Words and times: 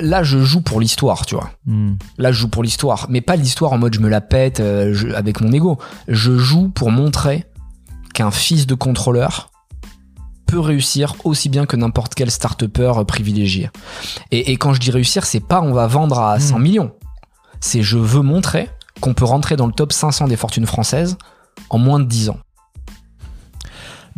là, 0.00 0.22
je 0.22 0.38
joue 0.42 0.60
pour 0.60 0.80
l'histoire, 0.80 1.26
tu 1.26 1.34
vois. 1.34 1.50
Hmm. 1.66 1.94
Là, 2.18 2.32
je 2.32 2.38
joue 2.40 2.48
pour 2.48 2.62
l'histoire, 2.62 3.06
mais 3.08 3.20
pas 3.20 3.36
l'histoire 3.36 3.72
en 3.72 3.78
mode 3.78 3.94
je 3.94 4.00
me 4.00 4.08
la 4.08 4.20
pète 4.20 4.60
euh, 4.60 4.92
je- 4.94 5.08
avec 5.08 5.40
mon 5.40 5.52
ego. 5.52 5.78
Je 6.08 6.36
joue 6.38 6.68
pour 6.68 6.90
montrer 6.90 7.46
qu'un 8.14 8.30
fils 8.30 8.66
de 8.66 8.74
contrôleur 8.74 9.50
peut 10.46 10.58
réussir 10.60 11.14
aussi 11.24 11.48
bien 11.50 11.66
que 11.66 11.76
n'importe 11.76 12.14
quel 12.14 12.30
start-upper 12.30 12.92
privilégié. 13.06 13.70
Et, 14.30 14.50
et 14.52 14.56
quand 14.56 14.72
je 14.72 14.80
dis 14.80 14.90
réussir, 14.90 15.26
c'est 15.26 15.40
pas 15.46 15.60
on 15.60 15.72
va 15.72 15.86
vendre 15.86 16.18
à 16.18 16.40
100 16.40 16.58
Hmm. 16.58 16.62
millions. 16.62 16.92
C'est 17.60 17.82
je 17.82 17.98
veux 17.98 18.22
montrer 18.22 18.70
qu'on 19.00 19.14
peut 19.14 19.24
rentrer 19.24 19.56
dans 19.56 19.66
le 19.66 19.72
top 19.72 19.92
500 19.92 20.26
des 20.28 20.36
fortunes 20.36 20.66
françaises 20.66 21.16
en 21.70 21.78
moins 21.78 22.00
de 22.00 22.04
10 22.04 22.30
ans. 22.30 22.38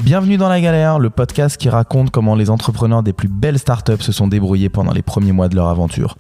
Bienvenue 0.03 0.39
dans 0.39 0.49
la 0.49 0.63
galère, 0.63 0.99
le 0.99 1.11
podcast 1.11 1.59
qui 1.59 1.69
raconte 1.69 2.11
comment 2.11 2.35
les 2.35 2.49
entrepreneurs 2.49 3.03
des 3.03 3.13
plus 3.13 3.29
belles 3.29 3.59
startups 3.59 4.01
se 4.01 4.13
sont 4.13 4.29
débrouillés 4.29 4.71
pendant 4.71 4.93
les 4.93 5.03
premiers 5.03 5.33
mois 5.33 5.51
de 5.51 5.57
leur 5.57 5.69
aventure. 5.69 6.17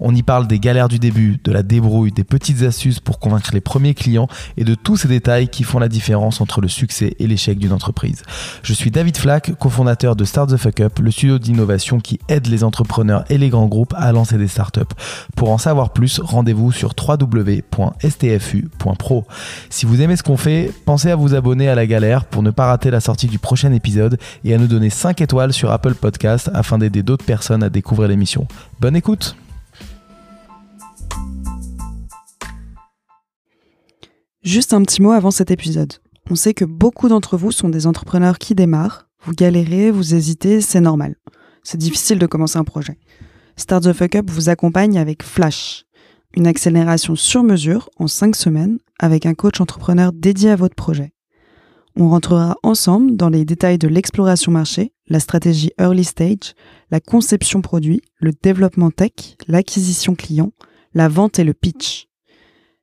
On 0.00 0.14
y 0.14 0.22
parle 0.22 0.46
des 0.46 0.58
galères 0.58 0.88
du 0.88 0.98
début, 0.98 1.38
de 1.44 1.52
la 1.52 1.62
débrouille, 1.62 2.10
des 2.10 2.24
petites 2.24 2.62
astuces 2.62 3.00
pour 3.00 3.18
convaincre 3.18 3.50
les 3.52 3.60
premiers 3.60 3.92
clients 3.92 4.28
et 4.56 4.64
de 4.64 4.74
tous 4.74 4.96
ces 4.96 5.08
détails 5.08 5.48
qui 5.48 5.62
font 5.62 5.78
la 5.78 5.88
différence 5.88 6.40
entre 6.40 6.62
le 6.62 6.68
succès 6.68 7.16
et 7.18 7.26
l'échec 7.26 7.58
d'une 7.58 7.74
entreprise. 7.74 8.22
Je 8.62 8.72
suis 8.72 8.90
David 8.90 9.18
Flack, 9.18 9.52
cofondateur 9.58 10.16
de 10.16 10.24
Start 10.24 10.48
the 10.48 10.56
Fuck 10.56 10.80
Up, 10.80 10.98
le 10.98 11.10
studio 11.10 11.38
d'innovation 11.38 12.00
qui 12.00 12.18
aide 12.28 12.46
les 12.46 12.64
entrepreneurs 12.64 13.24
et 13.28 13.36
les 13.36 13.50
grands 13.50 13.66
groupes 13.66 13.92
à 13.98 14.10
lancer 14.10 14.38
des 14.38 14.48
startups. 14.48 14.80
Pour 15.36 15.50
en 15.50 15.58
savoir 15.58 15.90
plus, 15.90 16.18
rendez-vous 16.18 16.72
sur 16.72 16.94
www.stfu.pro. 16.96 17.66
Si 19.68 19.84
vous 19.84 20.00
aimez 20.00 20.16
ce 20.16 20.22
qu'on 20.22 20.38
fait, 20.38 20.72
pensez 20.86 21.10
à 21.10 21.16
vous 21.16 21.34
abonner 21.34 21.68
à 21.68 21.74
la 21.74 21.86
galère 21.86 22.24
pour 22.24 22.42
ne 22.42 22.50
pas 22.50 22.68
rater 22.68 22.90
la 22.90 23.00
sortie 23.00 23.17
du 23.26 23.38
prochain 23.38 23.72
épisode 23.72 24.18
et 24.44 24.54
à 24.54 24.58
nous 24.58 24.66
donner 24.66 24.90
5 24.90 25.20
étoiles 25.20 25.52
sur 25.52 25.70
Apple 25.70 25.94
Podcast 25.94 26.50
afin 26.54 26.78
d'aider 26.78 27.02
d'autres 27.02 27.24
personnes 27.24 27.62
à 27.62 27.70
découvrir 27.70 28.08
l'émission. 28.08 28.46
Bonne 28.80 28.96
écoute 28.96 29.36
Juste 34.42 34.72
un 34.72 34.82
petit 34.82 35.02
mot 35.02 35.10
avant 35.10 35.30
cet 35.30 35.50
épisode. 35.50 35.94
On 36.30 36.34
sait 36.34 36.54
que 36.54 36.64
beaucoup 36.64 37.08
d'entre 37.08 37.36
vous 37.36 37.52
sont 37.52 37.68
des 37.68 37.86
entrepreneurs 37.86 38.38
qui 38.38 38.54
démarrent. 38.54 39.08
Vous 39.24 39.32
galérez, 39.32 39.90
vous 39.90 40.14
hésitez, 40.14 40.60
c'est 40.60 40.80
normal. 40.80 41.16
C'est 41.62 41.78
difficile 41.78 42.18
de 42.18 42.26
commencer 42.26 42.58
un 42.58 42.64
projet. 42.64 42.98
Start 43.56 43.82
the 43.82 43.92
Fuck 43.92 44.14
Up 44.14 44.30
vous 44.30 44.48
accompagne 44.48 44.98
avec 44.98 45.22
Flash, 45.22 45.84
une 46.34 46.46
accélération 46.46 47.16
sur 47.16 47.42
mesure 47.42 47.90
en 47.98 48.06
5 48.06 48.36
semaines 48.36 48.78
avec 48.98 49.26
un 49.26 49.34
coach 49.34 49.60
entrepreneur 49.60 50.12
dédié 50.12 50.50
à 50.50 50.56
votre 50.56 50.76
projet. 50.76 51.12
On 52.00 52.10
rentrera 52.10 52.56
ensemble 52.62 53.16
dans 53.16 53.28
les 53.28 53.44
détails 53.44 53.76
de 53.76 53.88
l'exploration 53.88 54.52
marché, 54.52 54.92
la 55.08 55.18
stratégie 55.18 55.72
early 55.80 56.04
stage, 56.04 56.54
la 56.92 57.00
conception 57.00 57.60
produit, 57.60 58.02
le 58.20 58.30
développement 58.30 58.92
tech, 58.92 59.36
l'acquisition 59.48 60.14
client, 60.14 60.52
la 60.94 61.08
vente 61.08 61.40
et 61.40 61.44
le 61.44 61.54
pitch. 61.54 62.06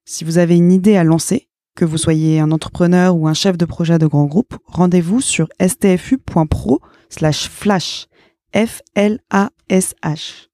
Si 0.03 0.25
vous 0.25 0.37
avez 0.37 0.57
une 0.57 0.69
idée 0.69 0.97
à 0.97 1.05
lancer, 1.05 1.47
que 1.77 1.85
vous 1.85 1.97
soyez 1.97 2.41
un 2.41 2.51
entrepreneur 2.51 3.15
ou 3.15 3.29
un 3.29 3.33
chef 3.33 3.57
de 3.57 3.63
projet 3.63 3.97
de 3.97 4.05
grand 4.05 4.25
groupe, 4.25 4.57
rendez-vous 4.65 5.21
sur 5.21 5.47
stfu.pro 5.65 6.81
slash 7.09 7.49
flash. 7.49 8.07
F-L-A-S-H. 8.53 10.47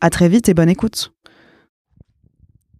À 0.00 0.10
très 0.10 0.28
vite 0.28 0.48
et 0.48 0.54
bonne 0.54 0.68
écoute. 0.68 1.13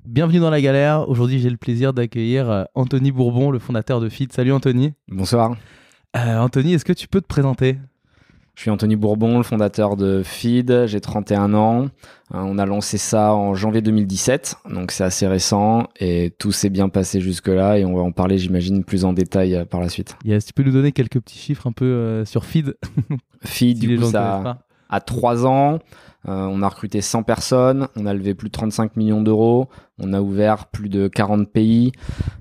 Bienvenue 0.06 0.38
dans 0.38 0.50
la 0.50 0.60
galère. 0.60 1.08
Aujourd'hui, 1.08 1.38
j'ai 1.38 1.48
le 1.48 1.56
plaisir 1.56 1.94
d'accueillir 1.94 2.50
euh, 2.50 2.64
Anthony 2.74 3.10
Bourbon, 3.10 3.50
le 3.50 3.58
fondateur 3.58 4.00
de 4.00 4.10
Feed. 4.10 4.34
Salut 4.34 4.52
Anthony. 4.52 4.92
Bonsoir. 5.08 5.56
Euh, 6.14 6.38
Anthony, 6.38 6.74
est-ce 6.74 6.84
que 6.84 6.92
tu 6.92 7.08
peux 7.08 7.22
te 7.22 7.26
présenter? 7.26 7.78
Je 8.54 8.60
suis 8.60 8.70
Anthony 8.70 8.96
Bourbon, 8.96 9.38
le 9.38 9.44
fondateur 9.44 9.96
de 9.96 10.22
Feed. 10.22 10.84
J'ai 10.84 11.00
31 11.00 11.54
ans. 11.54 11.84
Euh, 11.84 11.88
on 12.32 12.58
a 12.58 12.66
lancé 12.66 12.98
ça 12.98 13.32
en 13.32 13.54
janvier 13.54 13.80
2017, 13.80 14.56
donc 14.68 14.92
c'est 14.92 15.04
assez 15.04 15.26
récent 15.26 15.88
et 15.98 16.34
tout 16.38 16.52
s'est 16.52 16.68
bien 16.68 16.90
passé 16.90 17.22
jusque-là 17.22 17.78
et 17.78 17.86
on 17.86 17.94
va 17.94 18.02
en 18.02 18.12
parler, 18.12 18.36
j'imagine, 18.36 18.84
plus 18.84 19.06
en 19.06 19.14
détail 19.14 19.64
par 19.70 19.80
la 19.80 19.88
suite. 19.88 20.16
Yes, 20.22 20.44
tu 20.44 20.52
peux 20.52 20.64
nous 20.64 20.72
donner 20.72 20.92
quelques 20.92 21.18
petits 21.18 21.38
chiffres 21.38 21.66
un 21.66 21.72
peu 21.72 21.86
euh, 21.86 22.24
sur 22.26 22.44
Feed? 22.44 22.76
Feed, 23.42 23.78
si 23.78 23.86
du 23.86 23.98
coup, 23.98 24.04
ça 24.04 24.58
à 24.88 25.00
3 25.00 25.46
ans. 25.46 25.78
Euh, 26.26 26.48
on 26.50 26.62
a 26.62 26.68
recruté 26.68 27.02
100 27.02 27.22
personnes, 27.22 27.86
on 27.96 28.06
a 28.06 28.14
levé 28.14 28.32
plus 28.32 28.48
de 28.48 28.52
35 28.52 28.96
millions 28.96 29.20
d'euros, 29.20 29.68
on 29.98 30.14
a 30.14 30.22
ouvert 30.22 30.68
plus 30.68 30.88
de 30.88 31.06
40 31.06 31.50
pays, 31.50 31.92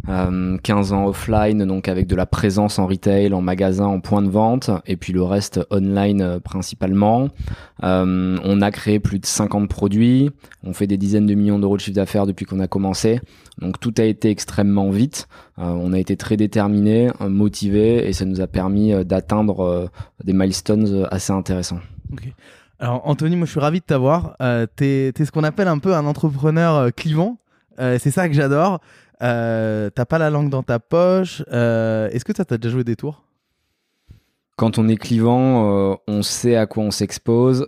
euh, 0.08 0.58
15 0.64 0.94
ans 0.94 1.08
offline, 1.08 1.66
donc 1.66 1.90
avec 1.90 2.08
de 2.08 2.16
la 2.16 2.26
présence 2.26 2.80
en 2.80 2.88
retail, 2.88 3.34
en 3.34 3.42
magasin, 3.42 3.84
en 3.84 4.00
point 4.00 4.22
de 4.22 4.30
vente, 4.30 4.70
et 4.86 4.96
puis 4.96 5.12
le 5.12 5.22
reste 5.22 5.60
online 5.70 6.22
euh, 6.22 6.40
principalement. 6.40 7.28
Euh, 7.84 8.38
on 8.42 8.62
a 8.62 8.72
créé 8.72 9.02
plus 9.02 9.20
de 9.20 9.26
50 9.26 9.68
produits, 9.68 10.32
on 10.64 10.72
fait 10.72 10.88
des 10.88 10.98
dizaines 10.98 11.26
de 11.26 11.36
millions 11.36 11.60
d'euros 11.60 11.76
de 11.76 11.82
chiffre 11.82 11.96
d'affaires 11.98 12.26
depuis 12.26 12.46
qu'on 12.46 12.62
a 12.62 12.68
commencé, 12.68 13.20
donc 13.60 13.82
tout 13.82 13.94
a 13.98 14.04
été 14.04 14.30
extrêmement 14.30 14.90
vite. 14.92 15.28
Euh, 15.60 15.64
on 15.66 15.94
a 15.94 16.00
été 16.00 16.18
très 16.18 16.38
déterminés, 16.38 17.12
euh, 17.22 17.30
motivés, 17.30 18.08
et 18.08 18.14
ça 18.14 18.26
nous 18.26 18.42
a 18.42 18.48
permis 18.48 18.94
euh, 18.94 19.04
d'atteindre 19.04 19.60
euh, 19.60 19.88
des 20.24 20.34
milestones 20.34 20.88
euh, 20.88 21.06
assez 21.12 21.32
intéressants. 21.32 21.80
Alors 22.80 23.02
Anthony, 23.08 23.36
moi 23.36 23.46
je 23.46 23.52
suis 23.52 23.60
ravi 23.60 23.80
de 23.80 23.86
t'avoir. 23.86 24.36
Euh, 24.42 24.66
t'es, 24.66 25.14
ce 25.18 25.32
qu'on 25.32 25.44
appelle 25.44 25.68
un 25.68 25.80
peu 25.80 25.94
un 25.96 26.06
entrepreneur 26.06 26.76
euh, 26.76 26.90
clivant. 26.90 27.38
Euh, 27.80 27.98
c'est 28.00 28.12
ça 28.12 28.28
que 28.28 28.34
j'adore. 28.34 28.80
T'as 29.20 30.06
pas 30.06 30.18
la 30.18 30.30
langue 30.30 30.50
dans 30.50 30.64
ta 30.64 30.80
poche. 30.80 31.42
Est-ce 31.50 32.26
que 32.26 32.36
ça 32.36 32.44
t'a 32.44 32.58
déjà 32.58 32.74
joué 32.74 32.84
des 32.84 32.96
tours? 32.96 33.24
Quand 34.58 34.78
on 34.78 34.88
est 34.90 34.98
clivant, 34.98 35.98
on 36.08 36.22
sait 36.24 36.58
à 36.58 36.66
quoi 36.66 36.84
on 36.84 36.92
s'expose. 36.92 37.68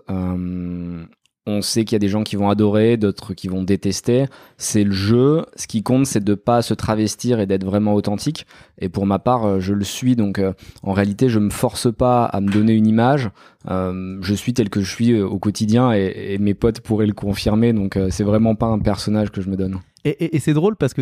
On 1.47 1.61
sait 1.61 1.85
qu'il 1.85 1.95
y 1.95 1.97
a 1.97 1.99
des 1.99 2.07
gens 2.07 2.23
qui 2.23 2.35
vont 2.35 2.49
adorer, 2.49 2.97
d'autres 2.97 3.33
qui 3.33 3.47
vont 3.47 3.63
détester. 3.63 4.25
C'est 4.57 4.83
le 4.83 4.91
jeu. 4.91 5.45
Ce 5.55 5.67
qui 5.67 5.83
compte, 5.83 6.05
c'est 6.05 6.23
de 6.23 6.33
pas 6.33 6.61
se 6.61 6.73
travestir 6.73 7.39
et 7.39 7.45
d'être 7.45 7.65
vraiment 7.65 7.93
authentique. 7.93 8.47
Et 8.79 8.89
pour 8.89 9.05
ma 9.05 9.19
part, 9.19 9.45
euh, 9.45 9.59
je 9.59 9.73
le 9.73 9.83
suis. 9.83 10.15
Donc, 10.15 10.39
euh, 10.39 10.53
en 10.81 10.93
réalité, 10.93 11.29
je 11.29 11.39
me 11.39 11.49
force 11.49 11.93
pas 11.93 12.25
à 12.25 12.41
me 12.41 12.49
donner 12.51 12.73
une 12.73 12.87
image. 12.87 13.29
Euh, 13.69 14.17
je 14.21 14.33
suis 14.33 14.53
tel 14.53 14.69
que 14.69 14.81
je 14.81 14.89
suis 14.89 15.11
euh, 15.11 15.27
au 15.27 15.39
quotidien 15.39 15.91
et, 15.91 16.37
mes 16.39 16.53
potes 16.53 16.81
pourraient 16.81 17.07
le 17.07 17.13
confirmer. 17.13 17.73
Donc, 17.73 17.97
euh, 17.97 18.09
c'est 18.11 18.23
vraiment 18.23 18.55
pas 18.55 18.67
un 18.67 18.79
personnage 18.79 19.31
que 19.31 19.41
je 19.41 19.49
me 19.49 19.55
donne. 19.55 19.79
Et 20.03 20.37
c'est 20.37 20.53
drôle 20.53 20.75
parce 20.75 20.93
que 20.93 21.01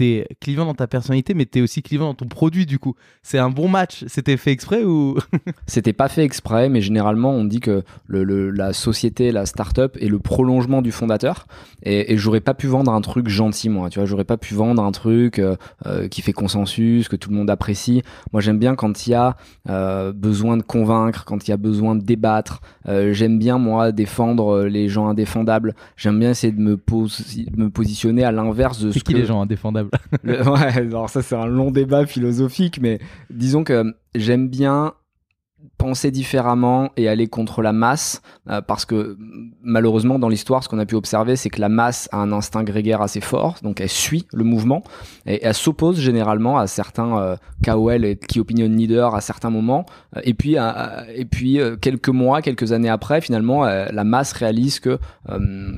t'es 0.00 0.26
clivant 0.40 0.64
dans 0.64 0.74
ta 0.74 0.86
personnalité, 0.86 1.34
mais 1.34 1.44
t'es 1.44 1.60
aussi 1.60 1.82
clivant 1.82 2.06
dans 2.06 2.14
ton 2.14 2.26
produit 2.26 2.64
du 2.64 2.78
coup. 2.78 2.94
C'est 3.22 3.38
un 3.38 3.50
bon 3.50 3.68
match. 3.68 4.04
C'était 4.08 4.38
fait 4.38 4.50
exprès 4.50 4.82
ou? 4.82 5.18
C'était 5.66 5.92
pas 5.92 6.08
fait 6.08 6.24
exprès, 6.24 6.70
mais 6.70 6.80
généralement 6.80 7.32
on 7.32 7.44
dit 7.44 7.60
que 7.60 7.82
le, 8.06 8.24
le- 8.24 8.50
la 8.50 8.72
société, 8.72 9.30
la 9.30 9.44
start-up 9.44 9.98
est 10.00 10.08
le 10.08 10.18
prolongement 10.18 10.80
du 10.80 10.90
fondateur. 10.90 11.46
Et, 11.82 12.12
et 12.14 12.16
j'aurais 12.16 12.40
pas 12.40 12.54
pu 12.54 12.66
vendre 12.66 12.90
un 12.92 13.00
truc 13.02 13.28
gentil, 13.28 13.68
moi. 13.68 13.90
Tu 13.90 13.98
vois, 13.98 14.06
j'aurais 14.06 14.24
pas 14.24 14.38
pu 14.38 14.54
vendre 14.54 14.82
un 14.82 14.90
truc 14.92 15.38
euh, 15.38 15.56
euh, 15.86 16.08
qui 16.08 16.22
fait 16.22 16.32
consensus, 16.32 17.08
que 17.08 17.16
tout 17.16 17.28
le 17.28 17.36
monde 17.36 17.50
apprécie. 17.50 18.02
Moi, 18.32 18.40
j'aime 18.40 18.58
bien 18.58 18.74
quand 18.76 19.06
il 19.06 19.10
y 19.10 19.14
a 19.14 19.36
euh, 19.68 20.12
besoin 20.14 20.56
de 20.56 20.62
convaincre, 20.62 21.24
quand 21.26 21.46
il 21.46 21.50
y 21.50 21.54
a 21.54 21.58
besoin 21.58 21.94
de 21.94 22.02
débattre. 22.02 22.60
J'aime 22.86 23.38
bien 23.38 23.58
moi 23.58 23.92
défendre 23.92 24.64
les 24.64 24.88
gens 24.88 25.08
indéfendables. 25.08 25.74
J'aime 25.96 26.18
bien 26.18 26.30
essayer 26.30 26.52
de 26.52 26.60
me, 26.60 26.76
posi- 26.76 27.46
me 27.56 27.68
positionner 27.70 28.24
à 28.24 28.32
l'inverse 28.32 28.80
de 28.80 28.90
ce 28.92 28.98
qui 28.98 29.12
que 29.12 29.18
les 29.18 29.26
gens 29.26 29.40
indéfendables? 29.42 29.89
ouais, 30.24 30.76
alors 30.76 31.10
ça 31.10 31.22
c'est 31.22 31.36
un 31.36 31.46
long 31.46 31.70
débat 31.70 32.06
philosophique, 32.06 32.78
mais 32.80 32.98
disons 33.30 33.64
que 33.64 33.94
j'aime 34.14 34.48
bien 34.48 34.94
penser 35.76 36.10
différemment 36.10 36.90
et 36.96 37.08
aller 37.08 37.26
contre 37.26 37.62
la 37.62 37.72
masse 37.72 38.22
euh, 38.48 38.62
parce 38.62 38.86
que 38.86 39.18
malheureusement 39.62 40.18
dans 40.18 40.28
l'histoire 40.28 40.64
ce 40.64 40.68
qu'on 40.70 40.78
a 40.78 40.86
pu 40.86 40.94
observer 40.94 41.36
c'est 41.36 41.50
que 41.50 41.60
la 41.60 41.68
masse 41.68 42.08
a 42.12 42.18
un 42.18 42.32
instinct 42.32 42.64
grégaire 42.64 43.02
assez 43.02 43.20
fort 43.20 43.56
donc 43.62 43.80
elle 43.80 43.90
suit 43.90 44.26
le 44.32 44.44
mouvement 44.44 44.82
et 45.26 45.40
elle 45.42 45.54
s'oppose 45.54 46.00
généralement 46.00 46.58
à 46.58 46.66
certains 46.66 47.18
euh, 47.18 47.36
KOL 47.64 48.04
et 48.04 48.16
key 48.16 48.40
opinion 48.40 48.68
leaders 48.68 49.14
à 49.14 49.20
certains 49.20 49.50
moments. 49.50 49.86
Euh, 50.16 50.20
et 50.24 50.34
puis 50.34 50.56
et 51.14 51.24
puis 51.24 51.60
euh, 51.60 51.76
quelques 51.76 52.08
mois 52.08 52.42
quelques 52.42 52.72
années 52.72 52.88
après 52.88 53.20
finalement 53.20 53.64
la 53.64 54.04
masse 54.04 54.32
réalise 54.32 54.80
que 54.80 54.98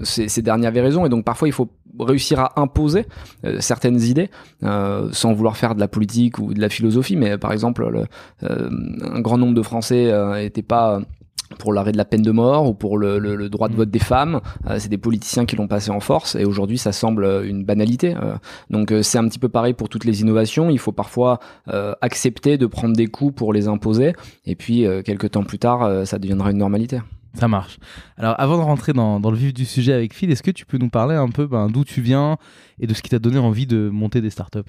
ces, 0.04 0.42
derniers 0.42 0.66
avaient 0.66 0.80
raison 0.80 1.04
et 1.06 1.08
donc 1.08 1.24
parfois 1.24 1.48
il 1.48 1.52
faut 1.52 1.68
réussir 2.00 2.40
à 2.40 2.60
imposer 2.60 3.06
euh, 3.44 3.58
certaines 3.60 4.00
idées 4.00 4.30
euh, 4.62 5.08
sans 5.12 5.32
vouloir 5.32 5.56
faire 5.56 5.74
de 5.74 5.80
la 5.80 5.88
politique 5.88 6.38
ou 6.38 6.54
de 6.54 6.60
la 6.60 6.68
philosophie 6.68 7.16
mais 7.16 7.38
par 7.38 7.52
exemple 7.52 7.86
le, 7.88 8.04
euh, 8.44 8.70
un 9.02 9.20
grand 9.20 9.38
nombre 9.38 9.54
de 9.54 9.62
Français 9.62 10.10
n'étaient 10.40 10.62
pas 10.62 10.96
euh, 10.96 11.00
pour 11.58 11.74
l'arrêt 11.74 11.92
de 11.92 11.98
la 11.98 12.06
peine 12.06 12.22
de 12.22 12.30
mort 12.30 12.66
ou 12.66 12.72
pour 12.72 12.96
le, 12.96 13.18
le- 13.18 13.36
le 13.36 13.48
droit 13.50 13.68
de 13.68 13.74
Mm. 13.74 13.76
vote 13.76 13.90
des 13.90 13.98
femmes. 13.98 14.40
Euh, 14.66 14.76
c'est 14.78 14.88
des 14.88 14.96
politiciens 14.96 15.44
qui 15.44 15.54
l'ont 15.54 15.68
passé 15.68 15.90
en 15.90 16.00
force 16.00 16.34
et 16.34 16.46
aujourd'hui 16.46 16.78
ça 16.78 16.92
semble 16.92 17.24
euh, 17.24 17.46
une 17.46 17.62
banalité. 17.62 18.14
Euh, 18.16 18.36
donc 18.70 18.90
euh, 18.90 19.02
c'est 19.02 19.18
un 19.18 19.28
petit 19.28 19.38
peu 19.38 19.50
pareil 19.50 19.74
pour 19.74 19.90
toutes 19.90 20.06
les 20.06 20.22
innovations. 20.22 20.70
Il 20.70 20.78
faut 20.78 20.92
parfois 20.92 21.40
euh, 21.68 21.92
accepter 22.00 22.56
de 22.56 22.64
prendre 22.66 22.96
des 22.96 23.06
coups 23.06 23.34
pour 23.34 23.52
les 23.52 23.68
imposer 23.68 24.14
et 24.46 24.56
puis 24.56 24.86
euh, 24.86 25.02
quelques 25.02 25.32
temps 25.32 25.42
plus 25.44 25.58
tard 25.58 25.82
euh, 25.82 26.06
ça 26.06 26.18
deviendra 26.18 26.50
une 26.52 26.58
normalité. 26.58 27.00
Ça 27.34 27.48
marche. 27.48 27.78
Alors, 28.16 28.34
avant 28.38 28.58
de 28.58 28.62
rentrer 28.62 28.92
dans, 28.92 29.18
le 29.18 29.36
vif 29.36 29.54
du 29.54 29.64
sujet 29.64 29.92
avec 29.92 30.14
Phil, 30.14 30.30
est-ce 30.30 30.42
que 30.42 30.50
tu 30.50 30.66
peux 30.66 30.78
nous 30.78 30.90
parler 30.90 31.14
un 31.14 31.28
peu 31.28 31.46
ben, 31.46 31.68
d'où 31.68 31.84
tu 31.84 32.00
viens 32.00 32.36
et 32.78 32.86
de 32.86 32.94
ce 32.94 33.02
qui 33.02 33.10
t'a 33.10 33.18
donné 33.18 33.38
envie 33.38 33.66
de 33.66 33.88
monter 33.88 34.20
des 34.20 34.30
startups? 34.30 34.60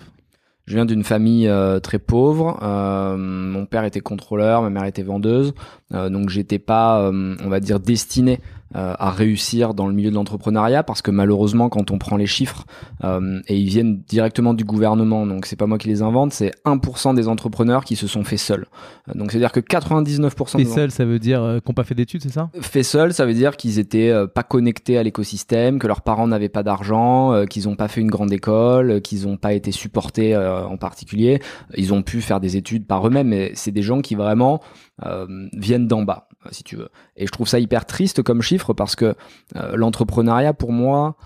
Je 0.65 0.75
viens 0.75 0.85
d'une 0.85 1.03
famille 1.03 1.47
euh, 1.49 1.81
très 1.81 1.99
pauvre. 1.99 2.57
Euh, 2.63 3.17
mon 3.17 3.65
père 3.65 3.83
était 3.83 3.99
contrôleur, 3.99 4.61
ma 4.61 4.69
mère 4.69 4.85
était 4.85 5.03
vendeuse. 5.03 5.53
Euh, 5.93 6.09
donc 6.09 6.29
j'étais 6.29 6.59
pas, 6.59 7.11
on 7.11 7.49
va 7.49 7.59
dire, 7.59 7.81
destiné 7.81 8.39
euh, 8.75 8.95
à 8.97 9.11
réussir 9.11 9.75
dans 9.75 9.85
le 9.85 9.93
milieu 9.93 10.09
de 10.09 10.15
l'entrepreneuriat 10.15 10.81
parce 10.81 11.03
que 11.03 11.11
malheureusement 11.11 11.69
quand 11.69 11.91
on 11.91 11.99
prend 11.99 12.17
les 12.17 12.25
chiffres 12.25 12.65
euh, 13.03 13.39
et 13.47 13.55
ils 13.55 13.67
viennent 13.67 14.01
directement 14.07 14.55
du 14.55 14.63
gouvernement 14.63 15.27
donc 15.27 15.45
c'est 15.45 15.55
pas 15.55 15.67
moi 15.67 15.77
qui 15.77 15.89
les 15.89 16.01
invente 16.01 16.33
c'est 16.33 16.51
1% 16.65 17.13
des 17.13 17.27
entrepreneurs 17.27 17.85
qui 17.85 17.95
se 17.95 18.07
sont 18.07 18.23
fait 18.23 18.37
seuls. 18.37 18.65
Euh, 19.09 19.13
donc 19.13 19.31
c'est 19.31 19.37
à 19.37 19.41
dire 19.41 19.51
que 19.51 19.59
99% 19.59 20.49
Fait 20.49 20.57
des 20.57 20.65
seul, 20.65 20.89
ça 20.89 21.05
veut 21.05 21.19
dire 21.19 21.59
qu'on 21.63 21.73
pas 21.73 21.83
fait 21.83 21.93
d'études, 21.93 22.23
c'est 22.23 22.31
ça? 22.31 22.49
Fait 22.61 22.81
seuls, 22.81 23.13
ça 23.13 23.27
veut 23.27 23.35
dire 23.35 23.57
qu'ils 23.57 23.77
étaient 23.77 24.11
pas 24.33 24.41
connectés 24.41 24.97
à 24.97 25.03
l'écosystème, 25.03 25.77
que 25.77 25.85
leurs 25.85 26.01
parents 26.01 26.27
n'avaient 26.27 26.49
pas 26.49 26.63
d'argent, 26.63 27.45
qu'ils 27.45 27.65
n'ont 27.65 27.75
pas 27.75 27.87
fait 27.87 28.01
une 28.01 28.09
grande 28.09 28.33
école, 28.33 29.01
qu'ils 29.01 29.27
n'ont 29.27 29.37
pas 29.37 29.53
été 29.53 29.71
supportés 29.71 30.35
en 30.35 30.77
particulier. 30.77 31.41
Ils 31.75 31.93
ont 31.93 32.01
pu 32.01 32.21
faire 32.21 32.39
des 32.39 32.57
études 32.57 32.87
par 32.87 33.05
eux-mêmes, 33.07 33.27
mais 33.27 33.51
c'est 33.55 33.71
des 33.71 33.83
gens 33.83 34.01
qui 34.01 34.15
vraiment 34.15 34.61
viennent 35.53 35.87
d'en 35.87 36.03
bas, 36.03 36.27
si 36.51 36.63
tu 36.63 36.75
veux. 36.75 36.89
Et 37.15 37.25
je 37.25 37.31
trouve 37.31 37.47
ça 37.47 37.59
hyper 37.59 37.85
triste 37.85 38.23
comme 38.23 38.41
chiffre 38.41 38.73
parce 38.73 38.95
que 38.95 39.15
euh, 39.55 39.75
l'entrepreneuriat, 39.75 40.53
pour 40.53 40.71
moi, 40.71 41.17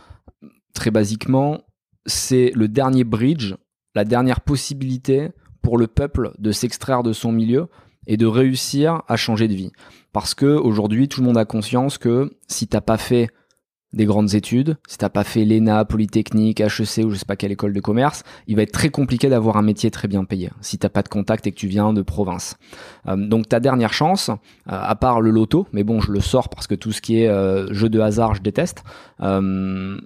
très 0.73 0.91
basiquement, 0.91 1.61
c'est 2.05 2.51
le 2.55 2.67
dernier 2.67 3.03
bridge, 3.03 3.55
la 3.95 4.05
dernière 4.05 4.41
possibilité 4.41 5.29
pour 5.61 5.77
le 5.77 5.87
peuple 5.87 6.31
de 6.37 6.51
s'extraire 6.51 7.03
de 7.03 7.13
son 7.13 7.31
milieu 7.31 7.67
et 8.05 8.17
de 8.17 8.25
réussir 8.25 9.03
à 9.07 9.17
changer 9.17 9.47
de 9.47 9.53
vie. 9.53 9.71
Parce 10.13 10.33
que 10.33 10.45
aujourd'hui, 10.45 11.07
tout 11.07 11.21
le 11.21 11.27
monde 11.27 11.37
a 11.37 11.45
conscience 11.45 11.97
que 11.97 12.31
si 12.47 12.67
t'as 12.67 12.81
pas 12.81 12.97
fait 12.97 13.29
des 13.97 14.05
grandes 14.05 14.33
études, 14.35 14.77
si 14.87 14.97
t'as 14.97 15.09
pas 15.09 15.25
fait 15.25 15.43
l'ENA, 15.43 15.83
Polytechnique, 15.83 16.61
HEC 16.61 17.03
ou 17.05 17.09
je 17.09 17.15
sais 17.15 17.25
pas 17.25 17.35
quelle 17.35 17.51
école 17.51 17.73
de 17.73 17.81
commerce, 17.81 18.23
il 18.47 18.55
va 18.55 18.61
être 18.61 18.71
très 18.71 18.89
compliqué 18.89 19.27
d'avoir 19.27 19.57
un 19.57 19.61
métier 19.61 19.91
très 19.91 20.07
bien 20.07 20.23
payé 20.23 20.51
si 20.61 20.77
t'as 20.77 20.89
pas 20.89 21.01
de 21.01 21.09
contact 21.09 21.45
et 21.47 21.51
que 21.51 21.57
tu 21.57 21.67
viens 21.67 21.91
de 21.91 22.01
province. 22.01 22.57
Euh, 23.07 23.17
donc 23.17 23.49
ta 23.49 23.59
dernière 23.59 23.91
chance, 23.93 24.29
euh, 24.29 24.33
à 24.67 24.95
part 24.95 25.19
le 25.19 25.31
loto, 25.31 25.67
mais 25.73 25.83
bon 25.83 25.99
je 25.99 26.11
le 26.11 26.21
sors 26.21 26.47
parce 26.47 26.67
que 26.67 26.75
tout 26.75 26.93
ce 26.93 27.01
qui 27.01 27.21
est 27.21 27.27
euh, 27.27 27.73
jeu 27.73 27.89
de 27.89 27.99
hasard 27.99 28.35
je 28.35 28.41
déteste. 28.41 28.83
ce 29.19 29.97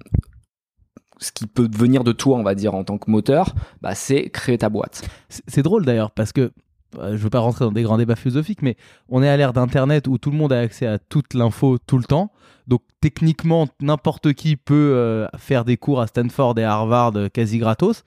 qui 1.35 1.45
peut 1.45 1.69
venir 1.71 2.03
de 2.03 2.13
toi, 2.13 2.37
on 2.37 2.43
va 2.43 2.55
dire, 2.55 2.73
en 2.73 2.83
tant 2.83 2.97
que 2.97 3.11
moteur, 3.11 3.53
bah, 3.81 3.93
c'est 3.93 4.29
créer 4.29 4.57
ta 4.57 4.69
boîte. 4.69 5.03
C'est 5.29 5.61
drôle 5.61 5.85
d'ailleurs 5.85 6.09
parce 6.09 6.31
que 6.31 6.51
je 6.99 7.17
veux 7.17 7.29
pas 7.29 7.39
rentrer 7.39 7.65
dans 7.65 7.71
des 7.71 7.83
grands 7.83 7.97
débats 7.97 8.15
philosophiques, 8.15 8.61
mais 8.61 8.75
on 9.09 9.23
est 9.23 9.29
à 9.29 9.37
l'ère 9.37 9.53
d'Internet 9.53 10.07
où 10.07 10.17
tout 10.17 10.31
le 10.31 10.37
monde 10.37 10.53
a 10.53 10.59
accès 10.59 10.85
à 10.85 10.99
toute 10.99 11.33
l'info 11.33 11.77
tout 11.77 11.97
le 11.97 12.03
temps. 12.03 12.31
Donc 12.67 12.81
techniquement, 13.01 13.67
n'importe 13.79 14.33
qui 14.33 14.55
peut 14.55 14.93
euh, 14.95 15.27
faire 15.37 15.65
des 15.65 15.77
cours 15.77 16.01
à 16.01 16.07
Stanford 16.07 16.57
et 16.59 16.63
à 16.63 16.73
Harvard 16.73 17.13
euh, 17.15 17.27
quasi 17.27 17.57
gratos. 17.57 18.03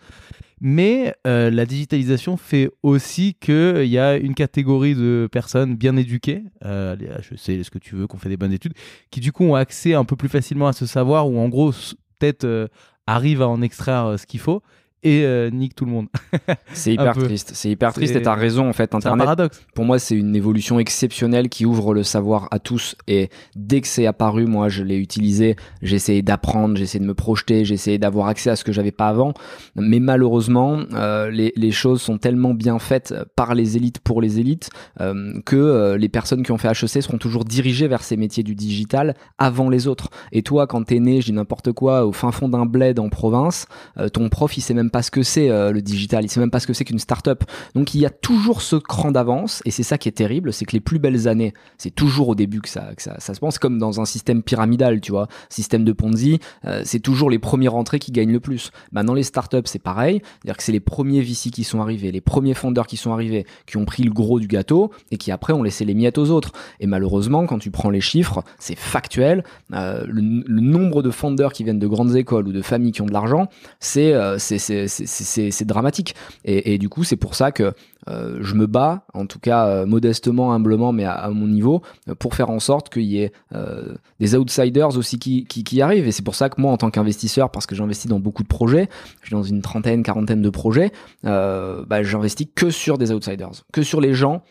Mais 0.67 1.15
euh, 1.27 1.51
la 1.51 1.67
digitalisation 1.67 2.39
fait 2.39 2.71
aussi 2.83 3.35
qu'il 3.35 3.85
y 3.85 3.99
a 3.99 4.17
une 4.17 4.35
catégorie 4.35 4.95
de 4.95 5.29
personnes 5.31 5.77
bien 5.77 5.95
éduquées, 5.97 6.43
euh, 6.65 6.97
les 6.97 7.07
HEC, 7.07 7.65
ce 7.65 7.71
que 7.71 7.79
tu 7.79 7.97
veux, 7.97 8.07
qu'on 8.07 8.17
fait 8.17 8.31
des 8.31 8.39
bonnes 8.39 8.53
études, 8.53 8.73
qui 9.11 9.21
du 9.21 9.31
coup 9.31 9.45
ont 9.45 9.57
accès 9.57 9.93
un 9.93 10.07
peu 10.07 10.17
plus 10.17 10.31
facilement 10.31 10.67
à 10.67 10.73
ce 10.73 10.87
savoir 10.87 11.29
ou 11.29 11.39
en 11.39 11.51
gros 11.51 11.73
peut-être 12.19 12.45
euh, 12.45 12.69
arrivent 13.07 13.43
à 13.43 13.49
en 13.49 13.61
extraire 13.61 14.07
euh, 14.07 14.17
ce 14.17 14.27
qu'il 14.27 14.41
faut 14.41 14.63
et 15.05 15.23
euh, 15.25 15.51
niquent 15.51 15.77
tout 15.77 15.85
le 15.85 15.91
monde. 15.93 16.07
C'est 16.73 16.95
hyper 16.95 17.13
peu. 17.13 17.25
triste. 17.25 17.53
C'est 17.55 17.71
hyper 17.71 17.93
triste 17.93 18.17
et 18.17 18.23
t'as 18.23 18.35
raison 18.35 18.69
en 18.69 18.73
fait. 18.73 18.91
C'est 18.91 18.97
un 18.97 18.99
Internet, 18.99 19.25
paradoxe. 19.25 19.63
pour 19.75 19.85
moi, 19.85 19.99
c'est 19.99 20.17
une 20.17 20.35
évolution 20.35 20.79
exceptionnelle 20.79 21.49
qui 21.49 21.67
ouvre 21.67 21.93
le 21.95 22.03
savoir 22.03 22.49
à 22.51 22.59
tous. 22.59 22.97
Et 23.07 23.29
dès 23.55 23.83
que 23.83 23.87
c'est 23.87 24.07
apparu, 24.07 24.47
moi, 24.47 24.69
je 24.69 24.83
l'ai 24.83 24.97
utilisé. 24.97 25.57
J'ai 25.83 25.97
essayé 25.97 26.23
d'apprendre, 26.23 26.77
j'ai 26.77 26.85
essayé 26.85 27.01
de 27.01 27.07
me 27.07 27.15
projeter, 27.15 27.65
j'ai 27.65 27.75
essayé 27.75 27.99
d'avoir 27.99 28.29
accès 28.29 28.51
à 28.51 28.57
ce 28.57 28.65
que 28.65 28.73
j'avais 28.73 28.93
pas 28.93 29.09
avant. 29.09 29.35
Mais 29.77 30.01
malheureusement, 30.01 30.81
euh, 30.95 31.31
les, 31.31 31.53
les 31.55 31.71
choses 31.71 32.01
sont 32.01 32.17
tellement 32.17 32.55
bien 32.55 32.79
faites 32.79 33.15
par 33.37 33.55
les 33.55 33.77
élites 33.77 33.99
pour 33.99 34.23
les 34.23 34.41
élites 34.41 34.71
euh, 35.01 35.41
que 35.45 35.97
les 35.97 36.09
personnes 36.09 36.43
qui 36.43 36.53
ont 36.53 36.59
fait 36.59 36.69
HEC 36.69 37.03
seront 37.03 37.19
toujours 37.19 37.45
dirigées 37.45 37.89
vers 37.89 38.03
ces 38.03 38.17
métiers 38.17 38.43
du 38.43 38.55
digital 38.55 39.15
avant 39.37 39.69
les 39.69 39.87
autres. 39.87 40.09
Et 40.33 40.43
toi, 40.43 40.67
quand 40.67 40.85
t'es 40.85 40.99
né, 40.99 41.21
je 41.21 41.27
dis 41.27 41.33
n'importe 41.33 41.73
quoi, 41.73 42.07
au 42.07 42.13
fin 42.13 42.33
fond 42.33 42.49
d'un 42.49 42.65
bled 42.65 42.99
en 42.99 43.11
province, 43.11 43.67
ton 44.13 44.29
prof, 44.31 44.57
il 44.57 44.63
sait 44.63 44.75
même 44.75 44.91
pas 44.95 45.03
ce 45.03 45.11
que 45.11 45.25
c'est 45.25 45.51
euh, 45.51 45.73
le 45.73 45.83
digital, 45.83 46.25
il 46.25 46.29
sait 46.29 46.39
même 46.39 46.53
pas 46.53 46.61
ce 46.61 46.69
que 46.69 46.73
c'est 46.73 46.85
qu'une 46.85 47.01
start-up. 47.01 47.43
Donc 47.75 47.95
il 47.97 48.01
y 48.01 48.07
a 48.07 48.11
toujours 48.11 48.63
ce 48.63 48.77
cran 48.77 49.11
d'avance, 49.11 49.61
et 49.65 49.73
c'est 49.73 49.83
ça 49.83 49.99
qui 49.99 50.09
est 50.09 50.13
terrible, 50.13 50.53
c'est 50.53 50.67
que 50.67 50.71
les 50.71 50.79
plus 50.79 51.01
belles 51.01 51.27
années, 51.27 51.53
c'est 51.79 51.93
toujours 51.93 52.29
au 52.29 52.37
début 52.37 52.61
que 52.61 52.69
ça, 52.69 52.95
que 52.97 53.03
ça, 53.03 53.19
se 53.19 53.41
pense, 53.41 53.59
comme 53.59 53.81
dans 53.81 54.01
un 54.01 54.05
système 54.05 54.45
pyramidal, 54.45 55.01
tu 55.01 55.11
vois, 55.11 55.27
système 55.49 55.83
de 55.83 55.91
Ponzi, 55.91 56.39
euh, 56.65 56.83
c'est 56.85 57.01
toujours 57.01 57.29
les 57.29 57.41
premiers 57.41 57.67
rentrés 57.67 57.99
qui 57.99 58.13
gagnent 58.13 58.31
le 58.31 58.39
plus. 58.39 58.71
Dans 58.93 59.15
les 59.15 59.25
startups, 59.25 59.65
c'est 59.65 59.83
pareil, 59.83 60.23
c'est-à-dire 60.23 60.57
que 60.59 60.63
c'est 60.63 60.71
les 60.71 60.79
premiers 60.79 61.23
VC 61.23 61.51
qui 61.51 61.65
sont 61.65 61.81
arrivés, 61.81 62.13
les 62.13 62.21
premiers 62.21 62.55
fondeurs 62.55 62.87
qui 62.87 62.97
sont 62.97 63.13
arrivés, 63.13 63.47
qui 63.67 63.77
ont 63.79 63.85
pris 63.85 64.05
le 64.05 64.13
gros 64.13 64.39
du 64.39 64.47
gâteau, 64.47 64.93
et 65.11 65.17
qui 65.17 65.33
après 65.33 65.53
ont 65.53 65.65
laissé 65.65 65.85
les 65.85 65.95
miettes 65.95 66.19
aux 66.19 66.31
autres. 66.31 66.53
Et 66.79 66.87
malheureusement, 66.87 67.47
quand 67.47 67.59
tu 67.59 67.73
prends 67.73 67.91
les 67.91 68.01
chiffres, 68.01 68.45
c'est 68.61 68.79
factuel, 68.79 69.43
euh, 69.73 70.05
le, 70.07 70.23
nombre 70.61 71.03
de 71.03 71.11
fondeurs 71.11 71.53
qui 71.53 71.65
viennent 71.65 71.81
de 71.81 71.89
grandes 71.89 72.15
écoles 72.15 72.47
ou 72.47 72.53
de 72.53 72.63
familles 72.63 72.93
qui 72.93 73.03
ont 73.03 73.07
de 73.07 73.13
l'argent, 73.13 73.49
c'est 73.81 74.15
c'est- 74.39 74.84
c'est- 74.89 75.65
dramatique. 75.65 76.15
Et, 76.45 76.75
et 76.75 76.79
du 76.79 76.89
coup, 76.89 77.05
c'est 77.05 77.17
pour 77.17 77.35
ça 77.35 77.53
que 77.53 77.73
euh, 78.09 78.39
je 78.43 78.55
me 78.55 78.67
bats, 78.67 79.07
en 79.15 79.25
tout 79.27 79.39
cas 79.39 79.67
euh, 79.67 79.87
modestement, 79.87 80.53
humblement, 80.53 80.93
mais 80.93 81.05
à, 81.05 81.13
à 81.13 81.31
mon 81.31 81.47
niveau, 81.47 81.83
pour 82.19 82.35
faire 82.35 82.51
en 82.51 82.61
sorte 82.61 82.91
qu'il 82.93 83.05
y 83.05 83.23
ait 83.23 83.33
euh, 83.55 83.95
des 84.21 84.35
outsiders 84.37 84.97
aussi 84.97 85.19
qui, 85.19 85.45
qui, 85.47 85.65
qui 85.65 85.81
arrivent. 85.81 86.07
Et 86.07 86.13
c'est 86.13 86.25
pour 86.25 86.35
ça 86.35 86.49
que 86.51 86.61
moi, 86.61 86.71
en 86.73 86.77
tant 86.77 86.91
qu'investisseur, 86.91 87.51
parce 87.51 87.67
que 87.67 87.75
j'investis 87.75 88.09
dans 88.11 88.21
beaucoup 88.21 88.43
de 88.43 88.49
projets, 88.49 88.89
je 89.23 89.29
suis 89.29 89.35
dans 89.35 89.43
une 89.43 89.63
trentaine, 89.63 90.03
quarantaine 90.03 90.43
de 90.43 90.51
projets, 90.51 90.91
bah, 91.23 92.03
j'investis 92.03 92.47
que 92.55 92.71
sur 92.71 92.99
des 92.99 93.11
outsiders, 93.13 93.51
que 93.73 93.83
sur 93.83 94.01
les 94.01 94.15
gens 94.15 94.43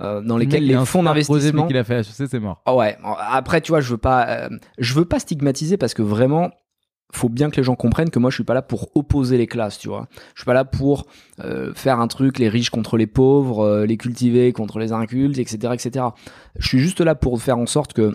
euh, 0.00 0.22
dans 0.22 0.38
lesquels 0.38 0.64
les 0.66 0.74
fonds 0.86 1.02
d'investissement 1.02 1.66
qu'il 1.66 1.76
a 1.76 1.84
fait 1.84 1.98
HEC, 2.00 2.28
c'est 2.30 2.38
mort. 2.40 2.62
ah 2.64 2.74
ouais. 2.74 2.96
Après, 3.30 3.60
tu 3.60 3.70
vois, 3.72 3.80
je 3.82 3.90
veux 3.90 3.98
pas, 3.98 4.26
euh, 4.28 4.48
je 4.78 4.94
veux 4.94 5.04
pas 5.04 5.18
stigmatiser 5.18 5.76
parce 5.76 5.92
que 5.92 6.00
vraiment, 6.00 6.50
faut 7.12 7.28
bien 7.28 7.50
que 7.50 7.56
les 7.56 7.62
gens 7.62 7.74
comprennent 7.74 8.10
que 8.10 8.18
moi, 8.18 8.30
je 8.30 8.36
suis 8.36 8.44
pas 8.44 8.54
là 8.54 8.62
pour 8.62 8.90
opposer 8.94 9.38
les 9.38 9.46
classes, 9.46 9.78
tu 9.78 9.88
vois. 9.88 10.08
Je 10.34 10.40
suis 10.40 10.46
pas 10.46 10.54
là 10.54 10.64
pour 10.64 11.06
euh, 11.44 11.72
faire 11.74 12.00
un 12.00 12.08
truc, 12.08 12.38
les 12.38 12.48
riches 12.48 12.70
contre 12.70 12.96
les 12.96 13.06
pauvres, 13.06 13.64
euh, 13.64 13.86
les 13.86 13.96
cultivés 13.96 14.52
contre 14.52 14.78
les 14.78 14.92
incultes, 14.92 15.38
etc., 15.38 15.72
etc. 15.74 16.06
Je 16.58 16.68
suis 16.68 16.78
juste 16.78 17.00
là 17.00 17.14
pour 17.14 17.40
faire 17.40 17.58
en 17.58 17.66
sorte 17.66 17.92
que 17.92 18.14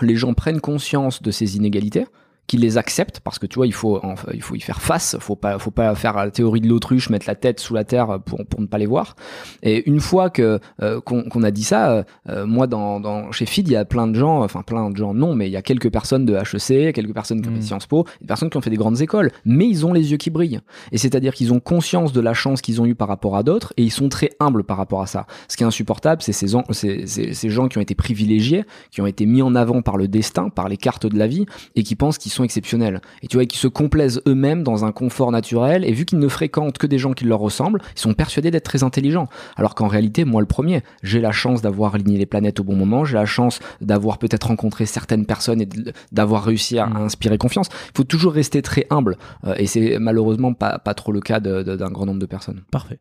les 0.00 0.16
gens 0.16 0.34
prennent 0.34 0.60
conscience 0.60 1.22
de 1.22 1.30
ces 1.30 1.56
inégalités 1.56 2.06
qu'ils 2.46 2.60
les 2.60 2.76
acceptent 2.78 3.20
parce 3.20 3.38
que 3.38 3.46
tu 3.46 3.54
vois 3.56 3.66
il 3.66 3.72
faut 3.72 3.98
enfin, 4.02 4.28
il 4.34 4.42
faut 4.42 4.54
y 4.54 4.60
faire 4.60 4.80
face 4.82 5.16
faut 5.20 5.36
pas 5.36 5.58
faut 5.58 5.70
pas 5.70 5.94
faire 5.94 6.14
la 6.14 6.30
théorie 6.30 6.60
de 6.60 6.68
l'autruche 6.68 7.08
mettre 7.10 7.26
la 7.26 7.34
tête 7.34 7.58
sous 7.60 7.72
la 7.74 7.84
terre 7.84 8.18
pour 8.24 8.44
pour 8.46 8.60
ne 8.60 8.66
pas 8.66 8.78
les 8.78 8.86
voir. 8.86 9.16
Et 9.62 9.88
une 9.88 10.00
fois 10.00 10.28
que 10.30 10.60
euh, 10.82 11.00
qu'on 11.00 11.42
a 11.42 11.50
dit 11.50 11.64
ça 11.64 11.90
euh, 11.90 12.02
euh, 12.28 12.46
moi 12.46 12.66
dans, 12.66 13.00
dans 13.00 13.32
chez 13.32 13.46
Feed 13.46 13.68
il 13.68 13.72
y 13.72 13.76
a 13.76 13.84
plein 13.84 14.06
de 14.06 14.14
gens 14.14 14.42
enfin 14.42 14.62
plein 14.62 14.90
de 14.90 14.96
gens 14.96 15.14
non 15.14 15.34
mais 15.34 15.48
il 15.48 15.52
y 15.52 15.56
a 15.56 15.62
quelques 15.62 15.90
personnes 15.90 16.26
de 16.26 16.34
HEC 16.34 16.92
quelques 16.94 17.14
personnes 17.14 17.40
qui 17.40 17.48
ont 17.48 17.52
fait 17.52 17.58
Mhm. 17.58 17.62
Sciences 17.62 17.86
Po 17.86 18.04
des 18.20 18.26
personnes 18.26 18.50
qui 18.50 18.56
ont 18.56 18.60
fait 18.60 18.70
des 18.70 18.76
grandes 18.76 19.00
écoles 19.00 19.30
mais 19.44 19.66
ils 19.66 19.86
ont 19.86 19.92
les 19.92 20.10
yeux 20.10 20.16
qui 20.18 20.30
brillent. 20.30 20.60
Et 20.92 20.98
c'est-à-dire 20.98 21.32
qu'ils 21.34 21.52
ont 21.52 21.60
conscience 21.60 22.12
de 22.12 22.20
la 22.20 22.34
chance 22.34 22.60
qu'ils 22.60 22.80
ont 22.82 22.86
eu 22.86 22.94
par 22.94 23.08
rapport 23.08 23.36
à 23.36 23.42
d'autres 23.42 23.72
et 23.78 23.82
ils 23.82 23.90
sont 23.92 24.08
très 24.08 24.30
humbles 24.40 24.64
par 24.64 24.76
rapport 24.76 25.00
à 25.02 25.06
ça. 25.06 25.26
Ce 25.48 25.56
qui 25.56 25.62
est 25.62 25.66
insupportable 25.66 26.20
c'est 26.22 26.32
ces, 26.32 26.54
en- 26.54 26.64
ces, 26.70 27.06
ces, 27.06 27.32
ces 27.32 27.48
gens 27.48 27.68
qui 27.68 27.78
ont 27.78 27.80
été 27.80 27.94
privilégiés 27.94 28.64
qui 28.90 29.00
ont 29.00 29.06
été 29.06 29.24
mis 29.26 29.40
en 29.42 29.54
avant 29.54 29.80
par 29.82 29.96
le 29.96 30.08
destin 30.08 30.50
par 30.50 30.68
les 30.68 30.76
cartes 30.76 31.06
de 31.06 31.18
la 31.18 31.26
vie 31.26 31.46
et 31.74 31.82
qui 31.82 31.96
pensent 31.96 32.18
qu'ils 32.18 32.32
sont 32.34 32.44
exceptionnels 32.44 33.00
et 33.22 33.26
tu 33.26 33.36
vois 33.36 33.46
qui 33.46 33.58
se 33.58 33.68
complaisent 33.68 34.22
eux-mêmes 34.26 34.62
dans 34.62 34.84
un 34.84 34.92
confort 34.92 35.30
naturel 35.30 35.84
et 35.84 35.92
vu 35.92 36.04
qu'ils 36.04 36.18
ne 36.18 36.28
fréquentent 36.28 36.78
que 36.78 36.86
des 36.86 36.98
gens 36.98 37.12
qui 37.12 37.24
leur 37.24 37.40
ressemblent 37.40 37.80
ils 37.96 38.00
sont 38.00 38.14
persuadés 38.14 38.50
d'être 38.50 38.64
très 38.64 38.82
intelligents 38.82 39.28
alors 39.56 39.74
qu'en 39.74 39.88
réalité 39.88 40.24
moi 40.24 40.40
le 40.40 40.46
premier 40.46 40.82
j'ai 41.02 41.20
la 41.20 41.32
chance 41.32 41.62
d'avoir 41.62 41.94
aligné 41.94 42.18
les 42.18 42.26
planètes 42.26 42.60
au 42.60 42.64
bon 42.64 42.76
moment 42.76 43.04
j'ai 43.04 43.14
la 43.14 43.26
chance 43.26 43.60
d'avoir 43.80 44.18
peut-être 44.18 44.44
rencontré 44.48 44.86
certaines 44.86 45.26
personnes 45.26 45.60
et 45.60 45.68
d'avoir 46.12 46.44
réussi 46.44 46.78
à, 46.78 46.84
Mm. 46.86 46.96
inspirer 46.96 47.38
confiance 47.38 47.68
il 47.72 47.96
faut 47.96 48.04
toujours 48.04 48.32
rester 48.32 48.62
très 48.62 48.86
humble 48.90 49.16
euh, 49.44 49.54
et 49.56 49.66
c'est 49.66 49.98
malheureusement 49.98 50.54
pas, 50.54 50.78
pas 50.78 50.94
trop 50.94 51.12
le 51.12 51.20
cas 51.20 51.40
d'un 51.40 51.90
grand 51.90 52.06
nombre 52.06 52.20
de 52.20 52.26
personnes 52.26 52.62
Parfait. 52.70 52.98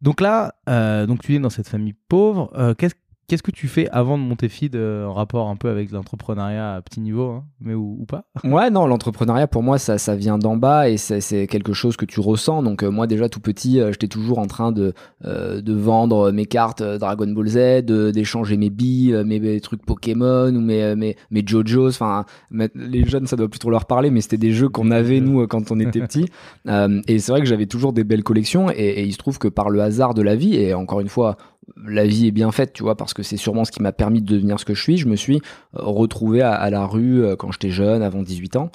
Donc 0.00 0.20
là, 0.20 0.54
euh, 0.68 1.06
donc 1.06 1.20
tu 1.20 1.34
es 1.34 1.38
dans 1.38 1.50
cette 1.50 1.68
famille 1.68 1.94
pauvre. 2.08 2.50
Euh, 2.56 2.74
Qu'est-ce 2.74 2.94
qu'est-ce 3.32 3.42
que 3.42 3.50
tu 3.50 3.66
fais 3.66 3.88
avant 3.88 4.18
de 4.18 4.22
monter 4.22 4.50
Feed 4.50 4.76
euh, 4.76 5.06
en 5.06 5.14
rapport 5.14 5.48
un 5.48 5.56
peu 5.56 5.70
avec 5.70 5.90
l'entrepreneuriat 5.90 6.74
à 6.74 6.82
petit 6.82 7.00
niveau, 7.00 7.30
hein, 7.30 7.44
mais 7.62 7.72
ou, 7.72 7.96
ou 8.00 8.04
pas? 8.04 8.26
Ouais, 8.44 8.68
non, 8.68 8.86
l'entrepreneuriat 8.86 9.46
pour 9.46 9.62
moi 9.62 9.78
ça, 9.78 9.96
ça 9.96 10.14
vient 10.14 10.36
d'en 10.36 10.58
bas 10.58 10.90
et 10.90 10.98
c'est 10.98 11.46
quelque 11.46 11.72
chose 11.72 11.96
que 11.96 12.04
tu 12.04 12.20
ressens. 12.20 12.62
Donc 12.62 12.82
euh, 12.82 12.90
moi 12.90 13.06
déjà 13.06 13.30
tout 13.30 13.40
petit, 13.40 13.80
euh, 13.80 13.90
j'étais 13.90 14.08
toujours 14.08 14.38
en 14.38 14.46
train 14.46 14.70
de 14.70 14.92
de 15.24 15.72
vendre 15.72 16.30
mes 16.32 16.44
cartes 16.44 16.82
Dragon 16.82 17.28
Ball 17.28 17.48
Z, 17.48 17.84
d'échanger 18.12 18.56
mes 18.58 18.68
billes, 18.68 19.22
mes, 19.24 19.40
mes 19.40 19.60
trucs 19.60 19.86
Pokémon 19.86 20.54
ou 20.54 20.60
mes 20.60 20.94
mes, 20.94 21.16
mes 21.30 21.42
JoJo's. 21.46 21.94
Enfin, 21.94 22.26
les 22.50 23.04
jeunes 23.06 23.26
ça 23.26 23.36
doit 23.36 23.48
plus 23.48 23.60
trop 23.60 23.70
leur 23.70 23.86
parler, 23.86 24.10
mais 24.10 24.20
c'était 24.20 24.36
des 24.36 24.52
jeux 24.52 24.68
qu'on 24.68 24.90
avait 24.90 25.20
nous 25.20 25.46
quand 25.46 25.70
on 25.70 25.80
était 25.80 26.00
petits. 26.00 26.26
Euh, 26.68 27.00
et 27.08 27.18
c'est 27.18 27.32
vrai 27.32 27.40
que 27.40 27.46
j'avais 27.46 27.66
toujours 27.66 27.92
des 27.92 28.04
belles 28.04 28.22
collections 28.22 28.70
et, 28.70 28.74
et 28.74 29.02
il 29.02 29.12
se 29.12 29.18
trouve 29.18 29.38
que 29.38 29.48
par 29.48 29.68
le 29.68 29.80
hasard 29.80 30.14
de 30.14 30.22
la 30.22 30.36
vie 30.36 30.54
et 30.54 30.74
encore 30.74 31.00
une 31.00 31.08
fois 31.08 31.36
la 31.84 32.06
vie 32.06 32.26
est 32.26 32.32
bien 32.32 32.52
faite, 32.52 32.72
tu 32.72 32.82
vois, 32.82 32.96
parce 32.96 33.14
que 33.14 33.21
que 33.22 33.28
c'est 33.28 33.36
sûrement 33.36 33.64
ce 33.64 33.72
qui 33.72 33.82
m'a 33.82 33.92
permis 33.92 34.20
de 34.22 34.26
devenir 34.34 34.58
ce 34.60 34.64
que 34.64 34.74
je 34.74 34.82
suis. 34.82 34.96
Je 34.96 35.06
me 35.08 35.16
suis 35.16 35.40
retrouvé 35.72 36.42
à, 36.42 36.68
la 36.70 36.86
rue 36.86 37.24
quand 37.38 37.50
j'étais 37.52 37.70
jeune, 37.70 38.02
avant 38.02 38.22
18 38.22 38.56
ans, 38.56 38.70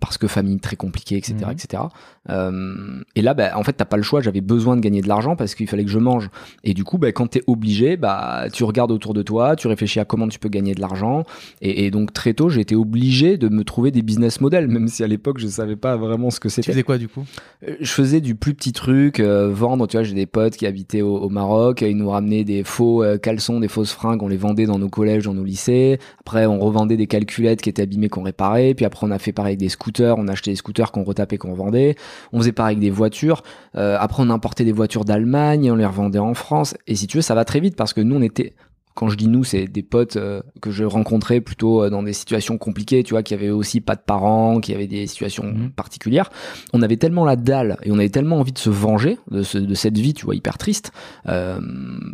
parce 0.00 0.18
que 0.18 0.26
famille 0.26 0.58
très 0.60 0.76
compliquée, 0.76 1.16
etc., 1.16 1.34
Mhm. 1.44 1.50
etc. 1.52 1.82
et 3.14 3.22
là, 3.22 3.34
bah, 3.34 3.52
en 3.56 3.62
fait, 3.62 3.72
t'as 3.74 3.84
pas 3.84 3.96
le 3.96 4.02
choix. 4.02 4.20
J'avais 4.20 4.40
besoin 4.40 4.76
de 4.76 4.80
gagner 4.80 5.00
de 5.02 5.08
l'argent 5.08 5.36
parce 5.36 5.54
qu'il 5.54 5.66
fallait 5.68 5.84
que 5.84 5.90
je 5.90 5.98
mange. 5.98 6.30
Et 6.62 6.74
du 6.74 6.84
coup, 6.84 6.98
bah, 6.98 7.12
quand 7.12 7.26
t'es 7.28 7.42
obligé, 7.46 7.96
bah, 7.96 8.46
tu 8.52 8.64
regardes 8.64 8.90
autour 8.90 9.14
de 9.14 9.22
toi, 9.22 9.56
tu 9.56 9.68
réfléchis 9.68 10.00
à 10.00 10.04
comment 10.04 10.28
tu 10.28 10.38
peux 10.38 10.48
gagner 10.48 10.74
de 10.74 10.80
l'argent. 10.80 11.24
Et, 11.60 11.84
et 11.86 11.90
donc 11.90 12.12
très 12.12 12.34
tôt, 12.34 12.48
j'ai 12.48 12.60
été 12.60 12.74
obligé 12.74 13.36
de 13.36 13.48
me 13.48 13.64
trouver 13.64 13.90
des 13.90 14.02
business 14.02 14.40
models, 14.40 14.68
même 14.68 14.88
si 14.88 15.02
à 15.04 15.06
l'époque 15.06 15.38
je 15.38 15.46
savais 15.46 15.76
pas 15.76 15.96
vraiment 15.96 16.30
ce 16.30 16.40
que 16.40 16.48
Tu 16.48 16.54
c'était. 16.54 16.72
faisais 16.72 16.82
quoi 16.82 16.98
du 16.98 17.08
coup? 17.08 17.24
Euh, 17.68 17.74
Je 17.80 17.90
faisais 17.90 18.20
du 18.20 18.34
plus 18.34 18.54
petit 18.54 18.72
truc, 18.72 19.20
euh, 19.20 19.50
vendre. 19.52 19.86
Tu 19.86 19.96
vois, 19.96 20.04
j'ai 20.04 20.14
des 20.14 20.26
potes 20.26 20.56
qui 20.56 20.66
habitaient 20.66 21.02
au, 21.02 21.16
au 21.18 21.28
Maroc, 21.28 21.82
ils 21.82 21.96
nous 21.96 22.08
ramenaient 22.10 22.44
des 22.44 22.64
faux 22.64 23.02
euh, 23.02 23.18
caleçons, 23.24 23.60
des 23.60 23.68
fausses 23.68 23.92
fringues, 23.92 24.22
on 24.22 24.28
les 24.28 24.36
vendait 24.36 24.66
dans 24.66 24.78
nos 24.78 24.88
collèges, 24.88 25.24
dans 25.24 25.34
nos 25.34 25.44
lycées. 25.44 25.98
Après, 26.20 26.46
on 26.46 26.58
revendait 26.58 26.96
des 26.96 27.06
calculettes 27.06 27.62
qui 27.62 27.70
étaient 27.70 27.82
abîmées 27.82 28.08
qu'on 28.08 28.22
réparait. 28.22 28.74
Puis 28.74 28.84
après, 28.84 29.06
on 29.06 29.10
a 29.10 29.18
fait 29.18 29.32
pareil 29.32 29.52
avec 29.52 29.58
des 29.58 29.68
scooters, 29.68 30.16
on 30.18 30.28
achetait 30.28 30.50
des 30.50 30.56
scooters 30.56 30.92
qu'on 30.92 31.04
retapait, 31.04 31.38
qu'on 31.38 31.54
vendait. 31.54 31.96
On 32.32 32.38
faisait 32.38 32.52
pareil 32.52 32.74
avec 32.74 32.80
des 32.80 32.90
voitures. 32.90 33.42
Euh, 33.76 33.96
après, 33.98 34.22
on 34.22 34.30
importait 34.30 34.64
des 34.64 34.72
voitures 34.72 35.04
d'Allemagne 35.04 35.70
on 35.70 35.76
les 35.76 35.86
revendait 35.86 36.18
en 36.18 36.34
France. 36.34 36.74
Et 36.86 36.94
si 36.94 37.06
tu 37.06 37.18
veux, 37.18 37.22
ça 37.22 37.34
va 37.34 37.44
très 37.44 37.60
vite 37.60 37.76
parce 37.76 37.92
que 37.92 38.00
nous, 38.00 38.16
on 38.16 38.22
était 38.22 38.54
quand 38.94 39.08
je 39.08 39.16
dis 39.16 39.26
nous, 39.28 39.42
c'est 39.44 39.64
des 39.66 39.82
potes 39.82 40.16
euh, 40.16 40.40
que 40.60 40.70
je 40.70 40.84
rencontrais 40.84 41.40
plutôt 41.40 41.82
euh, 41.82 41.90
dans 41.90 42.02
des 42.04 42.12
situations 42.12 42.58
compliquées, 42.58 43.02
tu 43.02 43.14
vois, 43.14 43.22
qui 43.24 43.34
avaient 43.34 43.50
aussi 43.50 43.80
pas 43.80 43.96
de 43.96 44.00
parents, 44.00 44.60
qui 44.60 44.72
avaient 44.72 44.86
des 44.86 45.06
situations 45.08 45.44
Mhm. 45.44 45.70
particulières. 45.70 46.30
On 46.72 46.80
avait 46.80 46.96
tellement 46.96 47.24
la 47.24 47.34
dalle 47.36 47.76
et 47.82 47.90
on 47.90 47.98
avait 47.98 48.08
tellement 48.08 48.36
envie 48.38 48.52
de 48.52 48.58
se 48.58 48.70
venger 48.70 49.18
de, 49.30 49.42
ce- 49.42 49.58
de 49.58 49.74
cette 49.74 49.98
vie, 49.98 50.14
tu 50.14 50.24
vois, 50.26 50.34
hyper 50.36 50.58
triste, 50.58 50.92
euh, 51.28 51.58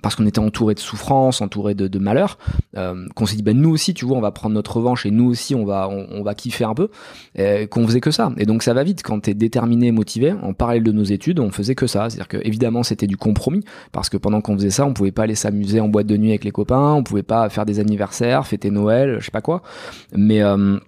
parce 0.03 0.15
qu'on 0.17 0.27
était 0.27 0.39
entouré 0.39 0.75
de 0.75 0.81
souffrances, 0.81 1.41
entouré 1.43 1.75
de, 1.75 1.87
de 1.87 1.99
malheurs, 1.99 2.39
euh, 2.77 3.07
qu'on 3.15 3.27
s'est 3.27 3.37
dit, 3.37 3.43
ben 3.43 3.57
nous 3.59 3.71
aussi, 3.71 3.93
tu 3.93 4.07
vois, 4.07 4.17
on 4.17 4.21
va 4.23 4.31
prendre 4.33 4.55
notre 4.55 4.77
revanche 4.79 5.05
et 5.05 5.11
nous 5.11 5.27
aussi, 5.29 5.55
on 5.55 5.65
va, 5.67 5.89
on, 5.91 6.07
on 6.11 6.23
va 6.23 6.35
kiffer 6.35 6.65
un 6.65 6.75
peu, 6.75 6.89
qu'on 7.71 7.87
faisait 7.87 8.01
que 8.01 8.11
ça. 8.11 8.33
Et 8.39 8.47
donc 8.47 8.63
ça 8.63 8.73
va 8.75 8.83
vite 8.85 9.03
quand 9.03 9.21
t'es 9.21 9.35
déterminé 9.35 9.93
motivé. 9.93 10.33
En 10.43 10.53
parallèle 10.55 10.83
de 10.83 10.93
nos 10.93 11.05
études, 11.05 11.41
on 11.41 11.51
faisait 11.51 11.75
que 11.75 11.87
ça. 11.87 12.09
C'est-à-dire 12.09 12.29
que 12.29 12.39
évidemment, 12.47 12.83
c'était 12.83 13.07
du 13.07 13.17
compromis 13.17 13.63
parce 13.93 14.09
que 14.09 14.17
pendant 14.17 14.41
qu'on 14.41 14.55
faisait 14.57 14.71
ça, 14.71 14.87
on 14.87 14.95
pouvait 14.95 15.13
pas 15.13 15.25
aller 15.25 15.35
s'amuser 15.35 15.81
en 15.81 15.89
boîte 15.89 16.07
de 16.07 16.17
nuit 16.17 16.31
avec 16.31 16.45
les 16.45 16.51
copains, 16.51 16.70
on 16.79 17.03
pouvait 17.03 17.23
pas 17.23 17.49
faire 17.49 17.67
des 17.67 17.81
anniversaires, 17.81 18.47
fêter 18.47 18.71
Noël, 18.71 19.17
je 19.19 19.25
sais 19.25 19.31
pas 19.31 19.41
quoi. 19.41 19.63
Mais 20.13 20.43
euh, 20.43 20.79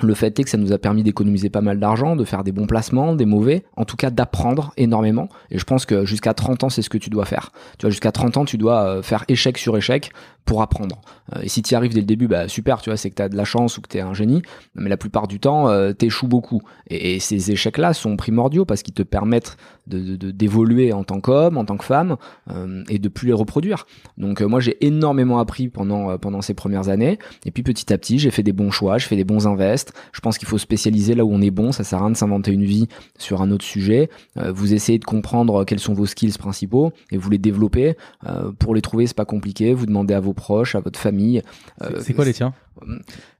le 0.00 0.14
fait 0.14 0.38
est 0.38 0.44
que 0.44 0.50
ça 0.50 0.56
nous 0.56 0.72
a 0.72 0.78
permis 0.78 1.02
d'économiser 1.02 1.50
pas 1.50 1.60
mal 1.60 1.78
d'argent, 1.78 2.16
de 2.16 2.24
faire 2.24 2.44
des 2.44 2.52
bons 2.52 2.66
placements, 2.66 3.14
des 3.14 3.26
mauvais, 3.26 3.64
en 3.76 3.84
tout 3.84 3.96
cas 3.96 4.10
d'apprendre 4.10 4.72
énormément. 4.76 5.28
Et 5.50 5.58
je 5.58 5.64
pense 5.64 5.84
que 5.86 6.04
jusqu'à 6.04 6.34
30 6.34 6.64
ans, 6.64 6.70
c'est 6.70 6.82
ce 6.82 6.90
que 6.90 6.98
tu 6.98 7.10
dois 7.10 7.24
faire. 7.24 7.52
Tu 7.78 7.82
vois, 7.82 7.90
jusqu'à 7.90 8.12
30 8.12 8.38
ans, 8.38 8.44
tu 8.44 8.58
dois 8.58 8.82
euh, 8.82 9.02
faire 9.02 9.24
échec 9.28 9.58
sur 9.58 9.76
échec 9.76 10.12
pour 10.44 10.62
apprendre. 10.62 11.00
Euh, 11.34 11.40
et 11.42 11.48
si 11.48 11.62
tu 11.62 11.72
y 11.72 11.76
arrives 11.76 11.94
dès 11.94 12.00
le 12.00 12.06
début, 12.06 12.26
bah 12.28 12.48
super, 12.48 12.80
tu 12.82 12.90
vois, 12.90 12.96
c'est 12.96 13.10
que 13.10 13.14
tu 13.14 13.22
as 13.22 13.28
de 13.28 13.36
la 13.36 13.44
chance 13.44 13.78
ou 13.78 13.80
que 13.80 13.88
tu 13.88 13.98
es 13.98 14.00
un 14.00 14.14
génie. 14.14 14.42
Mais 14.74 14.88
la 14.88 14.96
plupart 14.96 15.28
du 15.28 15.38
temps, 15.40 15.68
euh, 15.68 15.92
t'échoues 15.92 16.28
beaucoup. 16.28 16.62
Et, 16.88 17.20
ces 17.20 17.50
échecs-là 17.50 17.92
sont 17.94 18.16
primordiaux 18.16 18.64
parce 18.64 18.82
qu'ils 18.82 18.94
te 18.94 19.02
permettent 19.02 19.56
de- 19.86 20.16
de- 20.16 20.30
d'évoluer 20.30 20.92
en 20.92 21.04
tant 21.04 21.20
qu'homme, 21.20 21.56
en 21.58 21.64
tant 21.64 21.76
que 21.76 21.84
femme, 21.84 22.16
euh, 22.50 22.82
et 22.88 22.98
de 22.98 23.08
plus 23.08 23.26
les 23.28 23.32
reproduire. 23.32 23.86
Donc 24.18 24.40
euh, 24.42 24.46
moi, 24.46 24.60
j'ai 24.60 24.84
énormément 24.84 25.38
appris 25.38 25.68
pendant, 25.68 26.18
pendant 26.18 26.40
ces 26.42 26.54
premières 26.54 26.88
années. 26.88 27.18
Et 27.46 27.50
puis 27.50 27.62
petit 27.62 27.92
à 27.92 27.98
petit, 27.98 28.18
j'ai 28.18 28.30
fait 28.30 28.42
des 28.42 28.52
bons 28.52 28.70
choix, 28.70 28.98
je 28.98 29.06
fais 29.06 29.16
des 29.16 29.24
bons 29.24 29.46
invests. 29.46 29.92
Je 30.12 30.20
pense 30.20 30.38
qu'il 30.38 30.48
faut 30.48 30.58
spécialiser 30.58 31.14
là 31.14 31.24
où 31.24 31.32
on 31.32 31.40
est 31.40 31.50
bon. 31.50 31.72
Ça 31.72 31.84
sert 31.84 31.98
à 31.98 32.02
rien 32.02 32.10
de 32.10 32.16
s'inventer 32.16 32.52
une 32.52 32.64
vie 32.64 32.88
sur 33.18 33.42
un 33.42 33.50
autre 33.50 33.64
sujet. 33.64 34.10
Vous 34.36 34.74
essayez 34.74 34.98
de 34.98 35.04
comprendre 35.04 35.64
quels 35.64 35.78
sont 35.80 35.94
vos 35.94 36.06
skills 36.06 36.32
principaux 36.38 36.92
et 37.10 37.16
vous 37.16 37.30
les 37.30 37.38
développez. 37.38 37.96
Euh, 38.26 38.52
pour 38.58 38.74
les 38.74 38.80
trouver, 38.82 39.06
c'est 39.06 39.16
pas 39.16 39.24
compliqué. 39.24 39.74
Vous 39.74 39.86
demandez 39.86 40.14
à 40.14 40.20
vos 40.20 40.31
proches, 40.34 40.74
à 40.74 40.80
votre 40.80 40.98
famille. 40.98 41.42
C'est- 41.80 42.10
Euh, 42.10 42.14
quoi 42.14 42.24
les 42.24 42.32
tiens 42.34 42.54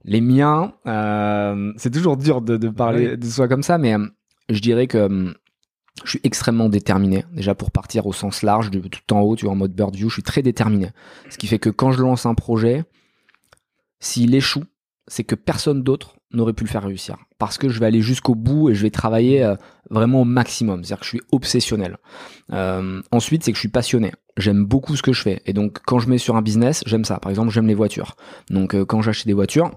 les 0.05 0.21
miens, 0.21 0.75
euh, 0.87 1.73
c'est 1.77 1.91
toujours 1.91 2.17
dur 2.17 2.43
de, 2.43 2.57
de 2.57 2.69
parler 2.69 3.11
Oui. 3.11 3.19
de 3.19 3.27
soi 3.27 3.49
comme 3.49 3.63
ça, 3.63 3.79
mais 3.79 3.95
euh, 3.95 4.07
je 4.49 4.61
dirais 4.61 4.87
que 4.87 4.99
euh, 4.99 5.33
je 6.05 6.11
suis 6.11 6.21
extrêmement 6.23 6.69
déterminé. 6.69 7.25
Déjà 7.33 7.55
pour 7.55 7.71
partir 7.71 8.07
au 8.07 8.13
sens 8.13 8.43
large, 8.43 8.71
de 8.71 8.81
tout 8.81 9.13
en 9.15 9.21
haut, 9.21 9.35
tu 9.37 9.45
vois, 9.47 9.53
en 9.55 9.57
mode 9.57 9.73
bird 9.75 9.95
view, 9.95 10.09
je 10.09 10.15
suis 10.15 10.23
très 10.23 10.43
déterminé. 10.43 10.89
Ce 11.31 11.39
qui 11.39 11.47
fait 11.47 11.59
que 11.59 11.71
quand 11.71 11.93
je 11.93 12.03
lance 12.03 12.27
un 12.27 12.35
projet, 12.35 12.85
s'il 14.01 14.35
échoue, 14.35 14.65
c'est 15.09 15.25
que 15.25 15.35
personne 15.35 15.83
d'autre 15.83 16.17
n'aurait 16.33 16.53
pu 16.53 16.65
le 16.65 16.69
faire 16.69 16.85
réussir. 16.85 17.17
Parce 17.39 17.59
que 17.59 17.69
je 17.69 17.79
vais 17.81 17.87
aller 17.87 18.03
jusqu'au 18.03 18.35
bout 18.35 18.71
et 18.71 18.75
je 18.75 18.83
vais 18.83 18.91
travailler 18.91 19.43
euh, 19.43 19.57
vraiment 19.91 20.23
au 20.23 20.25
maximum. 20.25 20.85
C'est-à-dire 20.85 21.01
que 21.01 21.05
je 21.05 21.11
suis 21.11 21.23
obsessionnel. 21.33 21.99
Euh, 22.53 23.01
ensuite, 23.11 23.45
c'est 23.45 23.53
que 23.53 23.57
je 23.57 23.61
suis 23.61 23.69
passionné. 23.69 24.13
J'aime 24.37 24.65
beaucoup 24.65 24.97
ce 24.97 25.03
que 25.03 25.13
je 25.13 25.23
fais. 25.23 25.43
Et 25.47 25.53
donc, 25.53 25.79
quand 25.87 25.99
je 25.99 26.09
mets 26.09 26.19
sur 26.19 26.37
un 26.37 26.43
business, 26.43 26.83
j'aime 26.87 27.05
ça. 27.05 27.19
Par 27.19 27.31
exemple, 27.31 27.51
j'aime 27.51 27.67
les 27.67 27.75
voitures. 27.75 28.17
Donc, 28.51 28.75
euh, 28.75 28.85
quand 28.85 29.03
j'achète 29.03 29.27
des 29.27 29.33
voitures, 29.33 29.71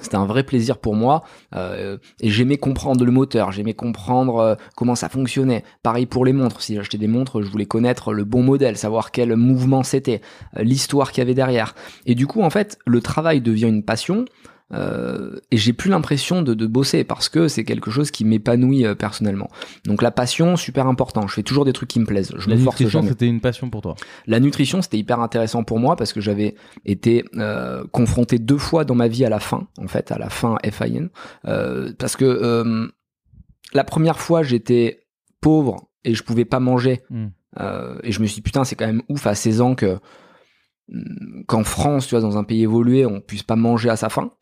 c'était 0.00 0.16
un 0.16 0.24
vrai 0.24 0.44
plaisir 0.44 0.78
pour 0.78 0.94
moi 0.94 1.24
et 1.52 2.30
j'aimais 2.30 2.56
comprendre 2.56 3.04
le 3.04 3.10
moteur, 3.10 3.52
j'aimais 3.52 3.74
comprendre 3.74 4.56
comment 4.74 4.94
ça 4.94 5.10
fonctionnait. 5.10 5.62
Pareil 5.82 6.06
pour 6.06 6.24
les 6.24 6.32
montres, 6.32 6.62
si 6.62 6.74
j'achetais 6.76 6.96
des 6.96 7.08
montres, 7.08 7.42
je 7.42 7.50
voulais 7.50 7.66
connaître 7.66 8.14
le 8.14 8.24
bon 8.24 8.42
modèle, 8.42 8.78
savoir 8.78 9.10
quel 9.10 9.36
mouvement 9.36 9.82
c'était, 9.82 10.22
l'histoire 10.56 11.10
qu'il 11.10 11.20
y 11.20 11.22
avait 11.22 11.34
derrière. 11.34 11.74
Et 12.06 12.14
du 12.14 12.26
coup, 12.26 12.40
en 12.40 12.48
fait, 12.48 12.78
le 12.86 13.02
travail 13.02 13.42
devient 13.42 13.66
une 13.66 13.82
passion 13.82 14.24
euh, 14.72 15.36
et 15.50 15.56
j'ai 15.56 15.72
plus 15.72 15.90
l'impression 15.90 16.42
de, 16.42 16.54
de 16.54 16.66
bosser 16.66 17.04
parce 17.04 17.28
que 17.28 17.48
c'est 17.48 17.64
quelque 17.64 17.90
chose 17.90 18.10
qui 18.10 18.24
m'épanouit 18.24 18.86
euh, 18.86 18.94
personnellement. 18.94 19.48
Donc 19.84 20.02
la 20.02 20.10
passion, 20.10 20.56
super 20.56 20.86
important. 20.86 21.26
Je 21.26 21.34
fais 21.34 21.42
toujours 21.42 21.64
des 21.64 21.72
trucs 21.72 21.88
qui 21.88 22.00
me 22.00 22.06
plaisent. 22.06 22.32
Je 22.38 22.48
La 22.48 22.56
me 22.56 22.60
force 22.62 22.80
nutrition, 22.80 23.02
c'était 23.02 23.26
une 23.26 23.40
passion 23.40 23.70
pour 23.70 23.82
toi. 23.82 23.96
La 24.26 24.40
nutrition, 24.40 24.82
c'était 24.82 24.98
hyper 24.98 25.20
intéressant 25.20 25.64
pour 25.64 25.78
moi 25.78 25.96
parce 25.96 26.12
que 26.12 26.20
j'avais 26.20 26.54
été 26.84 27.24
euh, 27.36 27.84
confronté 27.92 28.38
deux 28.38 28.58
fois 28.58 28.84
dans 28.84 28.94
ma 28.94 29.08
vie 29.08 29.24
à 29.24 29.28
la 29.28 29.40
faim, 29.40 29.68
en 29.78 29.88
fait, 29.88 30.12
à 30.12 30.18
la 30.18 30.30
faim 30.30 30.56
FIN. 30.64 31.08
Euh, 31.46 31.92
parce 31.98 32.16
que 32.16 32.24
euh, 32.24 32.88
la 33.72 33.84
première 33.84 34.18
fois, 34.18 34.42
j'étais 34.42 35.04
pauvre 35.40 35.90
et 36.04 36.14
je 36.14 36.22
pouvais 36.22 36.44
pas 36.44 36.60
manger. 36.60 37.02
Hmm. 37.10 37.28
Euh, 37.58 37.98
et 38.02 38.12
je 38.12 38.20
me 38.20 38.26
suis 38.26 38.36
dit, 38.36 38.42
putain, 38.42 38.64
c'est 38.64 38.76
quand 38.76 38.86
même 38.86 39.02
ouf 39.08 39.26
à 39.26 39.34
16 39.34 39.60
ans 39.60 39.74
que 39.74 39.98
hum, 40.92 41.44
qu'en 41.46 41.64
France, 41.64 42.06
tu 42.06 42.14
vois, 42.14 42.22
dans 42.22 42.38
un 42.38 42.44
pays 42.44 42.62
évolué, 42.62 43.06
on 43.06 43.20
puisse 43.20 43.42
pas 43.42 43.56
manger 43.56 43.90
à 43.90 43.96
sa 43.96 44.08
faim. 44.08 44.32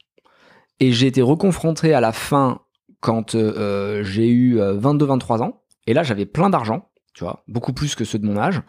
Et 0.81 0.93
j'ai 0.93 1.07
été 1.07 1.23
reconfronté 1.23 1.95
à 1.95 2.01
la 2.01 2.13
faim 2.13 2.61
quand 3.01 3.35
euh, 3.35 4.03
j'ai 4.05 4.29
eu 4.29 4.59
22-23 4.59 5.43
ans. 5.43 5.63
Et 5.87 5.95
là, 5.95 6.03
j'avais 6.03 6.27
plein 6.27 6.51
d'argent, 6.51 6.89
tu 7.15 7.25
vois, 7.25 7.43
beaucoup 7.49 7.73
plus 7.73 7.95
que 7.95 8.05
ceux 8.05 8.19
de 8.19 8.27
mon 8.27 8.37
âge. 8.37 8.63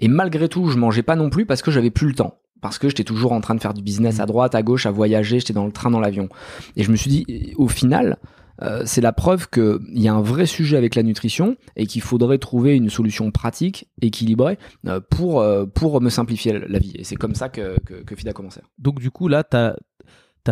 Et 0.00 0.08
malgré 0.08 0.48
tout, 0.48 0.68
je 0.68 0.78
mangeais 0.78 1.02
pas 1.02 1.16
non 1.16 1.30
plus 1.30 1.46
parce 1.46 1.62
que 1.62 1.70
j'avais 1.70 1.90
plus 1.90 2.08
le 2.08 2.14
temps. 2.14 2.38
Parce 2.60 2.78
que 2.78 2.88
j'étais 2.88 3.04
toujours 3.04 3.32
en 3.32 3.40
train 3.40 3.54
de 3.54 3.60
faire 3.60 3.74
du 3.74 3.82
business 3.82 4.20
à 4.20 4.26
droite, 4.26 4.54
à 4.54 4.62
gauche, 4.62 4.86
à 4.86 4.90
voyager, 4.90 5.38
j'étais 5.38 5.52
dans 5.52 5.66
le 5.66 5.72
train, 5.72 5.90
dans 5.90 6.00
l'avion. 6.00 6.28
Et 6.76 6.82
je 6.82 6.90
me 6.90 6.96
suis 6.96 7.10
dit, 7.10 7.54
au 7.56 7.68
final, 7.68 8.16
euh, 8.62 8.82
c'est 8.86 9.00
la 9.00 9.12
preuve 9.12 9.48
qu'il 9.50 9.80
y 9.92 10.08
a 10.08 10.14
un 10.14 10.22
vrai 10.22 10.46
sujet 10.46 10.76
avec 10.76 10.94
la 10.94 11.02
nutrition 11.02 11.56
et 11.76 11.86
qu'il 11.86 12.02
faudrait 12.02 12.38
trouver 12.38 12.74
une 12.76 12.88
solution 12.90 13.30
pratique, 13.30 13.88
équilibrée, 14.00 14.58
euh, 14.86 15.00
pour, 15.00 15.40
euh, 15.40 15.66
pour 15.66 16.00
me 16.00 16.08
simplifier 16.08 16.58
la 16.58 16.78
vie. 16.78 16.92
Et 16.96 17.04
c'est 17.04 17.16
comme 17.16 17.34
ça 17.34 17.48
que, 17.48 17.76
que, 17.84 17.94
que 18.02 18.14
FID 18.14 18.28
a 18.28 18.32
commencé. 18.32 18.60
Donc 18.78 19.00
du 19.00 19.10
coup, 19.10 19.28
là, 19.28 19.44
tu 19.44 19.56
as, 19.56 19.76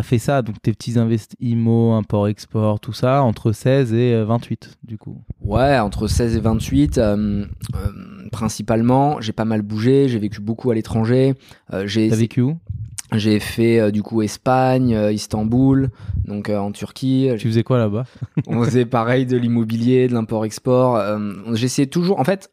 fait 0.01 0.17
ça, 0.17 0.41
donc 0.41 0.61
tes 0.61 0.71
petits 0.73 0.97
invests 0.97 1.35
IMO, 1.39 1.91
import-export, 1.91 2.79
tout 2.79 2.93
ça, 2.93 3.21
entre 3.21 3.51
16 3.51 3.93
et 3.93 4.13
euh, 4.13 4.25
28, 4.25 4.77
du 4.83 4.97
coup. 4.97 5.21
Ouais, 5.41 5.77
entre 5.77 6.07
16 6.07 6.35
et 6.35 6.39
28, 6.39 6.97
euh, 6.97 7.45
euh, 7.75 8.27
principalement, 8.31 9.21
j'ai 9.21 9.33
pas 9.33 9.45
mal 9.45 9.61
bougé, 9.61 10.07
j'ai 10.09 10.17
vécu 10.19 10.41
beaucoup 10.41 10.71
à 10.71 10.75
l'étranger. 10.75 11.35
Euh, 11.73 11.85
j'ai 11.85 12.09
T'as 12.09 12.15
vécu 12.15 12.41
où? 12.41 12.57
J'ai 13.11 13.39
fait 13.39 13.79
euh, 13.79 13.91
du 13.91 14.01
coup 14.01 14.23
Espagne, 14.23 14.95
euh, 14.95 15.11
Istanbul, 15.11 15.91
donc 16.25 16.49
euh, 16.49 16.57
en 16.57 16.71
Turquie. 16.71 17.29
Tu 17.37 17.47
faisais 17.47 17.63
quoi 17.63 17.77
là-bas? 17.77 18.05
On 18.47 18.63
faisait 18.63 18.85
pareil 18.87 19.27
de 19.27 19.37
l'immobilier, 19.37 20.07
de 20.07 20.13
l'import-export. 20.13 20.95
Euh, 20.95 21.33
J'essayais 21.53 21.85
toujours. 21.85 22.19
En 22.19 22.23
fait, 22.23 22.51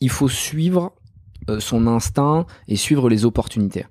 il 0.00 0.10
faut 0.10 0.28
suivre 0.28 0.92
euh, 1.48 1.58
son 1.60 1.86
instinct 1.86 2.44
et 2.68 2.76
suivre 2.76 3.08
les 3.08 3.24
opportunités. 3.24 3.86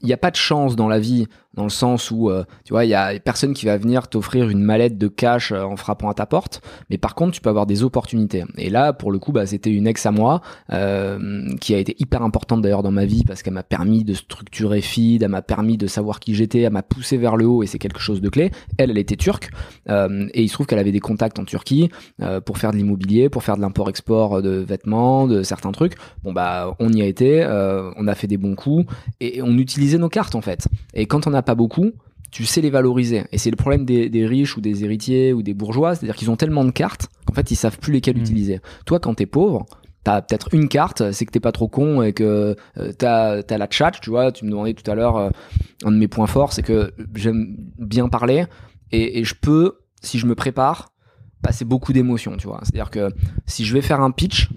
Il 0.00 0.06
n'y 0.06 0.12
a 0.14 0.16
pas 0.16 0.30
de 0.30 0.36
chance 0.36 0.74
dans 0.74 0.88
la 0.88 0.98
vie, 0.98 1.26
dans 1.54 1.64
le 1.64 1.70
sens 1.70 2.10
où, 2.10 2.30
euh, 2.30 2.44
tu 2.64 2.72
vois, 2.72 2.84
il 2.84 2.88
y 2.88 2.94
a 2.94 3.18
personne 3.20 3.54
qui 3.54 3.66
va 3.66 3.76
venir 3.76 4.08
t'offrir 4.08 4.48
une 4.48 4.62
mallette 4.62 4.98
de 4.98 5.08
cash 5.08 5.52
euh, 5.52 5.62
en 5.62 5.76
frappant 5.76 6.08
à 6.08 6.14
ta 6.14 6.26
porte, 6.26 6.62
mais 6.90 6.98
par 6.98 7.14
contre, 7.14 7.32
tu 7.32 7.40
peux 7.40 7.50
avoir 7.50 7.66
des 7.66 7.82
opportunités. 7.82 8.44
Et 8.58 8.70
là, 8.70 8.92
pour 8.92 9.12
le 9.12 9.18
coup, 9.18 9.32
bah, 9.32 9.46
c'était 9.46 9.70
une 9.70 9.86
ex 9.86 10.04
à 10.06 10.10
moi, 10.10 10.40
euh, 10.72 11.48
qui 11.60 11.74
a 11.74 11.78
été 11.78 11.94
hyper 11.98 12.22
importante 12.22 12.62
d'ailleurs 12.62 12.82
dans 12.82 12.90
ma 12.90 13.04
vie, 13.04 13.24
parce 13.24 13.42
qu'elle 13.42 13.54
m'a 13.54 13.62
permis 13.62 14.04
de 14.04 14.14
structurer 14.14 14.80
feed, 14.80 15.22
elle 15.22 15.28
m'a 15.28 15.42
permis 15.42 15.76
de 15.76 15.86
savoir 15.86 16.20
qui 16.20 16.34
j'étais, 16.34 16.60
elle 16.60 16.72
m'a 16.72 16.82
poussé 16.82 17.16
vers 17.16 17.36
le 17.36 17.46
haut, 17.46 17.62
et 17.62 17.66
c'est 17.66 17.78
quelque 17.78 18.00
chose 18.00 18.20
de 18.20 18.28
clé. 18.28 18.50
Elle, 18.78 18.90
elle 18.90 18.98
était 18.98 19.16
turque, 19.16 19.50
euh, 19.88 20.28
et 20.34 20.42
il 20.42 20.48
se 20.48 20.54
trouve 20.54 20.66
qu'elle 20.66 20.78
avait 20.78 20.92
des 20.92 21.00
contacts 21.00 21.38
en 21.38 21.44
Turquie 21.44 21.90
euh, 22.22 22.40
pour 22.40 22.58
faire 22.58 22.72
de 22.72 22.76
l'immobilier, 22.76 23.28
pour 23.28 23.42
faire 23.42 23.56
de 23.56 23.62
l'import-export 23.62 24.42
de 24.42 24.50
vêtements, 24.50 25.26
de 25.26 25.42
certains 25.42 25.72
trucs. 25.72 25.94
Bon, 26.22 26.32
bah, 26.32 26.74
on 26.80 26.92
y 26.92 27.02
a 27.02 27.06
été, 27.06 27.42
euh, 27.42 27.90
on 27.96 28.08
a 28.08 28.14
fait 28.14 28.26
des 28.26 28.38
bons 28.38 28.54
coups, 28.54 28.86
et 29.20 29.40
on 29.42 29.56
utilisait 29.58 29.98
nos 29.98 30.08
cartes 30.08 30.34
en 30.34 30.40
fait. 30.40 30.66
Et 30.94 31.06
quand 31.06 31.26
on 31.26 31.30
n'a 31.30 31.42
pas 31.44 31.54
beaucoup, 31.54 31.92
tu 32.30 32.44
sais 32.44 32.60
les 32.60 32.70
valoriser. 32.70 33.24
Et 33.32 33.38
c'est 33.38 33.50
le 33.50 33.56
problème 33.56 33.84
des, 33.84 34.08
des, 34.08 34.26
riches 34.26 34.56
ou 34.56 34.60
des 34.60 34.84
héritiers 34.84 35.32
ou 35.32 35.42
des 35.42 35.54
bourgeois, 35.54 35.94
c'est-à-dire 35.94 36.16
qu'ils 36.16 36.30
ont 36.30 36.36
tellement 36.36 36.64
de 36.64 36.70
cartes 36.70 37.08
qu'en 37.26 37.34
fait 37.34 37.50
ils 37.50 37.56
savent 37.56 37.78
plus 37.78 37.92
lesquelles 37.92 38.16
Mmh. 38.16 38.20
utiliser. 38.20 38.60
Toi, 38.86 38.98
quand 38.98 39.14
t'es 39.14 39.26
pauvre, 39.26 39.66
T'as 40.04 40.20
peut-être 40.20 40.52
une 40.52 40.68
carte, 40.68 41.12
c'est 41.12 41.24
que 41.24 41.30
t'es 41.30 41.40
pas 41.40 41.50
trop 41.50 41.66
con 41.66 42.02
et 42.02 42.12
que 42.12 42.56
euh, 42.76 42.92
t'as 42.92 43.40
as 43.40 43.58
la 43.58 43.66
chat, 43.70 43.92
tu 43.92 44.10
vois. 44.10 44.32
Tu 44.32 44.44
me 44.44 44.50
demandais 44.50 44.74
tout 44.74 44.88
à 44.90 44.94
l'heure, 44.94 45.16
euh, 45.16 45.30
un 45.82 45.92
de 45.92 45.96
mes 45.96 46.08
points 46.08 46.26
forts, 46.26 46.52
c'est 46.52 46.62
que 46.62 46.92
j'aime 47.14 47.56
bien 47.78 48.10
parler 48.10 48.44
et, 48.92 49.18
et 49.18 49.24
je 49.24 49.34
peux, 49.34 49.78
si 50.02 50.18
je 50.18 50.26
me 50.26 50.34
prépare, 50.34 50.92
passer 51.42 51.64
beaucoup 51.64 51.94
d'émotions, 51.94 52.36
tu 52.36 52.46
vois. 52.46 52.60
C'est-à-dire 52.64 52.90
que 52.90 53.08
si 53.46 53.64
je 53.64 53.72
vais 53.72 53.80
faire 53.80 54.02
un 54.02 54.10
pitch, 54.10 54.50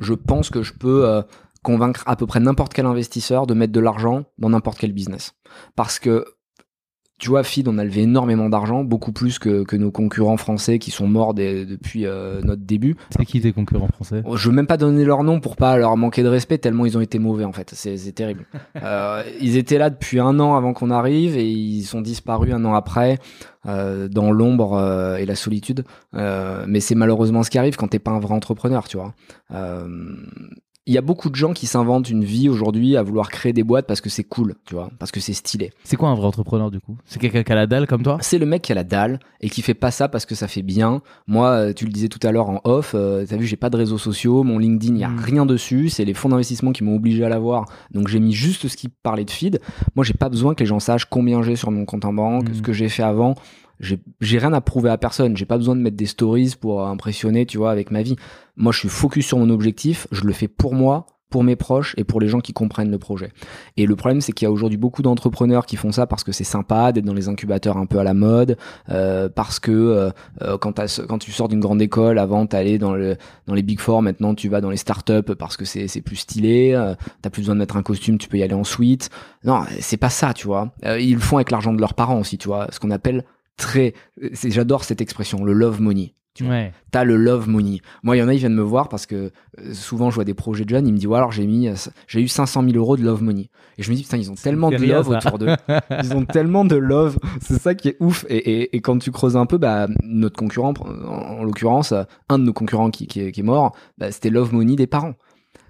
je 0.00 0.14
pense 0.14 0.48
que 0.48 0.62
je 0.62 0.72
peux 0.72 1.06
euh, 1.06 1.20
convaincre 1.66 2.04
à 2.06 2.14
peu 2.16 2.26
près 2.26 2.40
n'importe 2.40 2.72
quel 2.74 2.86
investisseur 2.86 3.46
de 3.46 3.54
mettre 3.54 3.72
de 3.72 3.80
l'argent 3.80 4.24
dans 4.38 4.50
n'importe 4.50 4.78
quel 4.78 4.92
business. 4.92 5.32
Parce 5.74 5.98
que 5.98 6.24
tu 7.18 7.30
vois, 7.30 7.42
Feed, 7.44 7.66
on 7.66 7.78
a 7.78 7.84
levé 7.84 8.02
énormément 8.02 8.50
d'argent, 8.50 8.84
beaucoup 8.84 9.10
plus 9.10 9.38
que, 9.38 9.64
que 9.64 9.74
nos 9.74 9.90
concurrents 9.90 10.36
français 10.36 10.78
qui 10.78 10.90
sont 10.90 11.06
morts 11.08 11.32
des- 11.32 11.64
depuis 11.64 12.04
euh, 12.04 12.42
notre 12.42 12.60
début. 12.62 12.94
C'est 13.16 13.24
qui 13.24 13.40
tes 13.40 13.52
concurrents 13.54 13.88
français? 13.88 14.22
Je 14.34 14.48
veux 14.50 14.54
même 14.54 14.66
pas 14.66 14.76
donner 14.76 15.02
leur 15.02 15.24
nom 15.24 15.40
pour 15.40 15.56
pas 15.56 15.78
leur 15.78 15.96
manquer 15.96 16.22
de 16.22 16.28
respect 16.28 16.58
tellement 16.58 16.84
ils 16.84 16.98
ont 16.98 17.00
été 17.00 17.18
mauvais 17.18 17.44
en 17.46 17.52
fait. 17.54 17.70
C'est 17.74 17.96
c'est 17.96 18.12
terrible. 18.12 18.44
Euh, 18.82 19.22
ils 19.40 19.56
étaient 19.56 19.78
là 19.78 19.88
depuis 19.88 20.20
un 20.20 20.38
an 20.38 20.54
avant 20.56 20.74
qu'on 20.74 20.90
arrive 20.90 21.36
et 21.38 21.48
ils 21.50 21.84
sont 21.84 22.02
disparus 22.02 22.52
un 22.52 22.64
an 22.66 22.74
après 22.74 23.18
euh, 23.64 24.06
dans 24.08 24.30
l'ombre 24.30 24.74
euh, 24.74 25.16
et 25.16 25.24
la 25.24 25.34
solitude. 25.34 25.84
Euh, 26.14 26.66
mais 26.68 26.80
c'est 26.80 26.94
malheureusement 26.94 27.42
ce 27.42 27.48
qui 27.50 27.56
arrive 27.58 27.76
quand 27.76 27.88
t'es 27.88 27.98
pas 27.98 28.10
un 28.10 28.20
vrai 28.20 28.34
entrepreneur, 28.34 28.86
tu 28.86 28.98
vois. 28.98 29.14
Il 30.88 30.94
y 30.94 30.98
a 30.98 31.00
beaucoup 31.00 31.30
de 31.30 31.34
gens 31.34 31.52
qui 31.52 31.66
s'inventent 31.66 32.08
une 32.10 32.22
vie 32.22 32.48
aujourd'hui 32.48 32.96
à 32.96 33.02
vouloir 33.02 33.28
créer 33.28 33.52
des 33.52 33.64
boîtes 33.64 33.88
parce 33.88 34.00
que 34.00 34.08
c'est 34.08 34.22
cool, 34.22 34.54
tu 34.66 34.74
vois, 34.74 34.88
parce 35.00 35.10
que 35.10 35.18
c'est 35.18 35.32
stylé. 35.32 35.72
C'est 35.82 35.96
quoi 35.96 36.10
un 36.10 36.14
vrai 36.14 36.26
entrepreneur 36.28 36.70
du 36.70 36.78
coup? 36.78 36.96
C'est 37.06 37.18
quelqu'un 37.18 37.42
qui 37.42 37.50
a 37.50 37.56
la 37.56 37.66
dalle 37.66 37.88
comme 37.88 38.04
toi? 38.04 38.18
C'est 38.20 38.38
le 38.38 38.46
mec 38.46 38.62
qui 38.62 38.70
a 38.70 38.76
la 38.76 38.84
dalle 38.84 39.18
et 39.40 39.50
qui 39.50 39.62
fait 39.62 39.74
pas 39.74 39.90
ça 39.90 40.08
parce 40.08 40.26
que 40.26 40.36
ça 40.36 40.46
fait 40.46 40.62
bien. 40.62 41.02
Moi, 41.26 41.48
euh, 41.48 41.72
tu 41.72 41.86
le 41.86 41.90
disais 41.90 42.06
tout 42.06 42.20
à 42.24 42.30
l'heure 42.30 42.48
en 42.48 42.60
off, 42.62 42.92
euh, 42.94 43.26
t'as 43.28 43.36
vu, 43.36 43.46
j'ai 43.46 43.56
pas 43.56 43.68
de 43.68 43.76
réseaux 43.76 43.98
sociaux, 43.98 44.44
mon 44.44 44.58
LinkedIn, 44.60 44.94
il 44.94 45.00
y 45.00 45.04
a 45.04 45.08
Mm. 45.08 45.18
rien 45.18 45.44
dessus. 45.44 45.88
C'est 45.88 46.04
les 46.04 46.14
fonds 46.14 46.28
d'investissement 46.28 46.70
qui 46.70 46.84
m'ont 46.84 46.94
obligé 46.94 47.24
à 47.24 47.28
l'avoir. 47.28 47.64
Donc 47.90 48.06
j'ai 48.06 48.20
mis 48.20 48.32
juste 48.32 48.68
ce 48.68 48.76
qui 48.76 48.88
parlait 48.88 49.24
de 49.24 49.30
feed. 49.32 49.60
Moi, 49.96 50.04
j'ai 50.04 50.14
pas 50.14 50.28
besoin 50.28 50.54
que 50.54 50.60
les 50.60 50.66
gens 50.66 50.78
sachent 50.78 51.06
combien 51.06 51.42
j'ai 51.42 51.56
sur 51.56 51.72
mon 51.72 51.84
compte 51.84 52.04
en 52.04 52.12
banque, 52.12 52.48
Mm. 52.50 52.54
ce 52.54 52.62
que 52.62 52.72
j'ai 52.72 52.88
fait 52.88 53.02
avant. 53.02 53.34
J'ai 53.80 54.38
rien 54.38 54.52
à 54.52 54.60
prouver 54.60 54.90
à 54.90 54.98
personne. 54.98 55.36
J'ai 55.36 55.44
pas 55.44 55.58
besoin 55.58 55.76
de 55.76 55.80
mettre 55.80 55.96
des 55.96 56.06
stories 56.06 56.54
pour 56.60 56.86
impressionner, 56.86 57.46
tu 57.46 57.58
vois, 57.58 57.70
avec 57.70 57.90
ma 57.90 58.02
vie. 58.02 58.16
Moi, 58.56 58.72
je 58.72 58.78
suis 58.78 58.88
focus 58.88 59.26
sur 59.26 59.38
mon 59.38 59.50
objectif. 59.50 60.06
Je 60.12 60.24
le 60.24 60.32
fais 60.32 60.48
pour 60.48 60.74
moi, 60.74 61.06
pour 61.30 61.42
mes 61.42 61.56
proches 61.56 61.94
et 61.96 62.04
pour 62.04 62.20
les 62.20 62.28
gens 62.28 62.40
qui 62.40 62.52
comprennent 62.52 62.90
le 62.90 62.98
projet. 62.98 63.32
Et 63.76 63.86
le 63.86 63.96
problème, 63.96 64.20
c'est 64.20 64.32
qu'il 64.32 64.46
y 64.46 64.48
a 64.48 64.52
aujourd'hui 64.52 64.78
beaucoup 64.78 65.02
d'entrepreneurs 65.02 65.66
qui 65.66 65.76
font 65.76 65.92
ça 65.92 66.06
parce 66.06 66.22
que 66.22 66.32
c'est 66.32 66.44
sympa 66.44 66.92
d'être 66.92 67.04
dans 67.04 67.14
les 67.14 67.28
incubateurs 67.28 67.76
un 67.76 67.86
peu 67.86 67.98
à 67.98 68.04
la 68.04 68.14
mode, 68.14 68.56
euh, 68.90 69.28
parce 69.28 69.58
que 69.58 69.72
euh, 69.72 70.10
euh, 70.42 70.56
quand, 70.56 70.72
tu 71.18 71.32
sors 71.32 71.48
d'une 71.48 71.60
grande 71.60 71.82
école, 71.82 72.18
avant 72.18 72.46
t'allais 72.46 72.78
dans, 72.78 72.94
le, 72.94 73.16
dans 73.46 73.54
les 73.54 73.62
big 73.62 73.80
four, 73.80 74.02
maintenant 74.02 74.34
tu 74.34 74.48
vas 74.48 74.60
dans 74.60 74.70
les 74.70 74.76
startups 74.76 75.34
parce 75.38 75.56
que 75.56 75.64
c'est 75.64 75.88
c'est 75.88 76.00
plus 76.00 76.16
stylé, 76.16 76.72
euh, 76.74 76.94
t'as 77.22 77.30
plus 77.30 77.42
besoin 77.42 77.54
de 77.54 77.60
mettre 77.60 77.76
un 77.76 77.82
costume, 77.82 78.18
tu 78.18 78.28
peux 78.28 78.38
y 78.38 78.42
aller 78.42 78.54
en 78.54 78.64
suite. 78.64 79.10
Non, 79.44 79.62
c'est 79.80 79.96
pas 79.96 80.10
ça, 80.10 80.32
tu 80.34 80.46
vois. 80.46 80.72
Euh, 80.84 80.98
ils 80.98 81.14
le 81.14 81.20
font 81.20 81.36
avec 81.36 81.50
l'argent 81.50 81.72
de 81.72 81.80
leurs 81.80 81.94
parents 81.94 82.18
aussi, 82.18 82.38
tu 82.38 82.48
vois. 82.48 82.66
Ce 82.72 82.80
qu'on 82.80 82.90
appelle 82.90 83.24
très... 83.56 83.94
c'est- 84.32 84.50
J'adore 84.50 84.84
cette 84.84 85.00
expression, 85.00 85.44
le 85.44 85.52
love 85.52 85.80
money. 85.80 86.14
Tu 86.34 86.44
vois. 86.44 86.52
Ouais. 86.52 86.72
T'as 86.90 87.04
le 87.04 87.16
love 87.16 87.48
money. 87.48 87.80
Moi, 88.02 88.14
il 88.14 88.18
y 88.18 88.22
en 88.22 88.28
a, 88.28 88.34
ils 88.34 88.38
viennent 88.38 88.52
me 88.54 88.60
voir 88.62 88.90
parce 88.90 89.06
que 89.06 89.30
euh, 89.58 89.72
souvent, 89.72 90.10
je 90.10 90.16
vois 90.16 90.24
des 90.24 90.34
projets 90.34 90.64
de 90.64 90.68
jeunes, 90.68 90.86
ils 90.86 90.92
me 90.92 90.98
disent, 90.98 91.06
ouais, 91.06 91.16
alors 91.16 91.32
j'ai 91.32 91.46
mis, 91.46 91.66
euh, 91.66 91.74
j'ai 92.08 92.20
eu 92.20 92.28
500 92.28 92.62
000 92.62 92.76
euros 92.76 92.98
de 92.98 93.02
love 93.02 93.22
money. 93.22 93.48
Et 93.78 93.82
je 93.82 93.90
me 93.90 93.96
dis, 93.96 94.02
putain, 94.02 94.18
ils 94.18 94.30
ont 94.30 94.34
tellement 94.34 94.68
de 94.70 94.76
love 94.76 95.10
ça. 95.10 95.16
autour 95.28 95.38
d'eux. 95.38 95.54
Ils 96.02 96.12
ont 96.14 96.26
tellement 96.26 96.66
de 96.66 96.76
love. 96.76 97.18
C'est 97.40 97.58
ça 97.58 97.74
qui 97.74 97.88
est 97.88 97.96
ouf. 98.00 98.26
Et, 98.28 98.36
et, 98.36 98.76
et 98.76 98.80
quand 98.82 98.98
tu 98.98 99.10
creuses 99.12 99.36
un 99.36 99.46
peu, 99.46 99.56
bah, 99.56 99.86
notre 100.02 100.36
concurrent, 100.36 100.74
en, 100.80 101.08
en 101.40 101.42
l'occurrence, 101.44 101.92
euh, 101.92 102.02
un 102.28 102.38
de 102.38 102.44
nos 102.44 102.52
concurrents 102.52 102.90
qui, 102.90 103.06
qui, 103.06 103.20
est, 103.20 103.32
qui 103.32 103.40
est 103.40 103.42
mort, 103.42 103.74
bah, 103.96 104.12
c'était 104.12 104.28
love 104.30 104.52
money 104.54 104.76
des 104.76 104.86
parents. 104.86 105.14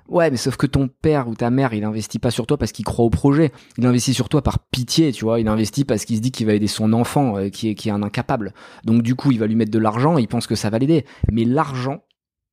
Ouais, 0.08 0.30
mais 0.30 0.36
sauf 0.36 0.56
que 0.56 0.66
ton 0.66 0.88
père 0.88 1.28
ou 1.28 1.34
ta 1.34 1.50
mère, 1.50 1.74
il 1.74 1.84
investit 1.84 2.18
pas 2.18 2.30
sur 2.30 2.46
toi 2.46 2.56
parce 2.56 2.72
qu'il 2.72 2.84
croit 2.84 3.04
au 3.04 3.10
projet. 3.10 3.52
Il 3.76 3.86
investit 3.86 4.14
sur 4.14 4.28
toi 4.28 4.42
par 4.42 4.58
pitié, 4.58 5.12
tu 5.12 5.24
vois. 5.24 5.40
Il 5.40 5.48
investit 5.48 5.84
parce 5.84 6.04
qu'il 6.04 6.16
se 6.16 6.20
dit 6.20 6.30
qu'il 6.30 6.46
va 6.46 6.54
aider 6.54 6.68
son 6.68 6.92
enfant, 6.92 7.36
euh, 7.36 7.48
qui 7.48 7.70
est, 7.70 7.74
qui 7.74 7.88
est 7.88 7.92
un 7.92 8.02
incapable. 8.02 8.54
Donc 8.84 9.02
du 9.02 9.14
coup, 9.14 9.32
il 9.32 9.38
va 9.38 9.46
lui 9.46 9.56
mettre 9.56 9.72
de 9.72 9.78
l'argent 9.78 10.16
il 10.18 10.28
pense 10.28 10.46
que 10.46 10.54
ça 10.54 10.70
va 10.70 10.78
l'aider. 10.78 11.04
Mais 11.30 11.44
l'argent 11.44 12.04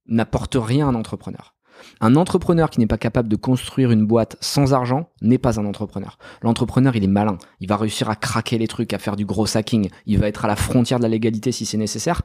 n'apporte 0.08 0.58
rien 0.60 0.88
à 0.88 0.90
un 0.90 0.96
entrepreneur. 0.96 1.53
Un 2.02 2.16
entrepreneur 2.16 2.70
qui 2.70 2.80
n'est 2.80 2.88
pas 2.88 2.98
capable 2.98 3.30
de 3.30 3.36
construire 3.36 3.92
une 3.92 4.06
boîte 4.06 4.38
sans 4.42 4.74
argent 4.74 5.10
n'est 5.22 5.38
pas 5.38 5.60
un 5.60 5.66
entrepreneur. 5.66 6.18
L'entrepreneur, 6.42 6.96
il 6.96 7.04
est 7.04 7.08
malin. 7.08 7.38
Il 7.60 7.68
va 7.68 7.78
réussir 7.78 8.10
à 8.10 8.16
craquer 8.16 8.58
les 8.58 8.68
trucs, 8.68 8.94
à 8.94 9.00
faire 9.00 9.16
du 9.16 9.26
gros 9.26 9.58
hacking. 9.58 9.90
Il 10.06 10.20
va 10.20 10.28
être 10.28 10.46
à 10.46 10.48
la 10.48 10.56
frontière 10.56 11.00
de 11.00 11.04
la 11.04 11.10
légalité 11.10 11.52
si 11.52 11.66
c'est 11.66 11.78
nécessaire. 11.78 12.22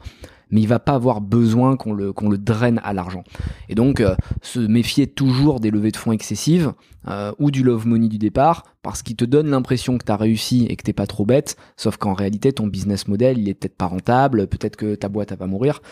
Mais 0.51 0.63
il 0.63 0.67
va 0.67 0.79
pas 0.79 0.95
avoir 0.95 1.21
besoin 1.21 1.77
qu'on 1.77 1.93
le, 1.93 2.15
le 2.19 2.39
draine 2.39 2.81
à 2.83 2.95
l'argent. 2.95 3.23
Et 3.69 3.75
donc, 3.75 4.01
euh, 4.01 4.15
se 4.41 4.61
méfier 4.61 5.07
toujours 5.07 5.61
des 5.61 5.71
levées 5.71 5.91
de 5.91 5.97
fonds 5.97 6.13
excessives 6.13 6.73
euh, 7.07 7.33
ou 7.39 7.51
du 7.51 7.63
love 7.63 7.87
money 7.87 8.09
du 8.09 8.19
départ 8.19 8.65
parce 8.83 9.03
qu'il 9.03 9.17
te 9.17 9.27
donne 9.27 9.51
l'impression 9.51 9.99
que 9.99 10.05
tu 10.07 10.13
as 10.13 10.17
réussi 10.17 10.67
et 10.71 10.77
que 10.77 10.83
t'es 10.83 10.95
pas 10.95 11.07
trop 11.07 11.27
bête. 11.27 11.57
Sauf 11.77 11.99
qu'en 11.99 12.15
réalité, 12.15 12.53
ton 12.53 12.67
business 12.67 13.09
model, 13.09 13.39
il 13.39 13.49
est 13.49 13.55
peut-être 13.55 13.77
pas 13.77 13.87
rentable. 13.87 14.47
Peut-être 14.47 14.77
que 14.77 14.95
ta 14.95 15.09
boîte, 15.11 15.33
elle 15.33 15.39
va 15.39 15.47
mourir. 15.47 15.83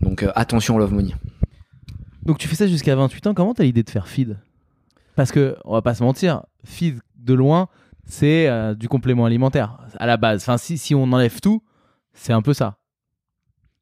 Donc, 0.00 0.22
euh, 0.22 0.30
attention 0.36 0.78
love 0.78 0.92
money. 0.92 1.14
Donc 2.24 2.38
tu 2.38 2.48
fais 2.48 2.56
ça 2.56 2.66
jusqu'à 2.66 2.96
28 2.96 3.26
ans, 3.28 3.34
comment 3.34 3.54
t'as 3.54 3.64
l'idée 3.64 3.82
de 3.82 3.90
faire 3.90 4.08
feed? 4.08 4.38
Parce 5.14 5.30
que, 5.30 5.56
on 5.64 5.72
va 5.74 5.82
pas 5.82 5.94
se 5.94 6.02
mentir, 6.02 6.42
feed 6.64 6.98
de 7.16 7.34
loin, 7.34 7.68
c'est 8.06 8.48
euh, 8.48 8.74
du 8.74 8.88
complément 8.88 9.24
alimentaire 9.24 9.78
à 9.98 10.06
la 10.06 10.16
base. 10.16 10.42
Enfin, 10.42 10.58
si, 10.58 10.78
si 10.78 10.94
on 10.94 11.04
enlève 11.04 11.40
tout, 11.40 11.62
c'est 12.12 12.32
un 12.32 12.42
peu 12.42 12.54
ça. 12.54 12.76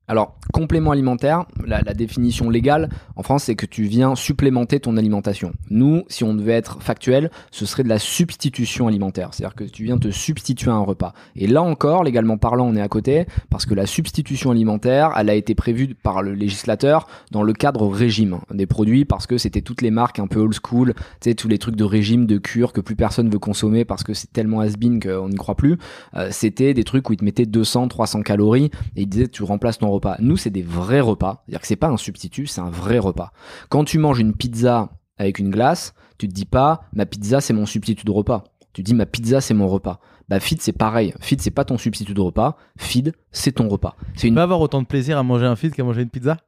Alors, 0.08 0.36
complément 0.52 0.90
alimentaire, 0.90 1.46
la, 1.64 1.80
la 1.80 1.94
définition 1.94 2.50
légale 2.50 2.88
en 3.16 3.22
France, 3.22 3.44
c'est 3.44 3.54
que 3.54 3.66
tu 3.66 3.84
viens 3.84 4.14
supplémenter 4.16 4.80
ton 4.80 4.96
alimentation. 4.96 5.52
Nous, 5.70 6.02
si 6.08 6.24
on 6.24 6.34
devait 6.34 6.52
être 6.52 6.82
factuel, 6.82 7.30
ce 7.50 7.66
serait 7.66 7.84
de 7.84 7.88
la 7.88 7.98
substitution 8.00 8.88
alimentaire. 8.88 9.30
C'est-à-dire 9.32 9.54
que 9.54 9.64
tu 9.64 9.84
viens 9.84 9.98
te 9.98 10.10
substituer 10.10 10.70
à 10.70 10.74
un 10.74 10.80
repas. 10.80 11.14
Et 11.36 11.46
là 11.46 11.62
encore, 11.62 12.02
légalement 12.02 12.36
parlant, 12.36 12.66
on 12.66 12.74
est 12.74 12.80
à 12.80 12.88
côté, 12.88 13.26
parce 13.48 13.64
que 13.64 13.74
la 13.74 13.86
substitution 13.86 14.50
alimentaire, 14.50 15.12
elle 15.16 15.30
a 15.30 15.34
été 15.34 15.54
prévue 15.54 15.94
par 15.94 16.22
le 16.22 16.34
législateur 16.34 17.06
dans 17.30 17.42
le 17.42 17.52
cadre 17.52 17.86
régime 17.86 18.40
des 18.52 18.66
produits, 18.66 19.04
parce 19.04 19.26
que 19.26 19.38
c'était 19.38 19.62
toutes 19.62 19.82
les 19.82 19.90
marques 19.90 20.18
un 20.18 20.26
peu 20.26 20.40
old 20.40 20.54
school, 20.54 20.94
tu 20.94 21.30
sais, 21.30 21.34
tous 21.34 21.48
les 21.48 21.58
trucs 21.58 21.76
de 21.76 21.84
régime, 21.84 22.26
de 22.26 22.38
cure 22.38 22.72
que 22.72 22.80
plus 22.80 22.96
personne 22.96 23.30
veut 23.30 23.38
consommer 23.38 23.84
parce 23.84 24.02
que 24.02 24.14
c'est 24.14 24.32
tellement 24.32 24.60
has-been 24.60 25.00
qu'on 25.00 25.28
n'y 25.28 25.36
croit 25.36 25.56
plus. 25.56 25.78
Euh, 26.14 26.28
c'était 26.30 26.74
des 26.74 26.84
trucs 26.84 27.08
où 27.08 27.12
ils 27.12 27.18
te 27.18 27.24
mettaient 27.24 27.46
200, 27.46 27.88
300 27.88 28.22
calories 28.22 28.70
et 28.96 29.02
ils 29.02 29.08
disaient 29.08 29.28
tu 29.28 29.42
remplaces 29.42 29.78
ton 29.78 29.91
repas. 29.92 30.16
Nous, 30.20 30.36
c'est 30.36 30.50
des 30.50 30.62
vrais 30.62 31.00
repas. 31.00 31.42
C'est-à-dire 31.44 31.60
que 31.60 31.66
c'est 31.66 31.76
pas 31.76 31.88
un 31.88 31.96
substitut, 31.96 32.46
c'est 32.46 32.60
un 32.60 32.70
vrai 32.70 32.98
repas. 32.98 33.32
Quand 33.68 33.84
tu 33.84 33.98
manges 33.98 34.18
une 34.18 34.34
pizza 34.34 34.90
avec 35.18 35.38
une 35.38 35.50
glace, 35.50 35.94
tu 36.18 36.28
te 36.28 36.32
dis 36.32 36.44
pas 36.44 36.82
ma 36.92 37.06
pizza 37.06 37.40
c'est 37.40 37.52
mon 37.52 37.66
substitut 37.66 38.04
de 38.04 38.10
repas. 38.10 38.44
Tu 38.72 38.82
dis 38.82 38.94
ma 38.94 39.06
pizza 39.06 39.40
c'est 39.40 39.54
mon 39.54 39.68
repas. 39.68 40.00
Bah 40.28 40.40
feed 40.40 40.60
c'est 40.62 40.72
pareil. 40.72 41.14
Feed 41.20 41.40
c'est 41.40 41.50
pas 41.50 41.64
ton 41.64 41.78
substitut 41.78 42.14
de 42.14 42.20
repas. 42.20 42.56
Feed 42.78 43.12
c'est 43.30 43.52
ton 43.52 43.68
repas. 43.68 43.96
C'est 44.14 44.22
Tu 44.22 44.26
une 44.28 44.34
vas 44.36 44.42
avoir 44.42 44.60
autant 44.60 44.80
de 44.82 44.86
plaisir 44.86 45.18
à 45.18 45.22
manger 45.22 45.46
un 45.46 45.56
feed 45.56 45.74
qu'à 45.74 45.84
manger 45.84 46.02
une 46.02 46.10
pizza? 46.10 46.38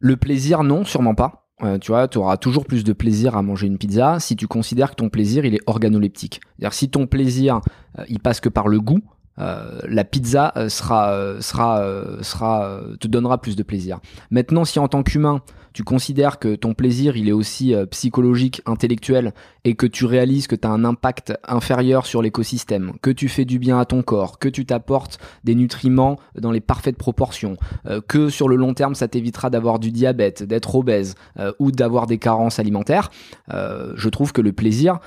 Le 0.00 0.16
plaisir, 0.16 0.62
non, 0.62 0.84
sûrement 0.84 1.14
pas. 1.14 1.48
Euh, 1.64 1.78
tu 1.78 1.90
vois, 1.90 2.06
tu 2.06 2.18
auras 2.18 2.36
toujours 2.36 2.66
plus 2.66 2.84
de 2.84 2.92
plaisir 2.92 3.36
à 3.36 3.42
manger 3.42 3.66
une 3.66 3.78
pizza 3.78 4.20
si 4.20 4.36
tu 4.36 4.46
considères 4.46 4.90
que 4.90 4.96
ton 4.96 5.08
plaisir, 5.08 5.44
il 5.44 5.54
est 5.54 5.62
organoleptique. 5.66 6.40
C'est-à-dire 6.56 6.72
si 6.72 6.88
ton 6.88 7.06
plaisir, 7.08 7.60
euh, 7.98 8.04
il 8.08 8.20
passe 8.20 8.40
que 8.40 8.48
par 8.48 8.68
le 8.68 8.80
goût, 8.80 9.00
euh, 9.38 9.80
la 9.88 10.04
pizza 10.04 10.52
euh, 10.56 10.68
sera, 10.68 11.12
euh, 11.12 11.40
sera, 11.40 11.82
sera, 12.22 12.80
te 13.00 13.06
donnera 13.06 13.40
plus 13.40 13.56
de 13.56 13.62
plaisir. 13.62 14.00
Maintenant, 14.30 14.64
si 14.64 14.78
en 14.78 14.88
tant 14.88 15.02
qu'humain, 15.02 15.42
tu 15.72 15.84
considères 15.84 16.38
que 16.38 16.56
ton 16.56 16.74
plaisir, 16.74 17.16
il 17.16 17.28
est 17.28 17.32
aussi 17.32 17.74
psychologique, 17.90 18.62
intellectuel, 18.66 19.32
et 19.68 19.74
que 19.74 19.86
tu 19.86 20.06
réalises 20.06 20.46
que 20.46 20.56
tu 20.56 20.66
as 20.66 20.70
un 20.70 20.82
impact 20.82 21.34
inférieur 21.46 22.06
sur 22.06 22.22
l'écosystème, 22.22 22.94
que 23.02 23.10
tu 23.10 23.28
fais 23.28 23.44
du 23.44 23.58
bien 23.58 23.78
à 23.78 23.84
ton 23.84 24.00
corps, 24.00 24.38
que 24.38 24.48
tu 24.48 24.64
t'apportes 24.64 25.18
des 25.44 25.54
nutriments 25.54 26.16
dans 26.38 26.50
les 26.50 26.62
parfaites 26.62 26.96
proportions, 26.96 27.58
euh, 27.84 28.00
que 28.00 28.30
sur 28.30 28.48
le 28.48 28.56
long 28.56 28.72
terme, 28.72 28.94
ça 28.94 29.08
t'évitera 29.08 29.50
d'avoir 29.50 29.78
du 29.78 29.90
diabète, 29.90 30.42
d'être 30.42 30.74
obèse 30.74 31.16
euh, 31.38 31.52
ou 31.58 31.70
d'avoir 31.70 32.06
des 32.06 32.16
carences 32.16 32.58
alimentaires, 32.58 33.10
euh, 33.52 33.92
je 33.94 34.08
trouve 34.08 34.32
que 34.32 34.40
le 34.40 34.52
plaisir, 34.52 35.00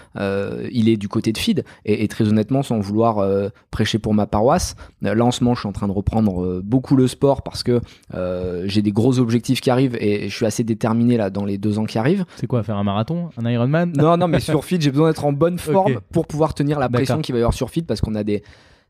il 0.71 0.89
est 0.89 0.97
du 0.97 1.07
côté 1.07 1.31
de 1.31 1.39
feed. 1.39 1.65
Et, 1.85 2.03
et 2.03 2.07
très 2.07 2.27
honnêtement, 2.27 2.61
sans 2.61 2.79
vouloir 2.79 3.27
prêcher 3.71 3.97
pour 3.97 4.13
ma 4.13 4.27
paroisse, 4.27 4.75
là 5.01 5.25
en 5.25 5.31
ce 5.31 5.43
moment, 5.43 5.55
je 5.55 5.61
suis 5.61 5.69
en 5.69 5.71
train 5.71 5.87
de 5.87 5.91
reprendre 5.91 6.61
beaucoup 6.61 6.95
le 6.95 7.07
sport 7.07 7.41
parce 7.41 7.63
que 7.63 7.81
j'ai 8.65 8.81
des 8.83 8.91
gros 8.91 9.17
objectifs 9.17 9.61
qui 9.61 9.71
arrivent 9.71 9.97
et 9.99 10.29
je 10.29 10.35
suis 10.35 10.45
assez 10.45 10.63
déterminé 10.63 11.17
là 11.17 11.31
dans 11.31 11.45
les 11.45 11.57
deux 11.57 11.79
ans 11.79 11.85
qui 11.85 11.97
arrivent. 11.97 12.25
C'est 12.35 12.47
quoi, 12.47 12.61
faire 12.61 12.77
un 12.77 12.83
marathon 12.83 13.29
Un 13.37 13.49
Ironman? 13.49 13.93
Non, 13.97 14.17
non, 14.17 14.27
mais 14.27 14.39
sur 14.51 14.65
feed, 14.65 14.81
j'ai 14.81 14.91
besoin 14.91 15.09
d'être 15.09 15.25
en 15.25 15.33
bonne 15.33 15.57
forme 15.57 15.99
pour 16.11 16.27
pouvoir 16.27 16.53
tenir 16.53 16.79
la 16.79 16.89
pression 16.89 17.21
qu'il 17.21 17.33
va 17.33 17.39
y 17.39 17.41
avoir 17.41 17.53
sur 17.53 17.69
feed 17.69 17.85
parce 17.85 18.01
qu'on 18.01 18.15
a 18.15 18.23
des, 18.23 18.43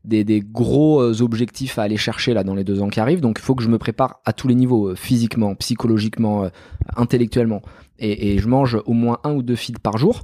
des, 0.04 0.24
des 0.24 0.40
gros 0.40 1.00
euh, 1.00 1.22
objectifs 1.22 1.78
à 1.78 1.82
aller 1.82 1.96
chercher 1.96 2.34
là 2.34 2.44
dans 2.44 2.54
les 2.54 2.64
deux 2.64 2.82
ans 2.82 2.88
qui 2.88 3.00
arrivent. 3.00 3.20
Donc 3.20 3.38
il 3.38 3.42
faut 3.42 3.54
que 3.54 3.62
je 3.62 3.68
me 3.68 3.78
prépare 3.78 4.20
à 4.24 4.32
tous 4.32 4.48
les 4.48 4.54
niveaux, 4.54 4.88
euh, 4.88 4.94
physiquement, 4.94 5.54
psychologiquement, 5.54 6.44
euh, 6.44 6.48
intellectuellement. 6.96 7.62
Et, 7.98 8.34
et 8.34 8.38
je 8.38 8.48
mange 8.48 8.78
au 8.84 8.92
moins 8.94 9.18
un 9.22 9.32
ou 9.32 9.42
deux 9.42 9.54
feeds 9.54 9.78
par 9.80 9.96
jour. 9.96 10.22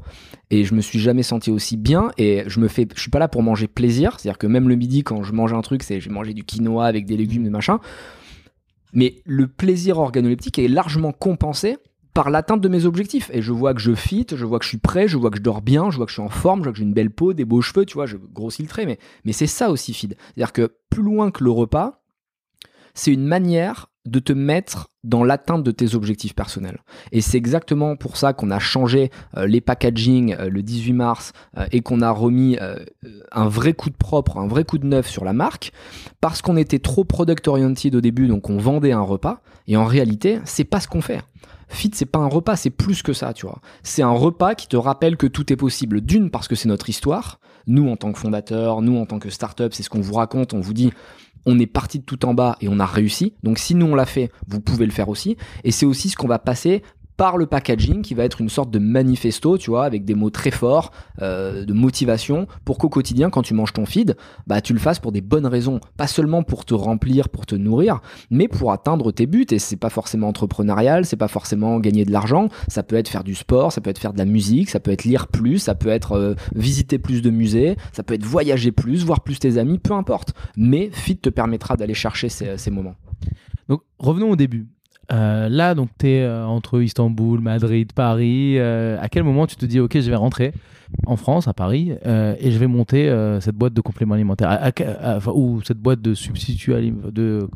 Et 0.51 0.65
je 0.65 0.75
me 0.75 0.81
suis 0.81 0.99
jamais 0.99 1.23
senti 1.23 1.51
aussi 1.51 1.77
bien. 1.77 2.11
Et 2.19 2.43
je 2.47 2.59
me 2.61 2.67
fais, 2.67 2.89
je 2.95 3.01
suis 3.01 3.11
pas 3.11 3.21
là 3.21 3.29
pour 3.29 3.43
manger 3.43 3.69
plaisir. 3.69 4.19
C'est-à-dire 4.19 4.39
que 4.39 4.49
même 4.49 4.69
le 4.69 4.75
midi, 4.75 5.05
quand 5.05 5.23
je 5.23 5.33
mange 5.33 5.53
un 5.53 5.61
truc, 5.61 5.83
c'est 5.83 6.01
je 6.01 6.09
vais 6.09 6.15
manger 6.15 6.35
du 6.35 6.43
quinoa 6.43 6.87
avec 6.87 7.07
des 7.07 7.17
légumes, 7.17 7.45
des 7.45 7.51
machins. 7.51 7.79
Mais 8.93 9.17
le 9.25 9.47
plaisir 9.47 9.99
organoleptique 9.99 10.59
est 10.59 10.69
largement 10.69 11.13
compensé 11.13 11.77
par 12.19 12.31
l'atteinte 12.31 12.61
de 12.61 12.69
mes 12.69 12.85
objectifs. 12.85 13.31
Et 13.33 13.43
je 13.43 13.53
vois 13.53 13.75
que 13.75 13.81
je 13.81 13.95
fit, 13.95 14.27
je 14.35 14.45
vois 14.45 14.59
que 14.59 14.65
je 14.65 14.71
suis 14.71 14.79
prêt, 14.79 15.07
je 15.07 15.17
vois 15.17 15.31
que 15.31 15.37
je 15.37 15.43
dors 15.43 15.63
bien, 15.63 15.89
je 15.89 15.99
vois 15.99 16.05
que 16.05 16.11
je 16.11 16.15
suis 16.15 16.23
en 16.23 16.29
forme, 16.29 16.59
je 16.59 16.65
vois 16.65 16.73
que 16.73 16.79
j'ai 16.79 16.85
une 16.85 16.93
belle 16.93 17.13
peau, 17.13 17.33
des 17.33 17.45
beaux 17.45 17.63
cheveux, 17.63 17.87
tu 17.87 17.95
vois, 17.95 18.07
je 18.07 18.17
grossis 18.17 18.63
le 18.63 18.67
trait. 18.67 18.87
Mais, 18.87 18.99
mais 19.25 19.31
c'est 19.31 19.47
ça 19.47 19.71
aussi, 19.71 19.95
feed. 19.95 20.17
C'est-à-dire 20.35 20.53
que 20.53 20.75
plus 20.91 21.05
loin 21.05 21.31
que 21.31 21.45
le 21.45 21.53
repas, 21.53 22.03
c'est 22.93 23.13
une 23.13 23.25
manière 23.25 23.87
de 24.05 24.19
te 24.19 24.33
mettre 24.33 24.89
dans 25.05 25.23
l'atteinte 25.23 25.63
de 25.63 25.71
tes 25.71 25.95
objectifs 25.95 26.35
personnels. 26.35 26.79
Et 27.13 27.21
c'est 27.21 27.39
exactement 27.39 27.95
pour 27.95 28.17
ça 28.17 28.33
qu'on 28.33 28.51
a 28.51 28.59
changé 28.59 29.13
euh, 29.37 29.47
les 29.47 29.61
packaging 29.61 30.35
euh, 30.35 30.49
le 30.49 30.65
18 30.65 30.95
mars 30.95 31.33
euh, 31.57 31.67
et 31.71 31.83
qu'on 31.83 32.01
a 32.01 32.11
remis 32.11 32.59
un 33.31 33.49
vrai 33.49 33.75
coup 33.75 33.91
de 33.91 33.97
propre, 33.97 34.39
un 34.39 34.49
vrai 34.49 34.65
coup 34.65 34.79
de 34.79 34.87
neuf 34.87 35.09
sur 35.09 35.25
la 35.25 35.33
marque, 35.33 35.71
parce 36.21 36.43
qu'on 36.43 36.57
était 36.57 36.81
trop 36.81 37.05
product 37.05 37.47
oriented 37.47 37.95
au 37.95 38.01
début, 38.01 38.27
donc 38.27 38.51
on 38.51 38.59
vendait 38.59 38.93
un 38.93 39.03
repas, 39.03 39.41
et 39.69 39.77
en 39.77 39.85
réalité, 39.85 40.41
c'est 40.45 40.65
pas 40.65 40.81
ce 40.81 40.89
qu'on 40.89 41.03
fait. 41.03 41.21
Fit, 41.69 41.91
c'est 41.95 42.07
pas 42.07 42.19
un 42.19 42.29
repas, 42.29 42.57
c'est 42.57 42.71
plus 42.71 43.03
que 43.03 43.13
ça, 43.13 43.33
tu 43.33 43.47
vois. 43.47 43.61
C'est 43.83 44.03
un 44.03 44.11
repas 44.11 44.55
qui 44.55 44.69
te 44.69 44.77
rappelle 44.77 45.17
que 45.17 45.27
tout 45.27 45.53
est 45.53 45.57
possible. 45.57 46.01
D'une, 46.01 46.31
parce 46.31 46.49
que 46.49 46.55
c'est 46.55 46.69
notre 46.69 46.89
histoire. 46.89 47.41
Nous, 47.67 47.89
en 47.89 47.97
tant 47.97 48.13
que 48.13 48.19
fondateurs, 48.19 48.81
nous, 48.81 48.97
en 48.97 49.05
tant 49.05 49.19
que 49.19 49.29
startup, 49.29 49.75
c'est 49.75 49.83
ce 49.83 49.91
qu'on 49.91 50.01
vous 50.01 50.15
raconte. 50.15 50.55
On 50.55 50.61
vous 50.61 50.73
dit, 50.73 50.91
on 51.47 51.59
est 51.59 51.67
parti 51.67 51.99
de 51.99 52.05
tout 52.05 52.27
en 52.27 52.35
bas 52.35 52.57
et 52.61 52.69
on 52.69 52.79
a 52.79 52.87
réussi. 52.87 53.35
Donc 53.43 53.59
si 53.59 53.75
nous 53.75 53.87
on 53.87 53.95
l'a 53.95 54.07
fait, 54.07 54.31
vous 54.47 54.61
pouvez 54.61 54.87
le 54.87 54.93
faire 54.93 55.09
aussi. 55.09 55.37
Et 55.65 55.71
c'est 55.71 55.87
aussi 55.87 56.09
ce 56.11 56.17
qu'on 56.17 56.29
va 56.29 56.39
passer 56.39 56.83
par 57.19 57.37
le 57.37 57.47
packaging 57.47 58.01
qui 58.01 58.15
va 58.15 58.25
être 58.25 58.41
une 58.41 58.49
sorte 58.49 58.71
de 58.71 58.79
manifesto, 58.79 59.59
tu 59.59 59.71
vois, 59.71 59.85
avec 59.85 60.05
des 60.05 60.15
mots 60.15 60.31
très 60.31 60.53
forts, 60.53 60.93
euh, 61.21 61.65
de 61.65 61.73
motivation, 61.73 62.47
pour 62.65 62.79
qu'au 62.79 62.89
quotidien, 62.89 63.29
quand 63.29 63.43
tu 63.43 63.55
manges 63.55 63.73
ton 63.73 63.87
feed, 63.87 64.17
bah 64.47 64.61
tu 64.61 64.73
le 64.73 64.79
fasses 64.79 65.01
pour 65.01 65.11
des 65.11 65.21
bonnes 65.21 65.47
raisons, 65.47 65.81
pas 65.97 66.07
seulement 66.07 66.45
pour 66.45 66.65
te 66.65 66.75
remplir, 66.75 67.29
pour 67.29 67.45
te 67.45 67.57
nourrir, 67.57 68.01
mais 68.31 68.47
pour 68.47 68.71
atteindre 68.71 69.11
tes 69.11 69.27
buts. 69.27 69.47
Et 69.51 69.59
c'est 69.59 69.77
pas 69.77 69.91
forcément 69.91 70.29
entrepreneurial, 70.29 71.05
c'est 71.05 71.17
pas 71.17 71.27
forcément 71.27 71.81
gagner 71.81 72.05
de 72.05 72.13
l'argent, 72.13 72.51
ça 72.69 72.85
peut 72.85 72.95
être 72.95 73.09
faire 73.09 73.25
du 73.25 73.35
sport, 73.35 73.73
ça 73.73 73.81
peut 73.81 73.91
être 73.91 73.99
faire 73.99 74.13
de 74.13 74.19
la 74.19 74.25
musique, 74.25 74.71
ça 74.71 74.79
peut 74.79 74.93
être 74.93 75.05
lire 75.05 75.27
plus, 75.27 75.59
ça 75.59 75.75
peut 75.75 75.89
être 75.89 76.13
euh, 76.13 76.35
visiter 76.55 76.99
plus 77.01 77.21
de 77.21 77.31
musées, 77.31 77.77
ça 77.93 78.05
peut 78.05 78.15
être 78.15 78.25
voyager 78.25 78.71
plus, 78.71 79.05
voir 79.05 79.23
plus 79.23 79.41
tes 79.41 79.59
amis, 79.59 79.79
peu 79.81 79.93
importe. 79.93 80.35
Mais 80.57 80.89
feed 80.93 81.21
te 81.21 81.31
permettra 81.31 81.77
d'aller 81.77 81.95
chercher 81.95 82.29
ces, 82.29 82.57
ces 82.57 82.71
moments. 82.71 82.95
Donc 83.69 83.83
revenons 83.99 84.31
au 84.31 84.37
début. 84.37 84.69
Euh, 85.11 85.49
là, 85.49 85.75
donc, 85.75 85.89
tu 85.99 86.09
es 86.09 86.23
euh, 86.23 86.47
entre 86.47 86.83
Istanbul, 86.83 87.41
Madrid, 87.41 87.93
Paris. 87.93 88.59
Euh, 88.59 88.99
à 89.01 89.09
quel 89.09 89.23
moment 89.23 89.47
tu 89.47 89.57
te 89.57 89.65
dis, 89.67 89.81
OK, 89.81 89.99
je 89.99 90.11
vais 90.11 90.17
rentrer 90.17 90.53
en 91.07 91.17
France, 91.17 91.49
à 91.49 91.53
Paris, 91.53 91.93
et 92.03 92.51
je 92.51 92.59
vais 92.59 92.67
monter 92.67 93.15
cette 93.43 93.55
boîte 93.55 93.75
de 93.75 93.81
compléments 93.83 94.15
alimentaires? 94.15 94.73
Ou 95.35 95.61
cette 95.63 95.79
boîte 95.79 96.01
de 96.01 96.15
substituts 96.15 96.75
alimentaires 96.75 97.13
de... 97.13 97.49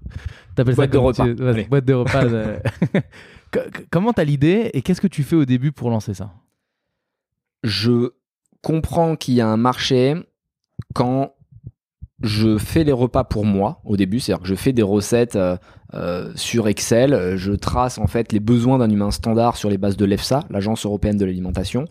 T'appelles 0.55 0.75
boîte 0.75 0.91
ça 0.91 1.25
de 1.25 1.33
repas. 1.33 1.55
Tu... 1.55 1.69
boîte 1.69 1.85
de 1.87 1.95
repas. 1.95 2.25
Comment 3.91 4.13
t'as 4.13 4.25
l'idée 4.25 4.71
et 4.75 4.83
qu'est-ce 4.83 5.01
que 5.01 5.07
tu 5.07 5.23
fais 5.23 5.37
au 5.37 5.47
début 5.47 5.73
pour 5.73 5.89
lancer 5.89 6.13
ça? 6.13 6.31
Je 7.63 8.11
comprends 8.61 9.17
qu'il 9.17 9.33
y 9.33 9.41
a 9.41 9.49
un 9.49 9.57
marché 9.57 10.15
quand 10.95 11.33
je 12.23 12.59
fais 12.59 12.85
les 12.85 12.93
repas 12.93 13.25
pour 13.25 13.47
moi 13.47 13.81
au 13.85 13.97
début, 13.97 14.21
c'est-à-dire 14.21 14.43
que 14.43 14.49
je 14.49 14.55
fais 14.55 14.75
des 14.75 14.83
recettes 14.83 15.39
euh, 15.95 16.13
euh, 16.13 16.33
sur 16.35 16.69
Excel, 16.69 17.37
je 17.37 17.53
trace 17.53 17.99
en 17.99 18.07
fait 18.07 18.33
les 18.33 18.41
besoins 18.41 18.79
d'un 18.79 18.91
humain 18.91 19.11
standard 19.11 19.57
sur 19.57 19.71
les 19.71 19.79
bases 19.79 19.97
de 19.97 20.05
l'EFSA, 20.05 20.45
l'Agence 20.51 20.85
européenne 20.85 21.17
de 21.17 21.25
l'alimentation, 21.25 21.85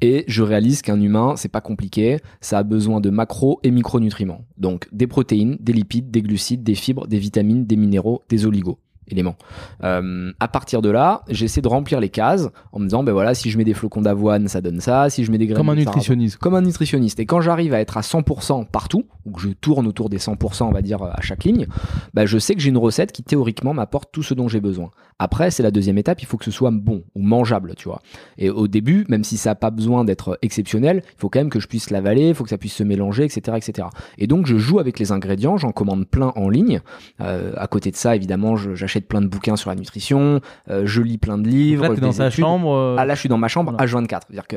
et 0.00 0.24
je 0.26 0.42
réalise 0.42 0.82
qu'un 0.82 1.00
humain, 1.00 1.34
c'est 1.36 1.48
pas 1.48 1.60
compliqué, 1.60 2.18
ça 2.40 2.58
a 2.58 2.62
besoin 2.62 3.00
de 3.00 3.10
macro 3.10 3.60
et 3.62 3.70
micronutriments, 3.70 4.44
donc 4.56 4.88
des 4.92 5.06
protéines, 5.06 5.56
des 5.60 5.72
lipides, 5.72 6.10
des 6.10 6.22
glucides, 6.22 6.62
des 6.62 6.74
fibres, 6.74 7.06
des 7.06 7.18
vitamines, 7.18 7.66
des 7.66 7.76
minéraux, 7.76 8.22
des 8.28 8.46
oligos 8.46 8.78
éléments. 9.10 9.36
Euh, 9.84 10.32
à 10.40 10.48
partir 10.48 10.82
de 10.82 10.90
là, 10.90 11.22
j'essaie 11.28 11.60
de 11.60 11.68
remplir 11.68 12.00
les 12.00 12.08
cases 12.08 12.48
en 12.72 12.78
me 12.78 12.84
disant, 12.84 13.02
ben 13.02 13.12
voilà, 13.12 13.34
si 13.34 13.50
je 13.50 13.58
mets 13.58 13.64
des 13.64 13.74
flocons 13.74 14.02
d'avoine, 14.02 14.48
ça 14.48 14.60
donne 14.60 14.80
ça. 14.80 15.10
Si 15.10 15.24
je 15.24 15.30
mets 15.30 15.38
des 15.38 15.46
graines 15.46 15.58
comme 15.58 15.70
un 15.70 15.74
nutritionniste, 15.74 16.36
comme 16.36 16.54
un 16.54 16.62
nutritionniste. 16.62 17.20
Et 17.20 17.26
quand 17.26 17.40
j'arrive 17.40 17.74
à 17.74 17.80
être 17.80 17.96
à 17.96 18.02
100% 18.02 18.66
partout, 18.66 19.04
ou 19.26 19.32
que 19.32 19.40
je 19.40 19.48
tourne 19.48 19.86
autour 19.86 20.08
des 20.08 20.18
100%, 20.18 20.64
on 20.64 20.70
va 20.70 20.82
dire 20.82 21.02
à 21.02 21.20
chaque 21.20 21.44
ligne, 21.44 21.66
ben 22.14 22.26
je 22.26 22.38
sais 22.38 22.54
que 22.54 22.60
j'ai 22.60 22.70
une 22.70 22.78
recette 22.78 23.12
qui 23.12 23.22
théoriquement 23.22 23.74
m'apporte 23.74 24.10
tout 24.12 24.22
ce 24.22 24.34
dont 24.34 24.48
j'ai 24.48 24.60
besoin. 24.60 24.90
Après, 25.20 25.50
c'est 25.50 25.64
la 25.64 25.72
deuxième 25.72 25.98
étape, 25.98 26.22
il 26.22 26.26
faut 26.26 26.36
que 26.36 26.44
ce 26.44 26.52
soit 26.52 26.70
bon 26.70 27.02
ou 27.16 27.22
mangeable, 27.22 27.74
tu 27.76 27.88
vois. 27.88 28.00
Et 28.36 28.50
au 28.50 28.68
début, 28.68 29.04
même 29.08 29.24
si 29.24 29.36
ça 29.36 29.50
n'a 29.50 29.54
pas 29.56 29.70
besoin 29.70 30.04
d'être 30.04 30.38
exceptionnel, 30.42 31.02
il 31.04 31.20
faut 31.20 31.28
quand 31.28 31.40
même 31.40 31.50
que 31.50 31.58
je 31.58 31.66
puisse 31.66 31.90
l'avaler, 31.90 32.28
il 32.28 32.34
faut 32.34 32.44
que 32.44 32.50
ça 32.50 32.58
puisse 32.58 32.74
se 32.74 32.84
mélanger, 32.84 33.24
etc., 33.24 33.56
etc. 33.56 33.88
Et 34.18 34.28
donc, 34.28 34.46
je 34.46 34.56
joue 34.56 34.78
avec 34.78 34.98
les 34.98 35.10
ingrédients, 35.10 35.56
j'en 35.56 35.72
commande 35.72 36.06
plein 36.06 36.32
en 36.36 36.48
ligne. 36.48 36.80
Euh, 37.20 37.52
à 37.56 37.66
côté 37.66 37.90
de 37.90 37.96
ça, 37.96 38.14
évidemment, 38.14 38.56
j'achète 38.56 38.97
plein 39.06 39.20
de 39.20 39.26
bouquins 39.26 39.56
sur 39.56 39.70
la 39.70 39.76
nutrition, 39.76 40.40
euh, 40.70 40.82
je 40.86 41.02
lis 41.02 41.18
plein 41.18 41.38
de 41.38 41.48
livres. 41.48 41.86
Là, 41.86 41.94
es 41.94 42.00
dans 42.00 42.12
sa 42.12 42.30
chambre. 42.30 42.72
Euh, 42.72 42.96
ah 42.98 43.04
là, 43.04 43.14
je 43.14 43.20
suis 43.20 43.28
dans 43.28 43.38
ma 43.38 43.48
chambre 43.48 43.76
H24. 43.76 44.22
C'est-à-dire 44.26 44.46
que 44.46 44.56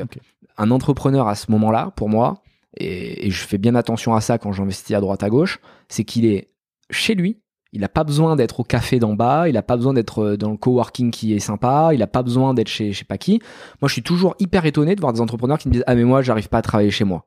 un 0.58 0.70
entrepreneur 0.70 1.28
à 1.28 1.34
ce 1.34 1.50
moment-là, 1.50 1.92
pour 1.96 2.08
moi, 2.08 2.42
et, 2.76 3.26
et 3.26 3.30
je 3.30 3.46
fais 3.46 3.58
bien 3.58 3.74
attention 3.74 4.14
à 4.14 4.20
ça 4.20 4.38
quand 4.38 4.52
j'investis 4.52 4.96
à 4.96 5.00
droite 5.00 5.22
à 5.22 5.30
gauche, 5.30 5.60
c'est 5.88 6.04
qu'il 6.04 6.26
est 6.26 6.50
chez 6.90 7.14
lui 7.14 7.42
il 7.72 7.80
n'a 7.80 7.88
pas 7.88 8.04
besoin 8.04 8.36
d'être 8.36 8.60
au 8.60 8.64
café 8.64 8.98
d'en 8.98 9.14
bas, 9.14 9.48
il 9.48 9.54
n'a 9.54 9.62
pas 9.62 9.76
besoin 9.76 9.94
d'être 9.94 10.22
euh, 10.22 10.36
dans 10.36 10.50
le 10.50 10.56
coworking 10.56 11.10
qui 11.10 11.32
est 11.34 11.40
sympa, 11.40 11.90
il 11.92 12.00
n'a 12.00 12.06
pas 12.06 12.22
besoin 12.22 12.52
d'être 12.54 12.68
chez 12.68 12.92
je 12.92 12.98
sais 12.98 13.04
pas 13.04 13.18
qui. 13.18 13.40
Moi, 13.80 13.88
je 13.88 13.94
suis 13.94 14.02
toujours 14.02 14.34
hyper 14.38 14.66
étonné 14.66 14.94
de 14.94 15.00
voir 15.00 15.12
des 15.12 15.20
entrepreneurs 15.20 15.58
qui 15.58 15.68
me 15.68 15.72
disent 15.72 15.84
Ah, 15.86 15.94
mais 15.94 16.04
moi, 16.04 16.22
j'arrive 16.22 16.48
pas 16.48 16.58
à 16.58 16.62
travailler 16.62 16.90
chez 16.90 17.04
moi 17.04 17.24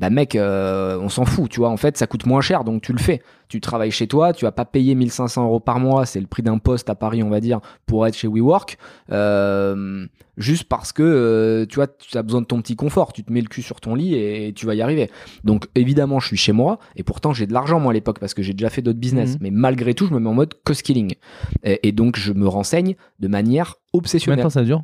bah 0.00 0.08
mec, 0.08 0.34
euh, 0.34 0.98
on 0.98 1.10
s'en 1.10 1.26
fout, 1.26 1.50
tu 1.50 1.60
vois. 1.60 1.68
En 1.68 1.76
fait, 1.76 1.98
ça 1.98 2.06
coûte 2.06 2.24
moins 2.24 2.40
cher, 2.40 2.64
donc 2.64 2.80
tu 2.80 2.92
le 2.92 2.98
fais. 2.98 3.20
Tu 3.48 3.60
travailles 3.60 3.90
chez 3.90 4.06
toi, 4.06 4.32
tu 4.32 4.46
vas 4.46 4.52
pas 4.52 4.64
payer 4.64 4.94
1500 4.94 5.44
euros 5.44 5.60
par 5.60 5.78
mois, 5.78 6.06
c'est 6.06 6.20
le 6.20 6.26
prix 6.26 6.42
d'un 6.42 6.56
poste 6.56 6.88
à 6.88 6.94
Paris, 6.94 7.22
on 7.22 7.28
va 7.28 7.40
dire, 7.40 7.60
pour 7.84 8.06
être 8.06 8.16
chez 8.16 8.26
WeWork, 8.26 8.78
euh, 9.12 10.06
juste 10.38 10.64
parce 10.64 10.92
que 10.92 11.02
euh, 11.02 11.66
tu 11.66 11.74
vois, 11.74 11.86
tu 11.86 12.16
as 12.16 12.22
besoin 12.22 12.40
de 12.40 12.46
ton 12.46 12.62
petit 12.62 12.76
confort. 12.76 13.12
Tu 13.12 13.24
te 13.24 13.30
mets 13.30 13.42
le 13.42 13.48
cul 13.48 13.60
sur 13.60 13.78
ton 13.80 13.94
lit 13.94 14.14
et, 14.14 14.54
tu 14.54 14.64
vas 14.64 14.74
y 14.74 14.80
arriver. 14.80 15.10
Donc 15.44 15.66
évidemment, 15.74 16.18
je 16.18 16.28
suis 16.28 16.38
chez 16.38 16.52
moi 16.52 16.78
et 16.96 17.02
pourtant 17.02 17.34
j'ai 17.34 17.46
de 17.46 17.52
l'argent 17.52 17.78
moi 17.78 17.90
à 17.90 17.94
l'époque 17.94 18.20
parce 18.20 18.32
que 18.32 18.42
j'ai 18.42 18.54
déjà 18.54 18.70
fait 18.70 18.80
d'autres 18.80 18.98
business. 18.98 19.32
Mhm. 19.32 19.38
Mais 19.42 19.50
malgré 19.50 19.92
tout, 19.92 20.06
je 20.06 20.14
me 20.14 20.18
mets 20.18 20.30
en 20.30 20.34
mode 20.34 20.54
co-skilling 20.64 21.14
et, 21.62 21.86
et, 21.86 21.92
donc 21.92 22.16
je 22.16 22.32
me 22.32 22.48
renseigne 22.48 22.94
de 23.18 23.28
manière 23.28 23.74
obsessionnelle. 23.92 24.38
Combien 24.38 24.48
de 24.48 24.54
temps 24.54 24.60
ça 24.60 24.64
dure? 24.64 24.82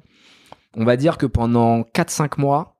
On 0.76 0.85
va 0.85 0.98
dire 0.98 1.16
que 1.16 1.24
pendant 1.24 1.81
4-5 1.81 2.38
mois 2.38 2.76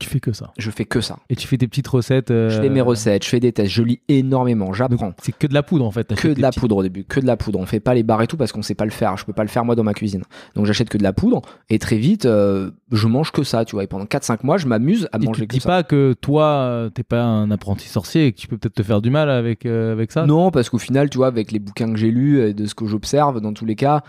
tu 0.00 0.08
fais 0.08 0.20
que 0.20 0.32
ça. 0.32 0.52
Je 0.58 0.70
fais 0.70 0.84
que 0.84 1.00
ça. 1.00 1.18
Et 1.28 1.36
tu 1.36 1.46
fais 1.46 1.58
tes 1.58 1.68
petites 1.68 1.86
recettes. 1.86 2.30
Euh, 2.30 2.48
je 2.48 2.60
fais 2.60 2.70
mes 2.70 2.80
recettes, 2.80 3.24
je 3.24 3.28
fais 3.28 3.40
des 3.40 3.52
tests, 3.52 3.70
je 3.70 3.82
lis 3.82 4.00
énormément, 4.08 4.72
j'apprends. 4.72 5.12
C'est 5.22 5.36
que 5.36 5.46
de 5.46 5.54
la 5.54 5.62
poudre 5.62 5.84
en 5.84 5.90
fait. 5.90 6.14
Que 6.14 6.28
de 6.28 6.40
la 6.40 6.50
poudre 6.50 6.76
au 6.76 6.82
début, 6.82 7.04
que 7.04 7.20
de 7.20 7.26
la 7.26 7.36
poudre. 7.36 7.60
On 7.60 7.66
fait 7.66 7.80
pas 7.80 7.94
les 7.94 8.02
barres 8.02 8.22
et 8.22 8.26
tout 8.26 8.36
parce 8.36 8.52
qu'on 8.52 8.62
sait 8.62 8.74
pas 8.74 8.84
le 8.84 8.90
faire. 8.90 9.16
Je 9.16 9.24
peux 9.24 9.32
pas 9.32 9.42
le 9.42 9.48
faire 9.48 9.64
moi 9.64 9.74
dans 9.74 9.84
ma 9.84 9.94
cuisine. 9.94 10.22
Donc 10.54 10.66
j'achète 10.66 10.88
que 10.88 10.98
de 10.98 11.02
la 11.02 11.12
poudre 11.12 11.42
et 11.68 11.78
très 11.78 11.98
vite, 11.98 12.24
euh, 12.24 12.70
je 12.90 13.06
mange 13.06 13.32
que 13.32 13.44
ça, 13.44 13.64
tu 13.64 13.76
vois. 13.76 13.84
Et 13.84 13.86
pendant 13.86 14.04
4-5 14.04 14.38
mois, 14.44 14.56
je 14.56 14.66
m'amuse 14.66 15.08
à 15.12 15.18
manger 15.18 15.46
que 15.46 15.54
ça. 15.54 15.58
Tu 15.58 15.60
dis 15.60 15.66
pas 15.66 15.82
que 15.82 16.14
toi, 16.20 16.46
euh, 16.46 16.90
t'es 16.90 17.04
pas 17.04 17.22
un 17.22 17.50
apprenti 17.50 17.86
sorcier 17.86 18.26
et 18.26 18.32
que 18.32 18.40
tu 18.40 18.48
peux 18.48 18.56
peut-être 18.56 18.74
te 18.74 18.82
faire 18.82 19.02
du 19.02 19.10
mal 19.10 19.30
avec, 19.30 19.66
avec 19.66 20.10
ça? 20.10 20.26
Non, 20.26 20.50
parce 20.50 20.70
qu'au 20.70 20.78
final, 20.78 21.10
tu 21.10 21.18
vois, 21.18 21.28
avec 21.28 21.52
les 21.52 21.58
bouquins 21.58 21.92
que 21.92 21.98
j'ai 21.98 22.10
lus 22.10 22.40
et 22.40 22.54
de 22.54 22.66
ce 22.66 22.74
que 22.74 22.86
j'observe, 22.86 23.40
dans 23.40 23.52
tous 23.52 23.66
les 23.66 23.76
cas, 23.76 24.02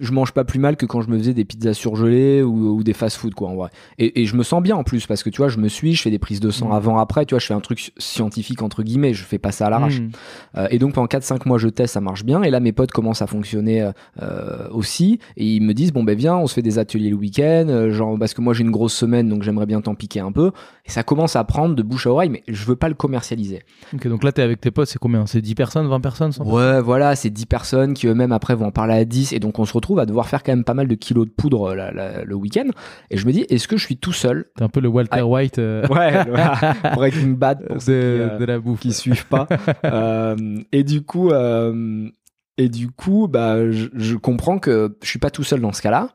je 0.00 0.12
mange 0.12 0.32
pas 0.32 0.44
plus 0.44 0.58
mal 0.58 0.76
que 0.76 0.86
quand 0.86 1.00
je 1.00 1.08
me 1.08 1.18
faisais 1.18 1.34
des 1.34 1.44
pizzas 1.44 1.74
surgelées 1.74 2.42
ou, 2.42 2.82
des 2.82 2.92
fast-food 2.92 3.34
quoi 3.34 3.48
en 3.48 3.56
vrai. 3.56 3.70
Et, 3.98 4.26
je 4.26 4.36
me 4.36 4.42
sens 4.42 4.62
bien 4.62 4.76
en 4.76 4.84
plus 4.84 5.06
parce 5.06 5.22
que 5.22 5.30
tu 5.30 5.38
vois, 5.38 5.48
je 5.48 5.58
me 5.58 5.68
suis, 5.68 5.94
je 5.94 6.02
fais 6.02 6.10
des 6.10 6.18
prises 6.18 6.40
de 6.40 6.50
sang 6.50 6.68
mm. 6.68 6.72
avant 6.72 6.98
après, 6.98 7.26
tu 7.26 7.34
vois, 7.34 7.40
je 7.40 7.46
fais 7.46 7.54
un 7.54 7.60
truc 7.60 7.92
scientifique 7.98 8.62
entre 8.62 8.82
guillemets, 8.82 9.14
je 9.14 9.24
fais 9.24 9.38
pas 9.38 9.52
ça 9.52 9.66
à 9.66 9.70
l'arrache. 9.70 10.00
Mm. 10.00 10.10
Euh, 10.56 10.68
et 10.70 10.78
donc 10.78 10.94
pendant 10.94 11.06
4-5 11.06 11.46
mois 11.46 11.58
je 11.58 11.68
teste, 11.68 11.94
ça 11.94 12.00
marche 12.00 12.24
bien. 12.24 12.42
Et 12.42 12.50
là 12.50 12.60
mes 12.60 12.72
potes 12.72 12.92
commencent 12.92 13.22
à 13.22 13.26
fonctionner 13.26 13.82
euh, 13.82 13.92
euh, 14.22 14.68
aussi 14.70 15.18
et 15.36 15.46
ils 15.46 15.62
me 15.62 15.74
disent 15.74 15.92
bon 15.92 16.04
ben 16.04 16.16
viens, 16.16 16.36
on 16.36 16.46
se 16.46 16.54
fait 16.54 16.62
des 16.62 16.78
ateliers 16.78 17.10
le 17.10 17.16
week-end, 17.16 17.88
genre 17.90 18.18
parce 18.18 18.34
que 18.34 18.40
moi 18.40 18.54
j'ai 18.54 18.62
une 18.62 18.70
grosse 18.70 18.94
semaine 18.94 19.28
donc 19.28 19.42
j'aimerais 19.42 19.66
bien 19.66 19.80
t'en 19.80 19.94
piquer 19.94 20.20
un 20.20 20.32
peu. 20.32 20.52
Et 20.86 20.90
ça 20.90 21.02
commence 21.02 21.36
à 21.36 21.44
prendre 21.44 21.74
de 21.74 21.82
bouche 21.82 22.06
à 22.06 22.10
oreille, 22.10 22.30
mais 22.30 22.42
je 22.48 22.64
veux 22.64 22.76
pas 22.76 22.88
le 22.88 22.94
commercialiser. 22.94 23.62
Ok 23.94 24.06
donc 24.08 24.24
là 24.24 24.32
t'es 24.32 24.42
avec 24.42 24.60
tes 24.60 24.70
potes, 24.70 24.88
c'est 24.88 24.98
combien? 24.98 25.26
C'est 25.26 25.40
10 25.40 25.54
personnes, 25.54 25.88
20 25.88 26.00
personnes 26.00 26.32
Ouais 26.44 26.80
voilà, 26.80 27.16
c'est 27.16 27.30
10 27.30 27.46
personnes 27.46 27.94
qui 27.94 28.06
eux-mêmes 28.06 28.32
après 28.32 28.54
vont 28.54 28.66
en 28.66 28.70
parler 28.70 28.94
à 28.94 29.04
10 29.04 29.32
et 29.32 29.40
donc 29.40 29.58
on 29.58 29.64
se 29.64 29.72
retrouve 29.72 29.87
à 29.96 30.06
devoir 30.06 30.28
faire 30.28 30.42
quand 30.42 30.52
même 30.52 30.64
pas 30.64 30.74
mal 30.74 30.88
de 30.88 30.94
kilos 30.94 31.26
de 31.26 31.32
poudre 31.32 31.70
euh, 31.70 32.24
le 32.24 32.34
week-end. 32.34 32.66
Et 33.10 33.16
je 33.16 33.26
me 33.26 33.32
dis, 33.32 33.46
est-ce 33.48 33.68
que 33.68 33.76
je 33.76 33.84
suis 33.84 33.96
tout 33.96 34.12
seul 34.12 34.46
T'es 34.56 34.64
un 34.64 34.68
peu 34.68 34.80
le 34.80 34.88
Walter 34.88 35.22
White. 35.22 35.58
Euh, 35.58 35.86
ouais, 35.88 36.24
Breaking 36.94 37.28
Bad 37.38 37.66
pour 37.66 37.76
de, 37.76 37.82
euh, 37.88 38.38
de, 38.38 38.44
la 38.44 38.58
bouffe. 38.58 38.80
qui 38.80 38.92
suivent 38.92 39.26
pas. 39.26 39.48
et 40.72 40.84
du 40.84 41.02
coup, 41.02 41.30
et 42.58 42.68
du 42.68 42.90
coup, 42.90 43.28
bah, 43.28 43.70
je, 43.70 44.16
comprends 44.16 44.58
que 44.58 44.96
je 45.02 45.08
suis 45.08 45.18
pas 45.18 45.30
tout 45.30 45.44
seul 45.44 45.60
dans 45.60 45.72
ce 45.72 45.82
cas-là. 45.82 46.10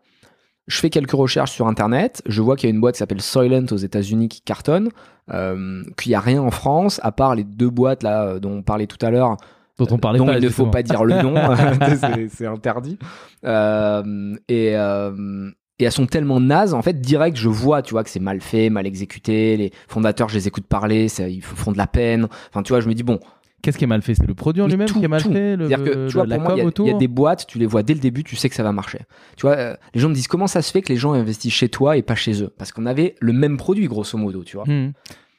Je 0.68 0.80
fais 0.80 0.90
quelques 0.90 1.12
recherches 1.12 1.52
sur 1.52 1.68
internet. 1.68 2.22
Je 2.26 2.42
vois 2.42 2.56
qu'il 2.56 2.70
y 2.70 2.72
a 2.72 2.76
une 2.76 2.80
boîte 2.80 2.96
qui 2.96 3.00
s'appelle 3.00 3.22
Soylent 3.22 3.68
aux 3.72 3.78
États-Unis 3.78 4.30
qui 4.30 4.42
cartonne. 4.42 4.90
qu'il 5.30 6.10
n'y 6.10 6.16
a 6.16 6.20
rien 6.20 6.42
en 6.42 6.52
France 6.52 7.00
à 7.04 7.12
part 7.12 7.36
les 7.36 7.44
deux 7.44 7.70
boîtes 7.70 8.04
là 8.04 8.40
dont 8.40 8.58
on 8.58 8.62
parlait 8.62 8.88
tout 8.88 9.04
à 9.04 9.10
l'heure 9.10 9.38
dont 9.78 9.88
on 9.92 9.98
parlait 9.98 10.20
dont 10.20 10.32
il 10.32 10.44
ne 10.44 10.50
faut 10.50 10.68
pas 10.68 10.84
dire 10.84 11.04
le 11.04 11.22
nom, 11.22 11.36
c'est 12.30 12.46
interdit. 12.46 12.98
Euh, 13.46 14.36
et, 14.48 14.76
euh, 14.76 15.50
et 15.80 15.86
elles 15.86 15.92
sont 15.92 16.06
tellement 16.06 16.40
nazes, 16.40 16.74
en 16.74 16.82
fait, 16.82 17.02
direct, 17.02 17.38
je 17.38 17.50
vois, 17.50 17.82
tu 17.82 17.92
vois, 17.92 18.04
que 18.04 18.10
c'est 18.10 18.20
mal 18.20 18.42
fait, 18.42 18.70
mal 18.70 18.86
exécuté. 18.86 19.58
Les 19.58 19.72
fondateurs, 19.88 20.30
je 20.30 20.36
les 20.36 20.48
écoute 20.48 20.66
parler, 20.68 21.08
ça, 21.10 21.28
ils 21.28 21.42
font 21.42 21.72
de 21.72 21.78
la 21.78 21.88
peine. 21.88 22.28
Enfin, 22.50 22.62
tu 22.62 22.72
vois, 22.72 22.80
je 22.80 22.88
me 22.88 22.94
dis, 22.94 23.04
bon, 23.04 23.20
Qu'est-ce 23.64 23.78
qui 23.78 23.86
est 23.86 23.88
mal 23.88 24.02
fait? 24.02 24.14
C'est 24.14 24.28
le 24.28 24.34
produit 24.34 24.62
en 24.62 24.68
lui-même 24.68 24.90
qui 24.90 25.06
est 25.06 25.08
mal 25.08 25.24
tout. 25.24 25.32
fait 25.32 25.56
le, 25.56 25.70
C'est-à-dire 25.70 25.86
que, 25.86 26.08
tu 26.08 26.14
vois, 26.16 26.26
pour 26.26 26.40
moi, 26.42 26.56
il 26.58 26.86
y 26.86 26.90
y, 26.90 26.94
a 26.94 26.98
des 26.98 27.08
boîtes, 27.08 27.48
tu 27.48 27.60
les 27.60 27.66
vois 27.66 27.82
dès 27.82 27.94
le 27.94 28.02
début, 28.02 28.26
tu 28.26 28.36
sais 28.36 28.50
que 28.50 28.56
ça 28.56 28.64
va 28.64 28.74
marcher. 28.74 29.00
Tu 29.38 29.44
vois, 29.44 29.56
euh, 29.56 29.76
les 29.94 30.02
gens 30.02 30.10
me 30.10 30.14
disent 30.14 30.28
comment 30.28 30.48
ça 30.48 30.62
se 30.62 30.70
fait 30.70 30.82
que 30.82 30.90
les 30.90 30.98
gens 30.98 31.14
investissent 31.14 31.54
chez 31.54 31.70
toi 31.70 31.96
et 31.96 32.02
pas 32.02 32.16
chez 32.16 32.44
eux? 32.44 32.54
Parce 32.58 32.74
qu'on 32.74 32.86
avait 32.86 33.16
le 33.22 33.32
même 33.32 33.56
produit, 33.56 33.88
grosso 33.88 34.18
modo, 34.18 34.44
tu 34.44 34.58
vois. 34.58 34.66
Hmm. 34.68 34.92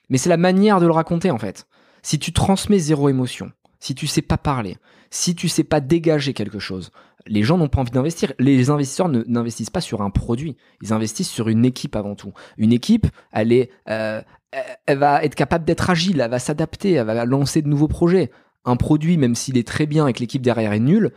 Mais 0.08 0.16
c'est 0.16 0.30
la 0.30 0.38
manière 0.38 0.80
de 0.80 0.86
le 0.86 0.92
raconter, 0.92 1.30
en 1.30 1.38
fait. 1.38 1.66
Si 2.00 2.18
tu 2.18 2.32
transmets 2.32 2.78
zéro 2.78 3.10
émotion, 3.10 3.52
si 3.84 3.94
tu 3.94 4.06
sais 4.06 4.22
pas 4.22 4.38
parler, 4.38 4.78
si 5.10 5.34
tu 5.34 5.48
sais 5.48 5.64
pas 5.64 5.80
dégager 5.80 6.32
quelque 6.32 6.58
chose, 6.58 6.90
les 7.26 7.42
gens 7.42 7.58
n'ont 7.58 7.68
pas 7.68 7.80
envie 7.80 7.90
d'investir. 7.90 8.32
Les 8.38 8.70
investisseurs 8.70 9.08
ne- 9.08 9.24
n'investissent 9.26 9.70
pas 9.70 9.80
sur 9.82 10.00
un 10.02 10.10
produit, 10.10 10.56
ils 10.82 10.92
investissent 10.92 11.30
sur 11.30 11.48
une 11.48 11.64
équipe 11.64 11.94
avant 11.96 12.14
tout. 12.14 12.32
Une 12.56 12.72
équipe, 12.72 13.06
elle 13.32 13.52
est, 13.52 13.70
euh, 13.90 14.22
elle- 14.52 14.62
elle 14.86 14.98
va 14.98 15.22
être 15.24 15.34
capable 15.34 15.64
d'être 15.66 15.90
agile, 15.90 16.20
elle 16.20 16.30
va 16.30 16.38
s'adapter, 16.38 16.92
elle 16.92 17.06
va 17.06 17.24
lancer 17.26 17.60
de 17.62 17.68
nouveaux 17.68 17.88
projets. 17.88 18.30
Un 18.64 18.76
produit, 18.76 19.18
même 19.18 19.34
s'il 19.34 19.58
est 19.58 19.66
très 19.68 19.84
bien 19.86 20.06
et 20.06 20.12
que 20.14 20.20
l'équipe 20.20 20.40
derrière 20.42 20.72
est 20.72 20.80
nulle, 20.80 21.12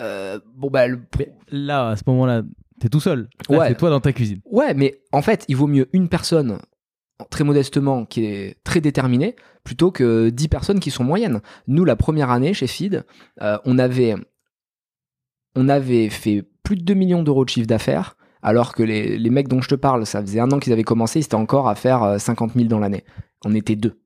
euh, 0.00 0.40
bon 0.56 0.70
bah 0.70 0.86
le- 0.88 1.00
là, 1.50 1.90
à 1.90 1.96
ce 1.96 2.02
moment-là, 2.08 2.42
t'es 2.80 2.88
tout 2.88 3.00
seul. 3.00 3.28
Là, 3.48 3.58
Ouais. 3.58 3.68
C'est 3.68 3.76
toi 3.76 3.90
dans 3.90 4.00
ta 4.00 4.12
cuisine. 4.12 4.40
Ouais, 4.50 4.74
mais 4.74 5.00
en 5.12 5.22
fait, 5.22 5.44
il 5.48 5.56
vaut 5.56 5.66
mieux 5.68 5.88
une 5.92 6.08
personne, 6.08 6.58
très 7.30 7.44
modestement, 7.44 8.04
qui 8.04 8.24
est 8.24 8.56
très 8.64 8.80
déterminée, 8.80 9.36
plutôt 9.64 9.90
que 9.90 10.30
10 10.30 10.48
personnes 10.48 10.80
qui 10.80 10.90
sont 10.90 11.04
moyennes. 11.04 11.40
Nous, 11.66 11.84
la 11.84 11.96
première 11.96 12.30
année 12.30 12.54
chez 12.54 12.66
Feed, 12.66 13.04
euh, 13.42 13.58
on, 13.64 13.78
avait, 13.78 14.14
on 15.54 15.68
avait 15.68 16.08
fait 16.08 16.44
plus 16.62 16.76
de 16.76 16.82
2 16.82 16.94
millions 16.94 17.22
d'euros 17.22 17.44
de 17.44 17.50
chiffre 17.50 17.66
d'affaires, 17.66 18.16
alors 18.42 18.74
que 18.74 18.82
les, 18.82 19.18
les 19.18 19.30
mecs 19.30 19.48
dont 19.48 19.60
je 19.60 19.68
te 19.68 19.74
parle, 19.74 20.06
ça 20.06 20.20
faisait 20.20 20.40
un 20.40 20.50
an 20.52 20.58
qu'ils 20.58 20.72
avaient 20.72 20.84
commencé, 20.84 21.18
ils 21.18 21.24
étaient 21.24 21.34
encore 21.34 21.68
à 21.68 21.74
faire 21.74 22.02
euh, 22.02 22.18
50 22.18 22.54
000 22.54 22.66
dans 22.66 22.78
l'année. 22.78 23.04
On 23.44 23.54
était 23.54 23.76
deux. 23.76 24.00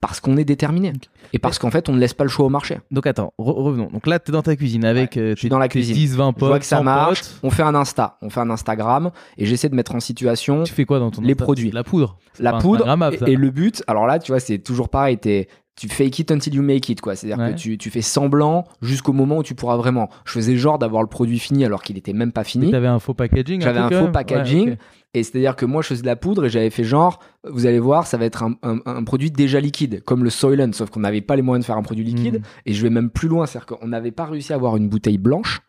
Parce 0.00 0.20
qu'on 0.20 0.36
est 0.36 0.44
déterminé. 0.44 0.92
Et 1.32 1.40
parce 1.40 1.58
qu'en 1.58 1.70
fait, 1.72 1.88
on 1.88 1.92
ne 1.92 1.98
laisse 1.98 2.14
pas 2.14 2.22
le 2.22 2.30
choix 2.30 2.46
au 2.46 2.48
marché. 2.48 2.78
Donc 2.92 3.06
attends, 3.08 3.32
re- 3.38 3.52
revenons. 3.62 3.88
Donc 3.92 4.06
là, 4.06 4.18
t'es 4.20 4.30
dans 4.30 4.42
ta 4.42 4.54
cuisine 4.54 4.84
avec 4.84 5.16
euh, 5.16 5.30
je 5.30 5.34
suis 5.40 5.48
tes- 5.48 5.50
dans 5.50 5.58
la 5.58 5.68
cuisine. 5.68 5.94
10, 5.94 6.14
20 6.16 6.28
Je 6.28 6.38
potes. 6.38 6.48
vois 6.48 6.58
que 6.60 6.64
ça 6.64 6.76
100 6.78 6.84
marche. 6.84 7.20
potes. 7.22 7.40
On 7.42 7.50
fait 7.50 7.64
un 7.64 7.74
Insta, 7.74 8.16
on 8.22 8.30
fait 8.30 8.40
un 8.40 8.50
Instagram, 8.50 9.10
et 9.36 9.44
j'essaie 9.46 9.68
de 9.68 9.74
mettre 9.74 9.94
en 9.96 10.00
situation 10.00 10.62
Tu 10.62 10.72
fais 10.72 10.84
quoi 10.84 11.00
dans 11.00 11.10
ton 11.10 11.20
Les 11.22 11.32
Insta? 11.32 11.44
produits. 11.44 11.70
La 11.72 11.82
poudre. 11.82 12.16
La 12.38 12.52
poudre 12.54 12.86
et, 13.26 13.32
et 13.32 13.36
le 13.36 13.50
but 13.50 13.82
alors 13.88 14.06
là 14.06 14.20
tu 14.20 14.30
vois 14.30 14.38
c'est 14.38 14.58
toujours 14.58 14.88
pareil 14.90 15.18
t'es- 15.18 15.48
tu 15.78 15.88
fake 15.88 16.18
it 16.18 16.30
until 16.30 16.54
you 16.54 16.62
make 16.62 16.88
it 16.88 17.00
quoi. 17.00 17.14
C'est 17.16 17.30
à 17.32 17.36
dire 17.36 17.44
Ouais. 17.44 17.52
que 17.52 17.58
tu, 17.58 17.78
tu 17.78 17.90
fais 17.90 18.02
semblant 18.02 18.64
jusqu'au 18.82 19.12
moment 19.12 19.38
où 19.38 19.42
tu 19.42 19.54
pourras 19.54 19.76
vraiment. 19.76 20.08
Je 20.24 20.32
faisais 20.32 20.56
genre 20.56 20.78
d'avoir 20.78 21.02
le 21.02 21.08
produit 21.08 21.38
fini 21.38 21.64
alors 21.64 21.82
qu'il 21.82 21.96
était 21.96 22.12
même 22.12 22.32
pas 22.32 22.44
fini. 22.44 22.70
T'avais 22.70 22.86
un 22.88 22.98
faux 22.98 23.14
packaging 23.14 23.60
J'avais 23.60 23.78
un 23.78 23.90
faux 23.90 24.08
packaging. 24.08 24.70
Ouais, 24.70 24.78
et 25.14 25.22
c'est 25.22 25.38
à 25.38 25.40
dire 25.40 25.56
que 25.56 25.64
moi 25.64 25.80
je 25.82 25.88
faisais 25.88 26.02
de 26.02 26.06
la 26.06 26.16
poudre 26.16 26.44
et 26.44 26.50
j'avais 26.50 26.68
fait 26.70 26.84
genre 26.84 27.18
vous 27.48 27.64
allez 27.66 27.78
voir 27.78 28.06
ça 28.06 28.18
va 28.18 28.26
être 28.26 28.42
un, 28.42 28.56
un- 28.62 28.80
un 28.84 29.04
produit 29.04 29.30
déjà 29.30 29.58
liquide 29.58 30.02
comme 30.04 30.22
le 30.22 30.28
Soylent 30.30 30.72
sauf 30.74 30.90
qu'on 30.90 31.00
n'avait 31.00 31.22
pas 31.22 31.34
les 31.34 31.40
moyens 31.42 31.64
de 31.64 31.66
faire 31.66 31.78
un 31.78 31.82
produit 31.82 32.04
liquide. 32.04 32.34
Mhm. 32.40 32.42
et 32.66 32.72
je 32.74 32.82
vais 32.82 32.90
même 32.90 33.08
plus 33.08 33.28
loin 33.28 33.46
c'est 33.46 33.56
à 33.56 33.60
dire 33.62 33.66
qu'on 33.78 33.88
n'avait 33.88 34.10
pas 34.10 34.26
réussi 34.26 34.52
à 34.52 34.56
avoir 34.56 34.76
une 34.76 34.88
bouteille 34.88 35.16
blanche. 35.18 35.60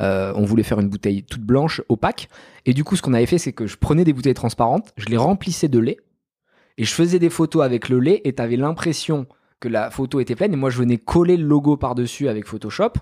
Euh, 0.00 0.32
on 0.34 0.44
voulait 0.44 0.62
faire 0.64 0.80
une 0.80 0.88
bouteille 0.88 1.22
toute 1.24 1.42
blanche 1.42 1.80
opaque. 1.88 2.28
Et 2.66 2.72
du 2.74 2.82
coup 2.84 2.96
ce 2.96 3.02
qu'on 3.02 3.14
avait 3.14 3.26
fait 3.26 3.38
c'est 3.38 3.52
que 3.52 3.66
je 3.66 3.76
prenais 3.76 4.02
des 4.04 4.12
bouteilles 4.12 4.34
transparentes 4.34 4.92
je 4.96 5.06
les 5.06 5.16
remplissais 5.16 5.68
de 5.68 5.78
lait. 5.78 5.98
Et 6.76 6.84
je 6.84 6.92
faisais 6.92 7.18
des 7.20 7.30
photos 7.30 7.62
avec 7.64 7.88
le 7.88 8.00
lait 8.00 8.20
et 8.24 8.32
t'avais 8.32 8.56
l'impression 8.56 9.26
que 9.60 9.68
la 9.68 9.90
photo 9.90 10.20
était 10.20 10.34
pleine. 10.34 10.52
Et 10.52 10.56
moi 10.56 10.70
je 10.70 10.78
venais 10.78 10.98
coller 10.98 11.36
le 11.36 11.44
logo 11.44 11.76
par 11.76 11.94
dessus 11.94 12.28
avec 12.28 12.46
Photoshop 12.46 12.92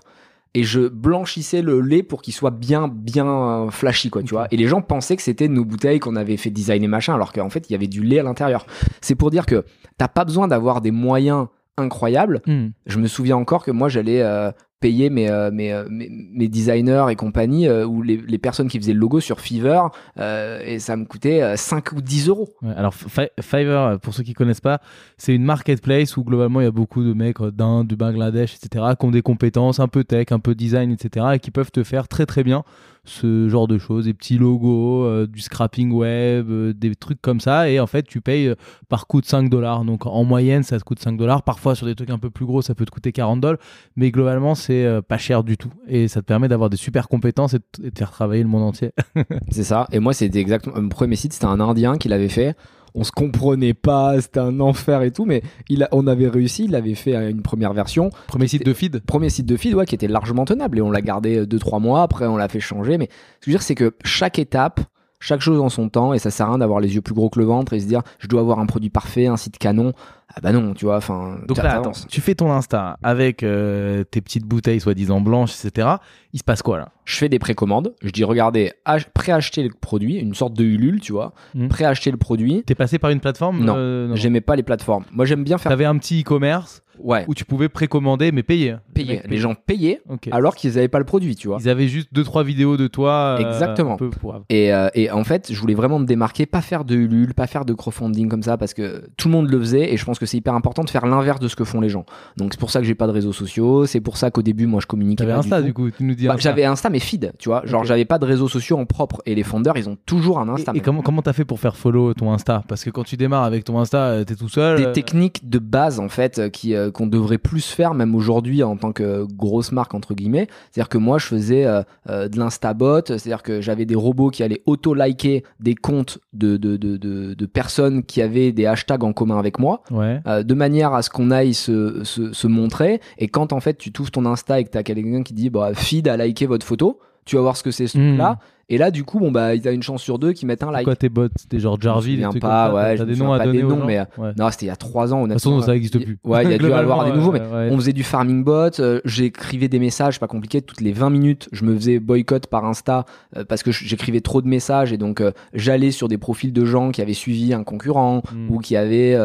et 0.53 0.63
je 0.63 0.87
blanchissais 0.87 1.61
le 1.61 1.81
lait 1.81 2.03
pour 2.03 2.21
qu'il 2.21 2.33
soit 2.33 2.51
bien 2.51 2.87
bien 2.87 3.67
flashy 3.69 4.09
quoi 4.09 4.23
tu 4.23 4.33
vois. 4.33 4.47
Et 4.51 4.57
les 4.57 4.67
gens 4.67 4.81
pensaient 4.81 5.15
que 5.15 5.21
c'était 5.21 5.47
nos 5.47 5.65
bouteilles 5.65 5.99
qu'on 5.99 6.15
avait 6.15 6.37
fait 6.37 6.49
designer 6.49 6.87
machin 6.87 7.13
alors 7.13 7.33
qu'en 7.33 7.49
fait 7.49 7.69
il 7.69 7.73
y 7.73 7.75
avait 7.75 7.87
du 7.87 8.03
lait 8.03 8.19
à 8.19 8.23
l'intérieur. 8.23 8.65
C'est 9.01 9.15
pour 9.15 9.29
dire 9.29 9.45
que 9.45 9.65
t'as 9.97 10.07
pas 10.07 10.25
besoin 10.25 10.47
d'avoir 10.47 10.81
des 10.81 10.91
moyens 10.91 11.47
incroyables. 11.77 12.41
Hmm. 12.47 12.69
je 12.87 12.97
me 12.97 13.07
souviens 13.07 13.37
encore 13.37 13.63
que 13.63 13.71
moi 13.71 13.87
j'allais 13.87 14.21
euh, 14.21 14.51
payer 14.79 15.09
mes, 15.09 15.29
euh, 15.29 15.49
euh, 15.51 15.87
mes, 15.89 16.47
designers 16.47 17.05
et 17.09 17.15
compagnie 17.15 17.67
euh, 17.67 17.85
ou 17.85 18.01
les, 18.01 18.37
personnes 18.37 18.67
qui 18.67 18.77
faisaient 18.77 18.93
le 18.93 18.99
logo 18.99 19.19
sur 19.19 19.39
Fiverr 19.39 19.89
et 20.17 20.79
ça 20.79 20.95
me 20.95 21.05
coûtait 21.05 21.41
euh, 21.41 21.55
5 21.55 21.91
ou 21.93 22.01
10 22.01 22.29
euros 22.29 22.49
alors 22.75 22.93
Fi- 22.93 23.29
Fiverr, 23.41 23.99
pour 23.99 24.13
ceux 24.13 24.23
qui 24.23 24.33
connaissent 24.33 24.61
pas, 24.61 24.79
c'est 25.17 25.33
une 25.33 25.43
marketplace 25.43 26.15
où 26.17 26.23
globalement 26.23 26.61
il 26.61 26.65
y 26.65 26.67
a 26.67 26.71
beaucoup 26.71 27.03
de 27.03 27.13
mecs 27.13 27.41
d'Inde, 27.41 27.87
du 27.87 27.95
Bangladesh, 27.95 28.55
etc., 28.55 28.85
qui 28.99 29.05
ont 29.05 29.11
des 29.11 29.21
compétences 29.21 29.79
un 29.79 29.87
peu 29.87 30.03
tech, 30.03 30.27
un 30.31 30.39
peu 30.39 30.53
design, 30.53 30.91
etc., 30.91 31.25
et 31.33 31.39
qui 31.39 31.51
peuvent 31.51 31.71
te 31.71 31.83
faire 31.83 32.07
très 32.07 32.25
très 32.25 32.43
bien 32.43 32.63
ce 33.07 33.47
genre 33.49 33.67
de 33.67 33.77
choses, 33.77 34.05
des 34.05 34.13
petits 34.13 34.37
logos, 34.37 35.03
euh, 35.03 35.27
du 35.27 35.41
scrapping 35.41 35.91
web, 35.91 36.49
euh, 36.49 36.73
des 36.73 36.95
trucs 36.95 37.21
comme 37.21 37.39
ça, 37.39 37.69
et 37.69 37.79
en 37.79 37.87
fait 37.87 38.03
tu 38.03 38.21
payes 38.21 38.49
euh, 38.49 38.55
par 38.89 39.07
coût 39.07 39.21
de 39.21 39.25
5 39.25 39.49
dollars. 39.49 39.85
Donc 39.85 40.05
en 40.05 40.23
moyenne 40.23 40.63
ça 40.63 40.77
te 40.77 40.83
coûte 40.83 40.99
5 40.99 41.17
dollars, 41.17 41.43
parfois 41.43 41.75
sur 41.75 41.85
des 41.85 41.95
trucs 41.95 42.09
un 42.09 42.19
peu 42.19 42.29
plus 42.29 42.45
gros 42.45 42.61
ça 42.61 42.75
peut 42.75 42.85
te 42.85 42.91
coûter 42.91 43.11
40 43.11 43.41
dollars, 43.41 43.59
mais 43.95 44.11
globalement 44.11 44.55
c'est 44.55 45.01
pas 45.07 45.17
cher 45.17 45.43
du 45.43 45.57
tout, 45.57 45.71
et 45.87 46.07
ça 46.07 46.21
te 46.21 46.25
permet 46.25 46.47
d'avoir 46.47 46.69
des 46.69 46.77
super 46.77 47.07
compétences 47.07 47.53
et 47.53 47.59
de, 47.59 47.87
et 47.87 47.91
de 47.91 47.97
faire 47.97 48.11
travailler 48.11 48.43
le 48.43 48.49
monde 48.49 48.63
entier. 48.63 48.91
c'est 49.49 49.63
ça. 49.63 49.87
Et 49.91 49.99
moi 49.99 50.13
c'était 50.13 50.39
exactement 50.39 50.79
mon 50.79 50.89
premier 50.89 51.15
site 51.15 51.33
c'était 51.33 51.45
un 51.45 51.59
indien 51.59 51.97
qui 51.97 52.09
l'avait 52.09 52.29
fait 52.29 52.55
on 52.97 53.03
se 53.03 53.11
comprenait 53.11 53.73
pas 53.73 54.19
c'était 54.19 54.39
un 54.39 54.59
enfer 54.59 55.03
et 55.03 55.11
tout 55.11 55.25
mais 55.25 55.43
il 55.69 55.83
a, 55.83 55.89
on 55.91 56.07
avait 56.07 56.27
réussi 56.27 56.65
il 56.65 56.75
avait 56.75 56.95
fait 56.95 57.15
euh, 57.15 57.29
une 57.29 57.41
première 57.41 57.73
version. 57.73 58.09
Premier 58.27 58.47
site 58.47 58.65
de 58.65 58.73
feed. 58.73 59.01
Premier 59.05 59.29
site 59.29 59.45
de 59.45 59.55
feed 59.55 59.75
ouais, 59.75 59.85
qui 59.85 59.95
était 59.95 60.07
largement 60.07 60.45
tenable 60.45 60.79
et 60.79 60.81
on 60.81 60.91
l'a 60.91 61.01
gardé 61.01 61.45
2-3 61.45 61.81
mois 61.81 62.01
après 62.01 62.25
on 62.25 62.35
l'a 62.35 62.49
fait 62.49 62.59
changer 62.59 62.97
mais 62.97 63.05
ce 63.05 63.09
que 63.09 63.45
je 63.45 63.51
veux 63.51 63.53
dire 63.53 63.61
c'est 63.61 63.75
que 63.75 63.93
chaque 64.03 64.39
étape 64.39 64.81
chaque 65.19 65.41
chose 65.41 65.59
en 65.59 65.69
son 65.69 65.89
temps 65.89 66.13
et 66.13 66.19
ça 66.19 66.29
sert 66.29 66.47
à 66.47 66.49
rien 66.49 66.57
d'avoir 66.59 66.79
les 66.79 66.95
yeux 66.95 67.01
plus 67.01 67.13
gros 67.13 67.29
que 67.29 67.39
le 67.39 67.45
ventre 67.45 67.73
et 67.73 67.79
se 67.79 67.85
dire 67.85 68.01
je 68.19 68.27
dois 68.27 68.41
avoir 68.41 68.59
un 68.59 68.65
produit 68.65 68.89
parfait 68.89 69.27
un 69.27 69.37
site 69.37 69.57
canon 69.57 69.93
ah 70.35 70.39
bah 70.41 70.51
non 70.51 70.73
tu 70.73 70.85
vois 70.85 70.97
enfin 70.97 71.37
Donc 71.47 71.57
là, 71.57 71.75
attends, 71.79 71.91
tu 72.09 72.19
fais 72.21 72.35
ton 72.35 72.51
Insta 72.51 72.97
avec 73.01 73.43
euh, 73.43 74.03
tes 74.03 74.21
petites 74.21 74.45
bouteilles 74.45 74.79
soi-disant 74.81 75.21
blanches, 75.21 75.53
etc. 75.65 75.87
Il 76.33 76.39
se 76.39 76.43
passe 76.43 76.61
quoi 76.61 76.77
là? 76.77 76.89
Je 77.05 77.15
fais 77.15 77.29
des 77.29 77.39
précommandes 77.39 77.95
je 78.03 78.09
dis 78.11 78.23
regardez 78.25 78.73
ach- 78.85 79.09
préacheter 79.13 79.63
le 79.63 79.69
produit 79.69 80.15
une 80.17 80.33
sorte 80.35 80.53
de 80.53 80.63
Ulule 80.65 80.99
tu 80.99 81.13
vois 81.13 81.33
Mhm. 81.55 81.69
préacheter 81.69 82.11
le 82.11 82.17
produit 82.17 82.63
T'es 82.65 82.75
passé 82.75 82.99
par 82.99 83.09
une 83.11 83.19
plateforme 83.21 83.63
Non, 83.63 83.75
euh, 83.77 84.15
j'aimais 84.15 84.41
pas 84.41 84.55
les 84.57 84.63
plateformes 84.63 85.05
moi 85.11 85.25
j'aime 85.25 85.43
bien 85.45 85.57
faire 85.57 85.69
T'avais 85.69 85.85
un 85.85 85.97
petit 85.97 86.21
e-commerce 86.21 86.83
ouais 87.03 87.25
où 87.27 87.33
tu 87.33 87.45
pouvais 87.45 87.69
précommander 87.69 88.31
mais 88.31 88.43
payer. 88.43 88.75
payer 88.93 89.21
les 89.27 89.37
gens 89.37 89.55
payaient 89.55 90.01
Ok. 90.09 90.29
alors 90.31 90.55
qu'ils 90.55 90.73
n'avaient 90.75 90.87
pas 90.87 90.99
le 90.99 91.05
produit 91.05 91.35
tu 91.35 91.47
vois 91.47 91.57
Ils 91.59 91.69
avaient 91.69 91.87
juste 91.87 92.09
deux 92.13 92.23
trois 92.23 92.43
vidéos 92.43 92.77
de 92.77 92.87
toi. 92.87 93.37
euh, 93.39 93.47
Exactement. 93.49 93.93
un 93.93 93.97
peu 93.97 94.09
pour- 94.09 94.41
Et, 94.49 94.73
euh, 94.73 94.89
et 94.93 95.09
en 95.11 95.23
fait, 95.23 95.51
je 95.51 95.59
voulais 95.59 95.73
vraiment 95.73 95.99
me 95.99 96.05
démarquer, 96.05 96.45
pas 96.45 96.61
faire 96.61 96.83
de 96.85 96.95
Ulule, 96.95 97.33
pas 97.33 97.47
faire 97.47 97.65
de 97.65 97.73
crowdfunding 97.73 98.27
comme 98.29 98.43
ça, 98.43 98.57
parce 98.57 98.73
que 98.73 99.03
tout 99.17 99.27
le 99.27 99.33
monde 99.33 99.49
le 99.49 99.59
faisait, 99.59 99.93
et 99.93 99.97
je 99.97 100.05
pense 100.05 100.19
que 100.19 100.25
c'est 100.25 100.37
hyper 100.37 100.53
important 100.53 100.83
de 100.83 100.89
faire 100.89 101.05
l'inverse 101.05 101.39
de 101.39 101.47
ce 101.47 101.55
que 101.55 101.63
font 101.63 101.81
les 101.81 101.89
gens. 101.89 102.05
Donc 102.37 102.53
c'est 102.53 102.59
pour 102.59 102.69
ça 102.71 102.79
que 102.79 102.85
j'ai 102.85 102.95
pas 102.95 103.07
de 103.07 103.11
réseaux 103.11 103.33
sociaux, 103.33 103.85
c'est 103.85 104.01
pour 104.01 104.17
ça 104.17 104.31
qu'au 104.31 104.41
début, 104.41 104.65
moi, 104.67 104.79
je 104.81 104.87
communiquais 104.87 105.23
T'avais 105.23 105.33
pas 105.33 105.39
Insta 105.39 105.61
du 105.61 105.73
coup. 105.73 105.89
Tu 105.91 106.03
nous 106.03 106.15
dis. 106.15 106.27
Bah, 106.27 106.35
j'avais 106.37 106.65
Insta 106.65 106.89
mais 106.89 106.99
feed, 106.99 107.33
tu 107.39 107.49
vois, 107.49 107.61
genre 107.65 107.81
Ok. 107.81 107.87
j'avais 107.87 108.05
pas 108.05 108.19
de 108.19 108.25
réseaux 108.25 108.47
sociaux 108.47 108.77
en 108.77 108.85
propre, 108.85 109.21
et 109.25 109.35
les 109.35 109.43
fondeurs, 109.43 109.77
ils 109.77 109.89
ont 109.89 109.97
toujours 110.05 110.39
un 110.39 110.49
Insta. 110.49 110.71
Et, 110.73 110.77
et 110.77 110.81
comment 110.81 111.01
comment 111.01 111.21
t'as 111.21 111.33
fait 111.33 111.45
pour 111.45 111.59
faire 111.59 111.75
follow 111.75 112.13
ton 112.13 112.31
Insta? 112.31 112.63
Parce 112.67 112.83
que 112.83 112.89
quand 112.89 113.03
tu 113.03 113.17
démarres 113.17 113.43
avec 113.43 113.63
ton 113.63 113.79
Insta, 113.79 113.97
euh, 114.07 114.23
t'es 114.23 114.35
tout 114.35 114.49
seul. 114.49 114.77
des 114.77 114.85
euh, 114.85 114.91
techniques 114.91 115.49
de 115.49 115.59
base 115.59 115.99
en 115.99 116.09
fait 116.09 116.49
qui 116.51 116.75
euh, 116.87 116.91
qu'on 116.91 117.07
devrait 117.07 117.37
plus 117.37 117.65
faire 117.65 117.93
même 117.93 118.15
aujourd'hui 118.15 118.63
en 118.63 118.75
tant 118.77 118.91
que 118.91 119.25
grosse 119.25 119.71
marque 119.71 119.93
entre 119.93 120.13
guillemets 120.13 120.47
c'est 120.71 120.81
à 120.81 120.83
dire 120.83 120.89
que 120.89 120.97
moi 120.97 121.17
je 121.19 121.25
faisais 121.27 121.65
euh, 121.65 121.81
euh, 122.09 122.27
de 122.27 122.37
l'instabot 122.39 123.01
c'est 123.05 123.13
à 123.13 123.17
dire 123.17 123.43
que 123.43 123.61
j'avais 123.61 123.85
des 123.85 123.95
robots 123.95 124.29
qui 124.29 124.43
allaient 124.43 124.61
auto 124.65 124.93
liker 124.93 125.43
des 125.59 125.75
comptes 125.75 126.19
de, 126.33 126.57
de, 126.57 126.75
de, 126.77 127.45
personnes 127.45 128.03
qui 128.03 128.21
avaient 128.21 128.51
des 128.51 128.65
hashtags 128.65 129.03
en 129.03 129.13
commun 129.13 129.37
avec 129.39 129.59
moi 129.59 129.81
Ouais. 129.91 130.19
de 130.43 130.53
manière 130.53 130.93
à 130.93 131.01
ce 131.01 131.09
qu'on 131.09 131.31
aille 131.31 131.53
se, 131.53 132.03
se, 132.03 132.33
se 132.33 132.47
montrer 132.47 132.99
et 133.17 133.27
quand 133.27 133.53
en 133.53 133.59
fait 133.59 133.77
tu 133.77 133.91
touches 133.91 134.11
ton 134.11 134.25
insta 134.25 134.59
et 134.59 134.63
que 134.63 134.69
t'as 134.69 134.83
quelqu'un 134.83 135.23
qui 135.23 135.33
dit 135.33 135.49
bah 135.49 135.71
feed 135.73 136.07
a 136.07 136.17
liké 136.17 136.45
votre 136.45 136.65
photo 136.65 136.99
tu 137.25 137.35
vas 137.35 137.41
voir 137.41 137.57
ce 137.57 137.63
que 137.63 137.71
c'est 137.71 137.87
ce 137.87 137.97
Hmm. 137.97 138.07
truc 138.09 138.17
là 138.17 138.39
et 138.69 138.77
là 138.77 138.91
du 138.91 139.03
coup 139.03 139.19
bon 139.19 139.31
bah 139.31 139.55
il 139.55 139.65
a 139.67 139.71
une 139.71 139.81
chance 139.83 140.01
sur 140.01 140.19
deux 140.19 140.33
qui 140.33 140.45
mettent 140.45 140.63
un 140.63 140.71
like 140.71 140.83
Quoi 140.85 140.95
tes 140.95 141.09
bots 141.09 141.27
T'es 141.49 141.59
genre 141.59 141.79
Jarvis, 141.79 142.17
des 142.17 142.23
pas, 142.23 142.29
comme 142.31 142.41
ça. 142.41 142.73
ouais, 142.73 143.05
des 143.05 143.15
noms 143.15 143.31
à 143.33 143.39
donner 143.45 143.57
des 143.59 143.63
noms, 143.63 143.79
gens 143.79 143.85
mais, 143.85 143.99
Ouais. 144.17 144.31
non, 144.37 144.49
c'était 144.51 144.65
il 144.65 144.69
y 144.69 144.71
a 144.71 144.75
trois 144.75 145.13
ans. 145.13 145.23
De 145.23 145.33
toute 145.33 145.41
façon, 145.41 145.61
ça 145.61 145.73
n'existe 145.73 145.97
plus. 146.03 146.17
Ouais, 146.23 146.43
il 146.43 146.51
y 146.51 146.53
a 146.53 146.57
dû 146.57 146.65
avoir 146.73 147.05
des 147.05 147.11
nouveaux, 147.11 147.31
mais 147.31 147.41
on 147.71 147.77
faisait 147.77 147.93
du 147.93 148.03
farming 148.03 148.43
bot. 148.43 148.79
euh, 148.79 148.99
J'écrivais 149.05 149.67
des 149.69 149.79
messages, 149.79 150.19
pas 150.19 150.27
compliqué, 150.27 150.61
toutes 150.61 150.81
les 150.81 150.91
20 150.91 151.09
minutes. 151.09 151.47
Je 151.51 151.63
me 151.65 151.75
faisais 151.75 151.99
boycott 151.99 152.47
par 152.47 152.65
Insta 152.65 153.05
euh, 153.37 153.43
parce 153.45 153.63
que 153.63 153.71
j'écrivais 153.71 154.21
trop 154.21 154.41
de 154.41 154.47
messages 154.47 154.91
et 154.91 154.97
donc 154.97 155.21
euh, 155.21 155.31
j'allais 155.53 155.91
sur 155.91 156.07
des 156.07 156.17
profils 156.17 156.51
de 156.53 156.65
gens 156.65 156.91
qui 156.91 157.01
avaient 157.01 157.13
suivi 157.13 157.53
un 157.53 157.63
concurrent 157.63 158.21
Hmm. 158.33 158.49
ou 158.49 158.59
qui 158.59 158.75
avaient 158.75 159.17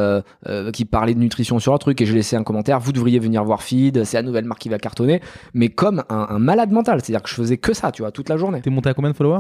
qui 0.73 0.85
parlaient 0.85 1.15
de 1.15 1.19
nutrition 1.19 1.59
sur 1.59 1.73
un 1.75 1.79
truc 1.79 2.01
et 2.01 2.07
je 2.07 2.15
laissais 2.15 2.37
un 2.37 2.43
commentaire. 2.45 2.79
Vous 2.81 2.93
devriez 2.93 3.19
venir 3.19 3.43
voir 3.45 3.63
Feed, 3.63 4.05
c'est 4.05 4.17
la 4.17 4.23
nouvelle 4.23 4.45
marque 4.45 4.61
qui 4.61 4.69
va 4.69 4.79
cartonner. 4.79 5.21
Mais 5.55 5.69
comme 5.69 6.05
un, 6.09 6.27
un 6.31 6.39
malade 6.39 6.71
mental, 6.71 7.01
c'est-à-dire 7.03 7.23
que 7.23 7.29
je 7.29 7.35
faisais 7.35 7.57
que 7.57 7.73
ça, 7.75 7.91
tu 7.93 8.03
vois, 8.03 8.11
toute 8.13 8.29
la 8.29 8.37
journée. 8.37 8.61
T'es 8.61 8.71
monté 8.71 8.89
à 8.91 8.95
combien 8.95 9.11
de 9.11 9.17
followers 9.17 9.32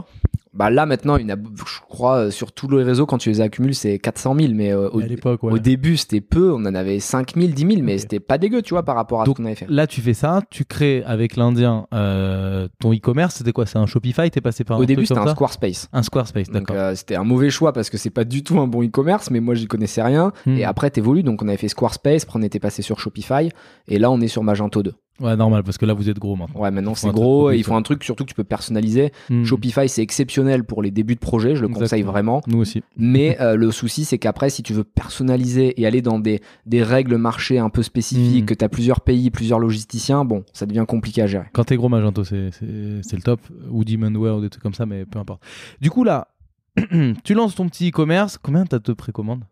Bah 0.54 0.68
là 0.68 0.84
maintenant, 0.84 1.16
il 1.16 1.26
y 1.26 1.32
en 1.32 1.34
a, 1.34 1.38
je 1.38 1.80
crois, 1.88 2.26
euh, 2.26 2.30
sur 2.30 2.52
tous 2.52 2.68
les 2.68 2.82
réseaux, 2.84 3.06
quand 3.06 3.16
tu 3.16 3.30
les 3.30 3.40
accumules, 3.40 3.74
c'est 3.74 3.98
400 3.98 4.36
000. 4.38 4.52
Mais 4.54 4.70
euh, 4.70 4.90
au, 4.90 5.00
ouais. 5.00 5.60
début, 5.60 5.96
c'était 5.96 6.20
peu. 6.20 6.52
On 6.52 6.60
en 6.66 6.74
avait 6.74 7.00
5 7.00 7.34
000, 7.36 7.48
10 7.52 7.66
000, 7.66 7.82
mais 7.82 7.96
c'était 7.96 8.20
pas 8.20 8.36
dégueu, 8.36 8.60
tu 8.60 8.74
vois, 8.74 8.82
par 8.82 8.94
rapport 8.94 9.22
à 9.22 9.24
Donc, 9.24 9.38
ce 9.38 9.42
qu'on 9.42 9.46
avait 9.46 9.54
fait. 9.54 9.66
Là, 9.70 9.86
tu 9.86 10.02
fais 10.02 10.12
ça, 10.12 10.42
tu 10.50 10.66
crées 10.66 11.02
avec 11.06 11.36
l'Indien 11.36 11.86
euh, 11.94 12.68
ton 12.80 12.92
e-commerce. 12.92 13.36
C'était 13.36 13.52
quoi 13.52 13.64
C'est 13.64 13.78
un 13.78 13.86
Shopify 13.86 14.30
T'es 14.30 14.42
passé 14.42 14.62
par 14.64 14.76
un 14.76 14.80
Au 14.80 14.84
début, 14.84 15.06
c'était 15.06 15.20
un 15.20 15.28
Squarespace. 15.28 15.88
Un 15.90 16.02
Squarespace, 16.02 16.48
Donc 16.48 16.68
d'accord. 16.68 16.76
euh, 16.76 16.94
c'était 16.96 17.16
un 17.16 17.24
mauvais 17.24 17.48
choix 17.48 17.72
parce 17.72 17.88
que 17.88 17.96
c'est 17.96 18.10
pas 18.10 18.24
du 18.24 18.42
tout 18.42 18.60
un 18.60 18.66
bon 18.66 18.84
e-commerce, 18.84 19.30
mais 19.30 19.40
moi 19.40 19.54
j'y 19.54 19.66
connaissais 19.66 20.02
rien. 20.02 20.32
Hmm. 20.44 20.58
Et 20.58 20.64
après 20.64 20.90
t'évolues, 20.90 21.22
donc 21.22 21.40
on 21.42 21.48
avait 21.48 21.56
fait 21.56 21.68
Squarespace, 21.68 22.24
après 22.24 22.38
on 22.38 22.42
était 22.42 22.60
passé 22.60 22.82
sur 22.82 23.00
Shopify, 23.00 23.48
et 23.88 23.98
là 23.98 24.10
on 24.10 24.20
est 24.20 24.28
sur 24.28 24.42
Magento 24.42 24.82
2. 24.82 24.92
Ouais, 25.20 25.36
normal, 25.36 25.62
parce 25.62 25.78
que 25.78 25.86
là, 25.86 25.92
vous 25.92 26.08
êtes 26.08 26.18
gros 26.18 26.36
maintenant. 26.36 26.60
Ouais, 26.60 26.70
maintenant 26.70 26.94
c'est 26.94 27.10
gros, 27.10 27.48
plus, 27.48 27.62
font 27.62 27.76
un 27.76 27.82
truc 27.82 28.02
surtout 28.02 28.24
que 28.24 28.30
tu 28.30 28.34
peux 28.34 28.44
personnaliser. 28.44 29.12
Hmm. 29.30 29.44
Shopify 29.44 29.88
c'est 29.88 30.02
exceptionnel 30.02 30.64
pour 30.64 30.82
les 30.82 30.90
débuts 30.90 31.14
de 31.14 31.20
projet, 31.20 31.54
je 31.54 31.62
le 31.62 31.68
conseille 31.68 32.02
vraiment. 32.02 32.42
Nous 32.46 32.58
aussi. 32.58 32.82
Mais 32.96 33.36
euh, 33.40 33.54
le 33.54 33.70
souci, 33.70 34.04
c'est 34.04 34.18
qu'après, 34.18 34.50
si 34.50 34.62
tu 34.62 34.72
veux 34.72 34.84
personnaliser 34.84 35.80
et 35.80 35.86
aller 35.86 36.02
dans 36.02 36.18
des, 36.18 36.40
des 36.66 36.82
règles 36.82 37.16
marché 37.16 37.58
un 37.58 37.70
peu 37.70 37.82
spécifiques, 37.82 38.22
Mm. 38.32 38.46
que 38.46 38.54
tu 38.54 38.64
as 38.64 38.68
plusieurs 38.68 39.00
pays, 39.00 39.30
plusieurs 39.30 39.58
logisticiens, 39.58 40.24
bon, 40.24 40.44
ça 40.52 40.66
devient 40.66 40.84
compliqué 40.86 41.22
à 41.22 41.26
gérer. 41.26 41.46
Quand 41.52 41.64
t'es 41.64 41.76
gros 41.76 41.88
Magento, 41.88 42.24
c'est 42.24 42.50
le 42.62 43.22
top. 43.22 43.40
Ou 43.70 43.84
Demandware 43.84 44.36
ou 44.36 44.40
des 44.40 44.50
trucs 44.50 44.62
comme 44.62 44.74
ça, 44.74 44.86
mais 44.86 45.04
peu 45.04 45.18
importe. 45.18 45.42
Du 45.80 45.90
coup, 45.90 46.04
là, 46.04 46.28
tu 47.24 47.34
lances 47.34 47.54
ton 47.54 47.68
petit 47.68 47.90
e-commerce. 47.90 48.38
Combien 48.38 48.64
t'as 48.64 48.78
de 48.78 48.92
précommandes? 48.92 49.44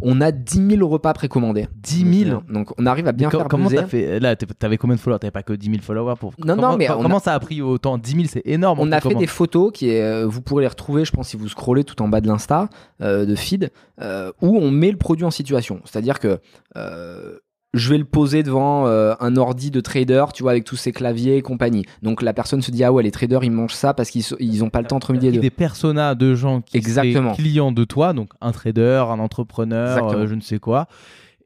On 0.00 0.20
a 0.20 0.30
10 0.32 0.76
000 0.76 0.88
repas 0.88 1.12
précommandés. 1.12 1.66
10 1.82 2.24
000 2.26 2.42
Donc 2.48 2.70
on 2.78 2.86
arrive 2.86 3.08
à 3.08 3.12
bien 3.12 3.30
faire 3.30 3.48
Comment 3.48 3.68
t'as 3.68 3.86
fait 3.86 4.20
Là, 4.20 4.36
t'avais 4.36 4.76
combien 4.78 4.96
de 4.96 5.00
followers? 5.00 5.18
T'avais 5.18 5.30
pas 5.32 5.42
que 5.42 5.52
10 5.52 5.66
000 5.70 5.82
followers 5.82 6.14
pour. 6.20 6.32
Non, 6.38 6.54
comment, 6.54 6.70
non, 6.72 6.76
mais 6.76 6.86
co- 6.86 6.94
on 6.94 7.00
a- 7.00 7.02
comment 7.02 7.18
ça 7.18 7.34
a 7.34 7.40
pris 7.40 7.60
autant? 7.62 7.98
10 7.98 8.12
000, 8.12 8.24
c'est 8.28 8.42
énorme. 8.46 8.78
On 8.80 8.92
a 8.92 9.00
fait 9.00 9.14
des 9.14 9.26
photos 9.26 9.72
qui 9.72 9.90
est, 9.90 10.02
euh, 10.02 10.26
vous 10.26 10.40
pourrez 10.40 10.62
les 10.62 10.68
retrouver, 10.68 11.04
je 11.04 11.10
pense, 11.12 11.28
si 11.28 11.36
vous 11.36 11.48
scrollez 11.48 11.84
tout 11.84 12.00
en 12.02 12.08
bas 12.08 12.20
de 12.20 12.28
l'insta 12.28 12.68
euh, 13.02 13.26
de 13.26 13.34
feed, 13.34 13.70
euh, 14.00 14.30
où 14.40 14.56
on 14.56 14.70
met 14.70 14.90
le 14.90 14.98
produit 14.98 15.24
en 15.24 15.30
situation. 15.30 15.80
C'est-à-dire 15.84 16.20
que 16.20 16.38
euh, 16.76 17.38
je 17.78 17.88
vais 17.90 17.98
le 17.98 18.04
poser 18.04 18.42
devant 18.42 18.86
euh, 18.86 19.14
un 19.20 19.36
ordi 19.36 19.70
de 19.70 19.80
trader, 19.80 20.26
tu 20.34 20.42
vois, 20.42 20.50
avec 20.52 20.64
tous 20.64 20.76
ses 20.76 20.92
claviers 20.92 21.36
et 21.36 21.42
compagnie. 21.42 21.84
Donc 22.02 22.20
la 22.22 22.32
personne 22.34 22.60
se 22.60 22.70
dit 22.70 22.84
ah 22.84 22.92
ouais, 22.92 23.02
les 23.02 23.10
traders 23.10 23.44
ils 23.44 23.50
mangent 23.50 23.72
ça 23.74 23.94
parce 23.94 24.10
qu'ils 24.10 24.22
so- 24.22 24.36
ils 24.40 24.62
ont 24.64 24.70
pas 24.70 24.80
le 24.82 24.86
temps 24.88 24.96
entre 24.96 25.12
midi 25.12 25.28
et 25.28 25.32
deux. 25.32 25.40
des 25.40 25.50
personas 25.50 26.14
de 26.14 26.34
gens 26.34 26.60
qui 26.60 26.76
Exactement. 26.76 27.30
sont 27.30 27.36
clients 27.40 27.72
de 27.72 27.84
toi, 27.84 28.12
donc 28.12 28.30
un 28.40 28.52
trader, 28.52 29.04
un 29.08 29.18
entrepreneur, 29.18 30.12
euh, 30.12 30.26
je 30.26 30.34
ne 30.34 30.40
sais 30.40 30.58
quoi. 30.58 30.86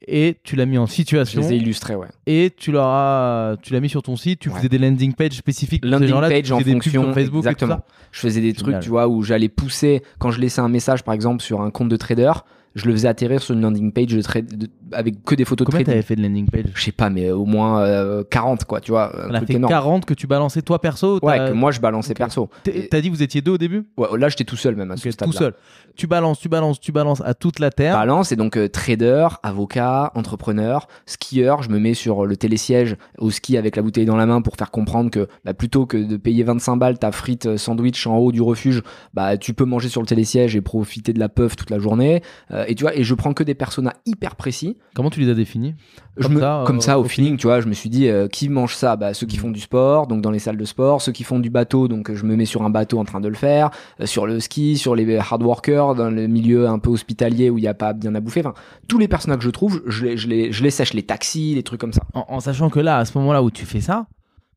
Et 0.08 0.38
tu 0.42 0.56
l'as 0.56 0.66
mis 0.66 0.78
en 0.78 0.86
Je 0.86 0.92
situation 0.92 1.40
les 1.42 1.52
ai 1.52 1.56
illustrés, 1.58 1.94
ouais. 1.94 2.08
et 2.26 2.50
tu 2.56 2.72
leur 2.72 2.88
as, 2.88 3.54
tu 3.62 3.72
l'as 3.72 3.78
mis 3.78 3.88
sur 3.88 4.02
ton 4.02 4.16
site. 4.16 4.40
Tu 4.40 4.48
Ouais. 4.48 4.56
faisais 4.56 4.68
des 4.68 4.78
landing 4.78 5.12
pages 5.14 5.34
spécifiques 5.36 5.82
pour 5.82 5.88
ces 5.90 5.92
Landing 5.92 6.08
gens-là. 6.08 6.28
page 6.28 6.42
tu 6.42 6.52
en 6.52 6.58
des 6.60 6.72
fonction, 6.72 7.02
sur 7.04 7.14
Facebook 7.14 7.38
exactement. 7.44 7.74
et 7.74 7.76
tout 7.76 7.82
Je 8.10 8.18
faisais 8.20 8.40
des 8.40 8.48
Génial. 8.48 8.62
trucs, 8.62 8.80
tu 8.80 8.88
vois, 8.88 9.06
où 9.06 9.22
j'allais 9.22 9.48
pousser 9.48 10.02
quand 10.18 10.32
je 10.32 10.40
laissais 10.40 10.60
un 10.60 10.68
message, 10.68 11.04
par 11.04 11.14
exemple, 11.14 11.40
sur 11.40 11.60
un 11.60 11.70
compte 11.70 11.88
de 11.88 11.96
trader, 11.96 12.32
je 12.74 12.86
le 12.86 12.92
faisais 12.94 13.06
atterrir 13.06 13.40
sur 13.42 13.54
une 13.54 13.60
landing 13.60 13.92
page 13.92 14.06
de 14.06 14.22
trade 14.22 14.56
de- 14.58 14.68
avec 14.94 15.24
que 15.24 15.34
des 15.34 15.44
photos 15.44 15.64
Combien 15.66 15.80
de 15.80 15.84
trading. 15.84 16.00
t'avais 16.00 16.06
fait 16.06 16.16
de 16.16 16.22
landing 16.22 16.48
page 16.48 16.64
Je 16.74 16.82
sais 16.82 16.92
pas, 16.92 17.10
mais 17.10 17.30
au 17.30 17.44
moins 17.44 17.80
euh, 17.82 18.24
40, 18.30 18.64
quoi, 18.64 18.80
tu 18.80 18.90
vois. 18.92 19.12
On 19.28 19.34
a 19.34 19.40
fait 19.40 19.54
énorme. 19.54 19.70
40 19.72 20.04
que 20.04 20.14
tu 20.14 20.26
balançais 20.26 20.62
toi 20.62 20.80
perso. 20.80 21.18
Ouais, 21.22 21.38
que 21.38 21.52
moi 21.52 21.70
je 21.72 21.80
balançais 21.80 22.14
perso. 22.14 22.48
t'es- 22.62 22.88
T'as 22.90 23.00
dit 23.00 23.08
vous 23.10 23.22
étiez 23.22 23.40
deux 23.42 23.52
au 23.52 23.58
début? 23.58 23.86
Ouais, 23.96 24.08
là 24.18 24.28
j'étais 24.28 24.44
tout 24.44 24.56
seul 24.56 24.76
même 24.76 24.90
à 24.90 24.96
ce 24.96 25.06
Ok, 25.08 25.12
stade 25.12 25.28
Tout 25.28 25.36
seul. 25.36 25.54
Tu 25.94 26.06
balances, 26.06 26.38
tu 26.40 26.48
balances, 26.48 26.80
tu 26.80 26.90
balances 26.92 27.20
à 27.24 27.34
toute 27.34 27.58
la 27.58 27.70
terre. 27.70 27.94
Balance 27.96 28.32
et 28.32 28.36
donc 28.36 28.56
euh, 28.56 28.68
trader, 28.68 29.28
avocat, 29.42 30.10
entrepreneur, 30.14 30.88
skieur. 31.06 31.62
Je 31.62 31.68
me 31.70 31.78
mets 31.78 31.94
sur 31.94 32.24
le 32.26 32.36
télésiège 32.36 32.96
au 33.18 33.30
ski 33.30 33.56
avec 33.56 33.76
la 33.76 33.82
bouteille 33.82 34.06
dans 34.06 34.16
la 34.16 34.26
main 34.26 34.40
pour 34.40 34.56
faire 34.56 34.70
comprendre 34.70 35.10
que 35.10 35.28
bah, 35.44 35.52
plutôt 35.54 35.84
que 35.86 35.96
de 35.96 36.16
payer 36.16 36.42
25 36.44 36.76
balles 36.76 36.98
ta 36.98 37.12
frite 37.12 37.46
euh, 37.46 37.56
sandwich 37.56 38.06
en 38.06 38.16
haut 38.16 38.32
du 38.32 38.40
refuge, 38.42 38.82
bah 39.14 39.36
tu 39.36 39.52
peux 39.54 39.64
manger 39.64 39.88
sur 39.88 40.00
le 40.00 40.06
télésiège 40.06 40.56
et 40.56 40.60
profiter 40.60 41.12
de 41.12 41.18
la 41.20 41.28
puff 41.28 41.56
toute 41.56 41.70
la 41.70 41.78
journée. 41.78 42.22
Euh, 42.52 42.64
et 42.68 42.74
tu 42.74 42.84
vois, 42.84 42.96
et 42.96 43.04
je 43.04 43.14
prends 43.14 43.34
que 43.34 43.42
des 43.44 43.54
personas 43.54 43.92
hyper 44.06 44.36
précis. 44.36 44.78
Comment 44.94 45.08
tu 45.08 45.20
les 45.20 45.30
as 45.30 45.34
définis 45.34 45.74
Je 46.18 46.24
Comme 46.24 46.34
me- 46.34 46.40
ça, 46.40 46.60
euh, 46.60 46.64
comme 46.66 46.80
ça, 46.82 46.98
au 46.98 47.02
au 47.02 47.04
feeling, 47.08 47.38
tu 47.38 47.46
vois, 47.46 47.62
je 47.62 47.66
me 47.66 47.72
suis 47.72 47.88
dit, 47.88 48.08
euh, 48.08 48.28
qui 48.28 48.50
mange 48.50 48.74
ça? 48.74 48.96
Bah, 48.96 49.14
Ceux 49.14 49.26
qui 49.26 49.38
font 49.38 49.50
du 49.50 49.58
sport, 49.60 50.06
donc 50.06 50.20
dans 50.20 50.30
les 50.30 50.38
salles 50.38 50.58
de 50.58 50.64
sport, 50.66 51.00
ceux 51.00 51.12
qui 51.12 51.24
font 51.24 51.38
du 51.38 51.48
bateau, 51.48 51.88
donc 51.88 52.10
euh, 52.10 52.14
je 52.14 52.24
me 52.26 52.36
mets 52.36 52.44
sur 52.44 52.62
un 52.62 52.68
bateau 52.68 52.98
en 52.98 53.04
train 53.06 53.20
de 53.20 53.28
le 53.28 53.34
faire, 53.34 53.70
euh, 54.00 54.06
sur 54.06 54.26
le 54.26 54.38
ski, 54.38 54.76
sur 54.76 54.94
les 54.94 55.16
hard 55.16 55.42
workers, 55.42 55.94
dans 55.94 56.10
le 56.10 56.26
milieu 56.26 56.68
un 56.68 56.78
peu 56.78 56.90
hospitalier 56.90 57.48
où 57.48 57.56
il 57.56 57.62
n'y 57.62 57.68
a 57.68 57.74
pas 57.74 57.94
bien 57.94 58.14
à 58.14 58.20
bouffer. 58.20 58.40
Enfin, 58.40 58.52
tous 58.86 58.98
les 58.98 59.08
personnages 59.08 59.38
que 59.38 59.44
je 59.44 59.50
trouve, 59.50 59.82
je 59.86 60.04
les, 60.04 60.16
je, 60.18 60.28
les, 60.28 60.52
je 60.52 60.62
les 60.62 60.70
sèche, 60.70 60.92
les 60.92 61.02
taxis, 61.04 61.54
les 61.54 61.62
trucs 61.62 61.80
comme 61.80 61.94
ça. 61.94 62.02
en, 62.12 62.26
en 62.28 62.40
sachant 62.40 62.68
que 62.68 62.80
là, 62.80 62.98
à 62.98 63.04
ce 63.06 63.16
moment-là 63.16 63.42
où 63.42 63.50
tu 63.50 63.64
fais 63.64 63.80
ça, 63.80 64.06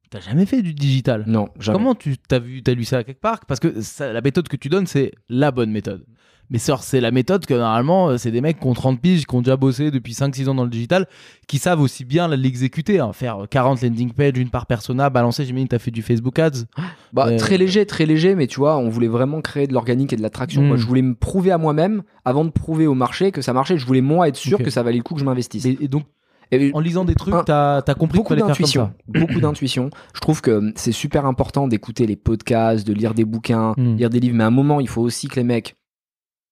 t'as 0.09 0.19
jamais 0.19 0.45
fait 0.45 0.61
du 0.61 0.73
digital. 0.73 1.23
Non, 1.27 1.47
jamais. 1.59 1.77
Comment 1.77 1.95
tu 1.95 2.17
t'as 2.17 2.39
vu, 2.39 2.61
t'as 2.61 2.73
lu 2.73 2.83
ça 2.83 3.05
quelque 3.05 3.21
part? 3.21 3.45
Parce 3.45 3.61
que 3.61 3.79
ça- 3.81 4.11
la 4.11 4.19
méthode 4.21 4.49
que 4.49 4.57
tu 4.57 4.67
donnes, 4.67 4.85
c'est 4.88 5.13
la 5.29 5.51
bonne 5.51 5.71
méthode. 5.71 6.05
Mais 6.49 6.60
c'est 6.60 7.01
la 7.01 7.12
méthode 7.12 7.45
que 7.45 7.53
normalement, 7.53 8.10
euh, 8.10 8.17
c'est 8.17 8.31
des 8.31 8.41
mecs 8.41 8.60
qui 8.60 8.67
ont 8.67 8.73
30 8.73 9.01
piges, 9.01 9.25
qui 9.25 9.36
ont 9.36 9.41
déjà 9.41 9.58
bossé 9.58 9.89
depuis 9.91 10.13
5-6 10.13 10.47
ans 10.49 10.55
dans 10.55 10.63
le 10.63 10.69
digital, 10.69 11.08
qui 11.47 11.58
savent 11.58 11.81
aussi 11.81 12.05
bien 12.05 12.27
l'exécuter. 12.27 12.99
hein. 12.99 13.13
Faire 13.13 13.45
40 13.49 13.81
landing 13.81 14.12
pages, 14.13 14.38
une 14.38 14.49
par 14.49 14.65
persona, 14.67 15.10
balancer, 15.10 15.43
j'imagine 15.45 15.67
t'as 15.67 15.79
fait 15.79 15.91
du 15.91 16.01
Facebook 16.01 16.38
Ads. 16.39 16.65
Bah, 17.13 17.27
Euh, 17.29 17.38
Très 17.38 17.58
léger, 17.58 17.86
très 17.86 18.05
léger, 18.05 18.36
mais 18.36 18.47
tu 18.47 18.60
vois, 18.60 18.77
on 18.77 18.89
voulait 18.89 19.08
vraiment 19.08 19.41
créer 19.41 19.67
de 19.67 19.73
l'organique 19.73 20.13
et 20.13 20.15
de 20.15 20.21
l'attraction. 20.21 20.62
Mm. 20.62 20.67
Moi, 20.67 20.77
je 20.77 20.86
voulais 20.86 21.01
me 21.01 21.15
prouver 21.15 21.51
à 21.51 21.58
moi-même, 21.58 22.03
avant 22.25 22.45
de 22.45 22.49
prouver 22.51 22.86
au 22.88 22.93
marché 22.93 23.31
que 23.31 23.41
ça 23.41 23.53
marchait, 23.53 23.77
je 23.77 23.86
voulais 23.86 24.01
moi 24.01 24.27
être 24.27 24.36
sûr 24.38 24.58
que 24.60 24.69
ça 24.69 24.84
valait 24.84 24.97
le 24.97 25.03
coup 25.03 25.13
que 25.15 25.19
je 25.21 25.25
m'investisse. 25.25 25.65
Et, 25.65 25.77
et 25.81 25.88
donc, 25.88 26.03
Et- 26.51 26.69
en 26.75 26.79
lisant 26.79 27.05
des 27.05 27.15
trucs, 27.15 27.34
t'as 27.45 27.77
as 27.77 27.93
compris 27.95 28.17
beaucoup 28.19 28.36
d'intuition, 28.36 28.91
beaucoup 29.08 29.39
d'intuition. 29.41 29.89
Je 30.13 30.19
trouve 30.19 30.41
que 30.41 30.71
c'est 30.75 30.91
super 30.91 31.25
important 31.25 31.67
d'écouter 31.67 32.05
les 32.05 32.15
podcasts, 32.15 32.86
de 32.86 32.93
lire 32.93 33.15
des 33.15 33.25
bouquins, 33.25 33.73
Mm. 33.77 33.95
lire 33.95 34.10
des 34.12 34.19
livres, 34.19 34.36
mais 34.36 34.43
à 34.43 34.47
un 34.47 34.51
moment, 34.51 34.79
il 34.79 34.88
faut 34.88 35.01
aussi 35.01 35.27
que 35.27 35.38
les 35.38 35.43
mecs 35.43 35.75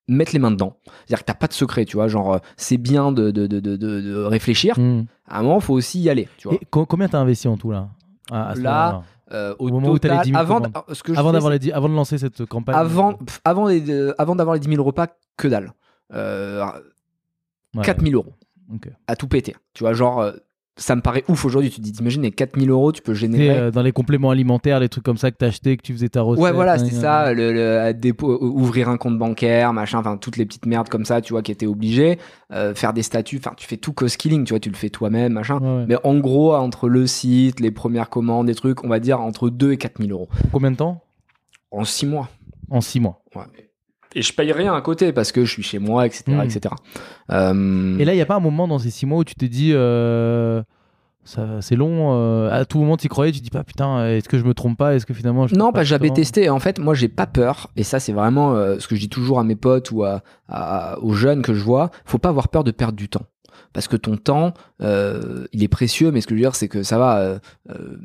mettent 0.08 0.34
les 0.34 0.40
mains 0.40 0.52
dedans. 0.52 0.78
C'est-à-dire 0.86 1.20
que 1.20 1.26
t'as 1.26 1.34
pas 1.34 1.48
de 1.48 1.54
secret, 1.54 1.86
tu 1.86 1.98
vois, 1.98 2.08
genre 2.08 2.34
euh, 2.34 2.38
c'est 2.58 2.78
bien 2.78 3.12
de, 3.12 3.32
de, 3.32 3.48
de, 3.48 3.60
de, 3.60 3.76
de- 3.78 4.02
de 4.02 4.24
réfléchir. 4.24 4.78
Hmm. 4.78 5.06
À 5.28 5.40
un 5.40 5.44
moment, 5.44 5.56
il 5.60 5.64
faut 5.64 5.74
aussi 5.74 6.00
y 6.02 6.10
aller, 6.10 6.28
tu 6.38 6.48
vois. 6.50 6.58
Et 6.62 6.66
co- 6.66 6.86
combien 6.86 7.08
t'as 7.08 7.20
investi 7.20 7.48
en 7.48 7.58
tout 7.58 7.72
là? 7.72 7.90
À- 8.32 8.50
à 8.50 8.56
ce 8.56 8.60
Là, 8.62 9.04
Euh, 9.32 9.56
au, 9.58 9.70
au 9.70 9.72
moment 9.72 9.90
où 9.90 9.98
t'as 10.00 10.10
les 10.10 10.14
total, 10.16 10.26
10 10.26 10.32
000 10.32 10.40
avant, 10.42 10.56
commandes. 10.58 10.74
d- 10.88 10.94
ce 10.94 11.02
que 11.04 11.14
je 11.14 11.20
avant 11.20 11.30
fais, 11.30 11.34
d'avoir 11.34 11.52
les 11.54 11.60
dix- 11.60 11.72
avant 11.72 11.90
de 11.90 11.96
lancer 11.96 12.18
cette 12.20 12.46
campagne. 12.46 12.76
avant, 12.76 13.14
pff, 13.14 13.40
avant, 13.46 13.68
les- 13.68 13.90
euh, 13.90 14.14
avant 14.20 14.36
d'avoir 14.36 14.54
les 14.54 14.60
10 14.60 14.70
000 14.70 14.84
repas, 14.84 15.08
que 15.38 15.48
dalle. 15.48 15.74
Euh, 16.14 16.64
Ouais. 17.76 17.84
4 17.84 18.02
000 18.04 18.14
euros 18.14 18.34
Ok. 18.72 18.90
à 19.08 19.16
tout 19.16 19.28
péter. 19.28 19.56
Tu 19.74 19.84
vois, 19.84 19.94
genre, 19.94 20.22
ça 20.76 20.96
me 20.96 21.02
paraît 21.02 21.24
ouf 21.28 21.46
aujourd'hui. 21.46 21.70
Tu 21.70 21.78
te 21.78 21.82
dis, 21.82 21.92
t'imagines, 21.92 22.24
les 22.24 22.32
4 22.32 22.60
000 22.60 22.72
euros, 22.72 22.92
tu 22.92 23.02
peux 23.02 23.14
générer. 23.14 23.50
euh, 23.50 23.72
dans 23.72 23.84
les 23.84 23.92
compléments 23.92 24.32
alimentaires, 24.32 24.80
les 24.80 24.90
trucs 24.90 25.04
comme 25.04 25.18
ça 25.18 25.30
que 25.30 25.38
t'as 25.38 25.48
acheté, 25.48 25.78
que 25.78 25.84
tu 25.84 25.94
faisais 25.94 26.10
ta 26.10 26.22
recette. 26.22 26.44
Ouais, 26.44 26.52
voilà, 26.52 26.78
c'était 26.80 26.96
hein, 26.98 27.02
ça, 27.02 27.34
le, 27.34 27.54
le- 27.54 27.94
dépôt, 27.94 28.38
ouvrir 28.42 28.90
un 28.90 28.98
compte 28.98 29.18
bancaire, 29.20 29.72
machin, 29.74 30.00
enfin 30.00 30.18
toutes 30.18 30.38
les 30.38 30.46
petites 30.46 30.66
merdes 30.66 30.90
comme 30.90 31.06
ça, 31.06 31.22
tu 31.22 31.34
vois, 31.34 31.42
qui 31.44 31.52
étaient 31.52 31.68
obligées, 31.68 32.18
euh, 32.52 32.74
faire 32.74 32.94
des 32.94 33.04
statuts, 33.04 33.38
enfin 33.38 33.54
tu 33.56 33.68
fais 33.68 33.78
tout 33.78 33.94
co-skilling, 33.94 34.46
tu 34.46 34.54
vois, 34.54 34.60
tu 34.60 34.70
le 34.70 34.76
fais 34.76 34.90
toi-même, 34.90 35.34
machin. 35.34 35.60
Ouais, 35.60 35.78
ouais. 35.78 35.86
Mais 35.88 35.96
en 36.04 36.18
gros, 36.18 36.56
entre 36.56 36.90
le 36.90 37.06
site, 37.08 37.60
les 37.60 37.72
premières 37.72 38.10
commandes, 38.10 38.48
des 38.48 38.56
trucs, 38.56 38.84
on 38.84 38.88
va 38.90 39.00
dire 39.00 39.20
entre 39.22 39.50
2 39.50 39.74
et 39.74 39.78
4 39.78 40.02
000 40.02 40.10
euros. 40.12 40.30
Combien 40.52 40.72
de 40.72 40.78
temps? 40.78 41.04
En 41.72 41.84
6 41.84 42.06
mois. 42.08 42.30
En 42.72 42.82
6 42.82 43.00
mois. 43.00 43.22
Et 44.16 44.22
je 44.22 44.34
paye 44.34 44.52
rien 44.52 44.74
à 44.76 44.82
côté 44.82 45.12
parce 45.14 45.32
que 45.32 45.44
je 45.46 45.52
suis 45.52 45.64
chez 45.64 45.80
moi, 45.80 46.06
etc. 46.06 46.24
Mm. 46.28 46.42
etc. 46.42 46.60
Euh, 47.32 47.98
Et 47.98 48.06
là, 48.06 48.14
il 48.14 48.16
n'y 48.16 48.22
a 48.22 48.26
pas 48.26 48.36
un 48.36 48.40
moment 48.40 48.68
dans 48.68 48.80
ces 48.80 48.90
6 48.92 49.06
mois 49.06 49.20
où 49.20 49.24
tu 49.24 49.36
t'es 49.36 49.48
dit, 49.50 49.72
euh, 49.74 50.62
c'est 51.26 51.76
long, 51.76 52.14
euh, 52.14 52.50
à 52.52 52.66
tout 52.66 52.80
moment 52.80 52.98
tu 52.98 53.06
y 53.06 53.10
croyais, 53.10 53.32
tu 53.32 53.40
te 53.40 53.44
dis 53.44 53.50
pas, 53.50 53.64
putain, 53.64 54.08
est-ce 54.10 54.28
que 54.28 54.38
je 54.38 54.44
me 54.44 54.54
trompe 54.54 54.78
pas? 54.78 54.94
Est-ce 54.96 55.06
que 55.06 55.14
finalement 55.14 55.48
je 55.48 55.56
Non, 55.56 55.68
pas 55.68 55.72
parce 55.80 55.84
que 55.86 55.90
j'avais 55.90 56.10
testé. 56.10 56.50
En 56.50 56.60
fait, 56.60 56.80
moi, 56.80 56.94
j'ai 56.94 57.08
pas 57.08 57.26
peur. 57.28 57.70
Et 57.76 57.84
ça, 57.84 58.00
c'est 58.00 58.12
vraiment 58.14 58.54
euh, 58.56 58.78
ce 58.80 58.88
que 58.88 58.96
je 58.96 59.00
dis 59.02 59.10
toujours 59.10 59.40
à 59.40 59.44
mes 59.44 59.56
potes 59.56 59.92
ou 59.92 60.04
à, 60.04 60.22
à- 60.50 61.00
aux 61.00 61.14
jeunes 61.14 61.42
que 61.42 61.54
je 61.54 61.64
vois. 61.64 61.92
Faut 62.06 62.18
pas 62.20 62.30
avoir 62.30 62.50
peur 62.50 62.64
de 62.64 62.72
perdre 62.72 62.98
du 62.98 63.10
temps. 63.10 63.26
Parce 63.72 63.88
que 63.88 63.96
ton 63.96 64.18
temps, 64.18 64.54
euh, 64.82 65.46
il 65.52 65.64
est 65.64 65.68
précieux, 65.68 66.12
mais 66.12 66.22
ce 66.22 66.28
que 66.28 66.36
je 66.36 66.40
veux 66.40 66.46
dire, 66.46 66.56
c'est 66.56 66.68
que 66.68 66.84
ça 66.84 67.00
va, 67.00 67.18
euh, 67.20 67.40
euh, 67.72 67.98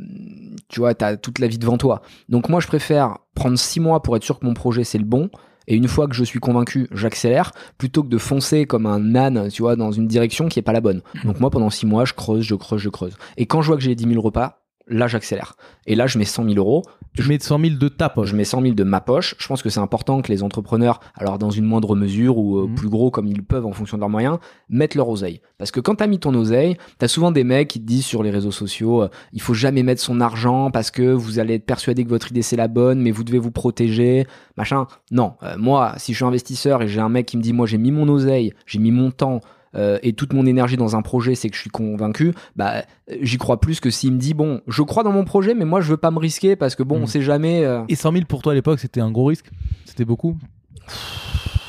tu 0.69 0.81
vois, 0.81 0.95
t'as 0.95 1.17
toute 1.17 1.41
la 1.41 1.47
vie 1.49 1.59
devant 1.59 1.77
toi. 1.77 2.01
Donc 2.31 2.49
moi, 2.49 2.61
je 2.61 2.67
préfère 2.67 3.19
prendre 3.35 3.59
six 3.59 3.81
mois 3.81 4.03
pour 4.03 4.17
être 4.17 4.23
sûr 4.25 4.39
que 4.39 4.47
mon 4.47 4.55
projet, 4.55 4.85
c'est 4.85 4.97
le 4.99 5.05
bon. 5.05 5.29
Et 5.69 5.77
une 5.77 5.87
fois 5.87 6.09
que 6.09 6.15
je 6.15 6.25
suis 6.25 6.41
convaincu, 6.41 6.89
j'accélère, 6.93 7.53
plutôt 7.77 8.03
que 8.03 8.09
de 8.09 8.19
foncer 8.19 8.65
comme 8.65 8.87
un 8.87 9.15
âne, 9.15 9.49
tu 9.51 9.63
vois, 9.63 9.77
dans 9.77 9.93
une 9.93 10.09
direction 10.09 10.49
qui 10.49 10.59
est 10.59 10.63
pas 10.63 10.73
la 10.73 10.81
bonne. 10.81 11.03
Donc 11.25 11.39
moi, 11.41 11.51
pendant 11.51 11.71
six 11.71 11.87
mois, 11.87 12.07
je 12.07 12.15
creuse, 12.15 12.45
je 12.45 12.55
creuse, 12.55 12.81
je 12.81 12.89
creuse. 12.89 13.17
Et 13.37 13.47
quand 13.47 13.63
je 13.63 13.69
vois 13.69 13.77
que 13.77 13.83
j'ai 13.83 13.91
les 13.91 13.95
10 13.95 14.09
000 14.09 14.21
repas, 14.21 14.63
là, 14.89 15.07
j'accélère. 15.07 15.55
Et 15.87 15.95
là, 15.95 16.07
je 16.07 16.19
mets 16.19 16.25
100 16.25 16.45
000 16.45 16.57
euros. 16.57 16.83
Tu 17.15 17.27
mets 17.29 17.39
100 17.41 17.59
000 17.59 17.75
de 17.77 17.89
ta 17.89 18.09
poche. 18.09 18.29
Je 18.31 18.37
mets 18.37 18.45
100 18.45 18.63
000 18.63 18.75
de 18.75 18.85
ma 18.85 19.01
poche. 19.01 19.35
Je 19.39 19.47
pense 19.49 19.63
que 19.63 19.71
c'est 19.71 19.81
important 19.81 20.21
que 20.23 20.31
les 20.31 20.43
entrepreneurs, 20.43 21.01
alors 21.17 21.39
dans 21.39 21.51
une 21.51 21.65
moindre 21.65 21.97
mesure 21.97 22.39
ou 22.39 22.59
euh, 22.59 22.67
Mhm. 22.69 22.75
plus 22.75 22.89
gros 22.89 23.11
comme 23.11 23.27
ils 23.27 23.43
peuvent 23.43 23.67
en 23.67 23.73
fonction 23.73 23.97
de 23.97 24.01
leurs 24.01 24.11
moyens, 24.11 24.39
mettent 24.69 24.95
leur 24.95 25.09
oseille. 25.09 25.41
Parce 25.57 25.71
que 25.71 25.81
quand 25.81 25.97
t'as 25.97 26.07
mis 26.07 26.19
ton 26.21 26.33
oseille, 26.35 26.77
t'as 26.99 27.09
souvent 27.09 27.33
des 27.33 27.43
mecs 27.45 27.69
qui 27.69 27.81
te 27.81 27.87
disent 27.87 28.05
sur 28.05 28.23
les 28.23 28.31
réseaux 28.31 28.51
sociaux, 28.53 29.03
euh, 29.03 29.09
il 29.33 29.41
faut 29.41 29.55
jamais 29.55 29.83
mettre 29.83 30.01
son 30.03 30.21
argent 30.21 30.71
parce 30.71 30.91
que 30.91 31.03
vous 31.13 31.39
allez 31.39 31.55
être 31.55 31.67
persuadé 31.67 32.05
que 32.05 32.11
votre 32.11 32.31
idée 32.31 32.43
c'est 32.43 32.57
la 32.57 32.69
bonne, 32.69 33.01
mais 33.01 33.11
vous 33.11 33.25
devez 33.25 33.39
vous 33.39 33.51
protéger, 33.51 34.27
machin. 34.57 34.87
Non, 35.11 35.33
Euh, 35.43 35.57
moi, 35.59 35.95
si 35.97 36.13
je 36.13 36.19
suis 36.19 36.25
investisseur 36.25 36.83
et 36.83 36.89
j'ai 36.89 37.01
un 37.01 37.09
mec 37.09 37.27
qui 37.27 37.37
me 37.37 37.43
dit, 37.43 37.53
moi 37.53 37.67
j'ai 37.67 37.79
mis 37.79 37.91
mon 37.91 38.09
oseille, 38.09 38.53
j'ai 38.67 38.79
mis 38.79 38.91
mon 38.93 39.11
temps, 39.11 39.41
euh, 39.75 39.99
et 40.03 40.13
toute 40.13 40.33
mon 40.33 40.47
énergie 40.47 40.77
dans 40.77 40.97
un 40.97 41.03
projet, 41.03 41.35
c'est 41.35 41.49
que 41.51 41.57
je 41.57 41.61
suis 41.61 41.71
convaincu, 41.71 42.33
bah, 42.57 42.83
j'y 43.21 43.39
crois 43.39 43.61
plus 43.61 43.81
que 43.81 43.91
s'il 43.91 44.13
me 44.13 44.19
dit, 44.19 44.35
bon, 44.35 44.61
je 44.67 44.83
crois 44.83 45.03
dans 45.03 45.13
mon 45.13 45.25
projet, 45.25 45.55
mais 45.55 45.65
moi, 45.65 45.81
je 45.81 45.89
veux 45.91 45.97
pas 45.97 46.11
me 46.11 46.19
risquer 46.19 46.57
parce 46.57 46.75
que 46.75 46.83
bon, 46.83 46.99
Mm. 46.99 47.03
on 47.03 47.07
sait 47.07 47.23
jamais. 47.23 47.65
euh, 47.65 47.83
Et 47.89 47.95
100 47.97 48.13
000 48.13 48.25
pour 48.29 48.43
toi 48.43 48.53
à 48.53 48.55
l'époque, 48.55 48.79
c'était 48.81 49.01
un 49.01 49.11
gros 49.11 49.27
risque? 49.27 49.51
C'était 49.85 50.05
beaucoup? 50.05 50.37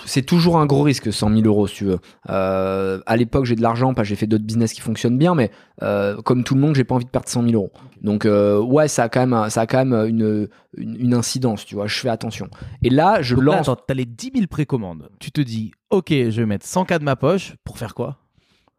C'est 0.06 0.24
toujours 0.24 0.58
un 0.58 0.66
gros 0.66 0.82
risque, 0.82 1.14
100 1.14 1.30
000 1.30 1.41
euros, 1.45 1.68
si 1.68 1.76
tu 1.76 1.86
veux. 1.86 2.00
Euh, 2.32 3.00
à 3.06 3.16
l'époque, 3.16 3.45
j'ai 3.45 3.56
de 3.56 3.62
l'argent, 3.62 3.93
parce 3.93 4.08
que 4.08 4.10
j'ai 4.10 4.16
fait 4.16 4.26
d'autres 4.26 4.43
business 4.43 4.74
qui 4.74 4.82
fonctionnent 4.82 5.20
bien, 5.20 5.36
mais 5.36 5.52
euh, 5.84 6.20
comme 6.24 6.43
tout 6.43 6.56
le 6.56 6.62
monde, 6.62 6.74
j'ai 6.76 6.84
pas 6.84 6.95
envie 6.95 7.06
de 7.06 7.12
perdre 7.12 7.30
100 7.30 7.43
000 7.43 7.54
euros. 7.54 7.72
Donc, 8.02 8.26
euh, 8.26 8.60
ouais, 8.60 8.88
ça 8.88 9.04
a 9.04 9.10
quand 9.10 9.28
même, 9.28 9.50
ça 9.52 9.62
a 9.62 9.68
quand 9.68 9.86
même 9.86 9.93
une, 10.10 10.47
une, 10.78 10.95
une 11.00 11.14
incidence, 11.14 11.64
tu 11.64 11.76
vois. 11.76 11.86
Je 11.86 12.00
fais 12.00 12.10
attention. 12.10 12.50
Et 12.82 12.89
là, 12.89 13.22
je 13.22 13.36
Donc 13.36 13.43
là, 13.43 13.52
lance 13.58 13.70
attends, 13.70 13.82
t'as 13.88 13.93
les 13.93 14.06
10 14.06 14.32
000 14.34 14.47
précommandes. 14.47 15.10
Tu 15.20 15.32
te 15.32 15.41
dis, 15.41 15.72
ok, 15.90 16.10
je 16.10 16.42
vais 16.42 16.46
mettre 16.46 16.66
100K 16.66 17.00
de 17.00 17.04
ma 17.04 17.16
poche 17.16 17.56
pour 17.64 17.78
faire 17.78 17.94
quoi? 17.96 18.18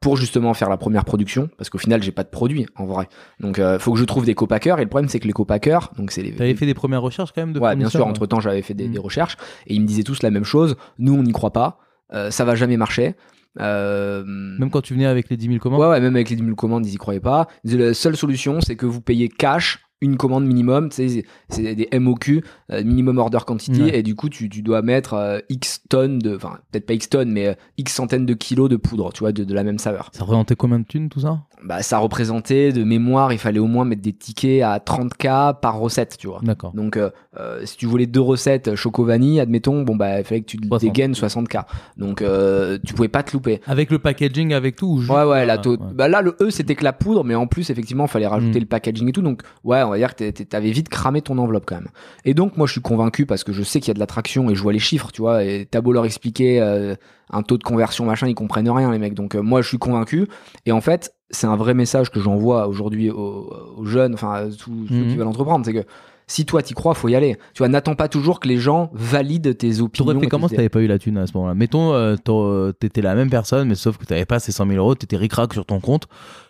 Pour 0.01 0.17
justement 0.17 0.55
faire 0.55 0.71
la 0.71 0.79
première 0.79 1.05
production, 1.05 1.51
parce 1.59 1.69
qu'au 1.69 1.77
final, 1.77 2.03
j'ai 2.03 2.11
pas 2.13 2.25
de 2.25 2.31
produit 2.31 2.65
en 2.77 2.87
vrai. 2.87 3.07
Donc, 3.39 3.59
euh, 3.59 3.79
faut 3.79 3.93
que 3.93 3.99
je 3.99 4.05
trouve 4.05 4.25
des 4.25 4.35
copackers. 4.35 4.79
Et 4.79 4.85
le 4.85 4.89
problème, 4.89 5.11
c'est 5.11 5.21
que 5.21 5.27
les 5.27 5.35
copackers, 5.35 5.93
donc 5.99 6.11
c'est 6.11 6.23
les. 6.23 6.33
T'avais 6.33 6.55
fait 6.55 6.65
des 6.65 6.73
premières 6.73 7.03
recherches 7.03 7.33
quand 7.35 7.43
même 7.43 7.53
de 7.53 7.61
Ouais, 7.61 7.77
bien 7.77 7.91
sûr. 7.91 8.07
Entre 8.07 8.25
temps, 8.27 8.41
j'avais 8.41 8.63
fait 8.63 8.73
des, 8.73 8.89
Mm. 8.89 8.93
des 8.93 8.99
recherches 8.99 9.37
et 9.67 9.75
ils 9.75 9.81
me 9.83 9.87
disaient 9.87 10.03
tous 10.03 10.23
la 10.23 10.31
même 10.31 10.45
chose. 10.45 10.77
Nous, 10.99 11.13
on 11.13 11.23
n'y 11.23 11.33
croit 11.33 11.53
pas. 11.53 11.79
Euh, 12.15 12.31
ça 12.31 12.47
va 12.47 12.55
jamais 12.55 12.79
marcher. 12.79 13.15
Euh, 13.61 14.23
Même 14.25 14.71
quand 14.71 14.81
tu 14.81 14.95
venais 14.95 15.07
avec 15.07 15.29
les 15.29 15.37
10 15.37 15.47
000 15.49 15.59
commandes? 15.59 15.81
Ouais, 15.81 15.89
ouais, 15.89 16.01
même 16.01 16.15
avec 16.15 16.31
les 16.31 16.37
10 16.37 16.45
000 16.45 16.55
commandes, 16.57 16.87
ils 16.87 16.95
y 16.95 16.97
croyaient 16.97 17.21
pas. 17.21 17.49
La 17.65 17.93
seule 17.93 18.17
solution, 18.17 18.61
c'est 18.63 18.77
que 18.77 18.87
vous 18.87 19.01
payez 19.03 19.29
cash 19.29 19.81
une 20.01 20.17
commande 20.17 20.47
minimum, 20.47 20.91
c'est- 20.91 21.25
c'est 21.49 21.75
des 21.75 21.89
MOQ, 21.93 22.43
euh, 22.73 22.83
minimum 22.85 23.19
order 23.19 23.41
quantity, 23.47 23.83
Ouais. 23.83 23.99
et 23.99 24.03
du 24.03 24.15
coup, 24.15 24.29
tu, 24.29 24.49
tu 24.49 24.63
dois 24.63 24.83
mettre 24.83 25.15
euh, 25.15 25.39
X 25.49 25.83
tonnes 25.89 26.19
de, 26.19 26.37
enfin, 26.37 26.59
peut-être 26.71 26.87
pas 26.87 26.95
X 26.95 27.09
tonnes, 27.11 27.31
mais 27.31 27.49
euh, 27.49 27.55
X 27.79 27.93
centaines 27.95 28.27
de 28.27 28.35
kilos 28.35 28.69
de 28.71 28.77
poudre, 28.77 29.13
tu 29.13 29.21
vois, 29.21 29.33
de, 29.33 29.45
de 29.45 29.55
la 29.55 29.63
même 29.65 29.79
saveur. 29.79 30.11
Ça 30.13 30.23
représentait 30.23 30.57
combien 30.57 30.79
de 30.79 30.85
thunes 30.85 31.09
tout 31.11 31.21
ça? 31.21 31.43
Bah, 31.63 31.83
ça 31.83 31.99
représentait, 31.99 32.73
de 32.73 32.85
mémoire, 32.85 33.33
il 33.33 33.39
fallait 33.39 33.59
au 33.59 33.67
moins 33.67 33.85
mettre 33.85 34.01
des 34.03 34.13
tickets 34.15 34.63
à 34.63 34.79
30K 34.79 35.61
par 35.61 35.79
recette, 35.79 36.17
tu 36.19 36.27
vois. 36.27 36.41
D'accord. 36.43 36.73
Donc, 36.73 36.97
euh, 36.97 37.11
euh, 37.39 37.61
si 37.67 37.77
tu 37.77 37.85
voulais 37.87 38.07
deux 38.07 38.21
recettes 38.21 38.69
euh, 38.69 38.77
choco 38.77 39.05
vanille, 39.05 39.41
admettons, 39.41 39.83
bon, 39.83 39.95
bah, 39.95 40.19
il 40.21 40.25
fallait 40.25 40.41
que 40.41 40.47
tu 40.47 40.57
60. 40.57 40.81
dégaines 40.81 41.13
60K. 41.13 41.65
Donc, 41.99 42.23
euh, 42.23 42.79
tu 42.87 42.95
pouvais 42.95 43.09
pas 43.09 43.23
te 43.23 43.33
louper. 43.33 43.61
Avec 43.67 43.91
le 43.91 43.99
packaging, 43.99 44.55
avec 44.55 44.77
tout 44.77 44.87
ou 44.87 44.99
juste- 45.01 45.13
Ouais, 45.13 45.25
ouais, 45.25 45.59
taux- 45.59 45.73
ouais. 45.73 45.93
Bah 45.95 46.09
là, 46.09 46.23
le 46.23 46.35
E, 46.41 46.51
c'était 46.51 46.75
que 46.75 46.85
la 46.85 46.93
poudre, 46.95 47.25
mais 47.25 47.35
en 47.35 47.47
plus, 47.47 47.69
effectivement, 47.71 48.07
il 48.07 48.11
fallait 48.11 48.27
rajouter 48.27 48.59
Mm. 48.59 48.63
le 48.63 48.67
packaging 48.69 49.09
et 49.09 49.13
tout. 49.13 49.23
Donc, 49.23 49.43
ouais, 49.65 49.83
on 49.83 49.91
va 49.91 49.99
dire 49.99 50.15
que 50.17 50.31
t'avais 50.31 50.71
vite 50.71 50.89
cramé 50.89 51.21
ton 51.21 51.37
enveloppe 51.39 51.65
quand 51.67 51.77
même. 51.77 51.89
Et 52.25 52.33
donc, 52.35 52.57
moi, 52.57 52.67
je 52.67 52.73
suis 52.73 52.81
convaincu 52.81 53.27
parce 53.27 53.45
que 53.45 53.53
je 53.53 53.63
sais 53.63 53.81
qu'il 53.81 53.89
y 53.89 53.91
a 53.93 53.95
de 53.95 54.01
l'attraction 54.01 54.49
et 54.51 54.55
je 54.55 54.63
vois 54.63 54.73
les 54.73 54.79
chiffres, 54.79 55.11
tu 55.13 55.21
vois. 55.21 55.45
Et 55.45 55.67
t'as 55.71 55.81
beau 55.83 55.93
leur 55.93 56.05
expliquer 56.07 56.61
euh, 56.61 56.95
un 57.33 57.43
taux 57.43 57.59
de 57.59 57.63
conversion, 57.63 58.05
machin, 58.07 58.27
ils 58.29 58.35
comprennent 58.35 58.69
rien, 58.71 58.91
les 58.91 58.99
mecs. 58.99 59.15
Donc, 59.15 59.35
euh, 59.35 59.41
moi, 59.43 59.63
je 59.63 59.69
suis 59.69 59.79
convaincu. 59.79 60.27
Et 60.67 60.73
en 60.73 60.81
fait, 60.81 61.15
c'est 61.31 61.47
un 61.47 61.57
vrai 61.57 61.75
message 61.75 62.11
que 62.11 62.21
j'envoie 62.21 62.67
aujourd'hui 62.69 63.11
aux, 63.11 63.53
aux 63.77 63.85
jeunes, 63.85 64.15
enfin, 64.15 64.33
à 64.33 64.45
tous 64.47 64.87
ceux 64.89 64.95
Mhm. 64.95 65.09
qui 65.11 65.17
veulent 65.17 65.27
entreprendre. 65.29 65.65
C'est 65.65 65.73
que 65.73 65.85
si 66.27 66.45
toi, 66.47 66.63
t'y 66.63 66.75
crois, 66.75 66.95
faut 66.95 67.09
y 67.09 67.15
aller. 67.17 67.37
Tu 67.55 67.59
vois, 67.59 67.69
n'attends 67.69 67.95
pas 67.97 68.09
toujours 68.09 68.39
que 68.41 68.47
les 68.49 68.57
gens 68.59 68.91
valident 68.93 69.57
tes 69.57 69.81
opinions. 69.81 70.13
T'aurais 70.13 70.21
fait 70.21 70.29
comment 70.29 70.47
si 70.49 70.55
t'avais 70.57 70.69
pas 70.69 70.81
eu 70.81 70.87
la 70.87 70.99
thune 70.99 71.19
à 71.19 71.27
ce 71.27 71.33
moment-là? 71.35 71.55
Mettons, 71.55 71.93
euh, 71.93 72.17
t'aurais- 72.17 72.73
t'étais 72.75 73.03
la 73.03 73.15
même 73.15 73.31
personne, 73.31 73.69
mais 73.69 73.75
sauf 73.75 73.97
que 73.97 74.05
t'avais 74.05 74.25
pas 74.27 74.39
ces 74.39 74.53
100 74.53 74.67
000 74.67 74.79
euros, 74.79 74.95
t'étais 74.95 75.17
ric-rac 75.17 75.53
sur 75.53 75.65
ton 75.67 75.81
compte. 75.81 76.07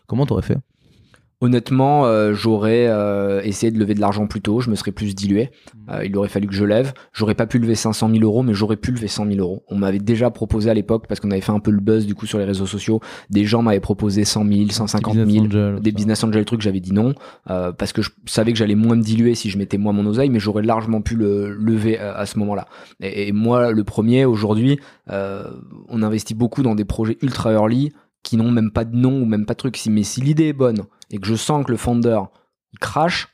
Comment 0.06 0.26
t'aurais 0.26 0.42
fait? 0.42 0.58
Honnêtement, 1.42 2.04
euh, 2.04 2.34
j'aurais 2.34 2.86
euh, 2.88 3.40
essayé 3.42 3.72
de 3.72 3.78
lever 3.78 3.94
de 3.94 4.00
l'argent 4.00 4.26
plus 4.26 4.42
tôt, 4.42 4.60
je 4.60 4.68
me 4.68 4.74
serais 4.74 4.92
plus 4.92 5.14
dilué. 5.14 5.50
Euh, 5.90 6.04
il 6.04 6.14
aurait 6.18 6.28
fallu 6.28 6.46
que 6.46 6.52
je 6.52 6.66
lève. 6.66 6.92
J'aurais 7.14 7.34
pas 7.34 7.46
pu 7.46 7.58
lever 7.58 7.74
500 7.74 8.10
000 8.10 8.22
euros, 8.22 8.42
mais 8.42 8.52
j'aurais 8.52 8.76
pu 8.76 8.92
lever 8.92 9.08
100 9.08 9.26
000 9.26 9.38
euros. 9.38 9.64
On 9.68 9.76
m'avait 9.76 10.00
déjà 10.00 10.30
proposé 10.30 10.68
à 10.68 10.74
l'époque, 10.74 11.06
parce 11.08 11.18
qu'on 11.18 11.30
avait 11.30 11.40
fait 11.40 11.52
un 11.52 11.60
peu 11.60 11.70
le 11.70 11.80
buzz 11.80 12.06
du 12.06 12.14
coup 12.14 12.26
sur 12.26 12.38
les 12.38 12.44
réseaux 12.44 12.66
sociaux, 12.66 13.00
des 13.30 13.44
gens 13.44 13.62
m'avaient 13.62 13.80
proposé 13.80 14.24
100 14.24 14.46
000, 14.46 14.68
150 14.68 15.14
000, 15.14 15.24
Business 15.24 15.46
angel, 15.46 15.80
des 15.80 15.92
business 15.92 16.24
angel 16.24 16.44
trucs, 16.44 16.60
j'avais 16.60 16.80
dit 16.80 16.92
non, 16.92 17.14
euh, 17.48 17.72
parce 17.72 17.94
que 17.94 18.02
je 18.02 18.10
savais 18.26 18.52
que 18.52 18.58
j'allais 18.58 18.74
moins 18.74 18.96
me 18.96 19.02
diluer 19.02 19.34
si 19.34 19.48
je 19.48 19.56
mettais 19.56 19.78
moins 19.78 19.94
mon 19.94 20.04
oseille, 20.04 20.28
mais 20.28 20.40
j'aurais 20.40 20.62
largement 20.62 21.00
pu 21.00 21.16
le 21.16 21.54
lever 21.54 21.98
euh, 21.98 22.14
à 22.14 22.26
ce 22.26 22.38
moment-là. 22.38 22.66
Et, 23.00 23.28
et 23.28 23.32
moi, 23.32 23.72
le 23.72 23.84
premier, 23.84 24.26
aujourd'hui, 24.26 24.78
euh, 25.10 25.44
on 25.88 26.02
investit 26.02 26.34
beaucoup 26.34 26.62
dans 26.62 26.74
des 26.74 26.84
projets 26.84 27.16
ultra 27.22 27.52
early 27.52 27.92
qui 28.22 28.36
n'ont 28.36 28.50
même 28.50 28.70
pas 28.70 28.84
de 28.84 28.96
nom 28.96 29.22
ou 29.22 29.24
même 29.24 29.46
pas 29.46 29.54
de 29.54 29.58
truc. 29.58 29.76
Si, 29.76 29.90
mais 29.90 30.02
si 30.02 30.20
l'idée 30.20 30.48
est 30.48 30.52
bonne 30.52 30.82
et 31.10 31.18
que 31.18 31.26
je 31.26 31.34
sens 31.34 31.64
que 31.64 31.70
le 31.70 31.76
founder 31.76 32.20
il 32.72 32.78
crache, 32.78 33.28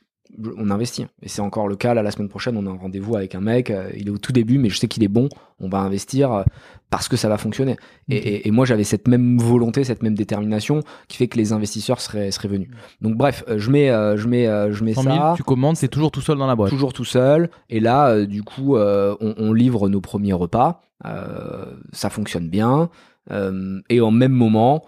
on 0.57 0.69
investit. 0.69 1.05
Et 1.21 1.29
c'est 1.29 1.41
encore 1.41 1.67
le 1.67 1.75
cas 1.75 1.93
là 1.93 2.03
la 2.03 2.11
semaine 2.11 2.27
prochaine. 2.29 2.57
On 2.57 2.65
a 2.67 2.69
un 2.69 2.77
rendez-vous 2.77 3.15
avec 3.15 3.33
un 3.33 3.39
mec. 3.41 3.71
euh, 3.71 3.89
il 3.95 4.07
est 4.07 4.11
au 4.11 4.17
tout 4.17 4.31
début, 4.33 4.57
mais 4.59 4.69
je 4.69 4.77
sais 4.77 4.87
qu'il 4.87 5.03
est 5.03 5.07
bon. 5.07 5.29
On 5.59 5.69
va 5.69 5.79
investir 5.79 6.31
euh, 6.33 6.43
parce 6.89 7.07
que 7.07 7.15
ça 7.17 7.27
va 7.29 7.37
fonctionner. 7.37 7.75
Et, 8.09 8.17
Ok. 8.17 8.25
et- 8.25 8.47
et 8.47 8.51
moi 8.51 8.65
j'avais 8.65 8.83
cette 8.83 9.07
même 9.07 9.37
volonté, 9.39 9.83
cette 9.83 10.03
même 10.03 10.15
détermination 10.15 10.81
qui 11.07 11.17
fait 11.17 11.27
que 11.27 11.37
les 11.37 11.53
investisseurs 11.53 12.01
seraient, 12.01 12.29
seraient 12.31 12.49
venus. 12.49 12.69
Donc 13.01 13.15
bref, 13.15 13.43
euh, 13.47 13.57
je 13.57 13.71
mets, 13.71 13.87
je 13.89 14.27
mets, 14.27 14.45
je 14.71 14.83
mets 14.83 14.93
100 14.93 15.03
000, 15.03 15.15
ça 15.15 15.33
tu 15.37 15.43
commandes, 15.43 15.75
c'est 15.77 15.87
toujours 15.87 16.11
tout 16.11 16.21
seul 16.21 16.37
dans 16.37 16.47
la 16.47 16.55
boîte. 16.55 16.69
toujours 16.69 16.93
tout 16.93 17.05
seul. 17.05 17.49
Et 17.69 17.79
là, 17.79 18.25
du 18.25 18.43
coup, 18.43 18.75
on, 18.77 19.17
on 19.37 19.53
livre 19.53 19.89
nos 19.89 20.01
premiers 20.01 20.33
repas. 20.33 20.81
Euh, 21.05 21.65
ça 21.93 22.09
fonctionne 22.09 22.49
bien. 22.49 22.89
Euh, 23.31 23.81
et 23.89 24.01
en 24.01 24.11
même 24.11 24.31
moment, 24.31 24.83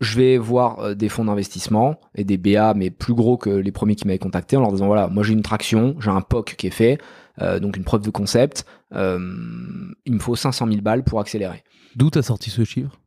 je 0.00 0.16
vais 0.16 0.38
voir 0.38 0.78
euh, 0.80 0.94
des 0.94 1.08
fonds 1.08 1.24
d'investissement 1.24 1.98
et 2.14 2.24
des 2.24 2.36
BA, 2.36 2.74
mais 2.74 2.90
plus 2.90 3.14
gros 3.14 3.36
que 3.36 3.50
les 3.50 3.72
premiers 3.72 3.96
qui 3.96 4.06
m'avaient 4.06 4.18
contacté, 4.18 4.56
en 4.56 4.60
leur 4.60 4.72
disant 4.72 4.86
voilà, 4.86 5.08
moi 5.08 5.22
j'ai 5.22 5.32
une 5.32 5.42
traction, 5.42 5.96
j'ai 6.00 6.10
un 6.10 6.20
POC 6.20 6.54
qui 6.56 6.68
est 6.68 6.72
fait, 6.72 6.98
euh, 7.40 7.58
donc 7.58 7.76
une 7.76 7.84
preuve 7.84 8.02
de 8.02 8.10
concept. 8.10 8.64
Euh, 8.94 9.18
il 10.06 10.14
me 10.14 10.18
faut 10.18 10.36
500 10.36 10.66
000 10.68 10.80
balles 10.80 11.04
pour 11.04 11.20
accélérer. 11.20 11.62
D'où 11.96 12.10
t'as 12.10 12.22
sorti 12.22 12.50
ce 12.50 12.64
chiffre? 12.64 13.00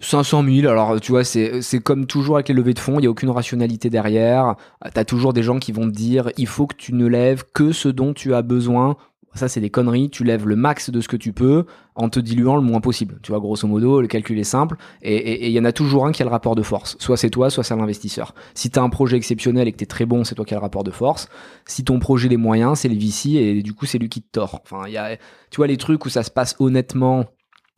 500 0.00 0.44
000, 0.44 0.68
alors 0.68 1.00
tu 1.00 1.12
vois, 1.12 1.24
c'est 1.24 1.62
c'est 1.62 1.80
comme 1.80 2.06
toujours 2.06 2.36
avec 2.36 2.48
les 2.48 2.54
levées 2.54 2.74
de 2.74 2.78
fonds, 2.78 2.98
il 2.98 3.00
n'y 3.00 3.06
a 3.06 3.10
aucune 3.10 3.30
rationalité 3.30 3.88
derrière. 3.88 4.56
Tu 4.84 5.00
as 5.00 5.04
toujours 5.06 5.32
des 5.32 5.42
gens 5.42 5.58
qui 5.58 5.72
vont 5.72 5.86
te 5.86 5.94
dire 5.94 6.30
il 6.36 6.46
faut 6.46 6.66
que 6.66 6.76
tu 6.76 6.92
ne 6.92 7.06
lèves 7.06 7.44
que 7.54 7.72
ce 7.72 7.88
dont 7.88 8.12
tu 8.12 8.34
as 8.34 8.42
besoin. 8.42 8.98
Ça, 9.36 9.48
c'est 9.48 9.60
des 9.60 9.70
conneries. 9.70 10.10
Tu 10.10 10.24
lèves 10.24 10.46
le 10.46 10.56
max 10.56 10.90
de 10.90 11.00
ce 11.00 11.08
que 11.08 11.16
tu 11.16 11.32
peux 11.32 11.66
en 11.94 12.08
te 12.08 12.18
diluant 12.18 12.56
le 12.56 12.62
moins 12.62 12.80
possible. 12.80 13.18
Tu 13.22 13.32
vois, 13.32 13.40
grosso 13.40 13.68
modo, 13.68 14.00
le 14.00 14.06
calcul 14.06 14.38
est 14.38 14.44
simple. 14.44 14.76
Et 15.02 15.46
il 15.46 15.52
y 15.52 15.60
en 15.60 15.64
a 15.64 15.72
toujours 15.72 16.06
un 16.06 16.12
qui 16.12 16.22
a 16.22 16.24
le 16.24 16.30
rapport 16.30 16.54
de 16.54 16.62
force. 16.62 16.96
Soit 16.98 17.16
c'est 17.16 17.30
toi, 17.30 17.50
soit 17.50 17.62
c'est 17.62 17.76
l'investisseur. 17.76 18.34
Si 18.54 18.70
tu 18.70 18.78
as 18.78 18.82
un 18.82 18.88
projet 18.88 19.16
exceptionnel 19.16 19.68
et 19.68 19.72
que 19.72 19.78
tu 19.78 19.84
es 19.84 19.86
très 19.86 20.06
bon, 20.06 20.24
c'est 20.24 20.34
toi 20.34 20.44
qui 20.44 20.54
as 20.54 20.56
le 20.56 20.62
rapport 20.62 20.84
de 20.84 20.90
force. 20.90 21.28
Si 21.66 21.84
ton 21.84 21.98
projet 21.98 22.28
les 22.28 22.36
moyens, 22.36 22.80
c'est 22.80 22.88
le 22.88 22.96
VC 22.96 23.36
et 23.36 23.62
du 23.62 23.74
coup, 23.74 23.86
c'est 23.86 23.98
lui 23.98 24.08
qui 24.08 24.22
te 24.22 24.30
tord. 24.32 24.60
Enfin, 24.64 24.88
y 24.88 24.96
a, 24.96 25.16
tu 25.50 25.56
vois, 25.56 25.66
les 25.66 25.76
trucs 25.76 26.04
où 26.06 26.08
ça 26.08 26.22
se 26.22 26.30
passe 26.30 26.56
honnêtement 26.58 27.26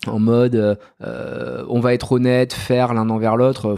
en 0.07 0.19
mode 0.21 0.55
euh, 0.55 0.75
euh, 1.03 1.65
on 1.69 1.81
va 1.81 1.93
être 1.93 2.13
honnête, 2.13 2.53
faire 2.53 2.95
l'un 2.95 3.11
envers 3.11 3.37
l'autre, 3.37 3.67
euh, 3.71 3.77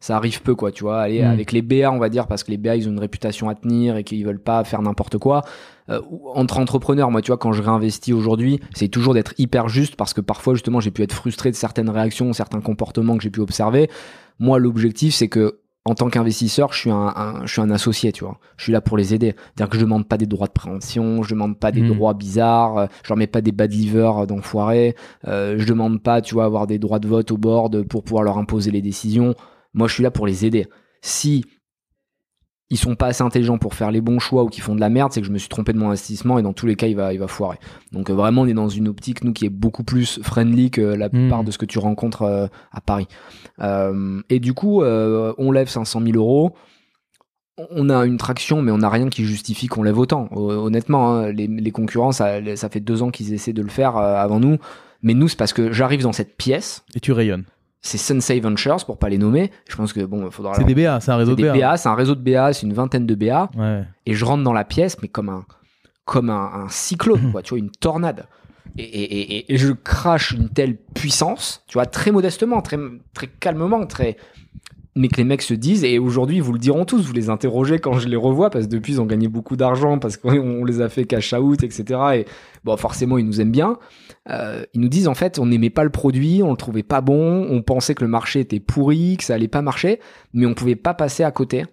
ça 0.00 0.16
arrive 0.16 0.40
peu 0.42 0.54
quoi, 0.54 0.72
tu 0.72 0.84
vois. 0.84 1.00
Allez, 1.00 1.22
Mm. 1.22 1.26
avec 1.26 1.52
les 1.52 1.62
BA, 1.62 1.90
on 1.92 1.98
va 1.98 2.08
dire, 2.08 2.26
parce 2.26 2.42
que 2.42 2.50
les 2.50 2.56
BA, 2.56 2.76
ils 2.76 2.88
ont 2.88 2.92
une 2.92 2.98
réputation 3.00 3.48
à 3.48 3.54
tenir 3.54 3.96
et 3.96 4.04
qu'ils 4.04 4.24
veulent 4.24 4.40
pas 4.40 4.64
faire 4.64 4.80
n'importe 4.80 5.18
quoi. 5.18 5.42
Euh, 5.90 6.00
entre 6.34 6.58
entrepreneurs, 6.58 7.10
moi, 7.10 7.20
tu 7.22 7.28
vois, 7.28 7.38
quand 7.38 7.52
je 7.52 7.62
réinvestis 7.62 8.12
aujourd'hui, 8.12 8.60
c'est 8.74 8.88
toujours 8.88 9.14
d'être 9.14 9.34
hyper 9.38 9.68
juste 9.68 9.96
parce 9.96 10.14
que 10.14 10.20
parfois, 10.20 10.54
justement, 10.54 10.80
j'ai 10.80 10.90
pu 10.90 11.02
être 11.02 11.12
frustré 11.12 11.50
de 11.50 11.56
certaines 11.56 11.90
réactions, 11.90 12.32
certains 12.32 12.60
comportements 12.60 13.16
que 13.16 13.22
j'ai 13.22 13.30
pu 13.30 13.40
observer. 13.40 13.90
Moi, 14.38 14.58
l'objectif, 14.58 15.14
c'est 15.14 15.28
que 15.28 15.58
en 15.88 15.94
tant 15.94 16.08
qu'investisseur, 16.08 16.72
je 16.72 16.78
suis 16.80 16.90
un, 16.90 17.12
un- 17.16 17.46
je 17.46 17.52
suis 17.52 17.60
un 17.60 17.70
associé, 17.70 18.12
tu 18.12 18.24
vois. 18.24 18.38
Je 18.56 18.64
suis 18.64 18.72
là 18.72 18.80
pour 18.80 18.96
les 18.96 19.14
aider. 19.14 19.34
C'est-à-dire 19.54 19.70
que 19.70 19.76
je 19.78 19.82
demande 19.82 20.06
pas 20.06 20.18
des 20.18 20.26
droits 20.26 20.46
de 20.46 20.52
préemption, 20.52 21.22
je 21.22 21.30
demande 21.34 21.58
pas 21.58 21.72
des 21.72 21.82
Mm. 21.82 21.94
droits 21.94 22.14
bizarres, 22.14 22.78
euh, 22.78 22.86
je 23.02 23.08
leur 23.08 23.16
mets 23.16 23.26
pas 23.26 23.40
des 23.40 23.52
bad 23.52 23.72
livers 23.72 24.26
d'enfoirés, 24.26 24.94
euh, 25.26 25.56
je 25.58 25.64
demande 25.66 26.02
pas, 26.02 26.20
tu 26.20 26.34
vois, 26.34 26.44
avoir 26.44 26.66
des 26.66 26.78
droits 26.78 26.98
de 26.98 27.08
vote 27.08 27.30
au 27.30 27.38
board 27.38 27.82
pour 27.84 28.02
pouvoir 28.04 28.22
leur 28.22 28.38
imposer 28.38 28.70
les 28.70 28.82
décisions. 28.82 29.34
Moi, 29.74 29.88
je 29.88 29.94
suis 29.94 30.02
là 30.02 30.10
pour 30.10 30.26
les 30.26 30.44
aider. 30.44 30.66
Si 31.00 31.44
ils 32.70 32.76
sont 32.76 32.96
pas 32.96 33.06
assez 33.06 33.22
intelligents 33.22 33.56
pour 33.56 33.74
faire 33.74 33.90
les 33.90 34.00
bons 34.02 34.18
choix 34.18 34.44
ou 34.44 34.48
qu'ils 34.48 34.62
font 34.62 34.74
de 34.74 34.80
la 34.80 34.90
merde, 34.90 35.10
c'est 35.12 35.20
que 35.22 35.26
je 35.26 35.32
me 35.32 35.38
suis 35.38 35.48
trompé 35.48 35.72
de 35.72 35.78
mon 35.78 35.88
investissement 35.88 36.38
et 36.38 36.42
dans 36.42 36.52
tous 36.52 36.66
les 36.66 36.76
cas, 36.76 36.86
il 36.86 36.96
va, 36.96 37.14
il 37.14 37.18
va 37.18 37.26
foirer. 37.26 37.56
Donc 37.92 38.10
euh, 38.10 38.14
vraiment, 38.14 38.42
on 38.42 38.46
est 38.46 38.52
dans 38.54 38.68
une 38.68 38.88
optique, 38.88 39.24
nous, 39.24 39.32
qui 39.32 39.46
est 39.46 39.50
beaucoup 39.50 39.84
plus 39.84 40.20
friendly 40.22 40.70
que 40.70 40.82
la 40.82 41.08
plupart 41.08 41.42
Mm. 41.42 41.46
de 41.46 41.50
ce 41.50 41.56
que 41.58 41.64
tu 41.66 41.78
rencontres 41.78 42.22
euh, 42.22 42.46
à 42.72 42.80
Paris. 42.82 43.08
Euh, 43.60 44.20
et 44.28 44.38
du 44.38 44.52
coup, 44.52 44.82
on 44.82 45.50
lève 45.50 45.68
500 45.68 46.00
000 46.02 46.16
euros. 46.16 46.52
On 47.70 47.90
a 47.90 48.04
une 48.06 48.18
traction, 48.18 48.62
mais 48.62 48.70
on 48.70 48.78
n'a 48.78 48.88
rien 48.88 49.08
qui 49.08 49.24
justifie 49.24 49.66
qu'on 49.66 49.82
lève 49.82 49.98
autant. 49.98 50.28
Hon- 50.30 50.50
Honnêtement, 50.50 51.14
hein, 51.14 51.32
les, 51.32 51.46
les 51.48 51.70
concurrents, 51.72 52.12
ça, 52.12 52.34
ça 52.56 52.68
fait 52.68 52.78
deux 52.80 53.02
ans 53.02 53.10
qu'ils 53.10 53.32
essaient 53.34 53.52
de 53.52 53.62
le 53.62 53.68
faire 53.68 53.96
avant 53.96 54.38
nous. 54.38 54.58
Mais 55.02 55.14
nous, 55.14 55.26
c'est 55.28 55.36
parce 55.38 55.52
que 55.52 55.72
j'arrive 55.72 56.02
dans 56.02 56.12
cette 56.12 56.36
pièce. 56.36 56.84
Et 56.94 57.00
tu 57.00 57.10
rayonnes. 57.12 57.44
C'est 57.80 57.98
Sensei 57.98 58.40
Ventures, 58.40 58.84
pour 58.84 58.98
pas 58.98 59.08
les 59.08 59.18
nommer. 59.18 59.50
Je 59.68 59.76
pense 59.76 59.92
que 59.92 60.00
bon, 60.04 60.26
il 60.26 60.32
faudra. 60.32 60.54
C'est 60.54 60.60
leur- 60.60 60.66
des 60.68 60.74
BA, 60.74 61.00
c'est 61.00 61.10
un 61.12 61.16
réseau 61.16 61.36
de 61.36 61.42
BA. 61.42 61.52
BA, 61.52 61.76
c'est 61.76 61.88
un 61.88 61.94
réseau 61.94 62.14
de 62.14 62.20
BA, 62.20 62.52
c'est 62.52 62.66
une 62.66 62.72
vingtaine 62.74 63.06
de 63.06 63.14
BA 63.14 63.50
Ouais. 63.56 63.84
et 64.06 64.14
je 64.14 64.24
rentre 64.24 64.42
dans 64.42 64.52
la 64.52 64.64
pièce, 64.64 64.96
mais 65.00 65.08
comme 65.08 65.28
un, 65.28 65.44
comme 66.04 66.28
un, 66.30 66.50
un 66.64 66.68
cyclone, 66.68 67.30
quoi, 67.32 67.42
tu 67.42 67.50
vois, 67.50 67.58
une 67.58 67.70
tornade. 67.70 68.26
Et, 68.76 68.82
et- 68.82 69.36
et- 69.38 69.54
et 69.54 69.56
je 69.56 69.72
crache 69.72 70.32
une 70.32 70.48
telle 70.50 70.76
puissance, 70.76 71.64
tu 71.68 71.74
vois, 71.74 71.86
très 71.86 72.10
modestement, 72.10 72.60
très, 72.62 72.78
très 73.14 73.26
calmement, 73.28 73.86
très. 73.86 74.16
Mais 74.98 75.06
que 75.08 75.16
les 75.16 75.24
mecs 75.24 75.42
se 75.42 75.54
disent, 75.54 75.84
et 75.84 75.98
aujourd'hui 76.00 76.40
vous 76.40 76.52
le 76.52 76.58
diront 76.58 76.84
tous, 76.84 77.00
vous 77.02 77.12
les 77.12 77.30
interrogez 77.30 77.78
quand 77.78 77.94
je 78.00 78.08
les 78.08 78.16
revois, 78.16 78.50
parce 78.50 78.66
que 78.66 78.70
depuis 78.70 78.94
ils 78.94 79.00
ont 79.00 79.06
gagné 79.06 79.28
beaucoup 79.28 79.56
d'argent, 79.56 79.98
parce 79.98 80.16
qu'on 80.16 80.64
les 80.64 80.80
a 80.80 80.88
fait 80.88 81.04
cash 81.04 81.32
out, 81.32 81.62
etc. 81.62 82.00
Et 82.14 82.24
bon, 82.64 82.76
forcément 82.76 83.16
ils 83.16 83.24
nous 83.24 83.40
aiment 83.40 83.52
bien. 83.52 83.78
Euh, 84.28 84.64
ils 84.74 84.80
nous 84.80 84.88
disent 84.88 85.06
en 85.06 85.14
fait, 85.14 85.38
on 85.38 85.46
n'aimait 85.46 85.70
pas 85.70 85.84
le 85.84 85.90
produit, 85.90 86.42
on 86.42 86.50
le 86.50 86.56
trouvait 86.56 86.82
pas 86.82 87.00
bon, 87.00 87.46
on 87.48 87.62
pensait 87.62 87.94
que 87.94 88.02
le 88.02 88.10
marché 88.10 88.40
était 88.40 88.58
pourri, 88.58 89.16
que 89.16 89.24
ça 89.24 89.34
allait 89.34 89.46
pas 89.46 89.62
marcher, 89.62 90.00
mais 90.34 90.46
on 90.46 90.54
pouvait 90.54 90.76
pas 90.76 90.94
passer 90.94 91.22
à 91.22 91.30
côté 91.30 91.64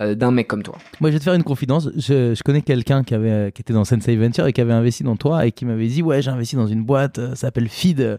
euh, 0.00 0.14
d'un 0.14 0.30
mec 0.30 0.48
comme 0.48 0.62
toi. 0.62 0.78
Moi, 1.00 1.10
je 1.10 1.16
vais 1.16 1.18
te 1.18 1.24
faire 1.24 1.34
une 1.34 1.44
confidence. 1.44 1.90
Je, 1.94 2.34
je 2.34 2.42
connais 2.42 2.62
quelqu'un 2.62 3.04
qui, 3.04 3.14
avait, 3.14 3.52
qui 3.52 3.60
était 3.60 3.74
dans 3.74 3.84
Sensei 3.84 4.16
Venture 4.16 4.46
et 4.46 4.54
qui 4.54 4.62
avait 4.62 4.72
investi 4.72 5.04
dans 5.04 5.16
toi 5.16 5.46
et 5.46 5.52
qui 5.52 5.66
m'avait 5.66 5.88
dit 5.88 6.00
Ouais, 6.00 6.22
j'ai 6.22 6.30
investi 6.30 6.56
dans 6.56 6.66
une 6.66 6.84
boîte, 6.84 7.18
euh, 7.18 7.28
ça 7.30 7.36
s'appelle 7.36 7.68
Feed. 7.68 8.18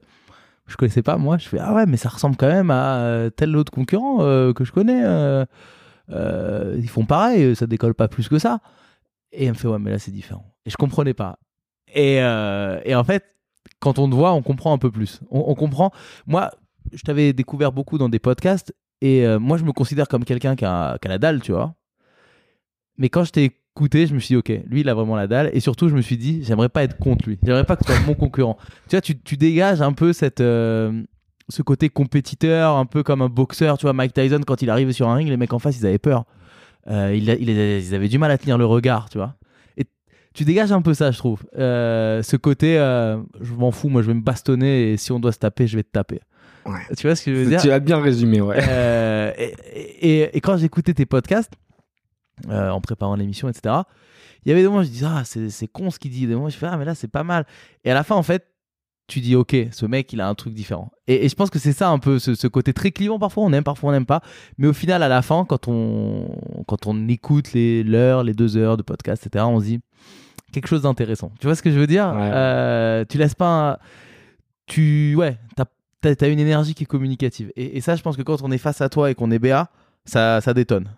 Je 0.71 0.77
connaissais 0.77 1.01
pas, 1.03 1.17
moi. 1.17 1.37
Je 1.37 1.49
fais 1.49 1.57
Ah 1.59 1.73
ouais, 1.73 1.85
mais 1.85 1.97
ça 1.97 2.07
ressemble 2.07 2.37
quand 2.37 2.47
même 2.47 2.71
à 2.71 2.99
euh, 2.99 3.29
tel 3.29 3.55
autre 3.57 3.71
concurrent 3.71 4.19
euh, 4.21 4.53
que 4.53 4.63
je 4.63 4.71
connais. 4.71 5.03
euh, 5.03 5.45
ils 6.77 6.89
font 6.89 7.05
pareil, 7.05 7.55
ça 7.55 7.67
décolle 7.67 7.93
pas 7.93 8.07
plus 8.07 8.29
que 8.29 8.39
ça. 8.39 8.61
Et 9.33 9.45
elle 9.45 9.51
me 9.51 9.57
fait 9.57 9.67
Ouais, 9.67 9.79
mais 9.79 9.91
là, 9.91 9.99
c'est 9.99 10.11
différent. 10.11 10.45
Et 10.65 10.69
je 10.69 10.77
comprenais 10.77 11.13
pas. 11.13 11.39
Et, 11.93 12.15
et 12.15 12.95
en 12.95 13.03
fait, 13.03 13.25
quand 13.79 13.99
on 13.99 14.09
te 14.09 14.15
voit, 14.15 14.31
on 14.33 14.41
comprend 14.41 14.73
un 14.73 14.77
peu 14.77 14.91
plus. 14.91 15.19
On, 15.29 15.53
comprend. 15.55 15.91
Moi, 16.25 16.51
je 16.93 17.01
t'avais 17.01 17.33
découvert 17.33 17.73
beaucoup 17.73 17.97
dans 17.97 18.07
des 18.07 18.19
podcasts 18.19 18.73
et 19.01 19.25
moi, 19.39 19.57
je 19.57 19.65
me 19.65 19.73
considère 19.73 20.07
comme 20.07 20.23
quelqu'un 20.23 20.55
qui 20.55 20.63
a, 20.63 20.97
qui 21.01 21.07
a 21.07 21.11
la 21.11 21.17
dalle, 21.17 21.41
tu 21.41 21.51
vois. 21.51 21.75
Mais 22.97 23.09
quand 23.09 23.25
je 23.25 23.31
t'ai 23.31 23.60
écouté, 23.75 24.05
je 24.07 24.13
me 24.13 24.19
suis 24.19 24.33
dit, 24.33 24.37
ok, 24.37 24.51
lui, 24.67 24.81
il 24.81 24.89
a 24.89 24.93
vraiment 24.93 25.15
la 25.15 25.27
dalle. 25.27 25.49
Et 25.53 25.59
surtout, 25.59 25.87
je 25.89 25.95
me 25.95 26.01
suis 26.01 26.17
dit, 26.17 26.43
j'aimerais 26.43 26.69
pas 26.69 26.83
être 26.83 26.97
contre 26.97 27.27
lui. 27.27 27.39
J'aimerais 27.43 27.63
pas 27.63 27.75
que 27.75 27.83
tu 27.85 27.91
sois 27.91 28.01
mon 28.05 28.13
concurrent. 28.13 28.57
Tu 28.89 28.95
vois, 28.95 29.01
tu, 29.01 29.17
tu 29.19 29.37
dégages 29.37 29.81
un 29.81 29.93
peu 29.93 30.13
cette, 30.13 30.41
euh, 30.41 31.01
ce 31.49 31.61
côté 31.61 31.89
compétiteur, 31.89 32.75
un 32.75 32.85
peu 32.85 33.01
comme 33.03 33.21
un 33.21 33.29
boxeur. 33.29 33.77
Tu 33.77 33.83
vois, 33.85 33.93
Mike 33.93 34.13
Tyson, 34.13 34.41
quand 34.45 34.61
il 34.61 34.69
arrivait 34.69 34.93
sur 34.93 35.07
un 35.09 35.15
ring, 35.15 35.29
les 35.29 35.37
mecs 35.37 35.53
en 35.53 35.59
face, 35.59 35.77
ils 35.79 35.85
avaient 35.85 35.97
peur. 35.99 36.25
Euh, 36.89 37.13
il 37.15 37.29
a- 37.29 37.35
il 37.35 37.49
a- 37.49 37.77
ils 37.77 37.95
avaient 37.95 38.07
du 38.09 38.17
mal 38.17 38.31
à 38.31 38.37
tenir 38.37 38.57
le 38.57 38.65
regard, 38.65 39.09
tu 39.09 39.17
vois. 39.19 39.35
Et 39.77 39.85
tu 40.33 40.43
dégages 40.43 40.71
un 40.71 40.81
peu 40.81 40.93
ça, 40.93 41.11
je 41.11 41.17
trouve. 41.17 41.43
Euh, 41.57 42.21
ce 42.23 42.35
côté, 42.35 42.75
je 42.75 43.53
m'en 43.53 43.71
fous, 43.71 43.87
moi, 43.89 44.01
je 44.01 44.07
vais 44.07 44.13
me 44.15 44.21
bastonner 44.21 44.91
et 44.93 44.97
si 44.97 45.11
on 45.11 45.19
doit 45.19 45.31
se 45.31 45.39
taper, 45.39 45.67
je 45.67 45.77
vais 45.77 45.83
te 45.83 45.91
taper. 45.91 46.19
Ouais. 46.65 46.73
Tu 46.97 47.07
vois 47.07 47.15
ce 47.15 47.23
que 47.25 47.33
je 47.33 47.37
veux 47.39 47.45
dire 47.49 47.61
Tu 47.61 47.71
as 47.71 47.79
bien 47.79 47.99
résumé, 48.01 48.39
ouais. 48.41 48.57
euh, 48.67 49.31
et, 49.37 49.53
et- 50.21 50.37
et 50.37 50.41
quand 50.41 50.57
j'écoutais 50.57 50.93
tes 50.93 51.05
podcasts, 51.07 51.53
euh, 52.49 52.69
en 52.71 52.81
préparant 52.81 53.15
l'émission, 53.15 53.47
etc., 53.49 53.75
il 54.43 54.49
y 54.49 54.51
avait 54.51 54.61
des 54.61 54.67
moments 54.67 54.79
où 54.79 54.83
je 54.83 54.89
disais, 54.89 55.05
ah, 55.07 55.21
c'est 55.23 55.67
con 55.67 55.91
ce 55.91 55.99
qu'il 55.99 56.09
dit. 56.09 56.25
Des 56.25 56.33
moments 56.33 56.47
où 56.47 56.49
je 56.49 56.55
fais, 56.57 56.65
ah, 56.65 56.75
mais 56.75 56.85
là, 56.85 56.95
c'est 56.95 57.07
pas 57.07 57.23
mal. 57.23 57.45
Et 57.83 57.91
à 57.91 57.93
la 57.93 58.03
fin, 58.03 58.15
en 58.15 58.23
fait, 58.23 58.47
tu 59.07 59.19
dis, 59.19 59.35
ok, 59.35 59.55
ce 59.71 59.85
mec, 59.85 60.11
il 60.13 60.19
a 60.21 60.27
un 60.27 60.33
truc 60.33 60.53
différent. 60.55 60.89
Et, 61.05 61.25
et 61.25 61.29
je 61.29 61.35
pense 61.35 61.51
que 61.51 61.59
c'est 61.59 61.73
ça 61.73 61.89
un 61.89 61.99
peu, 61.99 62.17
ce, 62.17 62.33
ce 62.33 62.47
côté 62.47 62.73
très 62.73 62.89
clivant. 62.91 63.19
Parfois, 63.19 63.43
on 63.43 63.53
aime, 63.53 63.63
parfois, 63.63 63.89
on 63.89 63.93
n'aime 63.93 64.05
pas. 64.07 64.21
Mais 64.57 64.65
au 64.67 64.73
final, 64.73 65.03
à 65.03 65.07
la 65.09 65.21
fin, 65.21 65.45
quand 65.45 65.67
on, 65.67 66.29
quand 66.67 66.87
on 66.87 67.07
écoute 67.07 67.53
les- 67.53 67.83
l'heure, 67.83 68.23
les 68.23 68.33
deux 68.33 68.57
heures 68.57 68.77
de 68.77 68.81
podcast, 68.83 69.27
etc., 69.27 69.45
on 69.47 69.59
se 69.59 69.65
dit 69.65 69.79
quelque 70.51 70.67
chose 70.67 70.81
d'intéressant. 70.81 71.31
Tu 71.39 71.45
vois 71.45 71.55
ce 71.55 71.61
que 71.61 71.69
je 71.71 71.77
veux 71.77 71.85
dire? 71.87 72.05
Ouais. 72.15 72.31
Euh, 72.33 73.05
Tu 73.07 73.17
laisses 73.19 73.35
pas. 73.35 73.73
un- 73.73 73.77
Tu. 74.65 75.13
Ouais, 75.15 75.37
t'as 75.55 75.65
t'as 76.15 76.29
une 76.29 76.39
énergie 76.39 76.73
qui 76.73 76.83
est 76.83 76.87
communicative. 76.87 77.51
Et, 77.55 77.77
et 77.77 77.81
ça, 77.81 77.95
je 77.95 78.01
pense 78.01 78.17
que 78.17 78.23
quand 78.23 78.41
on 78.41 78.51
est 78.51 78.57
face 78.57 78.81
à 78.81 78.89
toi 78.89 79.11
et 79.11 79.15
qu'on 79.15 79.29
est 79.29 79.37
BA, 79.39 79.69
ça, 80.05 80.41
ça 80.41 80.53
détonne. 80.55 80.89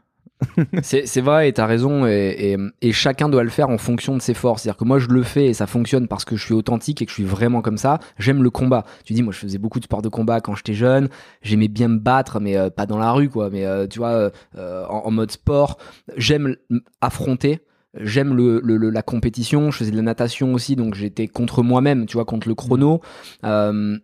C'est 0.81 1.21
vrai, 1.21 1.49
et 1.49 1.53
t'as 1.53 1.65
raison, 1.65 2.05
et, 2.05 2.53
et, 2.53 2.57
et 2.81 2.91
chacun 2.91 3.29
doit 3.29 3.43
le 3.43 3.49
faire 3.49 3.69
en 3.69 3.77
fonction 3.77 4.15
de 4.17 4.21
ses 4.21 4.33
forces. 4.33 4.63
C'est-à-dire 4.63 4.77
que 4.77 4.85
moi, 4.85 4.99
je 4.99 5.07
le 5.07 5.23
fais 5.23 5.45
et 5.47 5.53
ça 5.53 5.67
fonctionne 5.67 6.07
parce 6.07 6.25
que 6.25 6.35
je 6.35 6.43
suis 6.45 6.53
authentique 6.53 7.01
et 7.01 7.05
que 7.05 7.09
je 7.11 7.15
suis 7.15 7.23
vraiment 7.23 7.61
comme 7.61 7.77
ça. 7.77 7.99
J'aime 8.17 8.43
le 8.43 8.49
combat. 8.49 8.83
Tu 9.05 9.13
dis, 9.13 9.23
moi, 9.23 9.33
je 9.33 9.39
faisais 9.39 9.57
beaucoup 9.57 9.79
de 9.79 9.85
sport 9.85 10.01
de 10.01 10.09
combat 10.09 10.41
quand 10.41 10.55
j'étais 10.55 10.73
jeune. 10.73 11.09
J'aimais 11.41 11.67
bien 11.67 11.87
me 11.87 11.99
battre, 11.99 12.39
mais 12.39 12.57
euh, 12.57 12.69
pas 12.69 12.85
dans 12.85 12.97
la 12.97 13.11
rue, 13.11 13.29
quoi. 13.29 13.49
Mais 13.49 13.65
euh, 13.65 13.87
tu 13.87 13.99
vois, 13.99 14.31
euh, 14.57 14.85
en, 14.89 15.03
en 15.05 15.11
mode 15.11 15.31
sport. 15.31 15.77
J'aime 16.17 16.55
affronter. 17.01 17.59
J'aime 17.99 18.33
le, 18.35 18.59
le- 18.63 18.77
le- 18.77 18.89
la 18.89 19.03
compétition. 19.03 19.69
Je 19.71 19.77
faisais 19.77 19.91
de 19.91 19.95
la 19.95 20.01
natation 20.01 20.53
aussi, 20.53 20.75
donc 20.75 20.95
j'étais 20.95 21.27
contre 21.27 21.61
moi-même, 21.61 22.05
tu 22.07 22.13
vois, 22.17 22.25
contre 22.25 22.47
le 22.47 22.55
chrono. 22.55 23.01
Euh, 23.45 23.97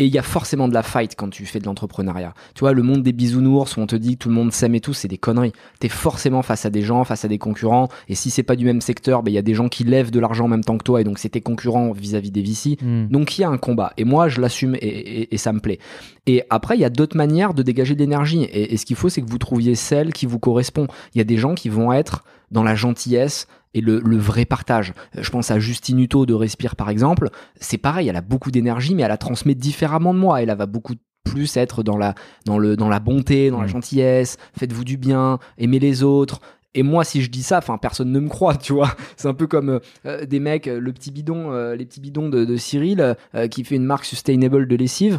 et 0.00 0.06
il 0.06 0.12
y 0.14 0.18
a 0.18 0.22
forcément 0.22 0.66
de 0.66 0.74
la 0.74 0.82
fight 0.82 1.14
quand 1.16 1.28
tu 1.28 1.44
fais 1.46 1.58
de 1.60 1.66
l'entrepreneuriat. 1.66 2.32
Tu 2.54 2.60
vois, 2.60 2.72
le 2.72 2.82
monde 2.82 3.02
des 3.02 3.12
bisounours 3.12 3.76
où 3.76 3.80
on 3.80 3.86
te 3.86 3.96
dit 3.96 4.14
que 4.14 4.18
tout 4.24 4.28
le 4.30 4.34
monde 4.34 4.50
s'aime 4.52 4.74
et 4.74 4.80
tout, 4.80 4.92
c'est 4.94 5.08
des 5.08 5.18
conneries. 5.18 5.52
T'es 5.78 5.88
forcément 5.88 6.42
face 6.42 6.64
à 6.64 6.70
des 6.70 6.82
gens, 6.82 7.04
face 7.04 7.24
à 7.24 7.28
des 7.28 7.38
concurrents. 7.38 7.88
Et 8.08 8.14
si 8.14 8.30
c'est 8.30 8.42
pas 8.42 8.56
du 8.56 8.64
même 8.64 8.80
secteur, 8.80 9.22
ben, 9.22 9.30
il 9.30 9.34
y 9.34 9.38
a 9.38 9.42
des 9.42 9.54
gens 9.54 9.68
qui 9.68 9.84
lèvent 9.84 10.10
de 10.10 10.18
l'argent 10.18 10.46
en 10.46 10.48
même 10.48 10.64
temps 10.64 10.78
que 10.78 10.84
toi. 10.84 11.00
Et 11.00 11.04
donc, 11.04 11.18
c'est 11.18 11.28
tes 11.28 11.40
concurrents 11.42 11.92
vis-à-vis 11.92 12.30
des 12.30 12.42
VC. 12.42 12.78
Donc 13.10 13.36
il 13.38 13.42
y 13.42 13.44
a 13.44 13.48
un 13.50 13.58
combat 13.58 13.92
et 13.98 14.04
moi 14.04 14.28
je 14.28 14.40
l'assume 14.40 14.74
et, 14.76 14.78
et- 14.78 15.34
et 15.34 15.38
ça 15.38 15.52
me 15.52 15.60
plaît. 15.60 15.78
Et 16.26 16.42
après 16.50 16.76
il 16.76 16.80
y 16.80 16.84
a 16.84 16.90
d'autres 16.90 17.16
manières 17.16 17.52
de 17.54 17.62
dégager 17.62 17.94
de 17.94 18.00
l'énergie 18.00 18.42
et, 18.44 18.72
et 18.72 18.76
ce 18.76 18.86
qu'il 18.86 18.96
faut 18.96 19.08
c'est 19.10 19.20
que 19.22 19.30
vous 19.30 19.38
trouviez 19.38 19.74
celle 19.74 20.12
qui 20.12 20.26
vous 20.26 20.38
correspond. 20.38 20.86
Il 21.14 21.18
y 21.18 21.20
a 21.20 21.24
des 21.24 21.36
gens 21.36 21.54
qui 21.54 21.68
vont 21.68 21.92
être 21.92 22.24
dans 22.50 22.62
la 22.62 22.74
gentillesse 22.74 23.46
et 23.74 23.80
le, 23.80 24.00
le 24.00 24.16
vrai 24.16 24.44
partage. 24.44 24.92
Euh, 25.16 25.22
Je 25.22 25.30
pense 25.30 25.50
à 25.50 25.58
Justine 25.58 26.00
Hutto 26.00 26.26
de 26.26 26.34
Respire 26.34 26.76
par 26.76 26.90
exemple. 26.90 27.30
C'est 27.60 27.78
pareil, 27.78 28.08
elle 28.08 28.16
a 28.16 28.20
beaucoup 28.22 28.50
d'énergie 28.50 28.94
mais 28.94 29.02
elle 29.02 29.08
la 29.08 29.16
transmet 29.18 29.54
différemment 29.54 30.12
de 30.14 30.18
moi. 30.18 30.42
Elle, 30.42 30.50
elle 30.50 30.58
va 30.58 30.66
beaucoup 30.66 30.94
plus 31.24 31.56
être 31.58 31.82
dans 31.82 31.96
la, 31.98 32.14
dans 32.46 32.58
le, 32.58 32.76
dans 32.76 32.88
la 32.88 32.98
bonté, 32.98 33.50
dans 33.50 33.60
la 33.60 33.66
Mm. 33.66 33.70
gentillesse, 33.70 34.38
faites-vous 34.58 34.84
du 34.84 34.96
bien, 34.96 35.38
aimez 35.58 35.78
les 35.78 36.02
autres. 36.02 36.40
Et 36.74 36.84
moi, 36.84 37.02
si 37.02 37.20
je 37.20 37.30
dis 37.30 37.42
ça, 37.42 37.58
enfin, 37.58 37.78
personne 37.78 38.12
ne 38.12 38.20
me 38.20 38.28
croit, 38.28 38.54
tu 38.56 38.72
vois. 38.72 38.90
C'est 39.16 39.26
un 39.26 39.34
peu 39.34 39.48
comme 39.48 39.68
euh, 39.70 39.78
euh, 40.06 40.24
des 40.24 40.38
mecs, 40.38 40.68
euh, 40.68 40.78
le 40.78 40.92
petit 40.92 41.10
bidon, 41.10 41.52
euh, 41.52 41.74
les 41.74 41.84
petits 41.84 42.00
bidons 42.00 42.28
de, 42.28 42.44
de 42.44 42.56
Cyril, 42.56 43.16
euh, 43.34 43.48
qui 43.48 43.64
fait 43.64 43.74
une 43.74 43.84
marque 43.84 44.04
sustainable 44.04 44.68
de 44.68 44.76
lessive, 44.76 45.18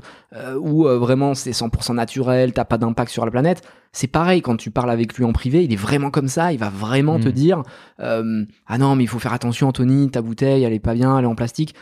où 0.62 0.84
vraiment 0.84 1.34
c'est 1.34 1.52
100% 1.52 1.94
naturel, 1.96 2.54
t'as 2.54 2.64
pas 2.64 2.78
d'impact 2.78 3.12
sur 3.12 3.26
la 3.26 3.32
planète. 3.32 3.64
C'est 3.92 4.08
pareil 4.08 4.42
quand 4.42 4.56
tu 4.56 4.72
parles 4.72 4.90
avec 4.92 5.16
lui 5.16 5.26
en 5.26 5.34
privé, 5.34 5.66
il 5.66 5.74
est 5.74 5.78
vraiment 5.78 6.10
comme 6.10 6.30
ça, 6.30 6.54
il 6.54 6.58
va 6.60 6.70
vraiment 6.70 7.20
te 7.20 7.28
Mm. 7.28 7.32
dire, 7.34 7.64
ah 8.00 8.78
non, 8.80 8.96
mais 8.96 9.04
il 9.04 9.08
faut 9.08 9.20
faire 9.20 9.34
attention, 9.34 9.68
Anthony, 9.68 10.10
ta 10.10 10.22
bouteille, 10.22 10.64
elle 10.64 10.72
est 10.74 10.80
pas 10.80 10.94
bien, 10.94 11.18
elle 11.18 11.26
est 11.26 11.28
en 11.28 11.36
plastique. 11.36 11.76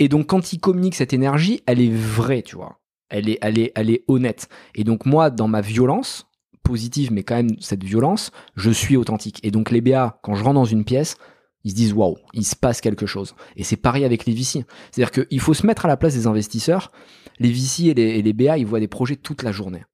Et 0.00 0.08
donc, 0.08 0.26
quand 0.26 0.52
il 0.52 0.58
communique 0.58 0.96
cette 0.96 1.12
énergie, 1.12 1.62
elle 1.66 1.80
est 1.80 1.92
vraie, 1.94 2.42
tu 2.42 2.56
vois. 2.56 2.80
Elle 3.08 3.28
est, 3.28 3.38
elle 3.40 3.58
est, 3.58 3.70
elle 3.76 3.90
est 3.90 4.02
honnête. 4.08 4.48
Et 4.74 4.82
donc, 4.82 5.06
moi, 5.06 5.30
dans 5.30 5.46
ma 5.48 5.60
violence, 5.60 6.26
positive, 6.66 7.12
mais 7.12 7.22
quand 7.22 7.36
même 7.36 7.56
cette 7.60 7.84
violence, 7.84 8.32
je 8.56 8.70
suis 8.70 8.96
authentique. 8.96 9.40
Et 9.42 9.50
donc, 9.50 9.70
les 9.70 9.80
BA, 9.80 10.18
quand 10.22 10.34
je 10.34 10.42
rentre 10.42 10.56
dans 10.56 10.64
une 10.64 10.84
pièce, 10.84 11.16
ils 11.64 11.70
se 11.70 11.74
disent 11.74 11.92
waouh, 11.94 12.16
il 12.32 12.44
se 12.44 12.54
passe 12.56 12.80
quelque 12.80 13.06
chose. 13.06 13.34
Et 13.56 13.64
c'est 13.64 13.76
pareil 13.76 14.04
avec 14.04 14.26
les 14.26 14.32
VC. 14.32 14.64
C'est-à-dire 14.90 15.10
qu'il 15.10 15.40
faut 15.40 15.54
se 15.54 15.66
mettre 15.66 15.84
à 15.84 15.88
la 15.88 15.96
place 15.96 16.14
des 16.14 16.26
investisseurs. 16.26 16.92
Les 17.38 17.50
VC 17.50 17.88
et 17.88 18.22
les, 18.22 18.32
BA, 18.32 18.58
ils 18.58 18.66
voient 18.66 18.80
des 18.80 18.88
projets 18.88 19.16
toute 19.16 19.42
la 19.42 19.52
journée. 19.52 19.84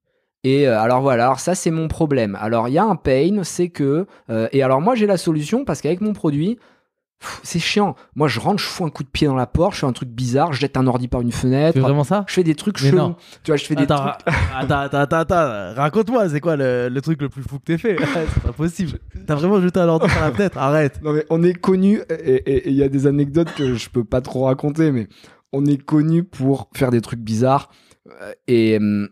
Et 0.45 0.66
euh, 0.66 0.79
alors 0.79 1.01
voilà, 1.01 1.25
alors 1.27 1.41
ça 1.41 1.55
c'est 1.55 1.70
mon 1.70 1.89
problème. 1.89 2.37
Alors 2.41 2.68
il 2.68 2.75
y 2.75 2.79
a 2.79 2.85
un 2.85 2.97
pain, 2.97 3.43
c'est 3.45 3.68
que 3.68 4.07
euh, 4.29 4.49
et 4.53 4.62
alors 4.62 4.81
moi 4.81 4.97
j'ai 4.97 5.07
la 5.07 5.16
solution 5.16 5.64
parce 5.64 5.81
qu'avec 5.81 6.01
mon 6.01 6.12
produit, 6.12 6.59
c'est 7.43 7.59
chiant. 7.59 7.95
Moi 8.14 8.29
je 8.29 8.41
rentre, 8.41 8.62
je 8.62 8.66
fous 8.66 8.85
un 8.85 8.91
coup 8.91 9.03
de 9.05 9.09
pied 9.09 9.27
dans 9.27 9.35
la 9.35 9.47
porte, 9.47 9.75
je 9.75 9.81
fais 9.81 9.87
un 9.87 9.93
truc 9.93 10.09
bizarre, 10.09 10.53
je 10.53 10.61
jette 10.61 10.77
un 10.77 10.87
ordi 10.87 11.09
par 11.09 11.20
une 11.20 11.33
fenêtre, 11.33 11.75
fais 11.75 11.81
vraiment 11.81 12.05
ça? 12.05 12.25
Je 12.29 12.35
fais 12.35 12.45
des 12.45 12.55
trucs 12.55 12.79
chelous. 12.79 13.14
Tu 13.43 13.51
vois, 13.51 13.57
je 13.57 13.64
fais 13.64 13.75
des 13.75 13.87
trucs. 13.87 14.01
attends, 14.55 14.81
attends, 14.81 15.16
attends. 15.16 15.75
Raconte-moi, 15.75 16.29
c'est 16.29 16.41
quoi 16.41 16.57
le, 16.57 16.89
le 16.89 17.01
truc 17.01 17.20
le 17.23 17.29
plus 17.29 17.43
fou 17.43 17.59
que 17.59 17.64
t'aies 17.64 17.79
fait? 17.79 17.97
C'est 18.35 18.43
pas 18.43 18.53
possible. 18.53 18.99
T'as 19.27 19.35
vraiment 19.35 19.61
jeté 19.61 19.81
un 19.81 19.89
ordi 19.89 20.09
par 20.09 20.20
la 20.23 20.33
fenêtre? 20.33 20.59
Arrête. 20.59 21.01
Non 21.03 21.12
mais 21.12 21.25
on 21.31 21.43
est 21.43 21.55
connu 21.55 22.01
et 22.11 22.68
il 22.68 22.75
y 22.75 22.83
a 22.83 22.89
des 22.89 23.07
anecdotes 23.07 23.53
que 23.55 23.75
je 23.75 23.89
peux 23.91 24.05
pas 24.05 24.20
trop 24.20 24.45
raconter, 24.45 24.93
mais 24.93 25.09
on 25.53 25.64
est 25.66 25.77
connu 25.83 26.25
pour 26.25 26.68
faire 26.75 26.91
des 26.91 27.01
trucs 27.01 27.20
bizarres 27.20 27.70
euh, 28.23 28.33
et 28.49 28.77
hum, 28.79 29.09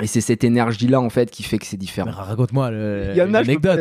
et 0.00 0.06
c'est 0.06 0.20
cette 0.22 0.42
énergie 0.44 0.88
là 0.88 1.00
en 1.00 1.10
fait 1.10 1.30
qui 1.30 1.42
fait 1.42 1.58
que 1.58 1.66
c'est 1.66 1.76
différent. 1.76 2.10
Raconte-moi 2.10 2.70
le- 2.70 3.08
Il 3.12 3.16
y 3.18 3.22
en 3.22 3.34
a, 3.34 3.42
l'anecdote. 3.42 3.78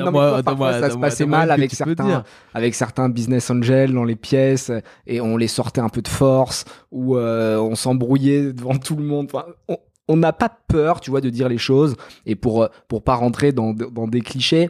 toi, 0.00 0.10
parfois, 0.42 0.72
ça 0.80 0.90
se 0.90 0.98
passait 0.98 1.24
mal 1.26 1.50
avec 1.50 1.70
certains, 1.76 2.04
dire. 2.04 2.24
avec 2.52 2.74
certains 2.74 3.08
business 3.08 3.50
angels 3.50 3.92
dans 3.94 4.04
les 4.04 4.16
pièces 4.16 4.70
et 5.06 5.20
on 5.20 5.36
les 5.36 5.48
sortait 5.48 5.80
un 5.80 5.88
peu 5.88 6.02
de 6.02 6.08
force 6.08 6.64
ou 6.90 7.16
euh, 7.16 7.58
on 7.58 7.74
s'embrouillait 7.74 8.52
devant 8.52 8.76
tout 8.76 8.96
le 8.96 9.04
monde. 9.04 9.30
Enfin, 9.32 9.46
on- 9.68 9.78
on 10.08 10.16
n'a 10.16 10.32
pas 10.32 10.50
peur, 10.68 11.00
tu 11.00 11.10
vois, 11.10 11.20
de 11.20 11.30
dire 11.30 11.48
les 11.48 11.58
choses 11.58 11.96
et 12.26 12.36
pour 12.36 12.62
euh, 12.64 12.68
pour 12.86 13.02
pas 13.02 13.14
rentrer 13.14 13.52
dans, 13.52 13.72
dans 13.72 14.06
des 14.06 14.20
clichés. 14.20 14.68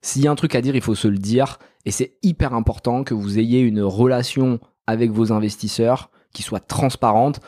S'il 0.00 0.22
y 0.22 0.28
a 0.28 0.30
un 0.30 0.34
truc 0.36 0.54
à 0.54 0.60
dire, 0.60 0.76
il 0.76 0.82
faut 0.82 0.94
se 0.94 1.08
le 1.08 1.18
dire 1.18 1.58
et 1.84 1.90
c'est 1.90 2.12
hyper 2.22 2.54
important 2.54 3.02
que 3.02 3.12
vous 3.12 3.38
ayez 3.38 3.60
une 3.60 3.82
relation 3.82 4.60
avec 4.86 5.10
vos 5.10 5.32
investisseurs 5.32 6.10
qui 6.32 6.42
soit 6.42 6.60
transparente. 6.60 7.40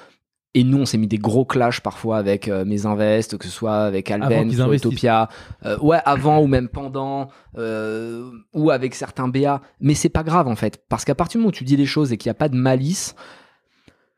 Et 0.55 0.65
nous, 0.65 0.79
on 0.79 0.85
s'est 0.85 0.99
mis 0.99 1.07
des 1.07 1.19
gros 1.19 1.45
clashs 1.45 1.81
parfois 1.81 2.19
avec 2.19 2.49
euh, 2.49 2.65
mes 2.65 2.85
invests, 2.85 3.39
que 3.39 3.45
ce 3.45 3.53
soit 3.53 3.83
avec 3.83 4.09
sur 4.09 4.17
investissent. 4.17 4.59
Utopia, 4.73 5.29
euh, 5.65 5.79
ouais, 5.79 6.01
avant 6.05 6.41
ou 6.41 6.49
même 6.49 6.69
pendant, 6.69 7.29
euh, 7.57 8.29
ou 8.53 8.71
avec 8.71 8.97
certains 8.97 9.29
BA. 9.29 9.63
Mais 9.81 9.95
c'est 9.95 10.09
pas 10.09 10.25
grave 10.25 10.49
en 10.49 10.57
fait, 10.57 10.83
parce 10.89 11.05
qu'à 11.05 11.15
partir 11.15 11.39
du 11.39 11.43
moment 11.43 11.51
où 11.51 11.53
tu 11.53 11.63
dis 11.63 11.77
les 11.77 11.87
choses 11.87 12.13
et 12.13 12.17
qu'il 12.17 12.29
n'y 12.29 12.33
a 12.33 12.35
pas 12.35 12.49
de 12.49 12.57
malice, 12.57 13.15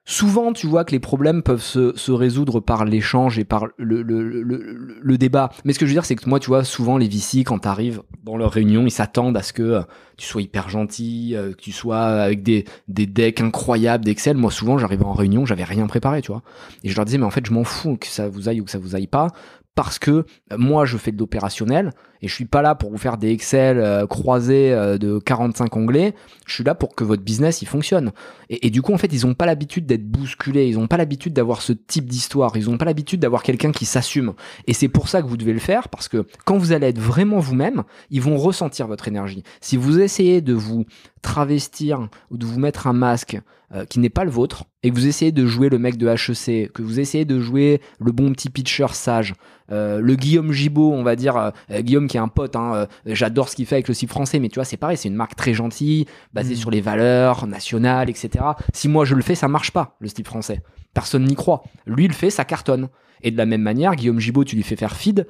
souvent 0.04 0.52
tu 0.52 0.66
vois 0.66 0.84
que 0.84 0.92
les 0.92 0.98
problèmes 0.98 1.42
peuvent 1.42 1.62
se, 1.62 2.10
résoudre 2.10 2.60
par 2.60 2.84
l'échange 2.84 3.38
et 3.38 3.44
par 3.44 3.66
le, 3.76 5.16
débat. 5.16 5.50
Mais 5.64 5.72
ce 5.72 5.78
que 5.78 5.86
je 5.86 5.90
veux 5.90 5.94
dire, 5.94 6.04
c'est 6.04 6.16
que 6.16 6.28
moi, 6.28 6.40
tu 6.40 6.48
vois, 6.48 6.64
souvent 6.64 6.98
les 6.98 7.08
VC, 7.08 7.44
quand 7.44 7.60
tu 7.60 7.68
arrives 7.68 8.02
dans 8.24 8.36
leur 8.36 8.50
réunion, 8.50 8.84
ils 8.84 8.90
s'attendent 8.90 9.36
à 9.36 9.42
ce 9.42 9.52
que 9.52 9.62
euh, 9.62 9.82
tu 10.16 10.26
sois 10.26 10.42
hyper 10.42 10.68
gentil, 10.68 11.34
euh, 11.34 11.52
que 11.52 11.60
tu 11.60 11.72
sois 11.72 12.00
avec 12.00 12.42
des, 12.42 12.64
des 12.88 13.06
decks 13.06 13.40
incroyables 13.40 14.04
d'Excel. 14.04 14.36
Moi, 14.36 14.50
souvent, 14.50 14.78
j'arrivais 14.78 15.04
en 15.04 15.12
réunion, 15.12 15.46
j'avais 15.46 15.64
rien 15.64 15.86
préparé, 15.86 16.22
tu 16.22 16.32
vois. 16.32 16.42
Et 16.82 16.88
je 16.88 16.96
leur 16.96 17.04
disais, 17.04 17.18
mais 17.18 17.26
en 17.26 17.30
fait, 17.30 17.46
je 17.46 17.52
m'en 17.52 17.64
fous 17.64 17.96
que 17.96 18.06
ça 18.06 18.28
vous 18.28 18.48
aille 18.48 18.60
ou 18.60 18.64
que 18.64 18.70
ça 18.70 18.78
vous 18.78 18.96
aille 18.96 19.06
pas. 19.06 19.28
Parce 19.74 19.98
que 19.98 20.10
euh, 20.10 20.24
moi 20.58 20.84
je 20.84 20.96
fais 20.96 21.12
de 21.12 21.18
l'opérationnel 21.18 21.90
et 22.20 22.28
je 22.28 22.34
suis 22.34 22.44
pas 22.44 22.62
là 22.62 22.74
pour 22.74 22.90
vous 22.90 22.98
faire 22.98 23.16
des 23.16 23.30
Excel 23.30 23.78
euh, 23.78 24.06
croisés 24.06 24.72
euh, 24.72 24.98
de 24.98 25.18
45 25.18 25.76
onglets. 25.76 26.14
Je 26.46 26.54
suis 26.54 26.64
là 26.64 26.74
pour 26.74 26.94
que 26.94 27.04
votre 27.04 27.22
business 27.22 27.62
il 27.62 27.66
fonctionne. 27.66 28.12
Et, 28.50 28.66
et 28.66 28.70
du 28.70 28.82
coup 28.82 28.92
en 28.92 28.98
fait 28.98 29.12
ils 29.12 29.26
ont 29.26 29.34
pas 29.34 29.46
l'habitude 29.46 29.86
d'être 29.86 30.06
bousculés, 30.06 30.68
ils 30.68 30.78
ont 30.78 30.86
pas 30.86 30.96
l'habitude 30.96 31.32
d'avoir 31.32 31.62
ce 31.62 31.72
type 31.72 32.06
d'histoire, 32.06 32.56
ils 32.56 32.68
ont 32.70 32.78
pas 32.78 32.84
l'habitude 32.84 33.20
d'avoir 33.20 33.42
quelqu'un 33.42 33.72
qui 33.72 33.86
s'assume. 33.86 34.34
Et 34.66 34.74
c'est 34.74 34.88
pour 34.88 35.08
ça 35.08 35.22
que 35.22 35.26
vous 35.26 35.36
devez 35.36 35.52
le 35.52 35.58
faire 35.58 35.88
parce 35.88 36.08
que 36.08 36.26
quand 36.44 36.58
vous 36.58 36.72
allez 36.72 36.88
être 36.88 37.00
vraiment 37.00 37.38
vous-même, 37.38 37.82
ils 38.10 38.22
vont 38.22 38.36
ressentir 38.36 38.86
votre 38.86 39.08
énergie. 39.08 39.42
Si 39.60 39.76
vous 39.76 40.00
essayez 40.00 40.40
de 40.40 40.52
vous 40.52 40.84
travestir 41.22 42.08
ou 42.30 42.36
de 42.36 42.44
vous 42.44 42.58
mettre 42.58 42.86
un 42.86 42.92
masque 42.92 43.40
euh, 43.74 43.84
qui 43.86 43.98
n'est 44.00 44.10
pas 44.10 44.24
le 44.24 44.30
vôtre 44.30 44.64
et 44.82 44.90
que 44.90 44.94
vous 44.94 45.06
essayez 45.06 45.32
de 45.32 45.46
jouer 45.46 45.68
le 45.68 45.78
mec 45.78 45.96
de 45.96 46.06
HEC, 46.08 46.72
que 46.72 46.82
vous 46.82 47.00
essayez 47.00 47.24
de 47.24 47.40
jouer 47.40 47.80
le 48.00 48.12
bon 48.12 48.30
petit 48.32 48.50
pitcher 48.50 48.88
sage, 48.92 49.34
euh, 49.70 50.00
le 50.00 50.14
Guillaume 50.14 50.52
Gibaud, 50.52 50.92
on 50.92 51.02
va 51.02 51.16
dire, 51.16 51.36
euh, 51.70 51.80
Guillaume 51.80 52.06
qui 52.08 52.16
est 52.16 52.20
un 52.20 52.28
pote, 52.28 52.54
hein, 52.56 52.86
j'adore 53.06 53.48
ce 53.48 53.56
qu'il 53.56 53.64
fait 53.66 53.76
avec 53.76 53.88
le 53.88 53.94
site 53.94 54.10
français, 54.10 54.38
mais 54.40 54.48
tu 54.48 54.56
vois, 54.56 54.64
c'est 54.64 54.76
pareil, 54.76 54.96
c'est 54.96 55.08
une 55.08 55.14
marque 55.14 55.36
très 55.36 55.54
gentille, 55.54 56.04
basée 56.34 56.54
Mm. 56.54 56.58
sur 56.58 56.70
les 56.70 56.80
valeurs 56.82 57.46
nationales, 57.46 58.10
etc. 58.10 58.44
Si 58.74 58.88
moi 58.88 59.04
je 59.04 59.14
le 59.14 59.22
fais, 59.22 59.34
ça 59.34 59.48
marche 59.48 59.70
pas, 59.70 59.96
le 60.00 60.08
style 60.08 60.26
français. 60.26 60.62
Personne 60.94 61.24
n'y 61.24 61.34
croit. 61.34 61.62
Lui 61.86 62.06
le 62.08 62.12
fait, 62.14 62.28
ça 62.30 62.44
cartonne. 62.44 62.88
Et 63.22 63.30
de 63.30 63.36
la 63.38 63.46
même 63.46 63.62
manière, 63.62 63.94
Guillaume 63.96 64.18
Gibaud, 64.18 64.44
tu 64.44 64.56
lui 64.56 64.62
fais 64.64 64.76
faire 64.76 64.94
feed, 64.96 65.26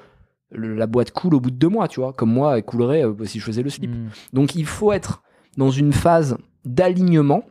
le- 0.51 0.74
la 0.74 0.86
boîte 0.86 1.12
coule 1.12 1.34
au 1.34 1.40
bout 1.40 1.51
de 1.53 1.57
deux 1.57 1.68
mois, 1.68 1.86
tu 1.86 2.01
vois, 2.01 2.12
comme 2.12 2.32
moi, 2.32 2.57
elle 2.59 2.64
coulerait 2.64 3.05
euh, 3.05 3.14
si 3.26 3.38
je 3.38 3.45
faisais 3.45 3.62
le 3.62 3.70
slip. 3.70 3.90
Mm. 3.93 4.09
Donc 4.32 4.55
il 4.57 4.66
faut 4.66 4.90
être 4.93 5.22
dans 5.57 5.70
une 5.70 5.93
phase 5.93 6.36
d'alignement 6.64 7.45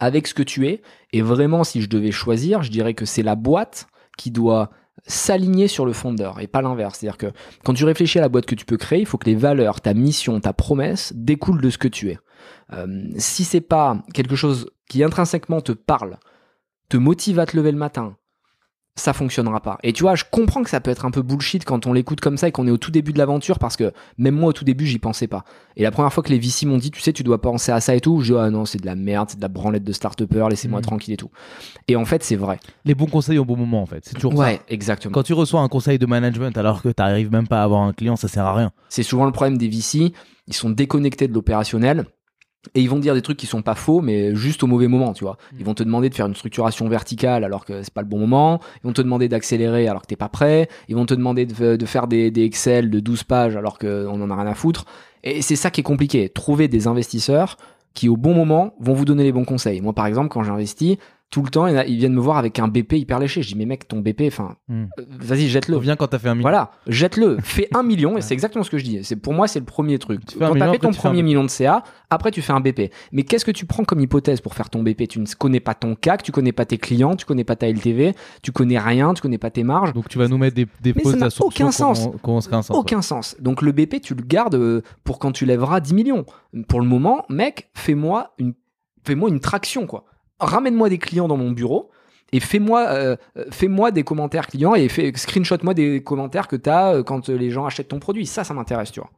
avec 0.00 0.26
ce 0.26 0.34
que 0.34 0.42
tu 0.42 0.66
es. 0.66 0.82
Et 1.12 1.22
vraiment, 1.22 1.64
si 1.64 1.82
je 1.82 1.88
devais 1.88 2.12
choisir, 2.12 2.62
je 2.62 2.70
dirais 2.70 2.94
que 2.94 3.04
c'est 3.04 3.22
la 3.22 3.36
boîte 3.36 3.86
qui 4.16 4.30
doit 4.30 4.70
s'aligner 5.06 5.68
sur 5.68 5.86
le 5.86 5.92
fondeur 5.92 6.40
et 6.40 6.46
pas 6.46 6.62
l'inverse. 6.62 6.98
C'est-à-dire 6.98 7.18
que 7.18 7.32
quand 7.64 7.74
tu 7.74 7.84
réfléchis 7.84 8.18
à 8.18 8.22
la 8.22 8.28
boîte 8.28 8.46
que 8.46 8.54
tu 8.54 8.64
peux 8.64 8.76
créer, 8.76 9.00
il 9.00 9.06
faut 9.06 9.18
que 9.18 9.26
les 9.26 9.34
valeurs, 9.34 9.80
ta 9.80 9.94
mission, 9.94 10.40
ta 10.40 10.52
promesse 10.52 11.12
découlent 11.14 11.60
de 11.60 11.70
ce 11.70 11.78
que 11.78 11.88
tu 11.88 12.10
es. 12.10 12.18
Euh, 12.72 13.08
si 13.16 13.44
c'est 13.44 13.60
pas 13.60 14.02
quelque 14.14 14.36
chose 14.36 14.70
qui 14.88 15.04
intrinsèquement 15.04 15.60
te 15.60 15.72
parle, 15.72 16.18
te 16.88 16.96
motive 16.96 17.38
à 17.38 17.46
te 17.46 17.56
lever 17.56 17.72
le 17.72 17.78
matin, 17.78 18.16
ça 18.98 19.12
fonctionnera 19.12 19.60
pas. 19.60 19.78
Et 19.82 19.92
tu 19.92 20.02
vois, 20.02 20.14
je 20.14 20.24
comprends 20.30 20.62
que 20.62 20.70
ça 20.70 20.80
peut 20.80 20.90
être 20.90 21.04
un 21.04 21.10
peu 21.10 21.20
bullshit 21.22 21.64
quand 21.66 21.86
on 21.86 21.92
l'écoute 21.92 22.20
comme 22.20 22.38
ça 22.38 22.48
et 22.48 22.52
qu'on 22.52 22.66
est 22.66 22.70
au 22.70 22.78
tout 22.78 22.90
début 22.90 23.12
de 23.12 23.18
l'aventure 23.18 23.58
parce 23.58 23.76
que 23.76 23.92
même 24.16 24.34
moi 24.34 24.48
au 24.48 24.52
tout 24.54 24.64
début 24.64 24.86
j'y 24.86 24.98
pensais 24.98 25.26
pas. 25.26 25.44
Et 25.76 25.82
la 25.82 25.90
première 25.90 26.10
fois 26.12 26.22
que 26.22 26.30
les 26.30 26.38
VC 26.38 26.64
m'ont 26.64 26.78
dit, 26.78 26.90
tu 26.90 27.00
sais, 27.02 27.12
tu 27.12 27.22
dois 27.22 27.40
penser 27.42 27.70
à 27.72 27.80
ça 27.80 27.94
et 27.94 28.00
tout, 28.00 28.20
je 28.22 28.32
dis, 28.32 28.38
ah 28.40 28.48
non, 28.50 28.64
c'est 28.64 28.80
de 28.80 28.86
la 28.86 28.94
merde, 28.94 29.28
c'est 29.30 29.36
de 29.36 29.42
la 29.42 29.48
branlette 29.48 29.84
de 29.84 29.92
start-upper, 29.92 30.46
laissez-moi 30.48 30.80
Mhm. 30.80 30.86
tranquille 30.86 31.12
et 31.14 31.16
tout. 31.18 31.30
Et 31.88 31.96
en 31.96 32.06
fait, 32.06 32.24
c'est 32.24 32.36
vrai. 32.36 32.58
Les 32.86 32.94
bons 32.94 33.06
conseils 33.06 33.36
au 33.38 33.44
bon 33.44 33.56
moment, 33.56 33.82
en 33.82 33.86
fait. 33.86 34.02
C'est 34.06 34.14
toujours 34.14 34.32
ça. 34.32 34.38
Ouais, 34.38 34.60
exactement. 34.68 35.12
Quand 35.12 35.22
tu 35.22 35.34
reçois 35.34 35.60
un 35.60 35.68
conseil 35.68 35.98
de 35.98 36.06
management 36.06 36.56
alors 36.56 36.80
que 36.80 36.88
tu 36.88 36.94
n'arrives 36.98 37.30
même 37.30 37.46
pas 37.48 37.60
à 37.60 37.64
avoir 37.64 37.82
un 37.82 37.92
client, 37.92 38.16
ça 38.16 38.28
sert 38.28 38.46
à 38.46 38.54
rien. 38.54 38.72
C'est 38.88 39.02
souvent 39.02 39.26
le 39.26 39.32
problème 39.32 39.58
des 39.58 39.68
VC, 39.68 40.12
ils 40.46 40.54
sont 40.54 40.70
déconnectés 40.70 41.28
de 41.28 41.34
l'opérationnel. 41.34 42.06
Et 42.74 42.80
ils 42.80 42.88
vont 42.88 42.96
te 42.96 43.02
dire 43.02 43.14
des 43.14 43.22
trucs 43.22 43.36
qui 43.36 43.46
sont 43.46 43.62
pas 43.62 43.74
faux, 43.74 44.00
mais 44.00 44.34
juste 44.34 44.62
au 44.62 44.66
mauvais 44.66 44.88
moment, 44.88 45.12
tu 45.12 45.24
vois. 45.24 45.36
Ils 45.58 45.64
vont 45.64 45.74
te 45.74 45.82
demander 45.82 46.08
de 46.08 46.14
faire 46.14 46.26
une 46.26 46.34
structuration 46.34 46.88
verticale 46.88 47.44
alors 47.44 47.64
que 47.64 47.82
c'est 47.82 47.92
pas 47.92 48.02
le 48.02 48.08
bon 48.08 48.18
moment. 48.18 48.60
Ils 48.82 48.86
vont 48.86 48.92
te 48.92 49.02
demander 49.02 49.28
d'accélérer 49.28 49.88
alors 49.88 50.02
que 50.02 50.06
t'es 50.06 50.16
pas 50.16 50.28
prêt. 50.28 50.68
Ils 50.88 50.96
vont 50.96 51.06
te 51.06 51.14
demander 51.14 51.46
de, 51.46 51.76
de 51.76 51.86
faire 51.86 52.06
des, 52.06 52.30
des 52.30 52.44
Excel 52.44 52.90
de 52.90 53.00
12 53.00 53.24
pages 53.24 53.56
alors 53.56 53.78
qu'on 53.78 54.20
en 54.20 54.30
a 54.30 54.36
rien 54.36 54.46
à 54.46 54.54
foutre. 54.54 54.84
Et 55.24 55.42
c'est 55.42 55.56
ça 55.56 55.70
qui 55.70 55.80
est 55.80 55.84
compliqué. 55.84 56.28
Trouver 56.28 56.68
des 56.68 56.86
investisseurs 56.86 57.56
qui, 57.94 58.08
au 58.08 58.16
bon 58.16 58.34
moment, 58.34 58.74
vont 58.78 58.94
vous 58.94 59.04
donner 59.04 59.24
les 59.24 59.32
bons 59.32 59.44
conseils. 59.44 59.80
Moi, 59.80 59.92
par 59.92 60.06
exemple, 60.06 60.28
quand 60.28 60.42
j'investis, 60.42 60.98
tout 61.28 61.42
le 61.42 61.50
temps, 61.50 61.66
ils 61.66 61.98
viennent 61.98 62.14
me 62.14 62.20
voir 62.20 62.38
avec 62.38 62.58
un 62.60 62.68
BP 62.68 62.92
hyper 62.94 63.18
léché. 63.18 63.42
Je 63.42 63.48
dis, 63.48 63.56
mais 63.56 63.66
mec, 63.66 63.88
ton 63.88 64.00
BP, 64.00 64.22
enfin, 64.28 64.56
Hmm. 64.68 64.84
euh, 64.98 65.04
vas-y, 65.20 65.48
jette-le. 65.48 65.76
Reviens 65.76 65.96
quand 65.96 66.06
t'as 66.06 66.18
fait 66.20 66.28
un 66.28 66.34
million. 66.34 66.42
Voilà, 66.48 66.70
jette-le, 66.86 67.38
fais 67.42 67.68
un 67.74 67.82
million, 67.82 68.16
et 68.16 68.20
c'est 68.20 68.32
exactement 68.32 68.62
ce 68.64 68.70
que 68.70 68.78
je 68.78 68.84
dis. 68.84 69.00
C'est 69.02 69.16
pour 69.16 69.32
moi, 69.34 69.48
c'est 69.48 69.58
le 69.58 69.64
premier 69.64 69.98
truc. 69.98 70.24
Tu 70.24 70.38
Quand 70.38 70.54
t'as 70.54 70.70
fait 70.72 70.78
ton 70.78 70.92
premier 70.92 71.22
million 71.22 71.42
de 71.42 71.48
CA, 71.48 71.82
après 72.10 72.30
tu 72.30 72.42
fais 72.42 72.52
un 72.52 72.60
BP. 72.60 72.92
Mais 73.12 73.24
qu'est-ce 73.24 73.44
que 73.44 73.50
tu 73.50 73.66
prends 73.66 73.84
comme 73.84 73.98
hypothèse 74.00 74.40
pour 74.40 74.54
faire 74.54 74.70
ton 74.70 74.82
BP 74.84 75.08
Tu 75.08 75.18
ne 75.18 75.26
connais 75.36 75.58
pas 75.60 75.74
ton 75.74 75.96
CAC, 75.96 76.22
tu 76.22 76.30
connais 76.32 76.52
pas 76.52 76.64
tes 76.64 76.78
clients, 76.78 77.16
tu 77.16 77.26
connais 77.26 77.44
pas 77.44 77.56
ta 77.56 77.68
LTV, 77.68 78.14
tu 78.42 78.52
connais 78.52 78.78
rien, 78.78 79.12
tu 79.12 79.20
connais 79.20 79.38
pas 79.38 79.50
tes 79.50 79.64
marges. 79.64 79.92
Donc 79.92 80.08
tu 80.08 80.18
vas 80.18 80.28
nous 80.28 80.38
mettre 80.38 80.54
des, 80.54 80.66
des 80.80 80.92
Mais 80.94 81.02
ça 81.02 81.16
n'a 81.16 81.28
aucun 81.40 81.72
sens. 81.72 82.08
Aucun 82.76 83.02
sens. 83.02 83.36
Donc 83.40 83.62
le 83.62 83.72
BP, 83.72 84.00
tu 84.00 84.14
le 84.14 84.22
gardes 84.22 84.54
euh, 84.54 84.82
pour 85.02 85.18
quand 85.18 85.32
tu 85.32 85.44
lèveras 85.44 85.80
10 85.80 85.92
millions. 85.94 86.24
Pour 86.68 86.80
le 86.80 86.86
moment, 86.86 87.24
mec, 87.28 87.68
fais-moi 87.74 88.32
une, 88.38 88.54
fais-moi 89.04 89.28
une 89.28 89.40
traction, 89.40 89.86
quoi. 89.86 90.04
Ramène-moi 90.38 90.88
des 90.88 90.98
clients 90.98 91.28
dans 91.28 91.36
mon 91.36 91.50
bureau 91.50 91.90
et 92.32 92.40
fais-moi 92.40 92.86
euh, 92.88 93.16
euh, 93.36 93.44
fais-moi 93.50 93.90
des 93.90 94.02
commentaires 94.02 94.46
clients 94.46 94.74
et 94.74 94.88
fais, 94.88 95.12
screenshot-moi 95.14 95.74
des 95.74 96.02
commentaires 96.02 96.48
que 96.48 96.56
tu 96.56 96.68
as 96.68 97.02
quand 97.04 97.28
euh, 97.28 97.36
les 97.36 97.50
gens 97.50 97.66
achètent 97.66 97.88
ton 97.88 98.00
produit. 98.00 98.26
Ça, 98.26 98.44
ça 98.44 98.52
m'intéresse, 98.54 98.92
tu 98.92 99.00
vois. 99.00 99.10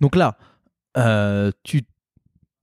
Donc 0.00 0.16
là, 0.16 0.36
euh, 0.96 1.50
tu, 1.62 1.82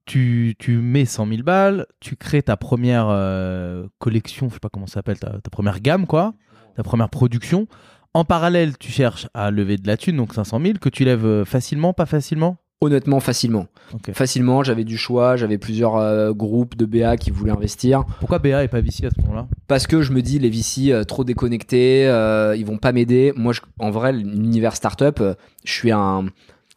tu, 0.06 0.56
tu 0.60 0.78
mets 0.78 1.06
100 1.06 1.28
000 1.28 1.44
balles, 1.44 1.86
tu 2.00 2.16
crées 2.16 2.44
ta 2.44 2.58
première 2.58 3.08
euh, 3.10 3.88
collection, 4.00 4.50
je 4.50 4.56
sais 4.56 4.60
pas 4.60 4.70
comment 4.70 4.88
ça 4.88 4.96
s'appelle, 4.96 5.20
ta, 5.20 5.40
première 5.52 5.80
gamme, 5.80 6.06
quoi, 6.06 6.34
ta 6.76 6.84
première 6.84 7.10
production. 7.10 7.68
En 8.14 8.26
parallèle, 8.26 8.78
tu 8.78 8.92
cherches 8.92 9.28
à 9.34 9.52
lever 9.52 9.78
de 9.78 9.88
la 9.88 9.98
thune, 9.98 10.18
donc 10.18 10.34
500 10.34 10.60
000, 10.62 10.74
que 10.82 10.90
tu 10.90 11.06
lèves 11.06 11.26
euh, 11.26 11.46
facilement, 11.46 11.94
pas 11.94 12.06
facilement? 12.06 12.58
Honnêtement, 12.82 13.20
facilement. 13.20 13.68
Facilement, 14.14 14.64
j'avais 14.64 14.86
du 14.86 14.98
choix, 14.98 15.36
j'avais 15.36 15.58
plusieurs 15.58 15.98
euh, 15.98 16.32
groupes 16.32 16.78
de 16.78 16.86
BA 16.86 17.18
qui 17.18 17.30
voulaient 17.30 17.52
investir. 17.52 18.06
Pourquoi 18.20 18.40
BA 18.40 18.64
et 18.64 18.68
pas 18.70 18.80
VC 18.80 19.06
à 19.06 19.10
ce 19.10 19.20
moment-là? 19.22 19.48
Parce 19.68 19.86
que 19.86 20.02
je 20.02 20.14
me 20.14 20.22
dis, 20.22 20.40
les 20.40 20.50
VC 20.50 20.92
euh, 20.94 21.04
trop 21.04 21.26
déconnectés, 21.26 22.08
euh, 22.08 22.56
ils 22.56 22.66
vont 22.66 22.78
pas 22.78 22.94
m'aider. 22.94 23.34
Moi, 23.36 23.52
je- 23.52 23.62
en 23.80 23.90
vrai, 23.92 24.14
l'univers 24.14 24.76
startup, 24.76 25.22
je 25.66 25.72
suis 25.72 25.92
un. 25.92 26.28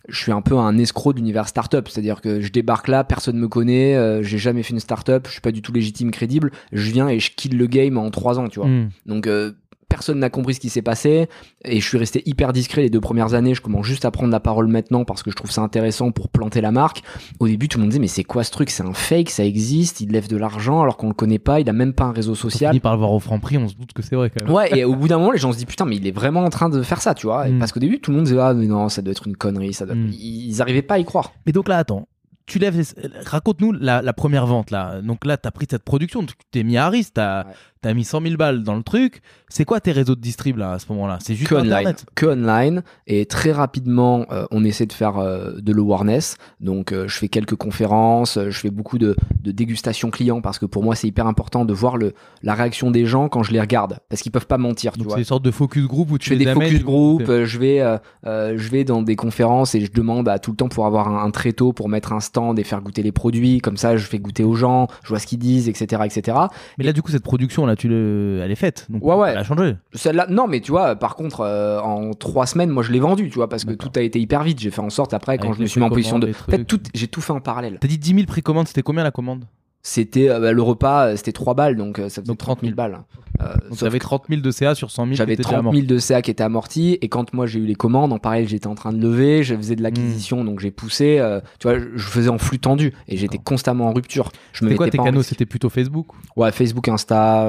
Je 0.09 0.19
suis 0.19 0.33
un 0.33 0.41
peu 0.43 0.57
un 0.59 0.77
escroc 0.79 1.13
d'univers 1.13 1.47
startup, 1.47 1.87
c'est-à-dire 1.89 2.21
que 2.21 2.41
je 2.41 2.51
débarque 2.51 2.89
là, 2.89 3.05
personne 3.05 3.37
me 3.39 3.47
connaît, 3.47 4.21
j'ai 4.25 4.37
jamais 4.39 4.65
fait 4.65 4.73
une 4.73 4.81
startup, 4.81 5.29
je 5.29 5.33
suis 5.33 5.41
pas 5.41 5.53
du 5.53 5.63
tout 5.63 5.73
légitime, 5.73 6.11
crédible, 6.11 6.51
je 6.73 6.91
viens 6.91 7.09
et 7.09 7.21
je 7.21 7.31
kill 7.31 7.57
le 7.57 7.67
game 7.69 7.97
en 7.97 8.11
trois 8.11 8.41
ans, 8.41 8.49
tu 8.49 8.59
vois. 8.59 8.69
Hmm. 8.69 8.89
Donc 9.07 9.29
euh, 9.29 9.53
personne 9.93 10.19
n'a 10.21 10.31
compris 10.31 10.55
ce 10.55 10.61
qui 10.61 10.71
s'est 10.71 10.81
passé 10.81 11.29
et 11.67 11.79
je 11.81 11.87
suis 11.87 11.99
resté 11.99 12.23
hyper 12.25 12.55
discret 12.55 12.81
les 12.81 12.89
deux 12.89 13.01
premières 13.01 13.35
années. 13.35 13.55
Je 13.55 13.61
commence 13.61 13.85
juste 13.85 14.07
à 14.07 14.11
prendre 14.11 14.33
la 14.33 14.41
parole 14.41 14.67
maintenant 14.67 15.05
parce 15.05 15.23
que 15.23 15.31
je 15.31 15.37
trouve 15.37 15.51
ça 15.51 15.61
intéressant 15.61 16.13
pour 16.13 16.31
planter 16.31 16.63
la 16.63 16.71
marque. 16.73 17.03
Au 17.41 17.47
début, 17.47 17.69
tout 17.69 17.77
le 17.77 17.83
monde 17.83 17.91
disait 17.91 18.01
mais 18.01 18.07
c'est 18.09 18.25
quoi 18.25 18.43
ce 18.43 18.51
truc? 18.51 18.71
C'est 18.71 18.83
un 18.83 18.95
fake, 18.95 19.29
ça 19.29 19.45
existe, 19.45 20.01
il 20.01 20.11
lève 20.11 20.29
de 20.29 20.39
l'argent 20.39 20.81
alors 20.81 20.97
qu'on 20.97 21.09
le 21.09 21.15
connaît 21.15 21.39
pas, 21.39 21.61
il 21.61 21.69
a 21.69 21.75
même 21.75 21.93
pas 21.93 22.05
un 22.05 22.13
réseau 22.13 22.33
On 22.33 22.37
social. 22.37 22.71
finit 22.71 22.81
par 22.81 22.93
le 22.95 22.99
voir 23.01 23.13
au 23.13 23.21
franc 23.21 23.39
prix, 23.39 23.59
on 23.59 23.69
se 23.69 23.75
doute 23.75 23.93
que 23.93 24.01
c'est 24.01 24.17
vrai 24.17 24.31
quand 24.31 24.45
même. 24.47 24.55
Ouais, 24.55 24.79
et 24.79 24.85
au 24.85 24.97
bout 24.97 25.09
d'un 25.09 25.19
moment, 25.19 25.33
les 25.33 25.39
gens 25.39 25.53
se 25.53 25.59
disent 25.59 25.67
putain, 25.67 25.85
mais 25.85 25.97
il 25.97 26.07
est 26.07 26.11
vraiment 26.13 26.41
en 26.45 26.51
train 26.51 26.71
de 26.71 26.83
faire 26.83 27.03
ça, 27.03 27.15
tu 27.15 27.27
vois. 27.27 27.47
Mm. 27.49 27.59
Parce 27.59 27.73
qu'au 27.73 27.81
début, 27.81 28.01
tout 28.01 28.11
le 28.13 28.17
monde 28.17 28.25
disait 28.25 28.39
ah, 28.41 28.55
mais 28.55 28.67
non, 28.67 28.89
ça 28.89 29.03
doit 29.03 29.13
être 29.13 29.27
une 29.27 29.37
connerie, 29.37 29.75
ça 29.75 29.85
doit... 29.85 29.95
Mm. 29.95 30.11
Ils 30.13 30.63
arrivaient 30.63 30.81
pas 30.83 30.95
à 30.95 30.99
y 30.99 31.05
croire. 31.05 31.33
Mais 31.45 31.53
donc 31.53 31.69
là, 31.69 31.77
attends. 31.79 32.09
Tu 32.45 32.59
lèves. 32.59 32.77
les- 32.77 33.09
Raconte-nous 33.25 33.71
la, 33.73 34.03
la 34.03 34.13
première 34.13 34.47
vente 34.47 34.73
là. 34.73 35.01
Donc 35.01 35.25
là, 35.25 35.37
tu 35.37 35.47
as 35.47 35.53
pris 35.53 35.67
cette 35.71 35.85
production, 35.85 36.25
tu 36.27 36.35
t'es 36.51 36.65
mis 36.65 36.77
à 36.77 36.89
risque, 36.89 37.15
tu 37.15 37.21
as, 37.21 37.47
Ouais. 37.47 37.53
Mis 37.95 38.05
100 38.05 38.23
000 38.23 38.37
balles 38.37 38.63
dans 38.63 38.77
le 38.77 38.83
truc. 38.83 39.23
C'est 39.49 39.65
quoi 39.65 39.81
tes 39.81 39.93
réseaux 39.93 40.15
de 40.15 40.21
distrib 40.21 40.57
là 40.57 40.73
à 40.73 40.79
ce 40.79 40.87
moment-là? 40.91 41.19
C'est 41.21 41.35
juste 41.35 41.51
que 41.51 41.55
online, 41.57 41.73
Internet 41.73 42.07
que 42.15 42.27
online 42.27 42.83
et 43.07 43.27
très 43.27 43.53
rapidement 43.53 44.27
euh, 44.31 44.47
on 44.51 44.65
essaie 44.65 44.87
de 44.87 44.93
faire 44.93 45.19
euh, 45.19 45.53
de 45.59 45.73
l'awareness 45.73 46.37
donc 46.61 46.93
euh, 46.93 47.07
je 47.09 47.19
fais 47.19 47.29
quelques 47.29 47.57
conférences 47.57 48.39
je 48.39 48.59
fais 48.59 48.71
beaucoup 48.71 48.99
de, 48.99 49.17
de 49.43 49.51
dégustation 49.53 50.11
clients 50.11 50.41
parce 50.41 50.59
que 50.59 50.67
pour 50.67 50.83
moi 50.83 50.95
c'est 50.95 51.07
hyper 51.07 51.27
important 51.27 51.65
de 51.65 51.73
voir 51.73 51.97
le, 51.97 52.15
la 52.43 52.55
réaction 52.55 52.91
des 52.91 53.05
gens 53.05 53.29
quand 53.29 53.43
je 53.43 53.53
les 53.53 53.61
regarde 53.61 53.99
parce 54.09 54.23
qu'ils 54.23 54.33
peuvent 54.33 54.47
pas 54.47 54.59
mentir 54.59 54.93
tu 54.93 55.01
Donc 55.01 55.09
vois 55.09 55.17
c'est 55.17 55.23
une 55.23 55.27
sorte 55.27 55.45
de 55.45 55.51
focus 55.51 55.87
group 55.87 56.11
où 56.11 56.19
tu 56.19 56.31
je 56.31 56.35
fais 56.35 56.39
les 56.39 56.45
des 56.47 56.53
focus 56.55 56.83
group, 56.83 57.25
je 57.27 57.59
vais, 57.59 57.99
je 58.25 58.71
vais 58.71 58.85
dans 58.85 59.03
des 59.03 59.17
conférences 59.17 59.75
et 59.75 59.81
je 59.81 59.93
demande 59.93 60.29
à 60.29 60.39
tout 60.39 60.51
le 60.51 60.57
temps 60.57 60.69
pour 60.69 60.87
avoir 60.87 61.09
un, 61.09 61.25
un 61.25 61.31
tréteau 61.31 61.73
pour 61.73 61.89
mettre 61.89 62.13
un 62.13 62.21
stand 62.21 62.59
et 62.59 62.65
faire 62.65 62.81
goûter 62.81 63.03
les 63.03 63.13
produits. 63.13 63.61
Comme 63.61 63.77
ça, 63.77 63.97
je 63.97 64.07
fais 64.07 64.19
goûter 64.19 64.45
aux 64.45 64.55
gens, 64.55 64.89
je 65.03 65.09
vois 65.09 65.19
ce 65.19 65.27
qu'ils 65.27 65.39
disent, 65.39 65.69
etc., 65.69 66.03
etc. 66.05 66.37
Mais 66.79 66.85
là, 66.85 66.93
du 66.93 67.03
coup, 67.03 67.11
cette 67.11 67.23
production 67.23 67.67
là, 67.67 67.72
tu 67.77 67.89
le... 67.89 68.41
elle 68.43 68.51
est 68.51 68.57
faite. 68.57 68.87
Donc 68.89 69.05
Ouais, 69.05 69.15
ouais. 69.15 69.31
elle 69.31 69.39
a 69.39 69.45
changé. 69.45 69.77
Celle-là, 69.95 70.27
non, 70.29 70.47
mais 70.47 70.61
tu 70.61 70.71
vois, 70.71 70.97
par 70.97 71.17
contre, 71.17 71.41
euh, 71.41 71.81
en 71.81 72.13
trois 72.13 72.47
semaines, 72.47 72.71
moi, 72.71 72.83
je 72.83 72.93
l'ai 72.93 73.01
vendu, 73.01 73.29
tu 73.29 73.37
vois, 73.37 73.49
parce 73.49 73.65
que 73.65 73.73
tout 73.73 73.91
a 73.97 74.01
été 74.01 74.21
hyper 74.21 74.43
vite. 74.43 74.61
J'ai 74.61 74.71
fait 74.71 74.81
en 74.81 74.91
sorte 74.91 75.15
après, 75.15 75.39
quand 75.39 75.49
Avec 75.49 75.59
je 75.59 75.63
me 75.63 75.67
suis 75.67 75.81
mis 75.81 75.87
en 75.87 75.91
position 75.91 76.19
de, 76.19 76.33
tout, 76.67 76.81
j'ai 76.95 77.09
tout 77.09 77.21
fait 77.21 77.33
en 77.33 77.41
parallèle. 77.41 77.79
T'as 77.81 77.89
dit 77.89 77.99
10 77.99 78.15
000 78.15 78.27
précommandes, 78.27 78.69
c'était 78.69 78.83
combien 78.83 79.03
la 79.05 79.11
commande? 79.11 79.45
C'était 79.85 80.29
euh, 80.31 80.39
bah, 80.39 80.53
le 80.53 80.63
repas, 80.63 81.07
euh, 81.09 81.17
c'était 81.17 81.33
3 81.33 81.55
balles, 81.55 81.77
donc 81.77 81.99
euh, 81.99 82.05
ça 82.09 82.23
faisait 82.23 82.29
Donc 82.29 82.39
30 82.39 82.61
000 82.63 82.75
balles. 82.75 83.01
Euh, 83.41 83.47
Donc 83.55 83.71
sauf 83.71 83.81
t'avais 83.81 83.99
30 83.99 84.25
000 84.29 84.41
de 84.41 84.51
CA 84.53 84.75
sur 84.77 84.91
100 84.93 85.05
000. 85.07 85.15
J'avais 85.17 85.33
t'étais 85.37 85.49
déjà 85.49 85.55
30 85.57 85.65
mort. 85.65 85.75
000 85.75 85.87
de 85.87 85.99
CA 85.99 86.23
qui 86.23 86.31
étaient 86.31 86.45
amortis 86.45 86.99
et 87.01 87.09
quand 87.09 87.33
moi 87.35 87.47
j'ai 87.47 87.59
eu 87.59 87.65
les 87.67 87.75
commandes, 87.75 88.13
en 88.13 88.19
parallèle 88.19 88.47
j'étais 88.47 88.69
en 88.69 88.77
train 88.77 88.93
de 88.93 89.03
lever, 89.03 89.43
je 89.43 89.57
faisais 89.57 89.75
de 89.75 89.81
Hmm. 89.81 89.85
l'acquisition 89.85 90.45
donc 90.45 90.61
j'ai 90.61 90.71
poussé, 90.71 91.21
tu 91.59 91.67
vois, 91.69 91.79
je 91.81 92.05
faisais 92.07 92.29
en 92.29 92.39
flux 92.39 92.61
tendu 92.61 92.93
et 93.09 93.17
j'étais 93.17 93.39
constamment 93.39 93.89
en 93.89 93.93
rupture. 93.93 94.31
Je 94.53 94.65
me 94.65 94.75
quoi 94.77 94.89
tes 94.89 94.99
canaux. 94.99 95.23
C'était 95.23 95.47
plutôt 95.47 95.69
Facebook 95.71 96.07
Ouais, 96.37 96.53
Facebook, 96.53 96.87
Insta 96.89 97.47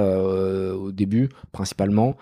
au 0.75 0.91
début 0.91 1.29
principalement. 1.51 2.15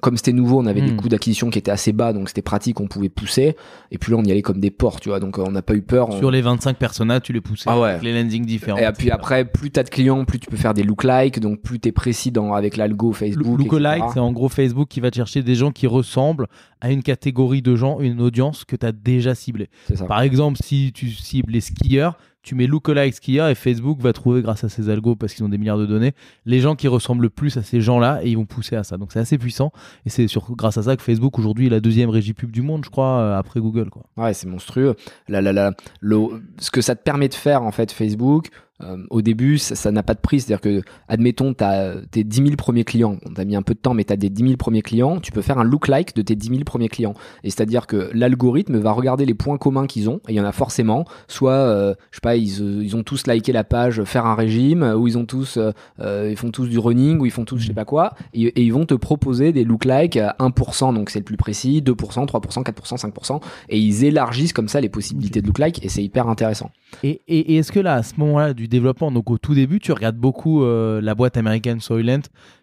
Comme 0.00 0.16
c'était 0.16 0.32
nouveau, 0.32 0.58
on 0.60 0.66
avait 0.66 0.80
des 0.82 0.90
Hmm. 0.92 0.96
coûts 0.96 1.08
d'acquisition 1.08 1.50
qui 1.50 1.58
étaient 1.60 1.70
assez 1.70 1.92
bas 1.92 2.12
donc 2.12 2.28
c'était 2.28 2.42
pratique, 2.42 2.80
on 2.80 2.88
pouvait 2.88 3.08
pousser 3.08 3.54
et 3.92 3.98
puis 3.98 4.10
là 4.12 4.18
on 4.18 4.24
y 4.24 4.32
allait 4.32 4.42
comme 4.42 4.58
des 4.60 4.70
porcs, 4.72 5.00
tu 5.00 5.10
vois, 5.10 5.20
donc 5.20 5.38
on 5.38 5.52
n'a 5.52 5.62
pas 5.62 5.74
eu 5.74 5.82
peur. 5.82 6.08
on- 6.10 6.18
Sur 6.18 6.30
les 6.32 6.40
25 6.42 6.76
personas, 6.78 7.20
tu 7.20 7.32
les 7.32 7.40
poussais. 7.40 7.64
Ah 7.70 7.78
ouais. 7.78 7.90
Avec 7.90 8.02
les 8.02 8.12
landings 8.20 8.44
différents. 8.44 8.78
Et 8.78 8.90
puis 8.92 9.10
après, 9.12 9.44
plus 9.44 9.70
t'as 9.70 9.82
de 9.82 9.88
clients, 9.88 10.24
plus 10.24 10.40
tu 10.40 10.48
peux 10.48 10.56
faire 10.56 10.74
des 10.74 10.82
lookalikes, 10.82 11.40
donc 11.40 11.60
plus 11.62 11.78
t'es 11.78 11.92
précis 11.92 12.32
dans, 12.32 12.54
avec 12.54 12.76
l'algo 12.76 13.12
Facebook. 13.12 13.58
Lookalike, 13.58 13.98
etc. 13.98 14.10
c'est 14.14 14.20
en 14.20 14.32
gros 14.32 14.48
Facebook 14.48 14.88
qui 14.88 15.00
va 15.00 15.10
te 15.10 15.16
chercher 15.16 15.42
des 15.42 15.54
gens 15.54 15.70
qui 15.70 15.86
ressemblent 15.86 16.46
à 16.80 16.90
une 16.90 17.02
catégorie 17.02 17.62
de 17.62 17.76
gens, 17.76 18.00
une 18.00 18.20
audience 18.20 18.64
que 18.64 18.76
tu 18.76 18.86
as 18.86 18.92
déjà 18.92 19.34
ciblée. 19.34 19.68
Par 20.08 20.22
exemple, 20.22 20.58
si 20.62 20.92
tu 20.92 21.10
cibles 21.10 21.52
les 21.52 21.60
skieurs, 21.60 22.16
tu 22.42 22.54
mets 22.54 22.66
lookalike 22.66 23.14
skieur 23.14 23.48
et 23.48 23.54
Facebook 23.54 24.00
va 24.00 24.12
trouver 24.12 24.42
grâce 24.42 24.64
à 24.64 24.68
ses 24.68 24.88
algos 24.88 25.16
parce 25.16 25.34
qu'ils 25.34 25.44
ont 25.44 25.48
des 25.48 25.58
milliards 25.58 25.78
de 25.78 25.86
données 25.86 26.12
les 26.46 26.60
gens 26.60 26.74
qui 26.74 26.88
ressemblent 26.88 27.22
le 27.22 27.30
plus 27.30 27.56
à 27.56 27.62
ces 27.62 27.80
gens-là 27.80 28.20
et 28.22 28.30
ils 28.30 28.36
vont 28.36 28.46
pousser 28.46 28.76
à 28.76 28.84
ça. 28.84 28.96
Donc 28.98 29.12
c'est 29.12 29.20
assez 29.20 29.38
puissant 29.38 29.72
et 30.06 30.10
c'est 30.10 30.28
sur 30.28 30.54
grâce 30.56 30.78
à 30.78 30.82
ça 30.82 30.96
que 30.96 31.02
Facebook 31.02 31.38
aujourd'hui 31.38 31.66
est 31.66 31.70
la 31.70 31.80
deuxième 31.80 32.10
régie 32.10 32.34
pub 32.34 32.50
du 32.50 32.62
monde, 32.62 32.84
je 32.84 32.90
crois, 32.90 33.18
euh, 33.18 33.38
après 33.38 33.60
Google 33.60 33.90
quoi. 33.90 34.02
Ouais, 34.16 34.34
c'est 34.34 34.46
monstrueux. 34.46 34.94
La, 35.28 35.40
la, 35.40 35.52
la, 35.52 35.72
le, 36.00 36.16
ce 36.58 36.70
que 36.70 36.80
ça 36.80 36.94
te 36.94 37.02
permet 37.02 37.28
de 37.28 37.34
faire, 37.34 37.62
en 37.62 37.72
fait, 37.72 37.92
Facebook, 37.92 38.48
euh, 38.82 38.96
au 39.10 39.22
début, 39.22 39.58
ça 39.58 39.90
n'a 39.92 40.02
pas 40.02 40.14
de 40.14 40.20
prix. 40.20 40.40
C'est-à-dire 40.40 40.60
que, 40.60 40.82
admettons, 41.08 41.54
tu 41.54 41.64
as 41.64 41.94
tes 42.10 42.24
10 42.24 42.36
000 42.36 42.56
premiers 42.56 42.84
clients. 42.84 43.18
On 43.26 43.34
t'a 43.34 43.44
mis 43.44 43.56
un 43.56 43.62
peu 43.62 43.74
de 43.74 43.78
temps, 43.78 43.94
mais 43.94 44.04
tu 44.04 44.12
as 44.12 44.16
des 44.16 44.30
10 44.30 44.42
000 44.42 44.56
premiers 44.56 44.82
clients. 44.82 45.20
Tu 45.20 45.32
peux 45.32 45.42
faire 45.42 45.58
un 45.58 45.64
look-like 45.64 46.14
de 46.14 46.22
tes 46.22 46.36
10 46.36 46.48
000 46.48 46.64
premiers 46.64 46.88
clients. 46.88 47.14
Et 47.44 47.50
c'est-à-dire 47.50 47.86
que 47.86 48.10
l'algorithme 48.12 48.78
va 48.78 48.92
regarder 48.92 49.24
les 49.24 49.34
points 49.34 49.58
communs 49.58 49.86
qu'ils 49.86 50.08
ont. 50.10 50.20
Et 50.28 50.32
il 50.32 50.34
y 50.34 50.40
en 50.40 50.44
a 50.44 50.52
forcément. 50.52 51.04
Soit, 51.28 51.52
euh, 51.52 51.94
je 52.10 52.16
sais 52.16 52.20
pas, 52.22 52.31
ils, 52.36 52.62
euh, 52.62 52.82
ils 52.82 52.96
ont 52.96 53.02
tous 53.02 53.26
liké 53.26 53.52
la 53.52 53.64
page 53.64 54.02
faire 54.04 54.26
un 54.26 54.34
régime, 54.34 54.82
ou 54.96 55.06
ils 55.08 55.18
ont 55.18 55.24
tous, 55.26 55.56
euh, 55.56 55.72
euh, 56.00 56.28
ils 56.30 56.36
font 56.36 56.50
tous 56.50 56.66
du 56.66 56.78
running, 56.78 57.18
ou 57.20 57.26
ils 57.26 57.30
font 57.32 57.44
tous 57.44 57.58
je 57.58 57.66
sais 57.68 57.72
pas 57.74 57.84
quoi. 57.84 58.14
Et, 58.34 58.42
et 58.44 58.62
ils 58.62 58.72
vont 58.72 58.86
te 58.86 58.94
proposer 58.94 59.52
des 59.52 59.64
look-like 59.64 60.16
à 60.16 60.36
1%, 60.38 60.94
donc 60.94 61.10
c'est 61.10 61.18
le 61.20 61.24
plus 61.24 61.36
précis, 61.36 61.82
2%, 61.84 62.26
3%, 62.26 62.62
4%, 62.62 62.96
5%. 63.12 63.40
Et 63.68 63.78
ils 63.78 64.04
élargissent 64.04 64.52
comme 64.52 64.68
ça 64.68 64.80
les 64.80 64.88
possibilités 64.88 65.40
de 65.42 65.46
look-like. 65.46 65.84
Et 65.84 65.88
c'est 65.88 66.02
hyper 66.02 66.28
intéressant. 66.28 66.70
Et, 67.02 67.20
et- 67.28 67.54
et 67.54 67.56
est-ce 67.56 67.72
que 67.72 67.80
là, 67.80 67.94
à 67.94 68.02
ce 68.02 68.14
moment-là 68.18 68.54
du 68.54 68.68
développement, 68.68 69.10
donc 69.12 69.30
au 69.30 69.38
tout 69.38 69.54
début, 69.54 69.80
tu 69.80 69.92
regardes 69.92 70.16
beaucoup 70.16 70.62
euh, 70.64 71.00
la 71.00 71.14
boîte 71.14 71.36
américaine 71.36 71.80
Soylent 71.80 72.22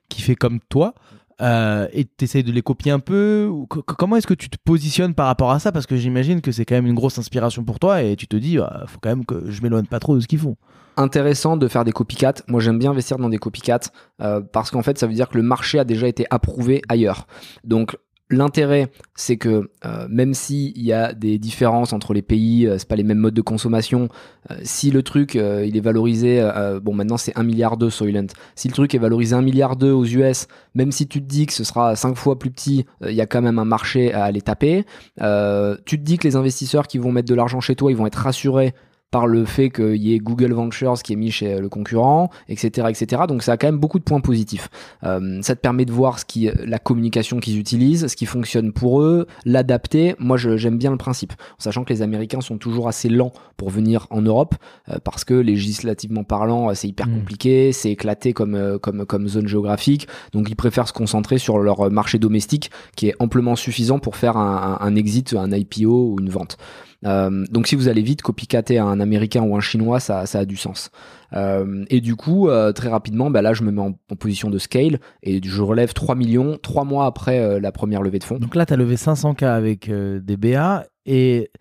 qui 0.09 0.21
fait 0.21 0.35
comme 0.35 0.59
toi 0.69 0.93
euh, 1.41 1.87
et 1.93 2.05
tu 2.05 2.25
essayes 2.25 2.43
de 2.43 2.51
les 2.51 2.61
copier 2.61 2.91
un 2.91 2.99
peu 2.99 3.49
Comment 3.69 4.17
est-ce 4.17 4.27
que 4.27 4.33
tu 4.33 4.49
te 4.49 4.57
positionnes 4.63 5.13
par 5.13 5.27
rapport 5.27 5.51
à 5.51 5.59
ça? 5.59 5.71
Parce 5.71 5.85
que 5.85 5.95
j'imagine 5.95 6.41
que 6.41 6.51
c'est 6.51 6.65
quand 6.65 6.75
même 6.75 6.87
une 6.87 6.95
grosse 6.95 7.17
inspiration 7.17 7.63
pour 7.63 7.79
toi 7.79 8.01
et 8.01 8.15
tu 8.15 8.27
te 8.27 8.35
dis, 8.35 8.59
ah, 8.59 8.83
faut 8.87 8.99
quand 9.01 9.09
même 9.09 9.25
que 9.25 9.49
je 9.49 9.61
m'éloigne 9.61 9.85
pas 9.85 9.99
trop 9.99 10.15
de 10.15 10.19
ce 10.19 10.27
qu'ils 10.27 10.39
font. 10.39 10.57
intéressant 10.97 11.55
de 11.55 11.67
faire 11.67 11.85
des 11.85 11.91
copycats. 11.93 12.43
Moi, 12.47 12.59
j'aime 12.59 12.77
bien 12.77 12.91
investir 12.91 13.17
dans 13.17 13.29
des 13.29 13.37
copycats 13.37 13.79
euh, 14.21 14.41
parce 14.41 14.69
qu'en 14.69 14.81
fait, 14.83 14.97
ça 14.97 15.07
veut 15.07 15.13
dire 15.13 15.29
que 15.29 15.37
le 15.37 15.43
marché 15.43 15.79
a 15.79 15.85
déjà 15.85 16.07
été 16.07 16.25
approuvé 16.29 16.81
ailleurs. 16.89 17.25
Donc, 17.63 17.97
l'intérêt, 18.29 18.91
c'est 19.15 19.37
que 19.37 19.69
euh, 19.85 20.07
même 20.09 20.33
s'il 20.33 20.79
y 20.81 20.93
a 20.93 21.13
des 21.13 21.39
différences 21.39 21.93
entre 21.93 22.13
les 22.13 22.21
pays, 22.21 22.67
euh, 22.67 22.77
c'est 22.77 22.87
pas 22.87 22.95
les 22.95 23.03
mêmes 23.03 23.17
modes 23.17 23.33
de 23.33 23.41
consommation. 23.41 24.07
euh, 24.51 24.55
si 24.63 24.91
le 24.91 25.03
truc, 25.03 25.35
il 25.35 25.75
est 25.75 25.81
valorisé, 25.81 26.41
bon, 26.81 26.93
maintenant 26.93 27.17
c'est 27.17 27.37
1 27.37 27.43
milliard 27.43 27.77
2 27.77 27.89
Soylent. 27.89 28.27
Si 28.55 28.67
le 28.67 28.73
truc 28.73 28.93
est 28.95 28.99
valorisé 28.99 29.35
1 29.35 29.41
milliard 29.41 29.75
2 29.75 29.91
aux 29.91 30.05
US, 30.05 30.47
même 30.75 30.91
si 30.91 31.07
tu 31.07 31.21
te 31.21 31.27
dis 31.27 31.45
que 31.45 31.53
ce 31.53 31.63
sera 31.63 31.95
5 31.95 32.15
fois 32.15 32.37
plus 32.39 32.51
petit, 32.51 32.85
il 33.05 33.13
y 33.13 33.21
a 33.21 33.25
quand 33.25 33.41
même 33.41 33.59
un 33.59 33.65
marché 33.65 34.13
à 34.13 34.23
aller 34.23 34.41
taper. 34.41 34.85
Tu 35.17 35.99
te 35.99 36.03
dis 36.03 36.17
que 36.17 36.27
les 36.27 36.35
investisseurs 36.35 36.87
qui 36.87 36.97
vont 36.97 37.11
mettre 37.11 37.29
de 37.29 37.35
l'argent 37.35 37.59
chez 37.59 37.75
toi, 37.75 37.91
ils 37.91 37.97
vont 37.97 38.07
être 38.07 38.15
rassurés 38.15 38.73
par 39.11 39.25
le 39.25 39.43
fait 39.45 39.69
qu'il 39.71 39.95
y 39.97 40.13
ait 40.13 40.19
Google 40.19 40.53
Ventures 40.53 41.01
qui 41.01 41.13
est 41.13 41.15
mis 41.15 41.31
chez 41.31 41.59
le 41.59 41.67
concurrent, 41.69 42.29
etc., 42.47 42.87
etc. 42.89 43.23
Donc 43.27 43.41
ça 43.41 43.53
a 43.53 43.57
quand 43.57 43.67
même 43.67 43.79
beaucoup 43.79 43.97
de 43.97 44.03
points 44.03 44.19
positifs. 44.21 44.69
Euh, 45.03 45.41
ça 45.41 45.55
te 45.55 45.61
permet 45.61 45.85
de 45.85 45.91
voir 45.91 46.19
ce 46.19 46.25
qui, 46.25 46.49
la 46.65 46.77
communication 46.79 47.39
qu'ils 47.39 47.57
utilisent, 47.57 48.07
ce 48.07 48.15
qui 48.15 48.25
fonctionne 48.27 48.71
pour 48.71 49.01
eux, 49.01 49.25
l'adapter. 49.45 50.15
Moi, 50.19 50.37
j'aime 50.37 50.77
bien 50.77 50.91
le 50.91 50.97
principe, 50.97 51.33
en 51.33 51.63
sachant 51.63 51.83
que 51.83 51.91
les 51.91 52.01
Américains 52.03 52.41
sont 52.41 52.57
toujours 52.57 52.87
assez 52.87 53.09
lents 53.09 53.31
pour 53.57 53.69
venir 53.71 54.05
en 54.11 54.21
Europe, 54.21 54.55
euh, 54.89 54.97
parce 55.03 55.23
que 55.25 55.33
législativement 55.33 56.23
parlant, 56.23 56.69
euh, 56.69 56.73
c'est 56.75 56.87
hyper 56.87 57.07
Mm. 57.07 57.13
compliqué, 57.19 57.71
c'est 57.71 57.91
éclaté 57.91 58.33
comme, 58.33 58.53
euh, 58.55 58.77
comme, 58.77 59.05
comme 59.05 59.27
zone 59.27 59.47
géographique. 59.47 60.07
Donc 60.33 60.49
ils 60.49 60.55
préfèrent 60.55 60.87
se 60.87 60.93
concentrer 60.93 61.37
sur 61.39 61.57
leur 61.59 61.87
euh, 61.87 61.89
marché 61.89 62.19
domestique, 62.19 62.69
qui 62.95 63.07
est 63.07 63.15
amplement 63.19 63.55
suffisant 63.55 63.97
pour 63.99 64.15
faire 64.17 64.37
un, 64.37 64.77
un- 64.79 64.85
un 64.85 64.95
exit, 64.95 65.33
un 65.33 65.51
IPO 65.51 66.11
ou 66.13 66.17
une 66.19 66.29
vente. 66.29 66.57
Euh, 67.05 67.45
donc 67.49 67.67
si 67.67 67.75
vous 67.75 67.87
allez 67.87 68.01
vite 68.01 68.21
copycater 68.21 68.77
un 68.77 68.99
américain 68.99 69.41
ou 69.41 69.55
un 69.55 69.61
chinois, 69.61 69.99
ça, 69.99 70.25
ça 70.25 70.39
a 70.39 70.45
du 70.45 70.57
sens. 70.57 70.91
Euh, 71.33 71.85
et 71.89 72.01
du 72.01 72.15
coup, 72.15 72.49
euh, 72.49 72.71
très 72.73 72.89
rapidement, 72.89 73.29
bah 73.29 73.41
là, 73.41 73.53
je 73.53 73.63
me 73.63 73.71
mets 73.71 73.81
en, 73.81 73.91
en 74.11 74.15
position 74.15 74.49
de 74.49 74.57
scale 74.57 74.99
et 75.23 75.39
je 75.43 75.61
relève 75.61 75.93
3 75.93 76.15
millions 76.15 76.57
trois 76.61 76.83
mois 76.83 77.05
après 77.05 77.59
la 77.59 77.71
première 77.71 78.01
levée 78.01 78.19
de 78.19 78.23
fonds. 78.25 78.37
Donc 78.37 78.55
là, 78.55 78.65
tu 78.65 78.73
as 78.73 78.77
levé 78.77 78.95
500K 78.95 79.45
avec 79.45 79.89
des 79.89 80.37
BA 80.37 80.85
et 81.05 81.51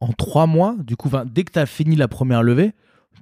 en 0.00 0.12
trois 0.12 0.46
mois, 0.46 0.76
du 0.78 0.96
coup, 0.96 1.10
dès 1.26 1.44
que 1.44 1.52
tu 1.52 1.58
as 1.58 1.66
fini 1.66 1.94
la 1.94 2.08
première 2.08 2.42
levée, 2.42 2.72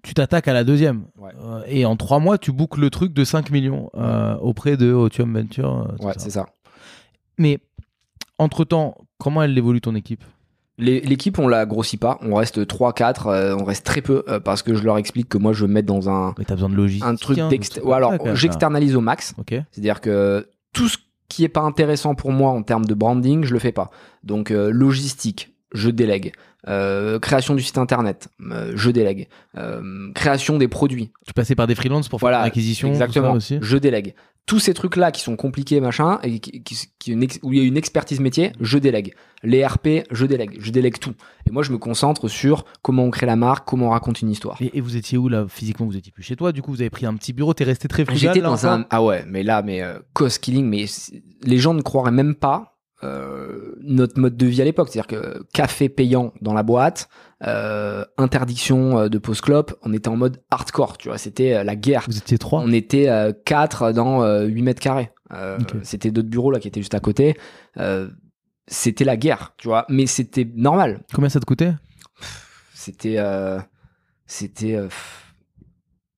tu 0.05 0.15
t'attaques 0.15 0.47
à 0.47 0.53
la 0.53 0.63
deuxième. 0.63 1.07
Ouais. 1.19 1.33
Euh, 1.43 1.63
et 1.67 1.85
en 1.85 1.97
trois 1.97 2.21
mois, 2.21 2.39
tu 2.39 2.53
boucles 2.53 2.81
le 2.81 2.89
truc 2.89 3.13
de 3.13 3.25
5 3.25 3.51
millions 3.51 3.91
euh, 3.97 4.37
auprès 4.37 4.77
de 4.77 4.93
Otium 4.93 5.37
Venture. 5.37 5.89
euh, 6.01 6.07
Ouais, 6.07 6.13
c'est 6.19 6.31
ça. 6.31 6.47
Mais 7.37 7.59
entre-temps, 8.39 8.97
comment 9.19 9.43
elle 9.43 9.59
évolue 9.59 9.81
ton 9.81 9.97
équipe? 9.97 10.23
L'équipe, 10.79 11.39
on 11.39 11.49
la 11.49 11.67
grossit 11.67 11.99
pas, 11.99 12.19
on 12.23 12.37
reste 12.37 12.65
3-4, 12.65 13.27
euh, 13.27 13.57
on 13.59 13.65
reste 13.65 13.85
très 13.85 14.01
peu 14.01 14.23
euh, 14.29 14.39
parce 14.39 14.63
que 14.63 14.75
je 14.75 14.85
leur 14.85 14.97
explique 14.97 15.29
que 15.29 15.37
moi, 15.37 15.53
je 15.53 15.63
veux 15.63 15.69
me 15.69 15.75
mettre 15.75 15.89
dans 15.89 16.09
un, 16.09 16.35
Mais 16.39 16.45
tu 16.45 16.53
as 16.53 16.55
besoin 16.55 16.69
de 16.69 16.77
logistique. 16.77 17.09
un 17.09 17.17
truc 17.17 17.39
hein, 17.39 17.51
Ou 17.83 17.93
alors, 17.93 18.15
j'externalise 18.35 18.95
au 18.95 19.01
max. 19.01 19.35
C'est-à-dire 19.73 20.01
que 20.01 20.49
tout 20.73 20.89
ce 20.89 20.99
qui 21.29 21.45
est 21.45 21.49
pas 21.49 21.61
intéressant 21.61 22.15
pour 22.15 22.33
moi 22.33 22.51
en 22.51 22.63
termes 22.63 22.87
de 22.87 22.95
branding, 22.95 23.45
je 23.45 23.53
le 23.53 23.59
fais 23.59 23.73
pas. 23.73 23.91
Donc 24.25 24.51
euh, 24.51 24.71
logistique, 24.71 25.55
je 25.73 25.91
délègue. 25.91 26.33
Euh, 26.67 27.19
création 27.19 27.55
du 27.55 27.63
site 27.63 27.79
internet, 27.79 28.29
euh, 28.51 28.73
je 28.75 28.91
délègue. 28.91 29.29
Euh, 29.57 30.11
création 30.15 30.59
des 30.59 30.69
produits, 30.69 31.13
Tu 31.27 31.33
passais 31.33 31.55
par 31.55 31.67
des 31.67 31.75
freelances 31.75 32.09
pour 32.09 32.19
faire 32.21 32.31
voilà, 32.31 32.43
l'acquisition 32.43 32.89
exactement. 32.89 33.33
aussi 33.33 33.59
Je 33.63 33.77
délègue. 33.77 34.15
Tous 34.45 34.59
ces 34.59 34.73
trucs-là 34.73 35.13
qui 35.13 35.21
sont 35.21 35.37
compliqués, 35.37 35.79
machin, 35.79 36.19
et 36.23 36.41
qui, 36.41 36.89
où 37.43 37.53
il 37.53 37.59
y 37.59 37.61
a 37.61 37.65
une 37.65 37.77
expertise 37.77 38.19
métier, 38.19 38.53
je 38.61 38.79
délègue. 38.79 39.15
Les 39.43 39.65
RP, 39.65 40.05
je 40.11 40.25
délègue. 40.25 40.57
Je 40.59 40.71
délègue 40.73 40.99
tout. 40.99 41.13
Et 41.47 41.53
moi, 41.53 41.63
je 41.63 41.71
me 41.71 41.77
concentre 41.77 42.29
sur 42.29 42.65
comment 42.81 43.05
on 43.05 43.11
crée 43.11 43.27
la 43.27 43.37
marque, 43.37 43.69
comment 43.69 43.89
on 43.89 43.91
raconte 43.91 44.23
une 44.23 44.31
histoire. 44.31 44.57
et, 44.61 44.77
et 44.77 44.81
vous 44.81 44.97
étiez 44.97 45.19
où 45.19 45.29
là 45.29 45.45
Physiquement, 45.49 45.87
vous 45.87 45.99
étiez 45.99 46.13
plus 46.13 46.23
chez 46.23 46.35
toi. 46.35 46.53
Du 46.53 46.63
coup, 46.63 46.71
vous 46.71 46.81
avez 46.81 46.91
pris 46.91 47.05
un 47.05 47.15
petit 47.15 47.35
bureau. 47.35 47.53
T'es 47.53 47.65
resté 47.65 47.89
très 47.89 48.05
frugal. 48.05 48.21
J'étais 48.21 48.41
dans 48.41 48.67
un 48.67 48.87
ah 48.91 49.03
ouais 49.03 49.25
mais 49.27 49.43
là 49.43 49.63
mais 49.63 49.83
cost 50.15 50.43
killing 50.43 50.67
mais 50.67 50.87
les 51.43 51.59
gens 51.59 51.75
ne 51.75 51.83
croiraient 51.83 52.11
même 52.11 52.35
pas 52.35 52.78
euh, 53.05 53.77
notre 53.81 54.19
mode 54.19 54.37
de 54.37 54.47
vie 54.47 54.61
à 54.61 54.65
l'époque. 54.65 54.89
C'est-à-dire 54.91 55.07
que 55.07 55.43
café 55.53 55.89
payant 55.89 56.33
dans 56.41 56.53
la 56.53 56.63
boîte 56.63 57.09
euh, 57.47 58.05
interdiction 58.17 58.99
euh, 58.99 59.09
de 59.09 59.19
pause 59.19 59.41
clope 59.41 59.79
on 59.83 59.93
était 59.93 60.09
en 60.09 60.17
mode 60.17 60.43
hardcore 60.51 60.99
tu 60.99 61.09
vois. 61.09 61.19
C'était 61.19 61.63
la 61.63 61.77
guerre. 61.77 62.05
Vous 62.09 62.19
étiez 62.19 62.39
trois. 62.39 62.61
on 62.61 62.73
était 62.73 63.09
euh, 63.09 63.33
quatre 63.45 63.93
dans 63.93 64.23
euh, 64.23 64.45
8 64.47 64.63
mètres 64.63 64.81
carrés. 64.81 65.13
C'était 65.83 66.11
d'autres 66.11 66.29
bureaux 66.29 66.51
là 66.51 66.59
qui 66.59 66.69
étaient 66.69 66.81
juste 66.81 66.95
à 66.95 67.01
côté. 67.01 67.37
C'était 68.67 69.05
la 69.05 69.17
guerre 69.17 69.55
tu 69.59 69.69
vois. 69.69 69.85
Mais 69.89 70.07
c'était 70.07 70.49
normal. 70.57 71.05
Combien 71.15 71.29
ça 71.29 71.39
te 71.39 71.45
coûtait? 71.45 71.75
C'était 72.75 73.19
c'était 74.27 74.89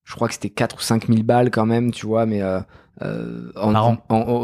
je 0.04 0.14
crois 0.14 0.28
que 0.28 0.34
c'était 0.34 0.50
4 0.50 0.76
ou 0.76 0.80
5 0.80 1.08
000 1.08 1.22
balles 1.22 1.50
quand 1.50 1.66
même 1.66 1.90
tu 1.90 2.06
vois. 2.06 2.24
Mais 2.24 2.40
euh, 3.02 3.50
en, 3.56 3.96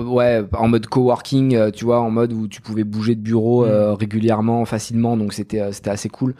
ouais 0.04 0.42
en 0.54 0.68
mode 0.68 0.86
coworking 0.86 1.54
euh, 1.54 1.70
tu 1.70 1.84
vois 1.84 2.00
en 2.00 2.10
mode 2.10 2.32
où 2.32 2.48
tu 2.48 2.62
pouvais 2.62 2.84
bouger 2.84 3.14
de 3.14 3.20
bureau 3.20 3.64
Mm. 3.64 3.68
euh, 3.68 3.94
régulièrement 3.94 4.64
facilement 4.64 5.16
donc 5.16 5.32
c'était 5.32 5.72
c'était 5.72 5.90
assez 5.90 6.08
cool. 6.08 6.34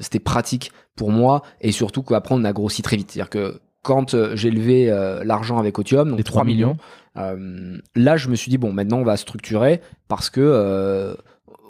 C'était 0.00 0.20
pratique 0.20 0.72
pour 0.96 1.10
moi 1.10 1.42
et 1.60 1.72
surtout 1.72 2.02
qu'après 2.02 2.34
on 2.34 2.44
a 2.44 2.52
grossi 2.52 2.82
très 2.82 2.96
vite. 2.96 3.10
C'est 3.10 3.20
à 3.20 3.24
dire 3.24 3.30
que 3.30 3.60
quand 3.82 4.16
j'ai 4.34 4.50
levé 4.50 4.86
l'argent 5.24 5.58
avec 5.58 5.78
Otium, 5.78 6.08
donc 6.08 6.18
Les 6.18 6.24
3 6.24 6.42
3 6.42 6.44
millions, 6.44 6.76
là 7.16 8.16
je 8.16 8.28
me 8.28 8.36
suis 8.36 8.50
dit 8.50 8.58
bon 8.58 8.72
maintenant 8.72 8.98
on 8.98 9.04
va 9.04 9.16
structurer 9.16 9.80
parce 10.08 10.30
que 10.30 11.16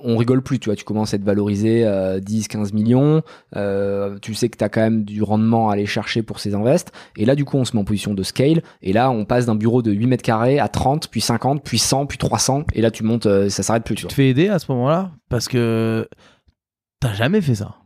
on 0.02 0.16
rigole 0.16 0.42
plus, 0.42 0.58
tu 0.58 0.68
vois, 0.68 0.76
tu 0.76 0.84
commences 0.84 1.12
à 1.12 1.16
être 1.16 1.24
valorisé 1.24 1.84
euh, 1.84 2.20
10, 2.20 2.48
15 2.48 2.72
millions, 2.72 3.22
euh, 3.56 4.18
tu 4.20 4.34
sais 4.34 4.48
que 4.48 4.56
tu 4.56 4.64
as 4.64 4.68
quand 4.68 4.80
même 4.80 5.04
du 5.04 5.22
rendement 5.22 5.70
à 5.70 5.74
aller 5.74 5.86
chercher 5.86 6.22
pour 6.22 6.40
ces 6.40 6.54
invests, 6.54 6.92
et 7.16 7.24
là 7.24 7.34
du 7.34 7.44
coup 7.44 7.56
on 7.56 7.64
se 7.64 7.74
met 7.74 7.82
en 7.82 7.84
position 7.84 8.14
de 8.14 8.22
scale, 8.22 8.62
et 8.82 8.92
là 8.92 9.10
on 9.10 9.24
passe 9.24 9.46
d'un 9.46 9.54
bureau 9.54 9.82
de 9.82 9.92
8 9.92 10.06
mètres 10.06 10.22
carrés 10.22 10.58
à 10.58 10.68
30, 10.68 11.08
puis 11.08 11.20
50, 11.20 11.62
puis 11.62 11.78
100, 11.78 12.06
puis 12.06 12.18
300, 12.18 12.64
et 12.74 12.82
là 12.82 12.90
tu 12.90 13.04
montes, 13.04 13.26
euh, 13.26 13.48
ça 13.48 13.62
s'arrête 13.62 13.84
plus, 13.84 13.94
tu 13.94 14.02
Tu 14.02 14.08
te 14.08 14.14
fais 14.14 14.28
aider 14.28 14.48
à 14.48 14.58
ce 14.58 14.70
moment-là 14.72 15.12
Parce 15.28 15.48
que 15.48 16.08
t'as 17.00 17.14
jamais 17.14 17.40
fait 17.40 17.56
ça. 17.56 17.76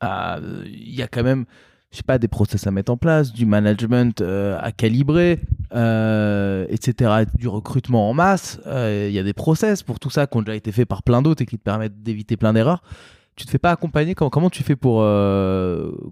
Ah, 0.00 0.38
Il 0.64 0.94
y 0.94 1.02
a 1.02 1.06
quand 1.06 1.22
même, 1.22 1.44
je 1.92 1.98
sais 1.98 2.02
pas, 2.02 2.18
des 2.18 2.28
process 2.28 2.66
à 2.66 2.70
mettre 2.70 2.90
en 2.90 2.96
place, 2.96 3.32
du 3.32 3.44
management 3.44 4.22
euh, 4.22 4.58
à 4.60 4.72
calibrer, 4.72 5.40
euh, 5.74 6.64
etc. 6.70 7.24
Du 7.34 7.48
recrutement 7.48 8.08
en 8.08 8.14
masse. 8.14 8.60
Euh, 8.66 9.06
Il 9.08 9.14
y 9.14 9.18
a 9.18 9.22
des 9.22 9.34
process 9.34 9.82
pour 9.82 10.00
tout 10.00 10.08
ça 10.08 10.26
qui 10.26 10.38
ont 10.38 10.42
déjà 10.42 10.56
été 10.56 10.72
faits 10.72 10.88
par 10.88 11.02
plein 11.02 11.20
d'autres 11.20 11.42
et 11.42 11.46
qui 11.46 11.58
te 11.58 11.62
permettent 11.62 12.02
d'éviter 12.02 12.38
plein 12.38 12.54
d'erreurs. 12.54 12.82
Tu 13.36 13.44
te 13.44 13.50
fais 13.50 13.58
pas 13.58 13.70
accompagner? 13.70 14.14
Comment, 14.14 14.30
comment 14.30 14.50
tu 14.50 14.62
fais 14.62 14.76
pour 14.76 15.00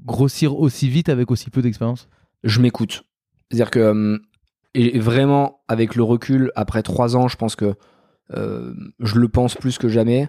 grossir 0.05 0.59
aussi 0.59 0.89
vite 0.89 1.09
avec 1.09 1.31
aussi 1.31 1.49
peu 1.51 1.63
d'expérience? 1.63 2.09
Je 2.45 2.61
m'écoute. 2.61 3.05
C'est-à-dire 3.51 3.71
que, 3.71 3.79
euh, 3.81 4.19
et 4.75 4.99
vraiment, 4.99 5.61
avec 5.67 5.97
le 5.97 6.03
recul, 6.03 6.53
après 6.57 6.83
3 6.83 7.17
ans, 7.17 7.27
je 7.27 7.37
pense 7.37 7.57
que 7.57 7.75
je 8.33 9.19
le 9.19 9.29
pense 9.29 9.55
plus 9.57 9.79
que 9.79 9.89
jamais, 9.89 10.29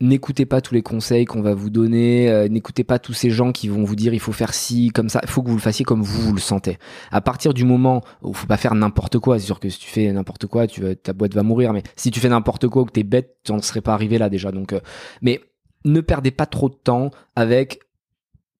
n'écoutez 0.00 0.46
pas 0.46 0.60
tous 0.60 0.74
les 0.74 0.82
conseils 0.82 1.24
qu'on 1.24 1.42
va 1.42 1.54
vous 1.54 1.70
donner, 1.70 2.30
euh, 2.30 2.48
n'écoutez 2.48 2.84
pas 2.84 2.98
tous 2.98 3.12
ces 3.12 3.30
gens 3.30 3.50
qui 3.52 3.68
vont 3.68 3.84
vous 3.84 3.96
dire 3.96 4.14
il 4.14 4.20
faut 4.20 4.32
faire 4.32 4.54
ci, 4.54 4.90
comme 4.90 5.08
ça, 5.08 5.20
il 5.22 5.28
faut 5.28 5.42
que 5.42 5.48
vous 5.48 5.56
le 5.56 5.60
fassiez 5.60 5.84
comme 5.84 6.02
vous, 6.02 6.22
vous 6.22 6.34
le 6.34 6.40
sentez. 6.40 6.78
À 7.10 7.20
partir 7.20 7.52
du 7.52 7.64
moment 7.64 8.02
où 8.22 8.30
il 8.30 8.36
faut 8.36 8.46
pas 8.46 8.56
faire 8.56 8.74
n'importe 8.74 9.18
quoi, 9.18 9.38
c'est 9.38 9.46
sûr 9.46 9.58
que 9.58 9.68
si 9.68 9.78
tu 9.78 9.88
fais 9.88 10.12
n'importe 10.12 10.46
quoi, 10.46 10.66
tu 10.66 10.82
ta 10.96 11.12
boîte 11.12 11.34
va 11.34 11.42
mourir, 11.42 11.72
mais 11.72 11.82
si 11.96 12.10
tu 12.10 12.20
fais 12.20 12.28
n'importe 12.28 12.68
quoi 12.68 12.82
ou 12.82 12.84
que 12.84 12.92
t'es 12.92 13.02
bête, 13.02 13.38
tu 13.44 13.52
n'en 13.52 13.60
serais 13.60 13.80
pas 13.80 13.94
arrivé 13.94 14.18
là 14.18 14.28
déjà. 14.28 14.52
Donc, 14.52 14.72
euh, 14.72 14.80
mais 15.20 15.40
ne 15.84 16.00
perdez 16.00 16.30
pas 16.30 16.46
trop 16.46 16.68
de 16.68 16.74
temps 16.74 17.10
avec 17.34 17.80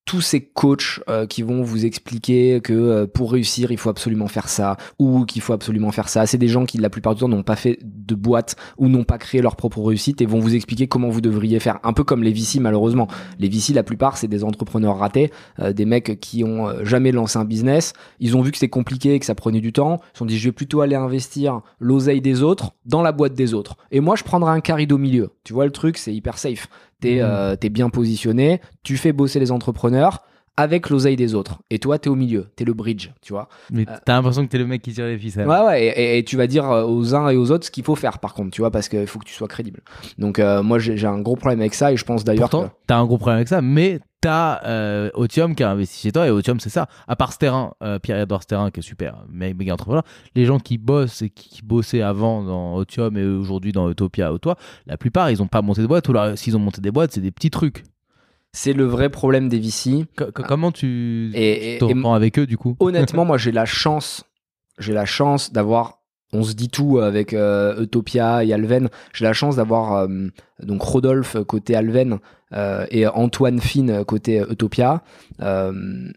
tous 0.08 0.22
ces 0.22 0.40
coachs 0.40 1.00
euh, 1.10 1.26
qui 1.26 1.42
vont 1.42 1.62
vous 1.62 1.84
expliquer 1.84 2.62
que 2.62 2.72
euh, 2.72 3.06
pour 3.06 3.30
réussir, 3.30 3.70
il 3.70 3.76
faut 3.76 3.90
absolument 3.90 4.26
faire 4.26 4.48
ça 4.48 4.78
ou 4.98 5.26
qu'il 5.26 5.42
faut 5.42 5.52
absolument 5.52 5.92
faire 5.92 6.08
ça. 6.08 6.24
C'est 6.24 6.38
des 6.38 6.48
gens 6.48 6.64
qui, 6.64 6.78
la 6.78 6.88
plupart 6.88 7.14
du 7.14 7.20
temps, 7.20 7.28
n'ont 7.28 7.42
pas 7.42 7.56
fait 7.56 7.78
de 7.82 8.14
boîte 8.14 8.56
ou 8.78 8.88
n'ont 8.88 9.04
pas 9.04 9.18
créé 9.18 9.42
leur 9.42 9.54
propre 9.54 9.82
réussite 9.82 10.22
et 10.22 10.26
vont 10.26 10.38
vous 10.40 10.54
expliquer 10.54 10.86
comment 10.86 11.10
vous 11.10 11.20
devriez 11.20 11.60
faire. 11.60 11.78
Un 11.82 11.92
peu 11.92 12.04
comme 12.04 12.22
les 12.22 12.32
VC, 12.32 12.58
malheureusement. 12.58 13.06
Les 13.38 13.50
VC, 13.50 13.74
la 13.74 13.82
plupart, 13.82 14.16
c'est 14.16 14.28
des 14.28 14.44
entrepreneurs 14.44 14.96
ratés, 14.96 15.30
euh, 15.60 15.74
des 15.74 15.84
mecs 15.84 16.18
qui 16.20 16.42
ont 16.42 16.84
jamais 16.86 17.12
lancé 17.12 17.38
un 17.38 17.44
business. 17.44 17.92
Ils 18.18 18.34
ont 18.34 18.40
vu 18.40 18.50
que 18.50 18.56
c'était 18.56 18.70
compliqué 18.70 19.12
et 19.12 19.18
que 19.18 19.26
ça 19.26 19.34
prenait 19.34 19.60
du 19.60 19.74
temps. 19.74 20.00
Ils 20.00 20.14
se 20.14 20.18
sont 20.20 20.24
dit, 20.24 20.38
je 20.38 20.48
vais 20.48 20.52
plutôt 20.52 20.80
aller 20.80 20.96
investir 20.96 21.60
l'oseille 21.80 22.22
des 22.22 22.42
autres 22.42 22.70
dans 22.86 23.02
la 23.02 23.12
boîte 23.12 23.34
des 23.34 23.52
autres. 23.52 23.76
Et 23.90 24.00
moi, 24.00 24.16
je 24.16 24.24
prendrai 24.24 24.52
un 24.52 24.60
carré 24.60 24.88
au 24.90 24.96
milieu. 24.96 25.32
Tu 25.44 25.52
vois, 25.52 25.66
le 25.66 25.70
truc, 25.70 25.98
c'est 25.98 26.14
hyper 26.14 26.38
safe. 26.38 26.66
T'es 27.00 27.16
Mhm. 27.16 27.20
euh, 27.22 27.56
t'es 27.56 27.68
bien 27.68 27.90
positionné, 27.90 28.60
tu 28.82 28.96
fais 28.96 29.12
bosser 29.12 29.38
les 29.40 29.52
entrepreneurs 29.52 30.22
avec 30.56 30.90
l'oseille 30.90 31.14
des 31.14 31.36
autres. 31.36 31.60
Et 31.70 31.78
toi, 31.78 32.00
t'es 32.00 32.08
au 32.10 32.16
milieu, 32.16 32.48
t'es 32.56 32.64
le 32.64 32.72
bridge, 32.74 33.10
tu 33.22 33.32
vois. 33.32 33.48
Mais 33.70 33.88
Euh, 33.88 33.92
t'as 34.04 34.14
l'impression 34.14 34.44
que 34.44 34.50
t'es 34.50 34.58
le 34.58 34.66
mec 34.66 34.82
qui 34.82 34.92
tire 34.92 35.06
les 35.06 35.16
ficelles. 35.16 35.46
Ouais, 35.46 35.60
ouais, 35.64 35.84
et, 35.84 35.88
et- 36.00 36.18
et 36.18 36.24
tu 36.24 36.36
vas 36.36 36.48
dire 36.48 36.68
euh, 36.68 36.84
aux 36.84 37.14
uns 37.14 37.28
et 37.28 37.36
aux 37.36 37.52
autres 37.52 37.66
ce 37.66 37.70
qu'il 37.70 37.84
faut 37.84 37.94
faire, 37.94 38.18
par 38.18 38.34
contre, 38.34 38.50
tu 38.50 38.60
vois, 38.62 38.72
parce 38.72 38.88
qu'il 38.88 39.06
faut 39.06 39.20
que 39.20 39.24
tu 39.24 39.34
sois 39.34 39.46
crédible. 39.46 39.80
Donc, 40.18 40.40
euh, 40.40 40.64
moi, 40.64 40.80
j'ai 40.80 40.96
j'ai 40.96 41.06
un 41.06 41.20
gros 41.20 41.36
problème 41.36 41.60
avec 41.60 41.74
ça, 41.74 41.92
et 41.92 41.96
je 41.96 42.04
pense 42.04 42.24
d'ailleurs 42.24 42.50
Pourtant, 42.50 42.68
que. 42.70 42.74
t'as 42.88 42.96
un 42.96 43.06
gros 43.06 43.18
problème 43.18 43.36
avec 43.36 43.46
ça, 43.48 43.62
mais 43.62 44.00
t'as 44.20 44.62
euh, 44.64 45.10
Otium 45.14 45.54
qui 45.54 45.62
a 45.62 45.70
investi 45.70 46.00
chez 46.02 46.12
toi, 46.12 46.26
et 46.26 46.30
Otium, 46.30 46.58
c'est 46.60 46.70
ça. 46.70 46.88
À 47.06 47.16
part 47.16 47.32
Sterrin, 47.32 47.74
euh, 47.82 47.98
Pierre-Edouard 47.98 48.42
Sterrin, 48.42 48.70
qui 48.70 48.80
est 48.80 48.82
super, 48.82 49.24
mais 49.30 49.54
méga 49.54 49.74
entrepreneur, 49.74 50.02
les 50.34 50.44
gens 50.44 50.58
qui 50.58 50.78
bossent 50.78 51.22
et 51.22 51.30
qui, 51.30 51.48
qui 51.48 51.62
bossaient 51.62 52.02
avant 52.02 52.42
dans 52.42 52.76
Otium 52.76 53.16
et 53.16 53.24
aujourd'hui 53.24 53.72
dans 53.72 53.88
Utopia 53.90 54.32
ou 54.32 54.38
toi, 54.38 54.56
la 54.86 54.96
plupart, 54.96 55.30
ils 55.30 55.42
ont 55.42 55.46
pas 55.46 55.62
monté 55.62 55.82
de 55.82 55.86
boîte, 55.86 56.08
ou 56.08 56.14
s'ils 56.36 56.56
ont 56.56 56.60
monté 56.60 56.80
des 56.80 56.90
boîtes, 56.90 57.12
c'est 57.12 57.20
des 57.20 57.30
petits 57.30 57.50
trucs. 57.50 57.84
C'est 58.52 58.72
le 58.72 58.84
vrai 58.84 59.10
problème 59.10 59.48
des 59.48 59.58
VC. 59.60 60.06
Co- 60.16 60.32
co- 60.32 60.42
comment 60.42 60.72
tu 60.72 61.30
Et- 61.34 61.76
et- 61.76 61.78
reprends 61.84 62.14
avec 62.14 62.38
eux, 62.38 62.46
du 62.46 62.56
coup? 62.56 62.76
Honnêtement, 62.80 63.24
moi, 63.24 63.36
j'ai 63.38 63.52
la 63.52 63.64
chance, 63.66 64.24
j'ai 64.78 64.92
la 64.94 65.04
chance 65.04 65.52
d'avoir. 65.52 65.98
On 66.32 66.42
se 66.42 66.52
dit 66.54 66.68
tout 66.68 66.98
avec 66.98 67.32
euh, 67.32 67.82
Utopia 67.82 68.44
et 68.44 68.52
Alven. 68.52 68.88
J'ai 69.14 69.24
la 69.24 69.32
chance 69.32 69.56
d'avoir 69.56 69.94
euh, 69.94 70.08
donc 70.62 70.82
Rodolphe 70.82 71.36
côté 71.46 71.74
Alven 71.74 72.18
et 72.52 73.06
Antoine 73.06 73.60
Finn 73.60 74.04
côté 74.04 74.42
Utopia. 74.50 75.02
Euh, 75.40 76.10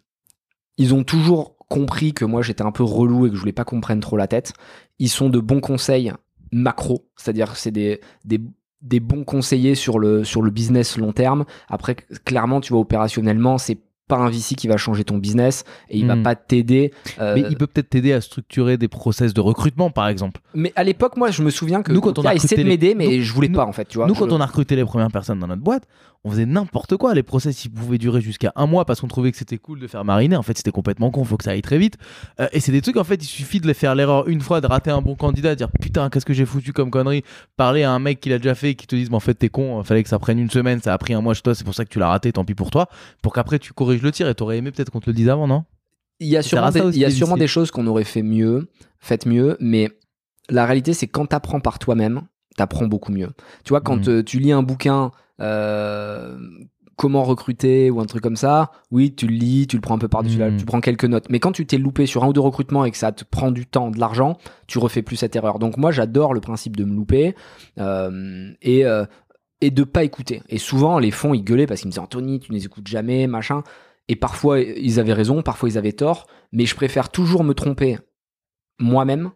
ils 0.78 0.94
ont 0.94 1.04
toujours 1.04 1.56
compris 1.70 2.14
que 2.14 2.26
moi 2.26 2.42
j'étais 2.42 2.64
un 2.64 2.72
peu 2.72 2.84
relou 2.84 3.26
et 3.26 3.30
que 3.30 3.36
je 3.36 3.40
voulais 3.40 3.52
pas 3.54 3.64
qu'on 3.66 3.82
prenne 3.82 4.00
trop 4.00 4.18
la 4.18 4.28
tête. 4.28 4.54
Ils 5.00 5.10
sont 5.10 5.30
de 5.30 5.40
bons 5.40 5.62
conseils 5.62 6.12
macro, 6.52 7.08
c'est-à-dire 7.16 7.52
que 7.52 7.58
c'est 7.58 7.72
des, 7.72 8.02
des, 8.26 8.40
des 8.82 9.00
bons 9.00 9.24
conseillers 9.24 9.76
sur 9.76 10.00
le, 10.00 10.24
sur 10.24 10.42
le 10.42 10.52
business 10.52 10.98
long 10.98 11.14
terme. 11.14 11.46
Après, 11.70 11.96
clairement, 12.26 12.60
tu 12.62 12.74
vois, 12.74 12.82
opérationnellement, 12.82 13.58
c'est 13.58 13.78
pas 14.10 14.18
un 14.18 14.30
VC 14.30 14.56
qui 14.56 14.68
va 14.68 14.76
changer 14.76 15.06
ton 15.06 15.18
business 15.18 15.64
et 15.88 15.98
il 15.98 16.06
va 16.08 16.18
Hmm. 16.18 16.24
pas 16.24 16.36
t'aider. 16.36 16.92
euh, 17.20 17.36
Mais 17.36 17.46
il 17.50 17.56
peut 17.56 17.68
peut-être 17.68 17.90
t'aider 17.90 18.12
à 18.12 18.20
structurer 18.20 18.76
des 18.78 18.90
process 18.90 19.34
de 19.34 19.40
recrutement, 19.40 19.90
par 19.92 20.10
exemple. 20.10 20.42
mais 20.54 20.74
à 20.76 20.84
l'époque, 20.84 21.16
moi, 21.16 21.32
je 21.32 21.42
me 21.42 21.50
souviens 21.50 21.82
que 21.84 21.94
Nous, 21.94 22.02
quand 22.02 22.20
on 22.20 22.24
a 22.24 22.34
Utopia 22.34 22.36
essayait 22.36 22.64
de 22.64 22.68
m'aider, 22.68 22.94
mais 22.96 23.06
nous- 23.18 23.24
je 23.24 23.32
voulais 23.34 23.48
nous- 23.48 23.56
pas 23.56 23.66
en 23.66 23.72
fait, 23.72 23.86
tu 23.88 23.98
vois. 23.98 24.08
Nous, 24.08 24.16
quand 24.16 24.34
on 24.34 24.42
a 24.42 24.46
recruté 24.46 24.76
les 24.76 24.84
premières 24.84 25.12
personnes 25.12 25.40
dans 25.40 25.48
notre 25.48 25.62
boîte, 25.62 25.88
on 26.24 26.30
faisait 26.32 26.46
n'importe 26.46 26.98
quoi. 26.98 27.16
Les 27.16 27.24
process, 27.24 27.66
ils 27.66 27.70
pouvaient 27.72 27.98
durer 27.98 28.22
jusqu'à 28.22 28.52
un 28.56 28.68
mois 28.68 28.86
parce 28.86 29.02
qu'on 29.02 29.08
trouvait 29.08 29.32
que 29.32 29.38
c'était 29.38 29.58
cool 29.58 29.80
de 29.80 29.88
faire 29.88 30.06
mariner. 30.06 30.36
En 30.36 30.44
fait, 30.44 30.56
c'était 30.56 30.72
complètement 30.72 31.10
con. 31.10 31.24
Faut 31.24 31.36
que 31.38 31.44
ça 31.44 31.52
aille 31.52 31.64
très 31.64 31.80
vite. 31.80 31.98
Euh, 32.40 32.48
et 32.52 32.60
c'est 32.60 32.72
des 32.72 32.82
trucs, 32.82 32.98
en 32.98 33.04
fait, 33.04 33.16
il 33.24 33.28
suffit 33.28 33.60
de 33.60 33.66
les 33.68 33.74
faire 33.74 33.96
l'erreur 33.96 34.28
une 34.28 34.40
fois, 34.42 34.62
de 34.62 34.68
rater 34.68 34.92
un 34.92 35.02
bon 35.02 35.16
candidat, 35.16 35.50
de 35.52 35.56
dire 35.56 35.72
putain, 35.82 36.10
qu'est-ce 36.12 36.26
que 36.26 36.34
j'ai 36.34 36.46
foutu 36.46 36.74
comme 36.74 36.92
connerie. 36.92 37.24
Parler 37.58 37.82
à 37.84 37.92
un 37.92 37.98
mec 38.00 38.20
qui 38.20 38.30
l'a 38.30 38.38
déjà 38.38 38.54
fait 38.54 38.70
et 38.72 38.76
qui 38.76 38.86
te 38.86 38.96
dise, 38.96 39.10
mais 39.10 39.16
en 39.16 39.20
fait, 39.20 39.34
t'es 39.34 39.50
con. 39.50 39.80
euh, 39.80 39.84
Fallait 39.84 40.04
que 40.04 40.10
ça 40.10 40.20
prenne 40.20 40.38
une 40.38 40.52
semaine. 40.52 40.80
Ça 40.82 40.94
a 40.94 40.98
pris 41.00 41.14
un 41.16 41.22
mois 41.22 41.34
chez 41.34 41.42
toi. 41.42 41.56
C'est 41.56 41.64
pour 41.64 41.74
ça 41.74 41.86
que 41.86 41.90
tu 41.90 41.98
l'as 41.98 42.10
raté. 42.10 42.32
Tant 42.32 42.46
pis 42.46 42.54
pour 42.54 42.70
toi. 42.70 42.88
Pour 43.24 43.34
qu'après, 43.34 43.58
tu 43.58 43.74
corriges 43.74 44.04
le 44.04 44.12
tir. 44.12 44.28
Et 44.30 44.36
t'aurais 44.36 44.58
aimé 44.60 44.70
peut-être 44.72 44.92
qu'on 44.92 45.00
te 45.00 45.10
le 45.10 45.14
dise 45.16 45.30
avant, 45.30 45.48
non? 45.48 45.64
Il 46.20 46.28
y 46.28 46.38
a 46.38 46.44
sûrement, 46.44 46.70
des, 46.70 46.82
aussi, 46.82 47.00
il 47.00 47.02
y 47.02 47.06
a 47.06 47.08
les 47.08 47.16
sûrement 47.16 47.34
VC. 47.34 47.40
des 47.40 47.48
choses 47.48 47.72
qu'on 47.72 47.88
aurait 47.88 48.04
fait 48.04 48.22
mieux, 48.22 48.70
faites 49.00 49.26
mieux, 49.26 49.58
mais 49.60 49.90
la 50.50 50.68
réalité, 50.68 50.94
c'est 50.94 51.08
quand 51.08 51.26
t'apprends 51.26 51.60
par 51.62 51.80
toi-même, 51.80 52.22
t'apprends 52.58 52.86
beaucoup 52.86 53.12
mieux. 53.12 53.30
Tu 53.64 53.70
vois, 53.70 53.82
quand 53.82 54.06
Mhm. 54.08 54.14
euh, 54.14 54.24
tu 54.24 54.38
lis 54.38 54.52
un 54.52 54.62
bouquin, 54.62 55.10
comment 56.98 57.24
recruter 57.24 57.90
ou 57.90 58.00
un 58.00 58.06
truc 58.06 58.22
comme 58.22 58.36
ça, 58.36 58.72
oui, 58.92 59.16
tu 59.16 59.26
le 59.26 59.34
lis, 59.34 59.66
tu 59.66 59.76
le 59.76 59.82
prends 59.82 59.96
un 59.96 60.00
peu 60.00 60.08
par-dessus, 60.08 60.38
Mhm. 60.38 60.58
tu 60.58 60.66
prends 60.66 60.82
quelques 60.82 61.06
notes. 61.06 61.26
Mais 61.30 61.40
quand 61.40 61.52
tu 61.52 61.66
t'es 61.66 61.80
loupé 61.80 62.06
sur 62.06 62.24
un 62.24 62.28
ou 62.28 62.34
deux 62.34 62.42
recrutements 62.42 62.86
et 62.86 62.92
que 62.92 62.98
ça 62.98 63.12
te 63.12 63.24
prend 63.24 63.50
du 63.50 63.66
temps, 63.66 63.90
de 63.90 64.00
l'argent, 64.00 64.38
tu 64.68 64.78
refais 64.78 65.02
plus 65.02 65.16
cette 65.16 65.36
erreur. 65.36 65.58
Donc 65.58 65.78
moi, 65.78 65.92
j'adore 65.92 66.34
le 66.36 66.42
principe 66.42 66.78
de 66.78 66.84
me 66.86 66.94
louper 66.94 67.34
euh, 67.80 68.52
et 68.62 68.86
euh, 68.86 69.06
et 69.62 69.72
de 69.72 69.84
pas 69.84 70.04
écouter. 70.04 70.42
Et 70.50 70.58
souvent, 70.58 70.98
les 71.00 71.12
fonds, 71.12 71.34
ils 71.36 71.44
gueulaient 71.44 71.68
parce 71.68 71.82
qu'ils 71.82 71.88
me 71.88 71.92
disaient 71.92 72.02
Anthony, 72.02 72.40
tu 72.40 72.52
ne 72.52 72.58
les 72.58 72.66
écoutes 72.66 72.88
jamais, 72.88 73.26
machin. 73.28 73.64
Et 74.08 74.16
parfois, 74.16 74.60
ils 74.60 75.00
avaient 75.00 75.14
raison, 75.14 75.42
parfois, 75.44 75.70
ils 75.70 75.78
avaient 75.78 75.94
tort. 75.94 76.26
Mais 76.52 76.66
je 76.66 76.76
préfère 76.76 77.10
toujours 77.10 77.44
me 77.44 77.54
tromper 77.54 77.98
moi-même 78.80 79.32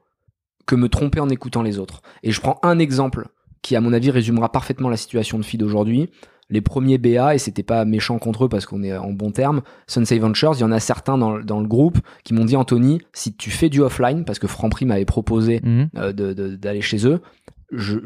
que 0.65 0.75
me 0.75 0.89
tromper 0.89 1.19
en 1.19 1.29
écoutant 1.29 1.61
les 1.61 1.77
autres. 1.77 2.01
Et 2.23 2.31
je 2.31 2.41
prends 2.41 2.59
un 2.63 2.79
exemple 2.79 3.27
qui, 3.65 3.75
à 3.75 3.81
mon 3.81 3.93
avis, 3.93 4.11
résumera 4.11 4.51
parfaitement 4.51 4.89
la 4.89 4.97
situation 4.97 5.39
de 5.39 5.43
Feed 5.43 5.63
aujourd'hui. 5.63 6.09
Les 6.51 6.61
premiers 6.61 6.99
BA, 6.99 7.33
et 7.33 7.39
c'était 7.39 7.63
pas 7.63 7.83
méchant 7.85 8.19
contre 8.19 8.45
eux 8.45 8.49
parce 8.49 8.67
qu'on 8.67 8.83
est 8.83 8.95
en 8.95 9.11
bon 9.11 9.31
terme, 9.31 9.61
Sunsei 9.87 10.19
Ventures, 10.19 10.53
il 10.55 10.59
y 10.61 10.63
en 10.63 10.71
a 10.71 10.79
certains 10.79 11.17
dans, 11.17 11.39
dans 11.39 11.59
le 11.59 11.67
groupe 11.67 11.97
qui 12.23 12.35
m'ont 12.35 12.45
dit 12.45 12.55
Anthony, 12.55 13.01
si 13.13 13.33
tu 13.35 13.49
fais 13.49 13.67
du 13.69 13.81
offline, 13.81 14.23
parce 14.25 14.37
que 14.37 14.45
Franprix 14.45 14.85
m'avait 14.85 15.05
proposé 15.05 15.61
euh, 15.97 16.13
de- 16.13 16.33
de- 16.33 16.55
d'aller 16.55 16.81
chez 16.81 17.07
eux, 17.07 17.19
je, 17.71 17.97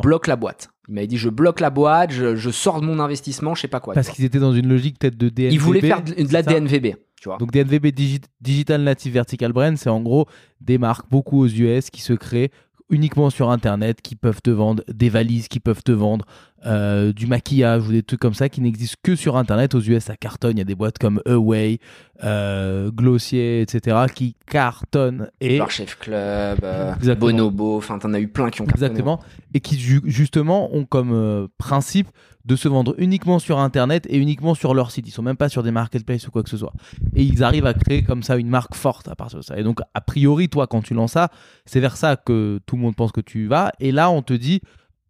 bloque 0.00 0.28
la 0.28 0.36
boîte. 0.36 0.70
Il 0.88 0.94
m'avait 0.94 1.08
dit 1.08 1.16
je 1.16 1.28
bloque 1.30 1.58
la 1.58 1.70
boîte, 1.70 2.12
je, 2.12 2.36
je 2.36 2.50
sors 2.50 2.80
de 2.80 2.86
mon 2.86 3.00
investissement, 3.00 3.56
je 3.56 3.62
sais 3.62 3.68
pas 3.68 3.80
quoi. 3.80 3.94
Parce 3.94 4.06
qu'ils 4.16 4.24
étaient 4.24 4.38
dans 4.38 4.52
une 4.52 4.68
logique 4.68 4.98
peut-être 5.00 5.16
de 5.16 5.28
DNVB. 5.28 5.52
Ils 5.52 5.58
voulaient 5.60 5.80
faire 5.80 6.02
de, 6.04 6.22
de 6.22 6.32
la 6.32 6.42
DNVB, 6.42 6.94
tu 7.20 7.28
vois. 7.28 7.38
Donc 7.38 7.50
DNVB 7.50 7.86
Digi- 7.86 8.20
Digital 8.40 8.82
Native 8.82 9.14
Vertical 9.14 9.52
Brand, 9.52 9.76
c'est 9.76 9.90
en 9.90 10.00
gros 10.00 10.26
des 10.60 10.78
marques 10.78 11.10
beaucoup 11.10 11.40
aux 11.40 11.48
US 11.48 11.90
qui 11.90 12.02
se 12.02 12.12
créent 12.12 12.50
uniquement 12.90 13.30
sur 13.30 13.50
Internet, 13.50 14.02
qui 14.02 14.16
peuvent 14.16 14.42
te 14.42 14.50
vendre 14.50 14.82
des 14.88 15.08
valises, 15.08 15.48
qui 15.48 15.60
peuvent 15.60 15.82
te 15.82 15.92
vendre 15.92 16.24
euh, 16.66 17.12
du 17.12 17.26
maquillage 17.26 17.86
ou 17.88 17.92
des 17.92 18.02
trucs 18.02 18.20
comme 18.20 18.34
ça 18.34 18.48
qui 18.48 18.60
n'existent 18.60 18.98
que 19.02 19.16
sur 19.16 19.36
Internet. 19.36 19.74
Aux 19.74 19.80
US, 19.80 20.04
ça 20.04 20.16
cartonne. 20.16 20.52
Il 20.56 20.58
y 20.58 20.62
a 20.62 20.64
des 20.64 20.74
boîtes 20.74 20.98
comme 20.98 21.20
Away, 21.26 21.78
euh, 22.22 22.90
Glossier, 22.90 23.60
etc. 23.60 24.06
qui 24.14 24.36
cartonnent. 24.46 25.28
Et 25.40 25.58
Leur 25.58 25.70
chef 25.70 25.98
club, 25.98 26.58
euh. 26.62 26.94
Bonobo, 27.18 27.76
enfin 27.76 27.98
t'en 27.98 28.14
as 28.14 28.20
eu 28.20 28.28
plein 28.28 28.50
qui 28.50 28.62
ont 28.62 28.66
cartonné. 28.66 28.86
Exactement. 28.86 29.20
Et 29.52 29.60
qui 29.60 29.78
ju- 29.78 30.00
justement 30.04 30.74
ont 30.74 30.84
comme 30.84 31.12
euh, 31.12 31.46
principe 31.58 32.08
de 32.44 32.56
se 32.56 32.68
vendre 32.68 32.94
uniquement 32.98 33.38
sur 33.38 33.58
Internet 33.58 34.06
et 34.10 34.18
uniquement 34.18 34.54
sur 34.54 34.74
leur 34.74 34.90
site. 34.90 35.08
Ils 35.08 35.10
sont 35.12 35.22
même 35.22 35.36
pas 35.36 35.48
sur 35.48 35.62
des 35.62 35.70
marketplaces 35.70 36.26
ou 36.28 36.30
quoi 36.30 36.42
que 36.42 36.50
ce 36.50 36.58
soit. 36.58 36.74
Et 37.14 37.22
ils 37.22 37.42
arrivent 37.42 37.64
à 37.66 37.72
créer 37.72 38.02
comme 38.04 38.22
ça 38.22 38.36
une 38.36 38.48
marque 38.48 38.74
forte 38.74 39.08
à 39.08 39.14
partir 39.16 39.38
de 39.38 39.44
ça. 39.44 39.58
Et 39.58 39.62
donc, 39.62 39.80
a 39.94 40.00
priori, 40.02 40.50
toi, 40.50 40.66
quand 40.66 40.82
tu 40.82 40.92
lances 40.92 41.12
ça, 41.12 41.30
c'est 41.64 41.80
vers 41.80 41.96
ça 41.96 42.16
que 42.16 42.60
tout 42.66 42.76
le 42.76 42.82
monde 42.82 42.96
pense 42.96 43.12
que 43.12 43.22
tu 43.22 43.46
vas. 43.46 43.72
Et 43.80 43.92
là, 43.92 44.10
on 44.10 44.20
te 44.20 44.34
dit, 44.34 44.60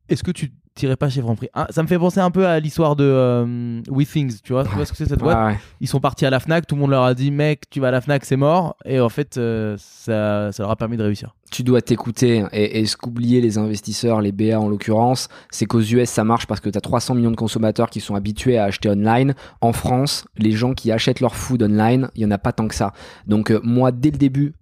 est-ce 0.08 0.22
que 0.22 0.30
tu 0.30 0.52
t'irais 0.74 0.96
pas 0.96 1.08
chez 1.08 1.20
Franprix 1.22 1.48
Ah, 1.54 1.66
Ça 1.70 1.82
me 1.82 1.88
fait 1.88 1.98
penser 1.98 2.20
un 2.20 2.30
peu 2.30 2.46
à 2.46 2.58
l'histoire 2.60 2.96
de 2.96 3.04
euh, 3.04 3.80
WeThings. 3.88 4.38
Tu 4.42 4.52
vois, 4.52 4.64
tu 4.64 4.74
vois 4.74 4.84
ce 4.84 4.90
que 4.92 4.96
c'est 4.98 5.06
cette 5.06 5.20
boîte 5.20 5.36
Ouais, 5.38 5.52
ouais. 5.52 5.58
Ils 5.80 5.88
sont 5.88 6.00
partis 6.00 6.26
à 6.26 6.30
la 6.30 6.40
Fnac, 6.40 6.66
tout 6.66 6.74
le 6.74 6.80
monde 6.80 6.90
leur 6.90 7.04
a 7.04 7.14
dit, 7.14 7.30
mec, 7.30 7.68
tu 7.70 7.80
vas 7.80 7.88
à 7.88 7.90
la 7.90 8.00
Fnac, 8.00 8.24
c'est 8.24 8.36
mort. 8.36 8.76
Et 8.84 9.00
en 9.00 9.08
fait, 9.08 9.36
euh, 9.38 9.76
ça, 9.78 10.52
ça 10.52 10.62
leur 10.62 10.70
a 10.70 10.76
permis 10.76 10.96
de 10.96 11.02
réussir. 11.02 11.34
tu 11.50 11.62
dois 11.62 11.80
t'écouter 11.82 12.44
et, 12.52 12.80
et 12.80 12.86
ce 12.86 12.96
qu'oubliaient 12.96 13.40
les 13.40 13.58
investisseurs, 13.58 14.20
les 14.20 14.32
BA 14.32 14.58
en 14.58 14.68
l'occurrence, 14.68 15.28
c'est 15.50 15.66
qu'aux 15.66 15.80
US 15.80 16.08
ça 16.10 16.24
marche 16.24 16.46
parce 16.48 16.58
que 16.60 16.68
tu 16.68 16.76
as 16.76 16.80
300 16.80 17.14
millions 17.14 17.30
de 17.30 17.36
consommateurs 17.36 17.90
qui 17.90 18.00
sont 18.00 18.16
habitués 18.16 18.58
à 18.58 18.64
acheter 18.64 18.88
online. 18.88 19.34
En 19.60 19.72
France, 19.72 20.24
les 20.36 20.50
gens 20.50 20.74
qui 20.74 20.90
achètent 20.90 21.20
leur 21.20 21.36
food 21.36 21.62
online, 21.62 22.08
il 22.16 22.22
y 22.22 22.26
en 22.26 22.30
a 22.32 22.38
pas 22.38 22.50
tant 22.52 22.66
que 22.66 22.74
ça. 22.74 22.92
Donc 23.28 23.52
euh, 23.52 23.60
moi 23.62 23.92
dès 23.92 24.10
le 24.10 24.18
début 24.18 24.54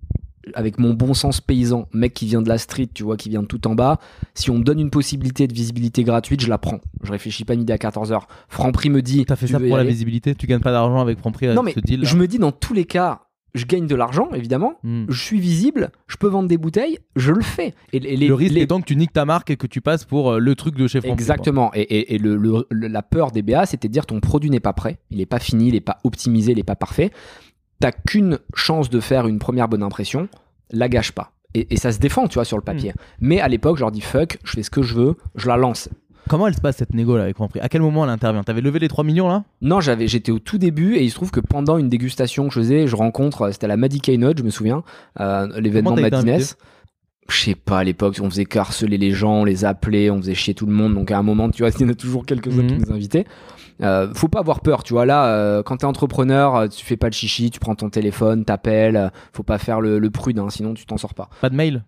avec 0.55 0.79
mon 0.79 0.93
bon 0.95 1.15
sens 1.15 1.41
paysan, 1.41 1.89
mec 1.93 2.15
qui 2.15 2.27
vient 2.27 2.43
de 2.43 2.49
la 2.49 2.59
street, 2.59 2.89
tu 2.93 3.03
vois, 3.05 3.17
qui 3.17 3.29
vient 3.29 3.43
de 3.43 3.47
tout 3.47 3.67
en 3.69 3.75
bas, 3.75 3.99
si 4.35 4.51
on 4.51 4.59
me 4.59 4.65
donne 4.65 4.81
une 4.81 4.91
possibilité 4.91 5.47
de 5.47 5.55
visibilité 5.55 6.03
gratuite, 6.05 6.41
je 6.41 6.49
la 6.49 6.59
prends. 6.59 6.81
Je 7.03 7.13
réfléchis 7.13 7.45
pas 7.45 7.55
midi 7.57 7.73
à 7.73 7.77
14h. 7.77 8.21
Franprix 8.49 8.91
me 8.91 9.03
dit 9.03 9.25
T'as 9.25 9.37
fait 9.37 9.47
ça 9.47 9.61
pour 9.61 9.77
la 9.77 9.85
visibilité 9.85 10.35
Tu 10.35 10.47
gagnes 10.47 10.61
pas 10.61 10.73
d'argent 10.73 11.01
avec 11.01 11.19
Franprix 11.19 11.47
avec 11.47 11.57
Non 11.57 11.63
mais 11.63 11.73
ce 11.73 11.81
deal 11.81 12.05
je 12.05 12.17
me 12.17 12.27
dis 12.27 12.39
dans 12.39 12.53
tous 12.53 12.75
les 12.75 12.85
cas, 12.85 13.21
je 13.55 13.67
gagne 13.67 13.87
de 13.87 13.95
l'argent 13.95 14.31
évidemment, 14.35 14.75
Hmm. 14.83 15.05
je 15.11 15.23
suis 15.23 15.39
visible, 15.39 15.91
je 16.09 16.17
peux 16.17 16.27
vendre 16.27 16.49
des 16.49 16.57
bouteilles, 16.59 16.99
je 17.17 17.33
le 17.33 17.43
fais. 17.43 17.75
Et 17.93 18.01
les- 18.01 18.27
le 18.27 18.35
risque 18.35 18.55
les- 18.55 18.63
étant 18.63 18.81
que 18.81 18.87
tu 18.87 18.97
niques 18.97 19.13
ta 19.13 19.25
marque 19.27 19.51
et 19.51 19.57
que 19.57 19.67
tu 19.67 19.81
passes 19.83 20.05
pour 20.07 20.33
euh, 20.33 20.39
le 20.39 20.55
truc 20.55 20.75
de 20.75 20.87
chez 20.87 21.01
Franprix. 21.01 21.13
Exactement. 21.23 21.71
Et, 21.75 21.83
et- 21.83 22.15
et 22.15 22.19
le- 22.19 22.37
le- 22.37 22.67
le- 22.71 22.89
la 22.89 23.03
peur 23.03 23.31
des 23.31 23.43
BA, 23.43 23.67
c'était 23.67 23.89
de 23.89 23.93
dire 23.93 24.07
ton 24.07 24.21
produit 24.21 24.49
n'est 24.51 24.59
pas 24.61 24.73
prêt, 24.73 24.99
il 25.11 25.19
n'est 25.19 25.27
pas 25.27 25.39
fini, 25.39 25.69
il 25.69 25.75
n'est 25.75 25.81
pas 25.81 25.99
optimisé, 26.03 26.53
il 26.53 26.57
n'est 26.57 26.63
pas 26.63 26.77
parfait. 26.77 27.11
T'as 27.83 27.93
qu'une 27.93 28.39
chance 28.55 28.89
de 28.91 29.01
faire 29.01 29.27
une 29.27 29.39
première 29.39 29.69
bonne 29.69 29.83
impression, 29.83 30.29
la 30.71 30.89
gâche 30.89 31.13
pas. 31.13 31.33
Et, 31.55 31.75
et 31.75 31.77
ça 31.77 31.93
se 31.93 31.99
défend, 31.99 32.29
tu 32.29 32.35
vois, 32.35 32.45
sur 32.45 32.57
le 32.57 32.63
papier. 32.63 32.93
Mais 33.21 33.41
à 33.41 33.49
l'époque, 33.49 33.77
je 33.77 33.81
leur 33.83 33.91
dis 33.93 34.01
fuck, 34.01 34.39
je 34.45 34.53
fais 34.53 34.63
ce 34.63 34.71
que 34.71 34.83
je 34.83 34.95
veux, 34.95 35.17
je 35.35 35.49
la 35.49 35.57
lance. 35.57 35.89
Comment 36.29 36.47
elle 36.47 36.55
se 36.55 36.61
passe 36.61 36.77
cette 36.77 36.95
négo 36.95 37.17
là 37.17 37.25
avec 37.25 37.35
Franprix? 37.35 37.59
À 37.61 37.69
quel 37.69 37.83
moment 37.83 38.05
elle 38.05 38.11
intervient? 38.11 38.45
T'avais 38.45 38.61
levé 38.61 38.79
les 38.79 38.87
3 38.89 39.03
millions 39.03 39.29
là? 39.29 39.43
Non, 39.61 39.81
j'avais, 39.81 40.07
j'étais 40.07 40.31
au 40.31 40.39
tout 40.39 40.57
début 40.57 40.95
et 40.95 41.03
il 41.03 41.11
se 41.11 41.17
trouve 41.17 41.33
que 41.33 41.41
pendant 41.41 41.77
une 41.79 41.89
dégustation 41.89 42.47
que 42.49 42.55
je 42.55 42.61
faisais, 42.61 42.87
je 42.87 42.95
rencontre, 42.95 43.51
c'était 43.51 43.65
à 43.65 43.69
la 43.69 43.77
Maddy 43.77 44.01
Keynote, 44.01 44.39
je 44.39 44.45
me 44.45 44.51
souviens, 44.51 44.85
euh, 45.21 45.49
l'événement 45.61 45.91
invité? 45.97 46.45
Je 47.29 47.37
sais 47.41 47.55
pas, 47.55 47.79
à 47.81 47.85
l'époque, 47.85 48.19
on 48.23 48.31
faisait 48.31 48.47
harceler 48.57 48.99
les 48.99 49.11
gens, 49.13 49.41
on 49.41 49.45
les 49.45 49.65
appelait, 49.65 50.11
on 50.11 50.19
faisait 50.19 50.35
chier 50.35 50.55
tout 50.55 50.67
le 50.67 50.73
monde. 50.73 50.95
Donc 50.95 51.11
à 51.11 51.19
un 51.19 51.23
moment, 51.23 51.51
tu 51.51 51.63
vois, 51.63 51.71
il 51.77 51.81
y 51.83 51.85
en 51.85 51.89
a 51.89 51.95
toujours 51.95 52.25
quelques-uns 52.25 52.67
qui 52.67 52.75
Mhm. 52.75 52.85
nous 52.87 52.93
invitaient. 52.95 53.25
Euh, 53.83 54.13
faut 54.15 54.29
pas 54.29 54.41
avoir 54.41 54.61
peur, 54.61 54.83
tu 54.83 54.93
vois. 54.93 55.07
Là, 55.07 55.27
euh, 55.27 55.63
quand 55.63 55.79
t'es 55.79 55.85
entrepreneur, 55.85 56.57
euh, 56.57 56.69
tu 56.69 56.85
fais 56.85 56.97
pas 56.97 57.09
de 57.09 57.15
chichi, 57.15 57.51
tu 57.51 57.59
prends 57.59 57.75
ton 57.75 57.91
téléphone, 57.91 58.45
t'appelles. 58.45 59.11
faut 59.33 59.43
pas 59.43 59.59
faire 59.59 59.81
le, 59.81 59.99
le 59.99 60.11
prude, 60.11 60.41
sinon 60.51 60.75
tu 60.75 60.87
t'en 60.87 60.97
sors 60.97 61.15
pas. 61.15 61.29
Pas 61.41 61.51
de 61.51 61.57
mail? 61.57 61.85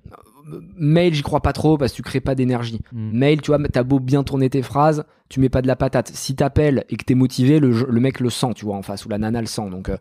Mail, 0.77 1.15
j'y 1.15 1.23
crois 1.23 1.41
pas 1.41 1.53
trop 1.53 1.79
parce 1.79 1.93
que 1.93 1.97
tu 1.97 2.03
crées 2.03 2.21
pas 2.21 2.35
d'énergie. 2.35 2.81
Hmm. 2.93 3.11
Mail, 3.13 3.41
tu 3.41 3.51
vois, 3.51 3.59
t'as 3.73 3.83
beau 3.83 3.99
bien 4.01 4.23
tourner 4.25 4.51
tes 4.51 4.63
phrases, 4.63 5.05
tu 5.31 5.41
mets 5.41 5.49
pas 5.49 5.63
de 5.63 5.67
la 5.67 5.75
patate. 5.77 6.11
Si 6.13 6.35
t'appelles 6.37 6.85
et 6.91 6.97
que 6.97 7.05
t'es 7.05 7.15
motivé, 7.15 7.59
le, 7.61 7.71
le 7.89 8.01
mec 8.01 8.21
le 8.21 8.29
sent, 8.31 8.53
tu 8.55 8.67
vois, 8.67 8.77
en 8.77 8.83
face, 8.83 9.07
ou 9.07 9.09
la 9.09 9.17
nana 9.19 9.41
le 9.41 9.47
sent. 9.47 9.71
Donc, 9.71 9.89
euh, 9.89 9.97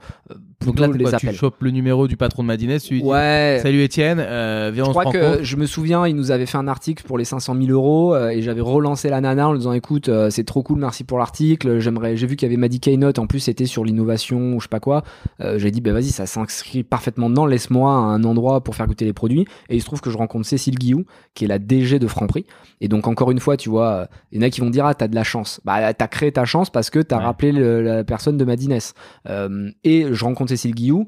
Donc 0.65 0.79
là, 0.79 0.87
t'es 0.89 0.97
les 0.97 1.03
quoi, 1.05 1.11
tu 1.17 1.27
appels. 1.27 1.35
chopes 1.37 1.61
le 1.61 1.71
numéro 1.71 2.07
du 2.07 2.17
patron 2.17 2.43
de 2.43 2.47
Madinès, 2.47 2.83
tu 2.83 2.95
lui 2.95 3.01
dis 3.01 3.07
Ouais. 3.07 3.59
Salut 3.63 3.81
Étienne, 3.83 4.19
euh, 4.19 4.69
viens 4.73 4.83
Je 4.83 4.89
on 4.89 4.93
se 4.93 4.99
crois 4.99 5.03
rencontre. 5.05 5.37
que 5.37 5.43
je 5.43 5.55
me 5.55 5.65
souviens, 5.65 6.05
il 6.07 6.15
nous 6.15 6.31
avait 6.31 6.45
fait 6.45 6.57
un 6.57 6.67
article 6.67 7.03
pour 7.05 7.17
les 7.17 7.23
500 7.25 7.55
000 7.55 7.67
euros 7.71 8.13
euh, 8.13 8.29
et 8.29 8.41
j'avais 8.41 8.61
relancé 8.61 9.09
la 9.09 9.21
nana 9.21 9.47
en 9.47 9.51
lui 9.53 9.59
disant 9.59 9.71
écoute, 9.73 10.09
euh, 10.09 10.29
c'est 10.29 10.43
trop 10.43 10.61
cool, 10.61 10.79
merci 10.79 11.05
pour 11.05 11.17
l'article. 11.19 11.79
J'aimerais, 11.79 12.17
j'ai 12.17 12.27
vu 12.27 12.35
qu'il 12.35 12.47
y 12.47 12.51
avait 12.51 12.59
Maddy 12.59 12.81
Keynote 12.81 13.17
en 13.17 13.27
plus, 13.27 13.39
c'était 13.39 13.65
sur 13.65 13.85
l'innovation 13.85 14.53
ou 14.55 14.59
je 14.59 14.65
sais 14.65 14.69
pas 14.69 14.81
quoi. 14.81 15.03
Euh, 15.39 15.57
j'ai 15.57 15.71
dit 15.71 15.79
bah 15.79 15.93
vas-y, 15.93 16.09
ça 16.09 16.25
s'inscrit 16.25 16.83
parfaitement 16.83 17.29
dedans. 17.29 17.45
Laisse-moi 17.45 17.89
un 17.91 18.23
endroit 18.25 18.61
pour 18.61 18.75
faire 18.75 18.87
goûter 18.87 19.05
les 19.05 19.13
produits. 19.13 19.45
Et 19.69 19.75
il 19.75 19.79
se 19.79 19.85
trouve 19.85 20.01
que 20.01 20.09
je 20.09 20.17
rencontre 20.17 20.32
Cécile 20.41 20.79
Guillou, 20.79 21.05
qui 21.35 21.45
est 21.45 21.47
la 21.47 21.59
DG 21.59 21.99
de 21.99 22.07
Franprix. 22.07 22.47
Et 22.81 22.87
donc 22.87 23.07
encore 23.07 23.29
une 23.29 23.39
fois, 23.39 23.55
tu 23.57 23.69
vois, 23.69 23.91
euh, 23.93 24.05
il 24.31 24.37
y 24.41 24.43
en 24.43 24.47
a 24.47 24.49
qui 24.49 24.61
vont 24.61 24.71
dire 24.71 24.87
ah 24.87 24.95
t'as 24.95 25.07
de 25.07 25.13
la 25.13 25.23
chance. 25.23 25.61
Bah 25.63 25.93
t'as 25.93 26.07
créé 26.07 26.31
ta 26.31 26.45
chance 26.45 26.71
parce 26.71 26.89
que 26.89 26.97
t'as 26.99 27.17
Ouais. 27.19 27.23
rappelé 27.25 27.51
le- 27.51 27.83
la 27.83 28.03
personne 28.03 28.37
de 28.37 28.45
Madinès. 28.45 28.95
Euh, 29.29 29.69
et 29.83 30.07
je 30.11 30.25
rencontre 30.25 30.49
Cécile 30.49 30.73
Guillou, 30.73 31.07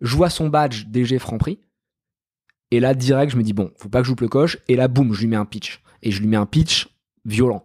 je 0.00 0.16
vois 0.16 0.30
son 0.30 0.48
badge 0.48 0.86
DG 0.86 1.20
Franprix. 1.20 1.60
Et 2.72 2.80
là, 2.80 2.94
direct, 2.94 3.30
je 3.30 3.36
me 3.36 3.42
dis, 3.44 3.52
bon, 3.52 3.70
faut 3.76 3.88
pas 3.88 4.00
que 4.00 4.06
j'oupe 4.08 4.22
le 4.22 4.28
coche. 4.28 4.58
Et 4.66 4.74
là, 4.74 4.88
boum, 4.88 5.12
je 5.12 5.20
lui 5.20 5.28
mets 5.28 5.36
un 5.36 5.44
pitch. 5.44 5.80
Et 6.02 6.10
je 6.10 6.20
lui 6.20 6.26
mets 6.26 6.36
un 6.36 6.46
pitch 6.46 6.88
violent. 7.24 7.64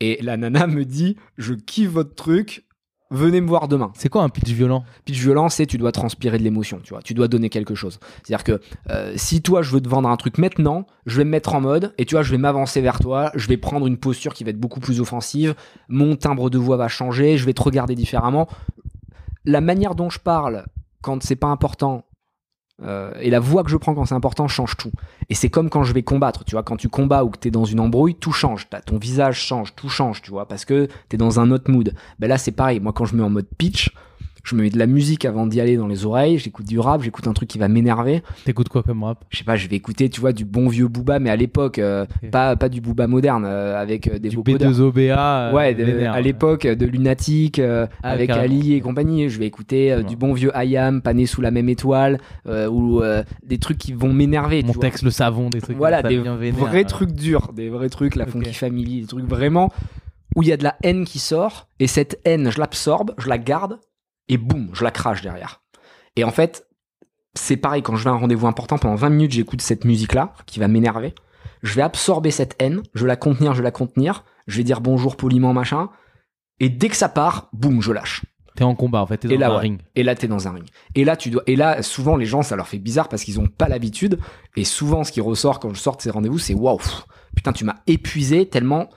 Et 0.00 0.18
la 0.22 0.36
nana 0.36 0.66
me 0.66 0.84
dit, 0.84 1.16
je 1.38 1.54
kiffe 1.54 1.90
votre 1.90 2.14
truc, 2.14 2.64
venez 3.10 3.40
me 3.40 3.48
voir 3.48 3.68
demain. 3.68 3.92
C'est 3.94 4.08
quoi 4.08 4.22
un 4.22 4.28
pitch 4.28 4.50
violent? 4.50 4.84
Pitch 5.04 5.18
violent, 5.18 5.48
c'est 5.48 5.66
tu 5.66 5.78
dois 5.78 5.92
transpirer 5.92 6.38
de 6.38 6.42
l'émotion, 6.42 6.80
tu 6.82 6.90
vois. 6.90 7.02
Tu 7.02 7.14
dois 7.14 7.28
donner 7.28 7.48
quelque 7.48 7.74
chose. 7.74 7.98
C'est-à-dire 8.22 8.44
que 8.44 8.60
euh, 8.90 9.12
si 9.16 9.42
toi, 9.42 9.62
je 9.62 9.70
veux 9.70 9.80
te 9.80 9.88
vendre 9.88 10.08
un 10.08 10.16
truc 10.16 10.38
maintenant, 10.38 10.86
je 11.06 11.16
vais 11.18 11.24
me 11.24 11.30
mettre 11.30 11.54
en 11.54 11.60
mode 11.60 11.92
et 11.98 12.04
tu 12.04 12.14
vois, 12.14 12.22
je 12.22 12.30
vais 12.30 12.38
m'avancer 12.38 12.80
vers 12.80 13.00
toi, 13.00 13.30
je 13.34 13.48
vais 13.48 13.56
prendre 13.56 13.86
une 13.86 13.96
posture 13.96 14.34
qui 14.34 14.44
va 14.44 14.50
être 14.50 14.60
beaucoup 14.60 14.80
plus 14.80 15.00
offensive, 15.00 15.54
mon 15.88 16.16
timbre 16.16 16.50
de 16.50 16.58
voix 16.58 16.76
va 16.76 16.88
changer, 16.88 17.36
je 17.36 17.44
vais 17.44 17.54
te 17.54 17.62
regarder 17.62 17.94
différemment. 17.94 18.48
La 19.44 19.60
manière 19.60 19.94
dont 19.94 20.10
je 20.10 20.18
parle 20.18 20.66
quand 21.02 21.22
c'est 21.22 21.36
pas 21.36 21.48
important 21.48 22.04
euh, 22.82 23.12
et 23.20 23.30
la 23.30 23.40
voix 23.40 23.62
que 23.64 23.70
je 23.70 23.76
prends 23.76 23.94
quand 23.94 24.04
c'est 24.06 24.14
important 24.14 24.48
change 24.48 24.76
tout. 24.76 24.90
Et 25.28 25.34
c'est 25.34 25.50
comme 25.50 25.70
quand 25.70 25.82
je 25.84 25.92
vais 25.92 26.02
combattre, 26.02 26.44
tu 26.44 26.52
vois, 26.54 26.62
quand 26.62 26.76
tu 26.76 26.88
combats 26.88 27.24
ou 27.24 27.30
que 27.30 27.38
t'es 27.38 27.50
dans 27.50 27.64
une 27.64 27.80
embrouille, 27.80 28.14
tout 28.14 28.32
change. 28.32 28.68
T'as- 28.70 28.80
ton 28.80 28.98
visage 28.98 29.38
change, 29.40 29.74
tout 29.74 29.88
change, 29.88 30.22
tu 30.22 30.30
vois, 30.30 30.46
parce 30.46 30.64
que 30.64 30.88
t'es 31.08 31.16
dans 31.16 31.40
un 31.40 31.50
autre 31.50 31.70
mood. 31.70 31.94
Ben 32.18 32.28
là, 32.28 32.38
c'est 32.38 32.52
pareil. 32.52 32.80
Moi, 32.80 32.92
quand 32.92 33.04
je 33.04 33.14
mets 33.16 33.22
en 33.22 33.30
mode 33.30 33.46
pitch, 33.58 33.90
je 34.42 34.54
me 34.54 34.62
mets 34.62 34.70
de 34.70 34.78
la 34.78 34.86
musique 34.86 35.24
avant 35.24 35.46
d'y 35.46 35.60
aller 35.60 35.76
dans 35.76 35.86
les 35.86 36.06
oreilles, 36.06 36.38
j'écoute 36.38 36.66
du 36.66 36.78
rap, 36.78 37.02
j'écoute 37.02 37.26
un 37.26 37.32
truc 37.32 37.48
qui 37.48 37.58
va 37.58 37.68
m'énerver. 37.68 38.22
T'écoutes 38.44 38.68
quoi 38.68 38.82
comme 38.82 39.02
rap 39.04 39.24
Je 39.30 39.38
sais 39.38 39.44
pas, 39.44 39.56
je 39.56 39.68
vais 39.68 39.76
écouter, 39.76 40.08
tu 40.08 40.20
vois, 40.20 40.32
du 40.32 40.44
bon 40.44 40.68
vieux 40.68 40.88
Booba, 40.88 41.18
mais 41.18 41.30
à 41.30 41.36
l'époque, 41.36 41.78
euh, 41.78 42.06
pas, 42.32 42.56
pas 42.56 42.68
du 42.68 42.80
Booba 42.80 43.06
moderne, 43.06 43.44
euh, 43.46 43.80
avec 43.80 44.08
euh, 44.08 44.18
des 44.18 44.30
Du 44.30 44.36
vocodeurs. 44.36 44.70
B2OBA 44.72 45.18
euh, 45.18 45.52
Ouais, 45.52 45.74
de- 45.74 45.84
vénère. 45.84 46.12
à 46.12 46.20
l'époque 46.20 46.66
de 46.66 46.86
Lunatic, 46.86 47.58
Ah, 47.60 47.88
avec 48.02 48.28
carrément. 48.28 48.44
Ali 48.44 48.74
et 48.74 48.80
compagnie. 48.80 49.28
Je 49.28 49.38
vais 49.38 49.46
écouter 49.46 49.94
Ouais. 49.96 50.04
du 50.04 50.16
bon 50.16 50.32
vieux 50.32 50.56
Ayam, 50.56 51.02
pané 51.02 51.26
sous 51.26 51.40
la 51.42 51.50
même 51.50 51.68
étoile, 51.68 52.18
ou 52.48 53.02
des 53.44 53.58
trucs 53.58 53.78
qui 53.78 53.92
vont 53.92 54.12
m'énerver. 54.12 54.60
tu 54.60 54.66
Mon 54.68 54.72
vois. 54.72 54.80
texte, 54.82 55.02
le 55.04 55.10
savon, 55.10 55.50
des 55.50 55.60
trucs 55.60 55.76
Voilà, 55.76 56.02
des 56.02 56.18
vénère, 56.18 56.36
vrais 56.56 56.72
ouais. 56.78 56.84
trucs 56.84 57.12
durs, 57.12 57.52
des 57.54 57.68
vrais 57.68 57.88
trucs, 57.88 58.16
la. 58.16 58.26
Funky 58.26 58.54
Family, 58.54 59.00
des 59.02 59.06
trucs 59.06 59.26
vraiment 59.26 59.72
où 60.36 60.42
il 60.44 60.48
y 60.48 60.52
a 60.52 60.56
de 60.56 60.62
la 60.62 60.76
haine 60.84 61.04
qui 61.04 61.18
sort, 61.18 61.66
et 61.80 61.86
cette 61.88 62.20
haine, 62.24 62.50
je 62.50 62.60
l'absorbe, 62.60 63.12
je 63.18 63.28
la 63.28 63.38
garde, 63.38 63.78
et 64.30 64.38
boum, 64.38 64.70
je 64.72 64.84
la 64.84 64.90
crache 64.90 65.20
derrière. 65.20 65.60
Et 66.16 66.24
en 66.24 66.30
fait, 66.30 66.66
c'est 67.34 67.56
pareil, 67.56 67.82
quand 67.82 67.96
je 67.96 68.04
vais 68.04 68.10
à 68.10 68.14
un 68.14 68.16
rendez-vous 68.16 68.46
important, 68.46 68.78
pendant 68.78 68.94
20 68.94 69.10
minutes, 69.10 69.32
j'écoute 69.32 69.60
cette 69.60 69.84
musique-là, 69.84 70.32
qui 70.46 70.58
va 70.58 70.68
m'énerver. 70.68 71.14
Je 71.62 71.74
vais 71.74 71.82
absorber 71.82 72.30
cette 72.30 72.56
haine, 72.58 72.82
je 72.94 73.02
vais 73.02 73.08
la 73.08 73.16
contenir, 73.16 73.52
je 73.52 73.58
vais 73.58 73.64
la 73.64 73.70
contenir, 73.70 74.24
je 74.46 74.56
vais 74.56 74.64
dire 74.64 74.80
bonjour 74.80 75.16
poliment, 75.16 75.52
machin, 75.52 75.90
et 76.60 76.68
dès 76.68 76.88
que 76.88 76.96
ça 76.96 77.08
part, 77.08 77.48
boum, 77.52 77.82
je 77.82 77.92
lâche. 77.92 78.22
T'es 78.56 78.64
en 78.64 78.74
combat 78.74 79.00
en 79.00 79.06
fait, 79.06 79.18
t'es 79.18 79.28
dans 79.28 79.34
Et 79.34 79.38
là, 79.38 79.48
un 79.48 79.54
ouais. 79.54 79.60
ring. 79.60 79.80
Et 79.94 80.02
là, 80.02 80.14
t'es 80.14 80.28
dans 80.28 80.46
un 80.46 80.52
ring. 80.52 80.66
Et 80.94 81.04
là, 81.04 81.16
tu 81.16 81.30
dois. 81.30 81.42
Et 81.46 81.56
là, 81.56 81.82
souvent, 81.82 82.16
les 82.16 82.26
gens, 82.26 82.42
ça 82.42 82.56
leur 82.56 82.68
fait 82.68 82.78
bizarre 82.78 83.08
parce 83.08 83.24
qu'ils 83.24 83.40
ont 83.40 83.46
pas 83.46 83.68
l'habitude. 83.68 84.18
Et 84.56 84.64
souvent, 84.64 85.02
ce 85.04 85.12
qui 85.12 85.20
ressort 85.20 85.60
quand 85.60 85.72
je 85.72 85.80
sors 85.80 85.96
de 85.96 86.02
ces 86.02 86.10
rendez-vous, 86.10 86.38
c'est 86.38 86.54
waouh, 86.54 86.78
putain, 87.34 87.52
tu 87.52 87.64
m'as 87.64 87.76
épuisé 87.86 88.46
tellement 88.46 88.90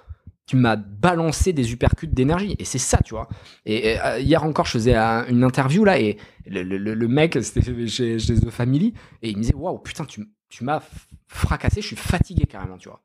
tu 0.46 0.56
m'as 0.56 0.76
balancé 0.76 1.54
des 1.54 1.72
uppercuts 1.72 2.08
d'énergie. 2.08 2.56
Et 2.60 2.66
c'est 2.66 2.80
ça, 2.80 3.00
tu 3.04 3.14
vois. 3.14 3.28
Et, 3.66 4.00
euh, 4.00 4.20
hier 4.20 4.44
encore, 4.44 4.66
je 4.66 4.72
faisais 4.72 4.96
euh, 4.96 5.26
une 5.28 5.44
interview 5.44 5.86
là 5.86 6.00
et 6.00 6.18
le, 6.46 7.08
mec, 7.08 7.38
c'était 7.42 7.88
chez, 7.88 8.20
chez 8.20 8.36
The 8.36 8.50
Family, 8.50 8.94
et 9.22 9.30
il 9.30 9.38
me 9.38 9.42
disait 9.42 9.56
waouh, 9.56 9.80
putain, 9.80 10.04
tu, 10.06 10.28
tu 10.50 10.64
m'as 10.64 10.82
fracassé, 11.28 11.82
je 11.82 11.88
suis 11.88 11.96
fatigué 11.96 12.46
carrément, 12.46 12.78
tu 12.78 12.90
vois. 12.90 13.02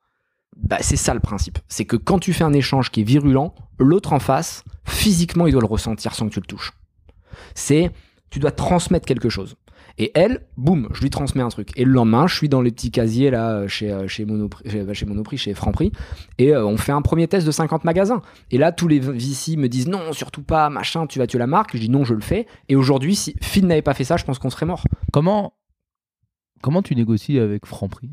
Bah, 0.56 0.78
c'est 0.80 0.96
ça 0.96 1.14
le 1.14 1.20
principe. 1.20 1.58
C'est 1.68 1.84
que 1.84 1.96
quand 1.96 2.18
tu 2.18 2.32
fais 2.32 2.44
un 2.44 2.52
échange 2.52 2.90
qui 2.90 3.02
est 3.02 3.04
virulent, 3.04 3.54
l'autre 3.78 4.12
en 4.12 4.18
face, 4.18 4.64
physiquement, 4.84 5.46
il 5.46 5.52
doit 5.52 5.60
le 5.60 5.66
ressentir 5.66 6.14
sans 6.14 6.28
que 6.28 6.34
tu 6.34 6.40
le 6.40 6.46
touches. 6.46 6.72
C'est, 7.54 7.92
tu 8.30 8.40
dois 8.40 8.50
transmettre 8.50 9.06
quelque 9.06 9.28
chose. 9.28 9.56
Et 9.98 10.12
elle, 10.14 10.40
boum, 10.56 10.88
je 10.92 11.02
lui 11.02 11.10
transmets 11.10 11.42
un 11.42 11.48
truc. 11.48 11.70
Et 11.76 11.84
le 11.84 11.90
lendemain, 11.90 12.28
je 12.28 12.36
suis 12.36 12.48
dans 12.48 12.60
les 12.60 12.70
petits 12.70 12.92
casiers 12.92 13.30
là 13.30 13.66
chez 13.66 13.92
euh, 13.92 14.06
chez 14.06 14.24
Monoprix, 14.24 14.70
chez, 14.70 14.94
chez 14.94 15.06
Monoprix, 15.06 15.38
chez 15.38 15.54
Franprix, 15.54 15.90
et 16.38 16.54
euh, 16.54 16.64
on 16.64 16.76
fait 16.76 16.92
un 16.92 17.02
premier 17.02 17.26
test 17.26 17.46
de 17.46 17.50
50 17.50 17.84
magasins. 17.84 18.22
Et 18.52 18.58
là, 18.58 18.70
tous 18.70 18.86
les 18.86 19.00
VC 19.00 19.56
me 19.56 19.68
disent 19.68 19.88
non, 19.88 20.12
surtout 20.12 20.42
pas, 20.42 20.70
machin, 20.70 21.06
tu 21.06 21.18
vas 21.18 21.26
tuer 21.26 21.38
la 21.38 21.48
marque. 21.48 21.74
Je 21.74 21.80
dis 21.80 21.90
non, 21.90 22.04
je 22.04 22.14
le 22.14 22.20
fais. 22.20 22.46
Et 22.68 22.76
aujourd'hui, 22.76 23.16
si 23.16 23.34
Phil 23.42 23.66
n'avait 23.66 23.82
pas 23.82 23.94
fait 23.94 24.04
ça, 24.04 24.16
je 24.16 24.24
pense 24.24 24.38
qu'on 24.38 24.50
serait 24.50 24.66
mort. 24.66 24.84
Comment, 25.12 25.54
comment 26.62 26.82
tu 26.82 26.94
négocies 26.94 27.40
avec 27.40 27.66
Franprix? 27.66 28.10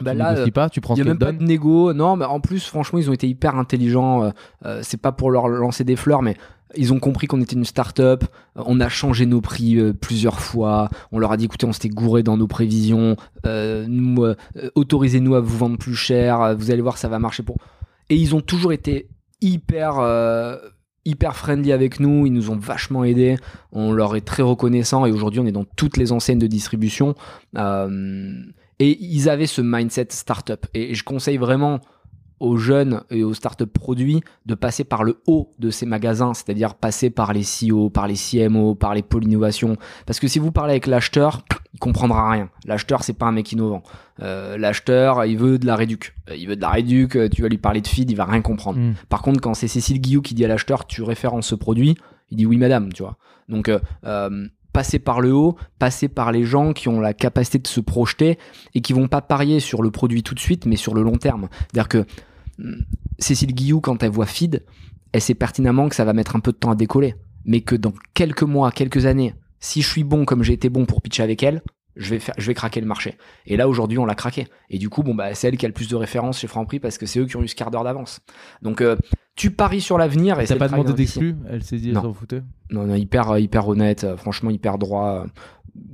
Bah 0.00 0.12
Tu 0.12 0.18
là, 0.18 0.32
négocies 0.32 0.50
pas, 0.52 0.70
tu 0.70 0.80
prends 0.80 0.94
Il 0.94 1.02
n'y 1.02 1.08
a 1.08 1.12
même 1.12 1.18
pas 1.18 1.32
de 1.32 1.42
négo. 1.42 1.92
Non, 1.92 2.16
mais 2.16 2.24
en 2.24 2.40
plus, 2.40 2.66
franchement, 2.66 2.98
ils 2.98 3.10
ont 3.10 3.12
été 3.12 3.28
hyper 3.28 3.56
intelligents. 3.56 4.24
Euh, 4.24 4.30
euh, 4.64 4.80
c'est 4.82 5.00
pas 5.00 5.12
pour 5.12 5.30
leur 5.30 5.48
lancer 5.48 5.84
des 5.84 5.96
fleurs, 5.96 6.22
mais 6.22 6.36
ils 6.76 6.92
ont 6.92 6.98
compris 6.98 7.26
qu'on 7.26 7.40
était 7.40 7.56
une 7.56 7.64
start-up. 7.64 8.24
Euh, 8.56 8.62
on 8.66 8.80
a 8.80 8.88
changé 8.88 9.26
nos 9.26 9.40
prix 9.40 9.78
euh, 9.78 9.92
plusieurs 9.92 10.40
fois. 10.40 10.88
On 11.12 11.18
leur 11.18 11.32
a 11.32 11.36
dit 11.36 11.46
écoutez, 11.46 11.66
on 11.66 11.72
s'était 11.72 11.88
gouré 11.88 12.22
dans 12.22 12.36
nos 12.36 12.46
prévisions. 12.46 13.16
Euh, 13.46 13.86
nous, 13.88 14.24
autorisez-nous 14.74 15.34
à 15.34 15.40
vous 15.40 15.56
vendre 15.56 15.78
plus 15.78 15.94
cher. 15.94 16.56
Vous 16.56 16.70
allez 16.70 16.82
voir, 16.82 16.98
ça 16.98 17.08
va 17.08 17.18
marcher 17.18 17.42
pour. 17.42 17.56
Et 18.10 18.16
ils 18.16 18.34
ont 18.34 18.40
toujours 18.40 18.72
été 18.72 19.08
hyper. 19.40 19.96
hyper 21.04 21.36
friendly 21.36 21.72
avec 21.72 22.00
nous, 22.00 22.26
ils 22.26 22.32
nous 22.32 22.50
ont 22.50 22.56
vachement 22.56 23.02
aidés, 23.02 23.36
on 23.72 23.92
leur 23.92 24.14
est 24.14 24.26
très 24.26 24.42
reconnaissant 24.42 25.06
et 25.06 25.12
aujourd'hui 25.12 25.40
on 25.40 25.46
est 25.46 25.52
dans 25.52 25.64
toutes 25.64 25.96
les 25.96 26.12
enseignes 26.12 26.38
de 26.38 26.46
distribution. 26.46 27.14
Et 27.56 28.98
ils 29.00 29.28
avaient 29.28 29.46
ce 29.46 29.62
mindset 29.62 30.08
startup. 30.10 30.66
Et 30.74 30.94
je 30.94 31.04
conseille 31.04 31.38
vraiment 31.38 31.80
aux 32.40 32.56
jeunes 32.56 33.02
et 33.10 33.24
aux 33.24 33.34
startup 33.34 33.72
produits 33.72 34.20
de 34.46 34.54
passer 34.54 34.84
par 34.84 35.04
le 35.04 35.20
haut 35.26 35.54
de 35.58 35.70
ces 35.70 35.86
magasins, 35.86 36.34
c'est-à-dire 36.34 36.74
passer 36.74 37.10
par 37.10 37.32
les 37.32 37.42
CEO, 37.42 37.90
par 37.90 38.06
les 38.06 38.14
CMO, 38.14 38.74
par 38.74 38.94
les 38.94 39.02
pôles 39.02 39.24
innovation. 39.24 39.76
Parce 40.06 40.20
que 40.20 40.28
si 40.28 40.38
vous 40.38 40.52
parlez 40.52 40.72
avec 40.72 40.86
l'acheteur, 40.86 41.42
il 41.74 41.80
comprendra 41.80 42.30
rien. 42.30 42.48
L'acheteur, 42.64 43.02
c'est 43.02 43.12
pas 43.12 43.26
un 43.26 43.32
mec 43.32 43.50
innovant. 43.52 43.82
Euh, 44.20 44.56
l'acheteur, 44.56 45.24
il 45.24 45.36
veut 45.36 45.58
de 45.58 45.66
la 45.66 45.76
réduc. 45.76 46.14
Il 46.36 46.48
veut 46.48 46.56
de 46.56 46.60
la 46.60 46.70
réduc, 46.70 47.16
euh, 47.16 47.28
tu 47.28 47.42
vas 47.42 47.48
lui 47.48 47.58
parler 47.58 47.80
de 47.80 47.88
feed, 47.88 48.10
il 48.10 48.16
va 48.16 48.24
rien 48.24 48.42
comprendre. 48.42 48.78
Hmm. 48.78 48.94
Par 49.08 49.22
contre, 49.22 49.40
quand 49.40 49.54
c'est 49.54 49.68
Cécile 49.68 50.00
Guillou 50.00 50.22
qui 50.22 50.34
dit 50.34 50.44
à 50.44 50.48
l'acheteur, 50.48 50.86
tu 50.86 51.02
références 51.02 51.46
ce 51.48 51.54
produit, 51.54 51.96
il 52.30 52.36
dit 52.36 52.46
oui 52.46 52.56
madame, 52.56 52.92
tu 52.92 53.02
vois. 53.02 53.16
Donc, 53.48 53.68
euh, 53.68 53.78
euh, 54.04 54.46
passer 54.72 54.98
par 54.98 55.20
le 55.20 55.32
haut, 55.32 55.56
passer 55.78 56.08
par 56.08 56.32
les 56.32 56.44
gens 56.44 56.72
qui 56.72 56.88
ont 56.88 57.00
la 57.00 57.14
capacité 57.14 57.58
de 57.58 57.66
se 57.66 57.80
projeter 57.80 58.38
et 58.74 58.80
qui 58.80 58.92
vont 58.92 59.08
pas 59.08 59.20
parier 59.20 59.60
sur 59.60 59.82
le 59.82 59.90
produit 59.90 60.22
tout 60.22 60.34
de 60.34 60.40
suite, 60.40 60.66
mais 60.66 60.76
sur 60.76 60.94
le 60.94 61.02
long 61.02 61.16
terme. 61.16 61.48
C'est-à-dire 61.60 61.88
que 61.88 62.04
hum, 62.62 62.84
Cécile 63.18 63.54
Guillou, 63.54 63.80
quand 63.80 64.02
elle 64.02 64.10
voit 64.10 64.26
feed, 64.26 64.64
elle 65.12 65.20
sait 65.20 65.34
pertinemment 65.34 65.88
que 65.88 65.94
ça 65.94 66.04
va 66.04 66.12
mettre 66.12 66.36
un 66.36 66.40
peu 66.40 66.52
de 66.52 66.58
temps 66.58 66.70
à 66.70 66.76
décoller, 66.76 67.14
mais 67.44 67.60
que 67.60 67.74
dans 67.74 67.92
quelques 68.14 68.42
mois, 68.42 68.70
quelques 68.70 69.06
années, 69.06 69.34
si 69.60 69.82
je 69.82 69.88
suis 69.88 70.04
bon 70.04 70.24
comme 70.24 70.42
j'ai 70.42 70.52
été 70.52 70.68
bon 70.68 70.86
pour 70.86 71.02
pitcher 71.02 71.22
avec 71.22 71.42
elle, 71.42 71.62
je 71.98 72.14
vais, 72.14 72.20
je 72.38 72.46
vais 72.46 72.54
craquer 72.54 72.80
le 72.80 72.86
marché. 72.86 73.18
Et 73.46 73.56
là, 73.56 73.68
aujourd'hui, 73.68 73.98
on 73.98 74.06
l'a 74.06 74.14
craqué. 74.14 74.46
Et 74.70 74.78
du 74.78 74.88
coup, 74.88 75.02
bon, 75.02 75.14
bah, 75.14 75.34
c'est 75.34 75.48
elle 75.48 75.56
qui 75.56 75.66
a 75.66 75.68
le 75.68 75.74
plus 75.74 75.88
de 75.88 75.96
références 75.96 76.38
chez 76.38 76.46
Franprix 76.46 76.78
parce 76.78 76.96
que 76.96 77.06
c'est 77.06 77.18
eux 77.18 77.26
qui 77.26 77.36
ont 77.36 77.42
eu 77.42 77.48
ce 77.48 77.56
quart 77.56 77.70
d'heure 77.70 77.84
d'avance. 77.84 78.20
Donc, 78.62 78.80
euh, 78.80 78.96
tu 79.38 79.50
paries 79.52 79.80
sur 79.80 79.96
l'avenir 79.96 80.38
et 80.40 80.46
T'as 80.46 80.56
pas 80.56 80.68
demandé 80.68 80.92
d'exclus 80.92 81.36
Elle 81.48 81.62
s'est 81.62 81.76
dit, 81.78 81.88
elle 81.88 81.94
Non. 81.94 82.02
s'en 82.02 82.12
foutait 82.12 82.42
Non, 82.70 82.84
non, 82.86 82.94
hyper, 82.96 83.30
euh, 83.30 83.40
hyper 83.40 83.66
honnête, 83.68 84.04
euh, 84.04 84.16
franchement, 84.16 84.50
hyper 84.50 84.76
droit. 84.78 85.24
euh, 85.24 85.28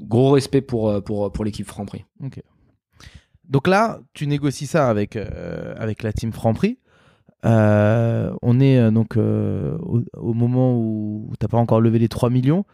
Gros 0.09 0.31
respect 0.31 0.63
pour, 0.63 1.03
pour, 1.05 1.31
pour 1.31 1.45
l'équipe 1.45 1.67
Franprix. 1.67 2.05
Donc 3.49 3.69
là, 3.69 4.01
tu 4.15 4.27
négocies 4.27 4.67
ça 4.67 4.89
avec, 4.89 5.17
euh, 5.17 5.75
avec 5.77 6.03
la 6.03 6.13
team 6.13 6.33
Franprix. 6.33 6.79
Euh, 7.45 8.33
on 8.41 8.59
est 8.61 8.79
euh, 8.79 8.91
donc 8.91 9.17
au, 9.19 10.01
au 10.17 10.33
moment 10.33 10.75
où 10.79 11.31
t'as 11.39 11.49
pas 11.49 11.59
encore 11.59 11.81
levé 11.83 11.99
les 11.99 12.09
3 12.09 12.31
millions. 12.31 12.65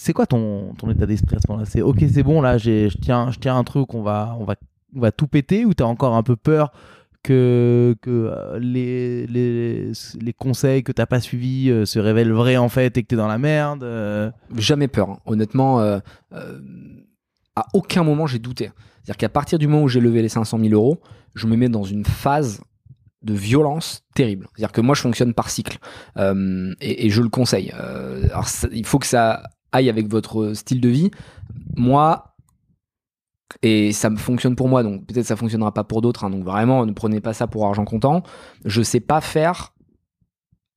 C'est 0.00 0.12
quoi 0.14 0.26
ton, 0.26 0.72
ton 0.78 0.88
état 0.90 1.04
d'esprit 1.06 1.36
à 1.36 1.40
ce 1.40 1.50
moment-là? 1.50 1.66
C'est 1.68 1.82
ok, 1.82 2.02
c'est 2.10 2.22
bon, 2.22 2.40
là, 2.40 2.56
je 2.56 2.88
tiens, 3.02 3.30
tiens 3.38 3.58
un 3.58 3.64
truc, 3.64 3.92
on 3.94 4.02
va, 4.02 4.36
on 4.40 4.44
va, 4.44 4.54
on 4.96 5.00
va 5.00 5.12
tout 5.12 5.26
péter 5.26 5.64
ou 5.66 5.74
t'as 5.74 5.84
encore 5.84 6.14
un 6.16 6.22
peu 6.22 6.36
peur 6.36 6.72
que, 7.28 7.94
euh, 8.06 8.58
les, 8.58 9.26
les, 9.26 9.92
les 10.20 10.32
conseils 10.32 10.82
que 10.82 10.92
t'as 10.92 11.06
pas 11.06 11.20
suivis 11.20 11.70
euh, 11.70 11.84
se 11.84 11.98
révèlent 11.98 12.32
vrais 12.32 12.56
en 12.56 12.68
fait 12.68 12.96
et 12.96 13.02
que 13.02 13.08
t'es 13.08 13.16
dans 13.16 13.28
la 13.28 13.38
merde 13.38 13.82
euh 13.84 14.30
Jamais 14.56 14.88
peur. 14.88 15.10
hein. 15.10 15.18
Honnêtement, 15.26 15.80
à 15.80 17.66
aucun 17.74 18.02
moment 18.02 18.26
j'ai 18.26 18.38
douté. 18.38 18.70
C'est-à-dire 19.02 19.16
qu'à 19.18 19.28
partir 19.28 19.58
du 19.58 19.68
moment 19.68 19.82
où 19.82 19.88
j'ai 19.88 20.00
levé 20.00 20.22
les 20.22 20.28
500 20.28 20.58
000 20.58 20.72
euros, 20.72 21.00
je 21.34 21.46
me 21.46 21.56
mets 21.56 21.68
dans 21.68 21.84
une 21.84 22.04
phase 22.04 22.60
de 23.22 23.34
violence 23.34 24.02
terrible. 24.14 24.46
C'est-à-dire 24.54 24.72
que 24.72 24.80
moi, 24.80 24.94
je 24.94 25.00
fonctionne 25.00 25.34
par 25.34 25.50
cycle. 25.50 25.78
Et, 26.80 27.10
je 27.10 27.22
le 27.22 27.28
conseille. 27.28 27.72
Il 28.72 28.86
faut 28.86 28.98
que 28.98 29.06
ça 29.06 29.42
aille 29.72 29.88
avec 29.88 30.08
votre 30.08 30.52
style 30.54 30.80
de 30.80 30.88
vie. 30.88 31.10
Moi, 31.76 32.27
et 33.62 33.92
ça 33.92 34.14
fonctionne 34.16 34.56
pour 34.56 34.68
moi, 34.68 34.82
donc 34.82 35.06
peut-être 35.06 35.26
ça 35.26 35.36
fonctionnera 35.36 35.72
pas 35.72 35.84
pour 35.84 36.02
d'autres. 36.02 36.24
hein. 36.24 36.30
donc 36.30 36.44
vraiment, 36.44 36.84
ne 36.84 36.92
prenez 36.92 37.20
pas 37.20 37.32
ça 37.32 37.46
pour 37.46 37.66
argent 37.66 37.84
comptant. 37.84 38.22
Je 38.64 38.82
sais 38.82 39.00
pas 39.00 39.20
faire 39.20 39.72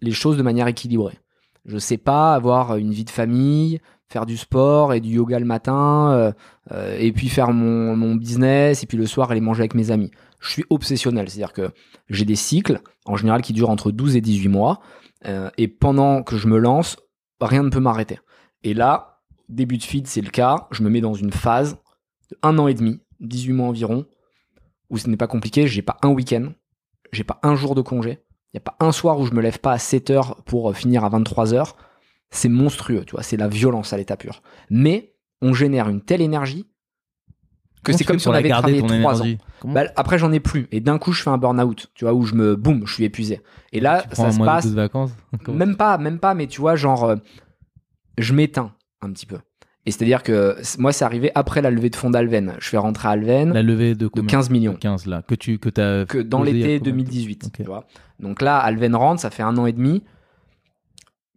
les 0.02 0.12
choses 0.12 0.38
de 0.38 0.44
manière 0.44 0.68
équilibrée. 0.68 1.20
Je 1.66 1.78
sais 1.78 1.98
pas 1.98 2.34
avoir 2.34 2.76
une 2.78 2.92
vie 2.92 3.06
de 3.06 3.10
famille, 3.12 3.80
faire 4.10 4.26
du 4.26 4.38
sport 4.38 4.94
et 4.94 5.00
du 5.00 5.10
yoga 5.10 5.40
le 5.40 5.46
matin, 5.46 6.12
euh, 6.12 6.32
euh, 6.72 6.98
et 7.00 7.12
puis 7.12 7.30
faire 7.30 7.52
mon, 7.52 7.96
mon 7.96 8.16
business, 8.16 8.84
et 8.84 8.88
puis 8.88 8.98
le 8.98 9.06
soir 9.06 9.32
aller 9.32 9.42
manger 9.42 9.62
avec 9.62 9.76
mes 9.76 9.92
amis. 9.92 10.12
Je 10.40 10.50
suis 10.50 10.66
obsessionnel, 10.70 11.30
c'est-à-dire 11.30 11.54
que 11.54 11.70
j'ai 12.10 12.26
des 12.26 12.36
cycles, 12.36 12.82
en 13.06 13.16
général, 13.16 13.42
qui 13.42 13.54
durent 13.54 13.70
entre 13.70 13.92
12 13.92 14.16
et 14.16 14.22
18 14.22 14.50
mois, 14.50 14.82
euh, 15.28 15.50
et 15.58 15.68
pendant 15.68 16.24
que 16.24 16.36
je 16.36 16.48
me 16.48 16.58
lance, 16.58 16.98
rien 17.40 17.64
ne 17.64 17.70
peut 17.70 17.80
m'arrêter. 17.80 18.20
Et 18.64 18.74
là, 18.74 19.20
début 19.50 19.78
de 19.78 19.84
feed, 19.84 20.08
c'est 20.08 20.22
le 20.22 20.30
cas, 20.30 20.68
je 20.72 20.84
me 20.84 20.90
mets 20.90 21.02
dans 21.02 21.14
une 21.14 21.32
phase 21.32 21.78
de 22.32 22.38
un 22.42 22.58
an 22.58 22.68
et 22.68 22.74
demi, 22.74 23.00
18 23.20 23.54
mois 23.54 23.68
environ, 23.68 24.06
où 24.90 24.98
ce 24.98 25.08
n'est 25.10 25.18
pas 25.18 25.28
compliqué, 25.28 25.68
j'ai 25.68 25.82
pas 25.82 25.98
un 26.02 26.10
week-end, 26.10 26.50
j'ai 27.12 27.24
pas 27.24 27.40
un 27.44 27.56
jour 27.56 27.76
de 27.76 27.82
congé, 27.82 28.20
il 28.54 28.58
n'y 28.58 28.60
a 28.60 28.62
pas 28.62 28.76
un 28.80 28.92
soir 28.92 29.20
où 29.20 29.26
je 29.26 29.34
me 29.34 29.42
lève 29.42 29.60
pas 29.60 29.72
à 29.74 29.78
7 29.78 30.10
heures 30.10 30.36
pour 30.46 30.70
euh, 30.70 30.74
finir 30.74 31.06
à 31.06 31.10
23 31.10 31.54
heures. 31.54 31.78
C'est 32.32 32.50
monstrueux, 32.50 33.04
tu 33.06 33.12
vois, 33.12 33.24
c'est 33.24 33.38
la 33.38 33.48
violence 33.48 33.94
à 33.94 33.98
l'état 33.98 34.18
pur. 34.18 34.42
Mais 34.70 35.14
on 35.42 35.54
génère 35.54 35.88
une 35.90 36.02
telle 36.02 36.22
énergie 36.22 36.68
que 37.84 37.92
c'est 37.98 38.04
comme 38.06 38.20
si 38.20 38.28
on 38.28 38.32
avait 38.40 38.50
travaillé 38.62 38.80
ton 38.82 38.88
3 39.02 39.22
ans. 39.22 39.26
Bah, 39.74 39.84
après, 39.96 40.18
j'en 40.20 40.32
ai 40.32 40.40
plus. 40.40 40.68
Et 40.72 40.80
d'un 40.82 40.98
coup, 41.00 41.14
je 41.14 41.24
fais 41.24 41.30
un 41.30 41.38
burn-out, 41.38 41.92
tu 41.96 42.06
vois, 42.06 42.14
où 42.14 42.24
je 42.24 42.36
me, 42.36 42.56
boum, 42.56 42.86
je 42.86 42.94
suis 42.94 43.04
épuisé. 43.04 43.42
Et 43.74 43.80
là, 43.80 44.04
tu 44.04 44.16
ça 44.16 44.32
se 44.32 44.38
passe, 44.46 44.70
de 44.70 44.76
vacances 44.76 45.12
Comment- 45.44 45.58
même 45.58 45.76
pas, 45.78 45.98
même 45.98 46.20
pas, 46.20 46.34
mais 46.36 46.48
tu 46.48 46.62
vois, 46.62 46.76
genre, 46.76 47.06
euh, 47.06 47.16
je 48.18 48.34
m'éteins 48.34 48.74
un 49.02 49.12
petit 49.12 49.26
peu. 49.26 49.40
Et 49.86 49.92
c'est-à-dire 49.92 50.22
que 50.22 50.58
moi, 50.78 50.94
c'est 50.94 51.06
arrivé 51.06 51.32
après 51.34 51.62
la 51.62 51.72
levée 51.72 51.90
de 51.90 51.96
fonds 51.96 52.12
d'Alven. 52.12 52.54
Je 52.60 52.70
fais 52.70 52.78
rentrer 52.78 53.08
Alven 53.10 53.52
La 53.52 53.64
levée 53.64 53.96
de 53.96 54.02
de 54.02 54.08
combien 54.08 54.28
15 54.28 54.50
millions. 54.52 54.74
De 54.74 54.78
15 54.78 55.08
là 55.08 55.24
que 55.28 55.34
tu 55.34 55.58
que 55.58 55.70
t'as 55.70 56.06
que 56.06 56.20
dans 56.20 56.44
l'été 56.44 56.78
combien 56.78 56.92
2018. 56.94 57.44
Ok. 57.48 57.52
Tu 57.54 57.64
vois 57.64 57.88
Donc 58.20 58.42
là, 58.42 58.58
Alven 58.58 58.96
rentre, 58.96 59.22
ça 59.22 59.32
fait 59.32 59.44
un 59.44 59.58
an 59.58 59.66
et 59.66 59.74
demi. 59.74 60.04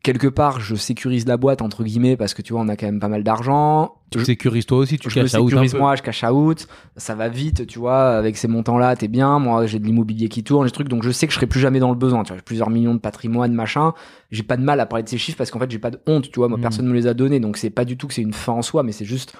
Quelque 0.04 0.26
part, 0.28 0.60
je 0.60 0.74
sécurise 0.74 1.26
la 1.26 1.38
boîte, 1.38 1.62
entre 1.62 1.82
guillemets, 1.82 2.16
parce 2.16 2.34
que 2.34 2.42
tu 2.42 2.52
vois, 2.52 2.60
on 2.62 2.68
a 2.68 2.76
quand 2.76 2.84
même 2.86 3.00
pas 3.00 3.08
mal 3.08 3.24
d'argent. 3.24 3.94
Tu 4.10 4.18
Je- 4.20 4.24
sécurises 4.24 4.66
toi 4.66 4.76
aussi, 4.78 4.98
tu 4.98 5.08
je 5.08 5.14
caches 5.14 5.34
out 5.34 5.44
un 5.46 5.48
sécurise 5.48 5.74
moi, 5.74 5.96
je 5.96 6.02
cash 6.02 6.22
out, 6.24 6.68
ça 6.98 7.14
va 7.14 7.28
vite, 7.30 7.66
tu 7.66 7.78
vois, 7.78 8.10
avec 8.10 8.36
ces 8.36 8.46
montants-là, 8.46 8.94
t'es 8.96 9.08
bien, 9.08 9.38
moi 9.38 9.66
j'ai 9.66 9.78
de 9.78 9.86
l'immobilier 9.86 10.28
qui 10.28 10.44
tourne, 10.44 10.66
des 10.66 10.70
trucs, 10.70 10.88
donc 10.88 11.02
je 11.02 11.10
sais 11.10 11.26
que 11.26 11.32
je 11.32 11.36
serai 11.38 11.46
plus 11.46 11.58
jamais 11.58 11.80
dans 11.80 11.88
le 11.88 11.96
besoin, 11.96 12.22
tu 12.22 12.28
vois, 12.28 12.36
j'ai 12.36 12.42
plusieurs 12.42 12.68
millions 12.70 12.92
de 12.94 13.00
patrimoine, 13.00 13.54
machin, 13.54 13.92
j'ai 14.30 14.42
pas 14.44 14.56
de 14.58 14.62
mal 14.62 14.78
à 14.78 14.84
parler 14.86 15.02
de 15.04 15.08
ces 15.08 15.16
chiffres 15.18 15.38
parce 15.38 15.50
qu'en 15.50 15.58
fait 15.58 15.70
j'ai 15.70 15.78
pas 15.80 15.90
de 15.90 15.98
honte, 16.06 16.30
tu 16.30 16.38
vois, 16.38 16.48
moi 16.48 16.58
Mm. 16.58 16.60
personne 16.60 16.86
me 16.86 16.92
les 16.94 17.06
a 17.08 17.14
donnés, 17.14 17.40
donc 17.40 17.56
c'est 17.56 17.70
pas 17.70 17.84
du 17.86 17.96
tout 17.96 18.06
que 18.06 18.14
c'est 18.14 18.22
une 18.22 18.34
fin 18.34 18.52
en 18.52 18.62
soi, 18.62 18.82
mais 18.84 18.92
c'est 18.92 19.06
juste, 19.06 19.34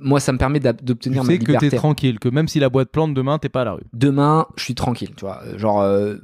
moi 0.00 0.18
ça 0.20 0.32
me 0.32 0.38
permet 0.38 0.58
Tu 0.58 0.68
d'obtenir 0.82 1.22
ma 1.22 1.28
sais 1.32 1.38
que 1.38 1.44
liberté. 1.44 1.68
t'es 1.68 1.76
tranquille, 1.76 2.18
que 2.18 2.30
même 2.30 2.48
si 2.48 2.58
la 2.60 2.70
boîte 2.70 2.90
plante 2.90 3.12
demain, 3.14 3.38
t'es 3.38 3.50
pas 3.50 3.60
à 3.60 3.64
la 3.66 3.72
rue. 3.74 3.82
Demain, 3.92 4.46
je 4.56 4.64
suis 4.64 4.74
tranquille, 4.74 5.12
tu 5.16 5.24
vois, 5.26 5.42
euh, 5.46 5.58
genre, 5.58 5.80
euh, 5.82 6.16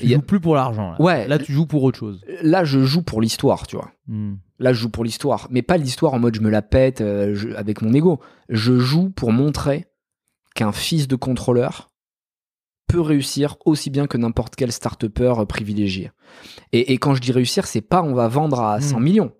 Tu 0.00 0.06
a- 0.12 0.16
joues 0.16 0.22
plus 0.22 0.40
pour 0.40 0.54
l'argent. 0.56 0.90
Là. 0.92 1.00
Ouais. 1.00 1.28
Là, 1.28 1.38
tu 1.38 1.52
joues 1.52 1.66
pour 1.66 1.82
autre 1.84 1.98
chose. 1.98 2.24
là 2.42 2.64
je 2.64 2.80
joue 2.84 3.02
pour 3.02 3.20
l'histoire, 3.20 3.66
tu 3.66 3.76
vois. 3.76 3.92
Hmm. 4.08 4.34
Là, 4.58 4.72
je 4.72 4.80
joue 4.80 4.88
pour 4.90 5.04
l'histoire, 5.04 5.46
mais 5.50 5.62
pas 5.62 5.76
l'histoire 5.76 6.14
en 6.14 6.18
mode 6.18 6.34
je 6.34 6.40
me 6.40 6.50
la 6.50 6.62
pète 6.62 7.00
euh, 7.00 7.34
je- 7.34 7.50
avec 7.50 7.82
mon 7.82 7.92
ego. 7.92 8.20
Je 8.48 8.78
joue 8.78 9.10
pour 9.10 9.32
montrer 9.32 9.86
qu'un 10.54 10.72
fils 10.72 11.06
de 11.08 11.16
contrôleur 11.16 11.90
peut 12.86 13.00
réussir 13.00 13.56
aussi 13.64 13.90
bien 13.90 14.06
que 14.06 14.16
n'importe 14.18 14.56
quel 14.56 14.70
start-upper 14.72 15.34
euh, 15.38 15.44
privilégié. 15.44 16.10
Et, 16.72 16.92
et 16.92 16.98
quand 16.98 17.14
je 17.14 17.20
dis 17.20 17.32
réussir, 17.32 17.66
c'est 17.66 17.80
pas 17.80 18.02
on 18.02 18.14
va 18.14 18.28
vendre 18.28 18.60
à 18.60 18.80
100 18.80 19.00
Mm. 19.00 19.02
millions. 19.02 19.32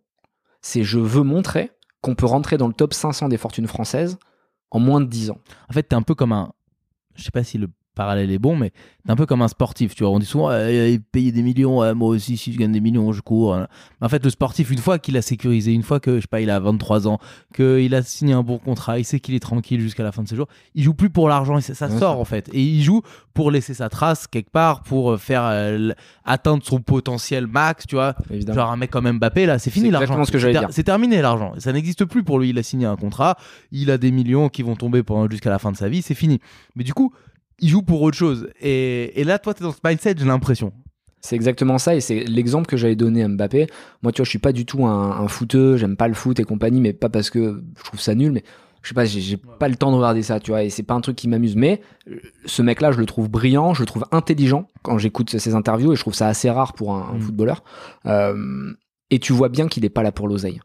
C'est 0.62 0.82
je 0.82 0.98
veux 0.98 1.22
montrer 1.22 1.70
qu'on 2.00 2.14
peut 2.14 2.26
rentrer 2.26 2.56
dans 2.58 2.68
le 2.68 2.74
top 2.74 2.94
500 2.94 3.28
des 3.28 3.36
fortunes 3.38 3.66
françaises 3.66 4.18
en 4.70 4.78
moins 4.80 5.00
de 5.00 5.06
10 5.06 5.30
ans. 5.30 5.38
En 5.68 5.72
fait, 5.72 5.82
t'es 5.84 5.94
un 5.94 6.02
peu 6.02 6.14
comme 6.14 6.32
un. 6.32 6.52
Je 7.14 7.22
sais 7.22 7.30
pas 7.30 7.44
si 7.44 7.58
le 7.58 7.68
parallèle 7.94 8.30
est 8.30 8.38
bon, 8.38 8.56
mais 8.56 8.70
t'es 8.70 9.10
un 9.10 9.16
peu 9.16 9.26
comme 9.26 9.42
un 9.42 9.48
sportif. 9.48 9.94
Tu 9.94 10.04
vois, 10.04 10.12
on 10.12 10.18
dit 10.18 10.26
souvent, 10.26 10.50
euh, 10.50 10.96
payer 11.12 11.32
des 11.32 11.42
millions, 11.42 11.80
ouais, 11.80 11.94
moi 11.94 12.08
aussi, 12.08 12.36
si 12.36 12.52
je 12.52 12.58
gagne 12.58 12.72
des 12.72 12.80
millions, 12.80 13.12
je 13.12 13.20
cours. 13.20 13.58
En 14.00 14.08
fait, 14.08 14.24
le 14.24 14.30
sportif, 14.30 14.70
une 14.70 14.78
fois 14.78 14.98
qu'il 14.98 15.16
a 15.16 15.22
sécurisé, 15.22 15.72
une 15.72 15.82
fois 15.82 16.00
que, 16.00 16.16
je 16.16 16.22
sais 16.22 16.26
pas, 16.26 16.40
il 16.40 16.50
a 16.50 16.60
23 16.60 17.08
ans, 17.08 17.18
qu'il 17.54 17.94
a 17.94 18.02
signé 18.02 18.34
un 18.34 18.42
bon 18.42 18.58
contrat, 18.58 18.98
il 18.98 19.04
sait 19.04 19.20
qu'il 19.20 19.34
est 19.34 19.40
tranquille 19.40 19.80
jusqu'à 19.80 20.02
la 20.02 20.12
fin 20.12 20.22
de 20.22 20.28
ses 20.28 20.36
jours, 20.36 20.48
il 20.74 20.82
joue 20.82 20.94
plus 20.94 21.10
pour 21.10 21.28
l'argent, 21.28 21.60
ça, 21.60 21.88
sort 21.88 22.20
en 22.20 22.24
fait. 22.24 22.48
Et 22.52 22.62
il 22.62 22.82
joue 22.82 23.02
pour 23.32 23.50
laisser 23.50 23.74
sa 23.74 23.88
trace 23.88 24.26
quelque 24.26 24.50
part, 24.50 24.82
pour 24.82 25.12
euh, 25.12 25.16
faire 25.16 25.44
euh, 25.44 25.90
atteindre 26.24 26.64
son 26.64 26.80
potentiel 26.80 27.46
max, 27.46 27.86
tu 27.86 27.96
vois. 27.96 28.14
Évidemment. 28.30 28.60
Genre 28.60 28.70
un 28.70 28.76
mec 28.76 28.90
comme 28.90 29.10
Mbappé, 29.10 29.46
là, 29.46 29.58
c'est 29.58 29.70
fini 29.70 29.86
C'est 29.86 29.92
l'argent. 29.92 30.24
C'est 30.24 30.52
ter-. 30.52 30.68
C'est 30.70 30.82
terminé 30.82 31.20
l'argent. 31.22 31.54
Ça 31.58 31.72
n'existe 31.72 32.04
plus 32.04 32.22
pour 32.22 32.38
lui. 32.38 32.50
Il 32.50 32.58
a 32.58 32.62
signé 32.62 32.86
un 32.86 32.96
contrat, 32.96 33.36
il 33.72 33.90
a 33.90 33.98
des 33.98 34.10
millions 34.10 34.48
qui 34.48 34.62
vont 34.62 34.76
tomber 34.76 35.02
jusqu'à 35.30 35.50
la 35.50 35.58
fin 35.58 35.72
de 35.72 35.76
sa 35.76 35.88
vie, 35.88 36.02
c'est 36.02 36.14
fini. 36.14 36.40
Mais 36.76 36.84
du 36.84 36.94
coup, 36.94 37.12
il 37.60 37.68
joue 37.68 37.82
pour 37.82 38.02
autre 38.02 38.16
chose. 38.16 38.48
Et, 38.60 39.20
et 39.20 39.24
là, 39.24 39.38
toi, 39.38 39.54
t'es 39.54 39.64
dans 39.64 39.72
ce 39.72 39.78
mindset, 39.84 40.14
j'ai 40.18 40.24
l'impression. 40.24 40.72
C'est 41.20 41.36
exactement 41.36 41.78
ça, 41.78 41.94
et 41.94 42.00
c'est 42.00 42.24
l'exemple 42.24 42.66
que 42.66 42.76
j'avais 42.76 42.96
donné 42.96 43.22
à 43.22 43.28
Mbappé. 43.28 43.66
Moi, 44.02 44.12
tu 44.12 44.18
vois, 44.18 44.24
je 44.24 44.30
suis 44.30 44.38
pas 44.38 44.52
du 44.52 44.66
tout 44.66 44.84
un, 44.84 45.10
un 45.12 45.28
footeux, 45.28 45.78
j'aime 45.78 45.96
pas 45.96 46.06
le 46.08 46.12
foot 46.14 46.38
et 46.38 46.44
compagnie, 46.44 46.82
mais 46.82 46.92
pas 46.92 47.08
parce 47.08 47.30
que 47.30 47.62
je 47.78 47.82
trouve 47.84 47.98
ça 48.00 48.14
nul, 48.14 48.32
mais 48.32 48.42
je 48.82 48.88
sais 48.88 48.94
pas, 48.94 49.06
j'ai 49.06 49.38
pas 49.38 49.68
le 49.68 49.76
temps 49.76 49.90
de 49.90 49.96
regarder 49.96 50.22
ça, 50.22 50.38
tu 50.38 50.50
vois, 50.50 50.64
et 50.64 50.68
c'est 50.68 50.82
pas 50.82 50.92
un 50.92 51.00
truc 51.00 51.16
qui 51.16 51.26
m'amuse. 51.28 51.56
Mais 51.56 51.80
euh, 52.10 52.16
ce 52.44 52.60
mec-là, 52.60 52.92
je 52.92 52.98
le 53.00 53.06
trouve 53.06 53.30
brillant, 53.30 53.72
je 53.72 53.80
le 53.80 53.86
trouve 53.86 54.04
intelligent 54.12 54.68
quand 54.82 54.98
j'écoute 54.98 55.38
ses 55.38 55.54
interviews, 55.54 55.94
et 55.94 55.96
je 55.96 56.00
trouve 56.02 56.12
ça 56.14 56.28
assez 56.28 56.50
rare 56.50 56.74
pour 56.74 56.94
un, 56.94 57.08
un 57.14 57.16
Mm. 57.16 57.20
footballeur. 57.22 57.64
Euh, 58.04 58.72
et 59.10 59.18
tu 59.18 59.32
vois 59.32 59.48
bien 59.48 59.68
qu'il 59.68 59.86
est 59.86 59.90
pas 59.90 60.02
là 60.02 60.12
pour 60.12 60.28
l'oseille. 60.28 60.60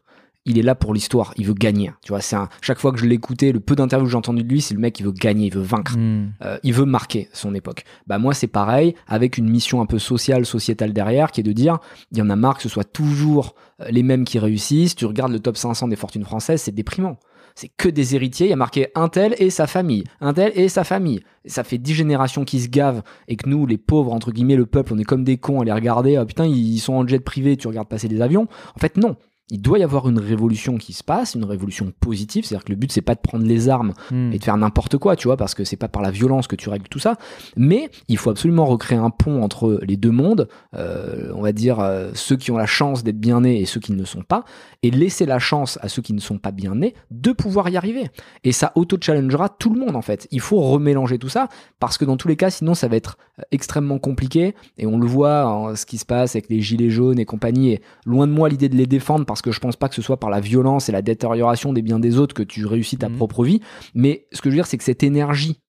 Il 0.46 0.58
est 0.58 0.62
là 0.62 0.74
pour 0.74 0.94
l'histoire, 0.94 1.34
il 1.36 1.46
veut 1.46 1.54
gagner. 1.54 1.92
Tu 2.02 2.12
vois, 2.12 2.22
c'est 2.22 2.36
un, 2.36 2.48
chaque 2.62 2.78
fois 2.78 2.92
que 2.92 2.98
je 2.98 3.04
l'écoutais, 3.04 3.52
le 3.52 3.60
peu 3.60 3.76
d'interviews 3.76 4.06
que 4.06 4.10
j'ai 4.10 4.16
entendu 4.16 4.42
de 4.42 4.48
lui, 4.48 4.62
c'est 4.62 4.72
le 4.72 4.80
mec 4.80 4.94
qui 4.94 5.02
veut 5.02 5.12
gagner, 5.12 5.48
il 5.48 5.54
veut 5.54 5.60
vaincre. 5.60 5.94
Euh, 5.98 6.58
il 6.62 6.72
veut 6.72 6.86
marquer 6.86 7.28
son 7.34 7.54
époque. 7.54 7.84
Bah 8.06 8.18
moi 8.18 8.32
c'est 8.32 8.46
pareil, 8.46 8.94
avec 9.06 9.36
une 9.36 9.50
mission 9.50 9.82
un 9.82 9.86
peu 9.86 9.98
sociale, 9.98 10.46
sociétale 10.46 10.94
derrière, 10.94 11.30
qui 11.30 11.40
est 11.40 11.44
de 11.44 11.52
dire, 11.52 11.78
il 12.10 12.18
y 12.18 12.22
en 12.22 12.30
a 12.30 12.36
marre 12.36 12.56
que 12.56 12.62
ce 12.62 12.70
soit 12.70 12.90
toujours 12.90 13.54
euh, 13.80 13.88
les 13.90 14.02
mêmes 14.02 14.24
qui 14.24 14.38
réussissent. 14.38 14.96
Tu 14.96 15.04
regardes 15.04 15.32
le 15.32 15.40
top 15.40 15.58
500 15.58 15.88
des 15.88 15.96
fortunes 15.96 16.24
françaises, 16.24 16.62
c'est 16.62 16.74
déprimant. 16.74 17.18
C'est 17.54 17.68
que 17.68 17.88
des 17.88 18.14
héritiers. 18.14 18.46
Il 18.46 18.50
y 18.50 18.54
a 18.54 18.56
marqué 18.56 18.88
un 18.94 19.08
tel 19.08 19.34
et 19.38 19.50
sa 19.50 19.66
famille, 19.66 20.04
un 20.20 20.32
tel 20.32 20.52
et 20.54 20.68
sa 20.68 20.84
famille. 20.84 21.20
Ça 21.44 21.64
fait 21.64 21.78
dix 21.78 21.94
générations 21.94 22.44
qui 22.44 22.60
se 22.60 22.68
gavent 22.68 23.02
et 23.28 23.36
que 23.36 23.48
nous, 23.48 23.66
les 23.66 23.78
pauvres 23.78 24.12
entre 24.12 24.32
guillemets, 24.32 24.56
le 24.56 24.66
peuple, 24.66 24.94
on 24.94 24.98
est 24.98 25.04
comme 25.04 25.24
des 25.24 25.36
cons 25.36 25.60
à 25.60 25.64
les 25.64 25.72
regarder. 25.72 26.16
Ah, 26.16 26.24
putain, 26.24 26.46
ils 26.46 26.78
sont 26.78 26.94
en 26.94 27.06
jet 27.06 27.20
privé, 27.20 27.56
tu 27.56 27.68
regardes 27.68 27.88
passer 27.88 28.08
des 28.08 28.22
avions. 28.22 28.48
En 28.74 28.78
fait, 28.78 28.96
non. 28.96 29.16
Il 29.50 29.60
doit 29.60 29.78
y 29.78 29.82
avoir 29.82 30.08
une 30.08 30.18
révolution 30.18 30.76
qui 30.78 30.92
se 30.92 31.04
passe, 31.04 31.34
une 31.34 31.44
révolution 31.44 31.92
positive. 32.00 32.44
C'est-à-dire 32.44 32.64
que 32.64 32.72
le 32.72 32.76
but 32.76 32.92
c'est 32.92 33.02
pas 33.02 33.14
de 33.14 33.20
prendre 33.20 33.44
les 33.44 33.68
armes 33.68 33.94
Hmm. 34.10 34.32
et 34.32 34.38
de 34.38 34.44
faire 34.44 34.56
n'importe 34.56 34.98
quoi, 34.98 35.16
tu 35.16 35.28
vois, 35.28 35.36
parce 35.36 35.54
que 35.54 35.64
c'est 35.64 35.76
pas 35.76 35.88
par 35.88 36.02
la 36.02 36.10
violence 36.10 36.46
que 36.46 36.56
tu 36.56 36.68
règles 36.68 36.88
tout 36.88 36.98
ça. 36.98 37.16
Mais 37.56 37.90
il 38.08 38.16
faut 38.16 38.30
absolument 38.30 38.66
recréer 38.66 38.98
un 38.98 39.10
pont 39.10 39.42
entre 39.42 39.78
les 39.82 39.96
deux 39.96 40.10
mondes, 40.10 40.48
euh, 40.74 41.32
on 41.34 41.42
va 41.42 41.52
dire 41.52 41.80
euh, 41.80 42.10
ceux 42.14 42.36
qui 42.36 42.50
ont 42.50 42.56
la 42.56 42.66
chance 42.66 43.04
d'être 43.04 43.18
bien 43.18 43.42
nés 43.42 43.60
et 43.60 43.66
ceux 43.66 43.80
qui 43.80 43.92
ne 43.92 43.98
le 43.98 44.04
sont 44.04 44.22
pas, 44.22 44.44
et 44.82 44.90
laisser 44.90 45.26
la 45.26 45.38
chance 45.38 45.78
à 45.82 45.88
ceux 45.88 46.02
qui 46.02 46.12
ne 46.12 46.20
sont 46.20 46.38
pas 46.38 46.50
bien 46.50 46.74
nés 46.74 46.94
de 47.10 47.32
pouvoir 47.32 47.68
y 47.68 47.76
arriver. 47.76 48.08
Et 48.44 48.52
ça 48.52 48.72
auto-challengera 48.74 49.48
tout 49.48 49.72
le 49.72 49.78
monde 49.78 49.96
en 49.96 50.02
fait. 50.02 50.26
Il 50.30 50.40
faut 50.40 50.60
remélanger 50.60 51.18
tout 51.18 51.28
ça, 51.28 51.48
parce 51.78 51.98
que 51.98 52.04
dans 52.04 52.16
tous 52.16 52.28
les 52.28 52.36
cas, 52.36 52.50
sinon 52.50 52.74
ça 52.74 52.88
va 52.88 52.96
être 52.96 53.18
euh, 53.38 53.42
extrêmement 53.52 53.98
compliqué, 53.98 54.54
et 54.78 54.86
on 54.86 54.98
le 54.98 55.06
voit 55.06 55.72
ce 55.76 55.86
qui 55.86 55.98
se 55.98 56.04
passe 56.04 56.34
avec 56.34 56.48
les 56.48 56.60
gilets 56.60 56.90
jaunes 56.90 57.18
et 57.18 57.24
compagnie, 57.24 57.72
et 57.72 57.82
loin 58.06 58.26
de 58.26 58.32
moi 58.32 58.48
l'idée 58.48 58.68
de 58.68 58.76
les 58.76 58.86
défendre, 58.86 59.24
parce 59.24 59.39
que 59.42 59.52
je 59.52 59.60
pense 59.60 59.76
pas 59.76 59.88
que 59.88 59.94
ce 59.94 60.02
soit 60.02 60.18
par 60.18 60.30
la 60.30 60.40
violence 60.40 60.88
et 60.88 60.92
la 60.92 61.02
détérioration 61.02 61.72
des 61.72 61.82
biens 61.82 61.98
des 61.98 62.18
autres 62.18 62.34
que 62.34 62.42
tu 62.42 62.66
réussis 62.66 62.96
ta 62.98 63.08
Mhm. 63.08 63.16
propre 63.16 63.44
vie, 63.44 63.60
mais 63.94 64.26
ce 64.32 64.40
que 64.40 64.48
je 64.48 64.54
veux 64.54 64.56
dire, 64.58 64.66
c'est 64.66 64.78
que 64.78 64.84
cette 64.84 65.02
énergie 65.02 65.60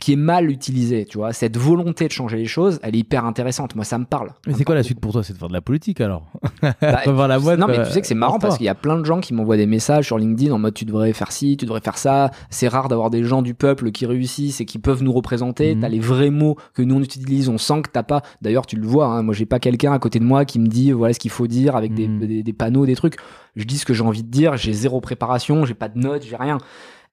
qui 0.00 0.12
est 0.12 0.16
mal 0.16 0.50
utilisée, 0.50 1.06
tu 1.06 1.18
vois. 1.18 1.32
Cette 1.32 1.56
volonté 1.56 2.06
de 2.06 2.12
changer 2.12 2.36
les 2.36 2.46
choses, 2.46 2.78
elle 2.82 2.94
est 2.94 2.98
hyper 2.98 3.24
intéressante. 3.24 3.74
Moi, 3.74 3.84
ça 3.84 3.96
me 3.98 4.04
parle. 4.04 4.30
Mais 4.46 4.52
c'est 4.54 4.64
quoi 4.64 4.74
la 4.74 4.82
suite 4.82 5.00
pour 5.00 5.12
toi? 5.12 5.22
C'est 5.22 5.32
de 5.32 5.38
faire 5.38 5.48
de 5.48 5.52
la 5.54 5.60
politique 5.60 6.00
alors? 6.00 6.26
Bah, 6.80 7.28
la 7.28 7.38
boîte, 7.38 7.58
non, 7.58 7.66
mais 7.68 7.78
euh, 7.78 7.84
tu 7.86 7.92
sais 7.92 8.00
que 8.00 8.06
c'est 8.06 8.14
marrant 8.14 8.38
parce 8.38 8.56
qu'il 8.56 8.66
y 8.66 8.68
a 8.70 8.74
plein 8.74 8.98
de 8.98 9.04
gens 9.04 9.20
qui 9.20 9.32
m'envoient 9.34 9.56
des 9.56 9.66
messages 9.66 10.06
sur 10.06 10.18
LinkedIn 10.18 10.52
en 10.52 10.58
mode 10.58 10.74
tu 10.74 10.84
devrais 10.84 11.12
faire 11.12 11.32
ci, 11.32 11.56
tu 11.56 11.64
devrais 11.64 11.80
faire 11.80 11.96
ça. 11.98 12.30
C'est 12.50 12.68
rare 12.68 12.88
d'avoir 12.88 13.10
des 13.10 13.22
gens 13.24 13.42
du 13.42 13.54
peuple 13.54 13.90
qui 13.92 14.04
réussissent 14.06 14.60
et 14.60 14.64
qui 14.64 14.78
peuvent 14.78 15.02
nous 15.02 15.12
représenter. 15.12 15.74
Mhm. 15.74 15.80
T'as 15.82 15.88
les 15.88 16.00
vrais 16.00 16.30
mots 16.30 16.56
que 16.74 16.82
nous 16.82 16.96
on 16.96 17.02
utilise, 17.02 17.48
on 17.48 17.58
sent 17.58 17.82
que 17.82 17.90
t'as 17.92 18.02
pas. 18.02 18.22
D'ailleurs, 18.42 18.66
tu 18.66 18.76
le 18.76 18.86
vois, 18.86 19.06
hein, 19.06 19.22
moi 19.22 19.34
j'ai 19.34 19.46
pas 19.46 19.58
quelqu'un 19.60 19.92
à 19.92 19.98
côté 19.98 20.18
de 20.18 20.24
moi 20.24 20.44
qui 20.44 20.58
me 20.58 20.66
dit 20.66 20.92
voilà 20.92 21.14
ce 21.14 21.18
qu'il 21.20 21.30
faut 21.30 21.46
dire 21.46 21.76
avec 21.76 21.94
des, 21.94 22.08
Mhm. 22.08 22.26
des, 22.26 22.42
des 22.42 22.52
panneaux, 22.52 22.84
des 22.86 22.96
trucs. 22.96 23.16
Je 23.56 23.64
dis 23.64 23.78
ce 23.78 23.86
que 23.86 23.94
j'ai 23.94 24.02
envie 24.02 24.22
de 24.24 24.30
dire, 24.30 24.56
j'ai 24.56 24.72
zéro 24.72 25.00
préparation, 25.00 25.64
j'ai 25.64 25.74
pas 25.74 25.88
de 25.88 25.98
notes, 25.98 26.24
j'ai 26.28 26.36
rien. 26.36 26.58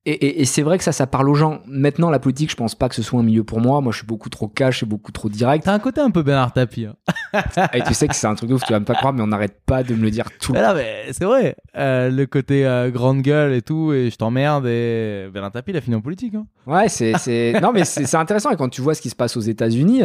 Et, 0.08 0.12
et- 0.14 0.42
et 0.42 0.46
c'est 0.46 0.64
vrai 0.64 0.80
que 0.80 0.84
ça, 0.84 0.92
ça 0.92 1.06
parle 1.06 1.30
aux 1.30 1.36
gens. 1.36 1.62
Maintenant, 1.68 2.10
la 2.10 2.18
politique, 2.18 2.50
je 2.50 2.56
pense 2.56 2.74
pas 2.74 2.90
que 2.90 2.96
ce 2.96 3.04
soit 3.04 3.20
un 3.20 3.24
milieu 3.24 3.44
pour 3.44 3.60
moi. 3.62 3.82
Moi, 3.82 3.92
je 3.92 3.98
suis 4.00 4.08
beaucoup 4.08 4.30
trop 4.30 4.48
cash 4.48 4.82
et 4.82 4.86
beaucoup 4.88 5.12
trop 5.12 5.30
direct. 5.30 5.66
T'as 5.66 5.74
un 5.74 5.80
côté 5.80 6.02
un 6.02 6.10
peu 6.10 6.24
Bernard 6.24 6.54
Tapie. 6.54 6.88
Hein. 6.88 6.96
et 7.74 7.84
tu 7.84 7.94
sais 7.94 8.08
que 8.08 8.16
c'est 8.16 8.26
un 8.26 8.34
truc 8.34 8.50
de 8.50 8.56
ouf, 8.56 8.64
tu 8.66 8.74
vas 8.74 8.80
me 8.80 8.86
pas 8.86 8.96
croire, 8.96 9.14
mais 9.14 9.22
on 9.22 9.28
n'arrête 9.28 9.62
pas 9.66 9.84
de 9.84 9.94
me 9.94 10.02
le 10.02 10.10
dire 10.10 10.26
tout 10.40 10.54
le 10.54 10.60
Mais 10.60 10.68
non, 10.68 10.74
mais 10.74 11.06
c'est 11.12 11.26
vrai. 11.26 11.56
Euh, 11.78 12.10
le 12.10 12.26
côté 12.26 12.66
euh, 12.66 12.90
grande 12.90 13.22
gueule 13.22 13.54
et 13.54 13.62
tout, 13.62 13.94
et 13.94 14.10
je 14.10 14.16
t'emmerde. 14.16 14.66
Et 14.66 15.28
Bernard 15.32 15.52
Tapie, 15.52 15.70
il 15.72 15.78
a 15.78 15.82
fini 15.82 15.96
en 15.96 16.02
politique. 16.02 16.34
Hein. 16.34 16.48
Ouais, 16.66 16.90
c'est, 16.90 17.14
c'est... 17.20 17.54
non 17.62 17.72
mais 17.72 17.86
c'est, 17.86 18.06
c'est 18.08 18.18
intéressant 18.18 18.50
et 18.50 18.56
quand 18.56 18.70
tu 18.70 18.82
vois 18.82 18.96
ce 18.96 19.02
qui 19.02 19.10
se 19.12 19.16
passe 19.16 19.38
aux 19.38 19.42
États-Unis, 19.42 20.02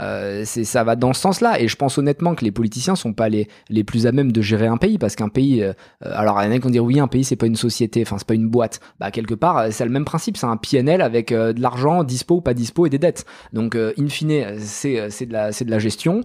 euh, 0.00 0.42
c'est 0.44 0.64
ça 0.64 0.82
va 0.82 0.96
dans 0.96 1.12
ce 1.12 1.20
sens-là. 1.20 1.60
Et 1.60 1.68
je 1.68 1.76
pense 1.76 1.98
honnêtement 1.98 2.34
que 2.34 2.44
les 2.44 2.50
politiciens 2.52 2.96
sont 2.96 3.12
pas 3.12 3.28
les, 3.28 3.46
les 3.68 3.84
plus 3.84 4.08
à 4.08 4.12
même 4.12 4.32
de 4.32 4.42
gérer 4.42 4.66
un 4.66 4.76
pays 4.76 4.98
parce 4.98 5.14
qu'un 5.14 5.28
pays, 5.28 5.64
alors 6.00 6.42
il 6.42 6.46
y 6.46 6.48
en 6.48 6.50
a 6.50 6.54
qui 6.56 6.60
vont 6.62 6.70
dire 6.70 6.84
oui, 6.84 6.98
un 6.98 7.06
pays 7.08 7.22
c'est 7.22 7.36
pas 7.36 7.46
une 7.46 7.54
société, 7.56 8.02
enfin 8.02 8.18
c'est 8.18 8.26
pas 8.26 8.34
une 8.34 8.48
boîte. 8.48 8.80
Bah 8.98 9.10
quelque 9.12 9.35
part 9.36 9.58
euh, 9.58 9.68
c'est 9.70 9.84
le 9.84 9.90
même 9.90 10.04
principe, 10.04 10.36
c'est 10.36 10.46
un 10.46 10.56
PNL 10.56 11.00
avec 11.02 11.32
euh, 11.32 11.52
de 11.52 11.60
l'argent 11.60 12.04
dispo 12.04 12.36
ou 12.36 12.40
pas 12.40 12.54
dispo 12.54 12.86
et 12.86 12.90
des 12.90 12.98
dettes. 12.98 13.24
Donc 13.52 13.74
euh, 13.74 13.92
in 13.98 14.08
fine 14.08 14.58
c'est, 14.58 15.10
c'est 15.10 15.26
de 15.26 15.32
la, 15.32 15.52
c'est 15.52 15.64
de 15.64 15.70
la 15.70 15.78
gestion 15.78 16.22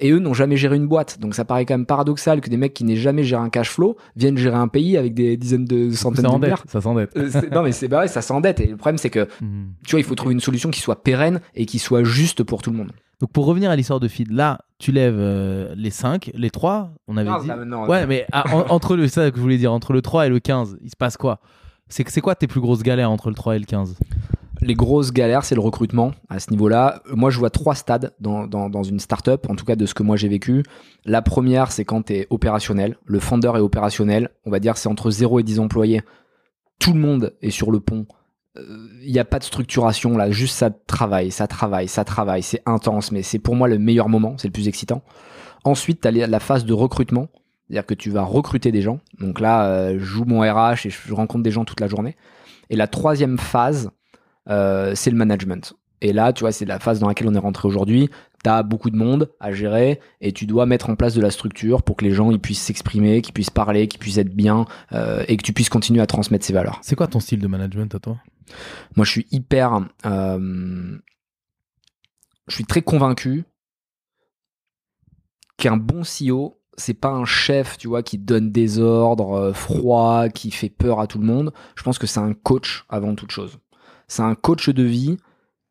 et 0.00 0.10
eux 0.10 0.18
n'ont 0.18 0.34
jamais 0.34 0.56
géré 0.56 0.76
une 0.76 0.86
boîte. 0.86 1.20
Donc 1.20 1.34
ça 1.34 1.44
paraît 1.44 1.64
quand 1.66 1.74
même 1.74 1.86
paradoxal 1.86 2.40
que 2.40 2.50
des 2.50 2.56
mecs 2.56 2.74
qui 2.74 2.84
n'aient 2.84 2.96
jamais 2.96 3.22
géré 3.24 3.42
un 3.42 3.50
cash 3.50 3.70
flow 3.70 3.96
viennent 4.16 4.36
gérer 4.38 4.56
un 4.56 4.68
pays 4.68 4.96
avec 4.96 5.14
des 5.14 5.36
dizaines 5.36 5.64
de 5.64 5.90
centaines 5.90 6.24
Ça 6.24 6.30
de 6.32 6.38
milliards. 6.38 6.64
Ça 6.68 6.80
s'endette. 6.80 7.14
Non 7.52 7.62
mais 7.62 7.72
c'est 7.72 7.88
bah 7.88 8.00
ouais, 8.00 8.08
ça 8.08 8.22
s'endette 8.22 8.60
et 8.60 8.66
le 8.66 8.76
problème 8.76 8.98
c'est 8.98 9.10
que 9.10 9.26
Mhm. 9.40 9.72
tu 9.86 9.90
vois, 9.92 10.00
il 10.00 10.04
faut 10.04 10.14
trouver 10.14 10.32
une 10.34 10.40
solution 10.40 10.70
qui 10.70 10.80
soit 10.80 11.02
pérenne 11.02 11.40
et 11.54 11.66
qui 11.66 11.78
soit 11.78 12.02
juste 12.04 12.42
pour 12.42 12.62
tout 12.62 12.70
le 12.70 12.76
monde. 12.78 12.92
Donc 13.20 13.30
pour 13.32 13.46
revenir 13.46 13.70
à 13.70 13.76
l'histoire 13.76 14.00
de 14.00 14.08
Feed, 14.08 14.30
là, 14.30 14.60
tu 14.78 14.92
lèves 14.92 15.16
euh, 15.18 15.72
les 15.76 15.90
5, 15.90 16.30
les 16.34 16.50
3, 16.50 16.90
on 17.08 17.16
avait 17.16 17.30
dit. 17.42 17.50
Ouais, 17.88 18.06
mais 18.06 18.26
ah, 18.32 18.44
en- 18.54 18.66
entre 18.74 18.94
le 18.96 19.08
ça 19.08 19.30
que 19.30 19.36
je 19.36 19.42
voulais 19.42 19.56
dire, 19.56 19.72
entre 19.72 19.92
le 19.92 20.02
3 20.02 20.26
et 20.26 20.28
le 20.28 20.38
15, 20.38 20.78
il 20.82 20.90
se 20.90 20.96
passe 20.96 21.16
quoi? 21.16 21.40
C'est 21.88 22.20
quoi 22.20 22.34
tes 22.34 22.46
plus 22.46 22.60
grosses 22.60 22.82
galères 22.82 23.10
entre 23.10 23.28
le 23.28 23.34
3 23.36 23.56
et 23.56 23.58
le 23.60 23.64
15 23.64 23.96
Les 24.60 24.74
grosses 24.74 25.12
galères, 25.12 25.44
c'est 25.44 25.54
le 25.54 25.60
recrutement 25.60 26.12
à 26.28 26.40
ce 26.40 26.50
niveau-là. 26.50 27.00
Moi, 27.12 27.30
je 27.30 27.38
vois 27.38 27.50
trois 27.50 27.76
stades 27.76 28.12
dans, 28.20 28.46
dans, 28.46 28.68
dans 28.68 28.82
une 28.82 28.98
startup, 28.98 29.48
en 29.48 29.54
tout 29.54 29.64
cas 29.64 29.76
de 29.76 29.86
ce 29.86 29.94
que 29.94 30.02
moi 30.02 30.16
j'ai 30.16 30.28
vécu. 30.28 30.64
La 31.04 31.22
première, 31.22 31.70
c'est 31.70 31.84
quand 31.84 32.06
tu 32.06 32.14
es 32.14 32.26
opérationnel. 32.30 32.96
Le 33.04 33.20
founder 33.20 33.52
est 33.54 33.60
opérationnel. 33.60 34.30
On 34.44 34.50
va 34.50 34.58
dire 34.58 34.76
c'est 34.76 34.88
entre 34.88 35.10
0 35.10 35.40
et 35.40 35.42
10 35.44 35.60
employés. 35.60 36.02
Tout 36.80 36.92
le 36.92 36.98
monde 36.98 37.34
est 37.40 37.50
sur 37.50 37.70
le 37.70 37.78
pont. 37.80 38.06
Il 39.04 39.12
n'y 39.12 39.18
a 39.18 39.24
pas 39.24 39.38
de 39.38 39.44
structuration 39.44 40.16
là, 40.16 40.30
juste 40.30 40.56
ça 40.56 40.70
travaille, 40.70 41.30
ça 41.30 41.46
travaille, 41.46 41.88
ça 41.88 42.04
travaille. 42.04 42.42
C'est 42.42 42.62
intense, 42.66 43.12
mais 43.12 43.22
c'est 43.22 43.38
pour 43.38 43.54
moi 43.54 43.68
le 43.68 43.78
meilleur 43.78 44.08
moment, 44.08 44.36
c'est 44.38 44.48
le 44.48 44.52
plus 44.52 44.66
excitant. 44.66 45.02
Ensuite, 45.64 46.00
tu 46.00 46.08
as 46.08 46.10
la 46.10 46.40
phase 46.40 46.64
de 46.64 46.72
recrutement. 46.72 47.28
C'est-à-dire 47.68 47.86
que 47.86 47.94
tu 47.94 48.10
vas 48.10 48.22
recruter 48.22 48.70
des 48.70 48.82
gens. 48.82 49.00
Donc 49.18 49.40
là, 49.40 49.66
euh, 49.66 49.98
je 49.98 50.04
joue 50.04 50.24
mon 50.24 50.40
RH 50.40 50.86
et 50.86 50.90
je 50.90 51.12
rencontre 51.12 51.42
des 51.42 51.50
gens 51.50 51.64
toute 51.64 51.80
la 51.80 51.88
journée. 51.88 52.16
Et 52.70 52.76
la 52.76 52.86
troisième 52.86 53.38
phase, 53.38 53.90
euh, 54.48 54.94
c'est 54.94 55.10
le 55.10 55.16
management. 55.16 55.74
Et 56.00 56.12
là, 56.12 56.32
tu 56.32 56.40
vois, 56.42 56.52
c'est 56.52 56.64
la 56.64 56.78
phase 56.78 57.00
dans 57.00 57.08
laquelle 57.08 57.26
on 57.26 57.34
est 57.34 57.38
rentré 57.38 57.66
aujourd'hui. 57.66 58.08
Tu 58.44 58.50
as 58.50 58.62
beaucoup 58.62 58.90
de 58.90 58.96
monde 58.96 59.32
à 59.40 59.50
gérer 59.50 59.98
et 60.20 60.30
tu 60.32 60.46
dois 60.46 60.66
mettre 60.66 60.90
en 60.90 60.94
place 60.94 61.14
de 61.14 61.20
la 61.20 61.32
structure 61.32 61.82
pour 61.82 61.96
que 61.96 62.04
les 62.04 62.12
gens 62.12 62.30
ils 62.30 62.38
puissent 62.38 62.62
s'exprimer, 62.62 63.20
qu'ils 63.22 63.34
puissent 63.34 63.50
parler, 63.50 63.88
qu'ils 63.88 63.98
puissent 63.98 64.18
être 64.18 64.34
bien 64.34 64.66
euh, 64.92 65.24
et 65.26 65.36
que 65.36 65.42
tu 65.42 65.52
puisses 65.52 65.70
continuer 65.70 66.00
à 66.00 66.06
transmettre 66.06 66.44
ces 66.44 66.52
valeurs. 66.52 66.78
C'est 66.82 66.94
quoi 66.94 67.08
ton 67.08 67.18
style 67.18 67.40
de 67.40 67.48
management 67.48 67.92
à 67.94 67.98
toi? 67.98 68.18
Moi, 68.94 69.04
je 69.04 69.10
suis 69.10 69.26
hyper. 69.32 69.80
je 70.04 71.00
suis 72.48 72.64
très 72.64 72.82
convaincu 72.82 73.44
qu'un 75.56 75.76
bon 75.76 76.02
CEO, 76.02 76.60
c'est 76.76 76.94
pas 76.94 77.10
un 77.10 77.24
chef, 77.24 77.78
tu 77.78 77.88
vois, 77.88 78.02
qui 78.02 78.18
donne 78.18 78.50
des 78.50 78.78
ordres 78.78 79.32
euh, 79.32 79.52
froids, 79.52 80.28
qui 80.28 80.50
fait 80.50 80.68
peur 80.68 81.00
à 81.00 81.06
tout 81.06 81.18
le 81.18 81.26
monde. 81.26 81.52
Je 81.74 81.82
pense 81.82 81.98
que 81.98 82.06
c'est 82.06 82.20
un 82.20 82.34
coach 82.34 82.84
avant 82.88 83.14
toute 83.14 83.30
chose. 83.30 83.58
C'est 84.08 84.22
un 84.22 84.34
coach 84.34 84.68
de 84.68 84.82
vie 84.82 85.16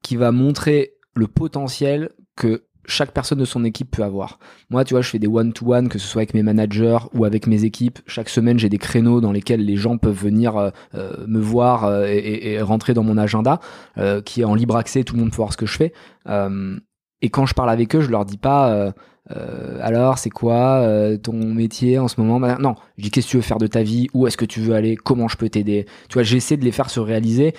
qui 0.01 0.15
va 0.15 0.31
montrer 0.31 0.93
le 1.15 1.27
potentiel 1.27 2.09
que 2.35 2.65
chaque 2.87 3.11
personne 3.11 3.39
de 3.39 3.45
son 3.45 3.63
équipe 3.63 3.91
peut 3.91 4.03
avoir. 4.03 4.39
Moi, 4.69 4.83
tu 4.83 4.93
vois, 4.93 5.01
je 5.01 5.09
fais 5.09 5.19
des 5.19 5.27
one-to-one, 5.27 5.89
que 5.89 5.99
ce 5.99 6.07
soit 6.07 6.21
avec 6.21 6.33
mes 6.33 6.43
managers 6.43 6.99
ou 7.13 7.25
avec 7.25 7.47
mes 7.47 7.63
équipes. 7.63 7.99
Chaque 8.05 8.29
semaine, 8.29 8.59
j'ai 8.59 8.69
des 8.69 8.77
créneaux 8.77 9.21
dans 9.21 9.31
lesquels 9.31 9.65
les 9.65 9.75
gens 9.75 9.97
peuvent 9.97 10.15
venir 10.15 10.57
euh, 10.57 10.69
euh, 10.93 11.25
me 11.27 11.39
voir 11.39 11.85
euh, 11.85 12.05
et, 12.07 12.61
rentrer 12.61 12.93
dans 12.93 13.03
mon 13.03 13.17
agenda, 13.17 13.59
qui 14.23 14.41
est 14.41 14.45
en 14.45 14.55
libre 14.55 14.75
accès, 14.75 15.03
tout 15.03 15.15
le 15.15 15.21
monde 15.21 15.31
peut 15.31 15.37
voir 15.37 15.51
ce 15.51 15.57
que 15.57 15.65
je 15.65 15.77
fais. 15.77 15.93
Et 17.21 17.29
quand 17.29 17.45
je 17.45 17.53
parle 17.53 17.69
avec 17.69 17.95
eux, 17.95 18.01
je 18.01 18.09
leur 18.09 18.25
dis 18.25 18.37
pas, 18.37 18.93
euh, 19.31 19.79
alors 19.81 20.17
c'est 20.17 20.29
quoi 20.29 20.81
euh, 20.81 21.17
ton 21.17 21.33
métier 21.33 21.97
en 21.99 22.07
ce 22.07 22.19
moment? 22.21 22.39
Bah, 22.39 22.57
Non, 22.59 22.75
je 22.97 23.03
dis 23.03 23.11
qu'est-ce 23.11 23.27
que 23.27 23.31
tu 23.31 23.37
veux 23.37 23.43
faire 23.43 23.57
de 23.57 23.67
ta 23.67 23.83
vie, 23.83 24.07
où 24.13 24.27
est-ce 24.27 24.37
que 24.37 24.45
tu 24.45 24.59
veux 24.61 24.75
aller, 24.75 24.95
comment 24.95 25.27
je 25.27 25.37
peux 25.37 25.49
t'aider? 25.49 25.85
Tu 26.09 26.13
vois, 26.13 26.23
j'essaie 26.23 26.57
de 26.57 26.63
les 26.63 26.71
faire 26.71 26.89
se 26.89 26.99
réaliser 26.99 27.53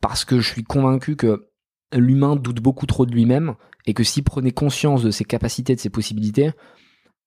parce 0.00 0.24
que 0.24 0.40
je 0.40 0.48
suis 0.52 0.64
convaincu 0.64 1.16
que 1.16 1.48
l'humain 1.94 2.36
doute 2.36 2.60
beaucoup 2.60 2.86
trop 2.86 3.06
de 3.06 3.12
lui-même 3.12 3.54
et 3.86 3.94
que 3.94 4.04
s'il 4.04 4.24
prenait 4.24 4.50
conscience 4.50 5.02
de 5.02 5.10
ses 5.10 5.24
capacités, 5.24 5.74
de 5.74 5.80
ses 5.80 5.90
possibilités, 5.90 6.50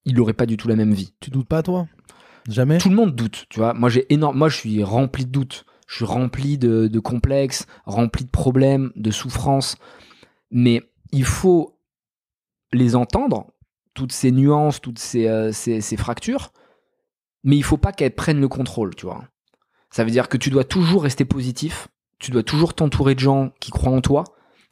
il 0.06 0.16
n'aurait 0.16 0.34
pas 0.34 0.46
du 0.46 0.58
tout 0.58 0.68
la 0.68 0.76
même 0.76 0.94
vie. 0.94 1.14
Tu 1.20 1.32
doutes 1.32 1.48
pas, 1.48 1.64
toi? 1.64 1.88
Jamais? 2.48 2.78
Tout 2.78 2.90
le 2.90 2.96
monde 2.96 3.16
doute, 3.16 3.46
tu 3.50 3.60
vois. 3.60 3.74
Moi, 3.74 3.90
j'ai 3.90 4.12
énorme. 4.14 4.38
Moi, 4.38 4.50
je 4.50 4.58
suis 4.58 4.84
rempli 4.84 5.26
de 5.26 5.32
doutes. 5.32 5.66
Je 5.88 5.96
suis 5.96 6.06
rempli 6.06 6.58
de, 6.58 6.88
de 6.88 7.00
complexes, 7.00 7.66
rempli 7.86 8.24
de 8.24 8.30
problèmes, 8.30 8.92
de 8.96 9.12
souffrances. 9.12 9.78
Mais 10.52 10.84
il 11.12 11.26
faut 11.26 11.80
les 12.72 12.96
entendre, 12.96 13.52
toutes 14.00 14.14
ces 14.14 14.32
nuances, 14.32 14.80
toutes 14.80 14.98
ces, 14.98 15.28
euh, 15.28 15.52
ces, 15.52 15.82
ces 15.82 15.98
fractures. 15.98 16.54
Mais 17.44 17.58
il 17.58 17.64
faut 17.64 17.78
pas 17.78 17.92
qu'elles 17.92 18.16
prennent 18.16 18.40
le 18.40 18.48
contrôle, 18.48 18.96
tu 18.96 19.06
vois. 19.06 19.26
Ça 19.92 20.06
veut 20.06 20.12
dire 20.12 20.30
que 20.30 20.38
tu 20.38 20.50
dois 20.50 20.64
toujours 20.64 21.04
rester 21.04 21.26
positif. 21.26 21.90
Tu 22.18 22.32
dois 22.32 22.44
toujours 22.44 22.74
t'entourer 22.74 23.14
de 23.14 23.20
gens 23.20 23.52
qui 23.60 23.72
croient 23.72 23.92
en 23.92 24.00
toi, 24.00 24.24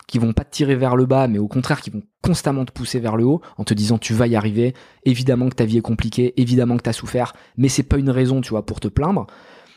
qui 0.07 0.17
vont 0.17 0.31
pas 0.31 0.45
te 0.45 0.51
tirer 0.51 0.75
vers 0.75 0.95
le 0.95 1.05
bas, 1.05 1.27
mais 1.27 1.39
au 1.39 1.49
contraire 1.49 1.81
qui 1.81 1.89
vont 1.89 2.03
constamment 2.21 2.63
te 2.63 2.71
pousser 2.71 2.99
vers 2.99 3.17
le 3.17 3.25
haut 3.25 3.41
en 3.57 3.65
te 3.65 3.73
disant 3.73 3.97
tu 3.97 4.13
vas 4.13 4.27
y 4.27 4.37
arriver. 4.37 4.73
Évidemment 5.03 5.49
que 5.49 5.55
ta 5.55 5.65
vie 5.65 5.77
est 5.77 5.81
compliquée, 5.81 6.33
évidemment 6.39 6.77
que 6.77 6.83
tu 6.83 6.89
as 6.89 6.93
souffert, 6.93 7.33
mais 7.57 7.67
c'est 7.67 7.83
pas 7.83 7.97
une 7.97 8.09
raison, 8.09 8.39
tu 8.39 8.51
vois, 8.51 8.65
pour 8.65 8.79
te 8.79 8.87
plaindre. 8.87 9.27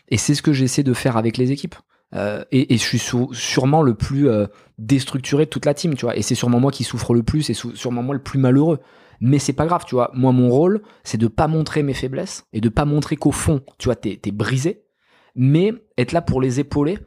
Et 0.08 0.16
c'est 0.16 0.34
ce 0.34 0.42
que 0.42 0.52
j'essaie 0.52 0.84
de 0.84 0.94
faire 0.94 1.16
avec 1.16 1.38
les 1.38 1.50
équipes. 1.50 1.76
Euh, 2.14 2.44
et, 2.52 2.76
je 2.76 2.82
suis 2.82 3.00
sûrement 3.32 3.82
le 3.82 3.94
plus 3.94 4.28
euh, 4.28 4.46
déstructuré 4.78 5.44
de 5.46 5.50
toute 5.50 5.66
la 5.66 5.74
team, 5.74 5.94
tu 5.94 6.04
vois. 6.04 6.16
Et 6.16 6.22
c'est 6.22 6.34
sûrement 6.36 6.60
moi 6.60 6.70
qui 6.70 6.84
souffre 6.84 7.14
le 7.14 7.24
plus 7.24 7.50
et 7.50 7.54
sûrement 7.54 8.02
moi 8.02 8.14
le 8.14 8.22
plus 8.22 8.38
malheureux. 8.38 8.80
Mais 9.20 9.38
c'est 9.38 9.52
pas 9.52 9.66
grave, 9.66 9.84
tu 9.86 9.94
vois. 9.94 10.10
Moi, 10.14 10.32
mon 10.32 10.48
rôle, 10.48 10.82
c'est 11.04 11.18
de 11.18 11.28
pas 11.28 11.46
montrer 11.46 11.82
mes 11.82 11.94
faiblesses 11.94 12.44
et 12.52 12.60
de 12.60 12.68
pas 12.68 12.84
montrer 12.86 13.16
qu'au 13.16 13.32
fond, 13.32 13.60
tu 13.78 13.86
vois, 13.86 13.96
t'es 13.96 14.18
t'es 14.20 14.30
brisé, 14.30 14.82
mais 15.34 15.72
être 15.98 16.12
là 16.12 16.22
pour 16.22 16.40
les 16.40 16.58
épauler. 16.60 16.98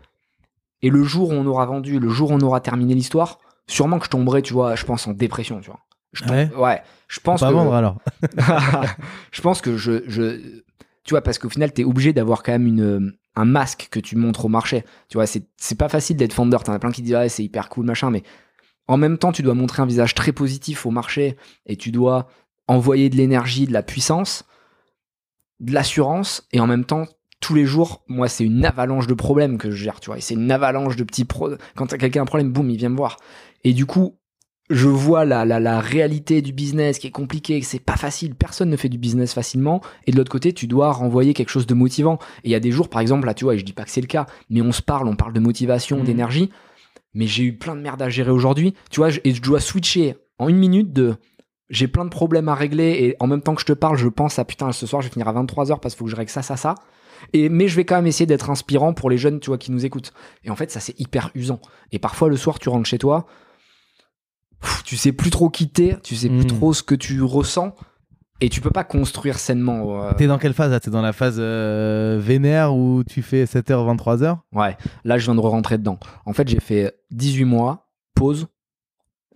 Et 0.81 0.90
le 0.90 1.03
jour 1.03 1.30
où 1.30 1.34
on 1.34 1.45
aura 1.45 1.65
vendu, 1.65 1.99
le 1.99 2.10
jour 2.10 2.31
où 2.31 2.34
on 2.34 2.41
aura 2.41 2.60
terminé 2.60 2.94
l'histoire, 2.94 3.40
sûrement 3.68 3.99
que 3.99 4.06
je 4.06 4.10
tomberai, 4.11 4.41
tu 4.41 4.53
vois, 4.53 4.76
je 4.76 4.85
pense 4.85 5.07
en 5.07 5.14
dépression, 5.14 5.60
tu 5.61 5.68
vois. 5.72 5.80
Je 6.11 6.23
Ouais. 6.26 6.49
tombe- 6.49 6.60
ouais. 6.60 6.81
Je 7.07 7.19
pense 7.19 7.40
pas 7.40 7.49
que 7.49 7.53
vendre 7.53 7.73
alors. 7.73 7.98
je 9.31 9.41
pense 9.41 9.61
que 9.61 9.77
je, 9.77 10.03
je 10.07 10.61
tu 11.03 11.14
vois, 11.14 11.22
parce 11.22 11.38
qu'au 11.38 11.49
final, 11.49 11.73
t'es 11.73 11.84
obligé 11.84 12.14
d'avoir 12.14 12.44
quand 12.44 12.52
même 12.53 12.68
une, 12.68 13.14
un 13.35 13.45
masque 13.45 13.88
que 13.91 13.99
tu 13.99 14.15
montres 14.15 14.45
au 14.45 14.48
marché. 14.49 14.84
Tu 15.10 15.18
vois, 15.18 15.26
c'est, 15.26 15.45
pas 15.77 15.90
facile 15.90 16.15
d'être 16.18 16.34
founder. 16.34 16.57
T'en 16.64 16.73
as 16.73 16.80
plein 16.80 16.91
qui 16.91 17.02
disent, 17.02 17.15
ouais, 17.15 17.30
c'est 17.30 17.44
hyper 17.44 17.68
cool, 17.69 17.85
machin, 17.85 18.10
mais 18.10 18.23
en 18.88 18.97
même 18.97 19.18
temps, 19.18 19.31
tu 19.31 19.41
dois 19.43 19.53
montrer 19.53 19.81
un 19.81 19.85
visage 19.85 20.14
très 20.14 20.31
positif 20.31 20.85
au 20.85 20.91
marché 20.91 21.38
et 21.65 21.76
tu 21.77 21.91
dois 21.91 22.27
envoyer 22.68 23.10
de 23.10 23.15
l'énergie, 23.15 23.65
de 23.68 23.73
la 23.73 23.84
puissance, 23.84 24.45
de 25.60 25.72
l'assurance 25.73 26.47
et 26.51 26.60
en 26.60 26.68
même 26.68 26.85
temps, 26.85 27.05
tous 27.39 27.55
les 27.55 27.65
jours, 27.65 28.03
moi, 28.07 28.30
c'est 28.30 28.45
une 28.45 28.65
avalanche 28.65 29.05
de 29.07 29.14
problèmes 29.14 29.57
que 29.57 29.69
je 29.69 29.76
gère, 29.76 29.99
tu 29.99 30.07
vois. 30.07 30.18
Et 30.18 30.22
c'est 30.22 30.34
une 30.35 30.51
avalanche 30.51 30.95
de 30.95 31.03
petits 31.03 31.26
pro. 31.26 31.49
Quand 31.76 31.88
quelqu'un 31.97 32.22
un 32.22 32.26
problème, 32.26 32.51
boum, 32.53 32.69
il 32.69 32.77
vient 32.77 32.88
me 32.89 32.95
voir. 32.95 33.18
Et 33.65 33.73
du 33.73 33.85
coup, 33.85 34.15
je 34.69 34.88
vois 34.88 35.26
la, 35.26 35.43
la, 35.43 35.60
la 35.60 35.81
réalité 35.81 36.41
du 36.41 36.53
business 36.53 36.99
qui 36.99 37.07
est 37.07 37.11
compliquée, 37.11 37.60
que 37.60 37.65
c'est 37.65 37.80
pas 37.84 37.97
facile, 37.97 38.34
personne 38.34 38.69
ne 38.69 38.77
fait 38.77 38.88
du 38.88 38.97
business 38.97 39.34
facilement, 39.34 39.81
et 40.07 40.11
de 40.14 40.18
l'autre 40.18 40.31
côté, 40.31 40.53
tu 40.53 40.68
dois 40.68 40.93
renvoyer 40.93 41.34
quelque 41.34 41.49
chose 41.49 41.68
de 41.68 41.73
motivant. 41.73 42.18
Et 42.45 42.49
il 42.49 42.51
y 42.51 42.55
a 42.55 42.61
des 42.61 42.72
jours, 42.72 42.89
par 42.89 43.01
exemple, 43.01 43.26
là, 43.26 43.34
tu 43.34 43.43
vois, 43.43 43.55
et 43.55 43.60
je 43.60 43.65
dis 43.65 43.73
pas 43.73 43.84
que 43.84 43.91
c'est 43.91 43.99
le 44.01 44.07
cas, 44.07 44.26
mais 44.49 44.61
on 44.61 44.72
se 44.72 44.81
parle, 44.81 45.10
on 45.10 45.18
parle 45.18 45.34
de 45.34 45.41
motivation, 45.41 45.97
Mhm. 45.99 46.05
d'énergie, 46.05 46.49
mais 47.14 47.27
j'ai 47.27 47.44
eu 47.44 47.57
plein 47.57 47.76
de 47.76 47.81
merde 47.81 48.02
à 48.02 48.10
gérer 48.10 48.31
aujourd'hui, 48.31 48.73
tu 48.90 48.99
vois, 48.99 49.10
et 49.23 49.34
je 49.34 49.41
dois 49.41 49.60
switcher 49.60 50.15
en 50.40 50.48
une 50.49 50.57
minute 50.57 50.94
de 50.94 51.15
j'ai 51.69 51.88
plein 51.88 52.06
de 52.06 52.10
problèmes 52.10 52.49
à 52.49 52.56
régler, 52.56 52.90
et 53.02 53.15
en 53.19 53.27
même 53.27 53.41
temps 53.41 53.56
que 53.56 53.61
je 53.61 53.65
te 53.65 53.73
parle, 53.73 53.98
je 53.98 54.07
pense 54.07 54.38
à 54.38 54.45
putain, 54.45 54.72
ce 54.72 54.85
soir, 54.85 55.02
je 55.02 55.07
vais 55.07 55.14
finir 55.14 55.27
à 55.27 55.34
23h 55.34 55.80
parce 55.80 55.95
qu'il 55.95 55.99
faut 55.99 56.06
que 56.06 56.11
je 56.11 56.15
règle 56.15 56.30
ça, 56.30 56.41
ça, 56.44 56.57
ça. 56.57 56.76
Et, 57.31 57.49
mais 57.49 57.68
je 57.68 57.76
vais 57.76 57.85
quand 57.85 57.95
même 57.95 58.06
essayer 58.06 58.26
d'être 58.26 58.49
inspirant 58.49 58.94
pour 58.94 59.10
les 59.10 59.18
jeunes, 59.18 59.40
tu 59.40 59.48
vois, 59.48 59.57
qui 59.57 59.72
nous 59.72 59.85
écoutent. 59.85 60.14
Et 60.44 60.49
en 60.49 60.56
fait, 60.56 60.69
ça, 60.69 60.80
c'est 60.80 60.99
hyper 60.99 61.31
usant. 61.35 61.61
Et 61.91 61.98
parfois, 61.98 62.27
le 62.30 62.35
soir, 62.38 62.60
tu 62.60 62.69
rentres 62.69 62.88
chez 62.88 62.98
toi, 62.99 63.26
tu 64.85 64.98
sais 64.98 65.11
plus 65.14 65.30
trop 65.30 65.49
quitter, 65.49 65.95
tu 66.03 66.15
sais 66.15 66.30
plus 66.30 66.44
Mm. 66.44 66.48
trop 66.48 66.73
ce 66.73 66.84
que 66.84 66.95
tu 66.95 67.22
ressens, 67.22 67.76
et 68.41 68.49
tu 68.49 68.60
peux 68.61 68.69
pas 68.72 68.84
construire 68.84 69.39
sainement. 69.39 70.03
euh, 70.03 70.11
T'es 70.18 70.27
dans 70.27 70.38
quelle 70.38 70.53
phase 70.53 70.72
là? 70.72 70.80
T'es 70.80 70.91
dans 70.91 71.01
la 71.01 71.14
phase 71.14 71.38
euh, 71.39 72.19
vénère 72.22 72.73
où 72.76 73.03
tu 73.03 73.22
fais 73.22 73.45
7h, 73.45 73.95
23h 73.97 74.38
Ouais, 74.53 74.76
là, 75.05 75.18
je 75.18 75.26
viens 75.26 75.35
de 75.35 75.39
rentrer 75.39 75.77
dedans. 75.77 75.97
En 76.26 76.34
fait, 76.34 76.47
j'ai 76.47 76.60
fait 76.60 76.93
18 77.11 77.45
mois, 77.45 77.89
pause. 78.15 78.47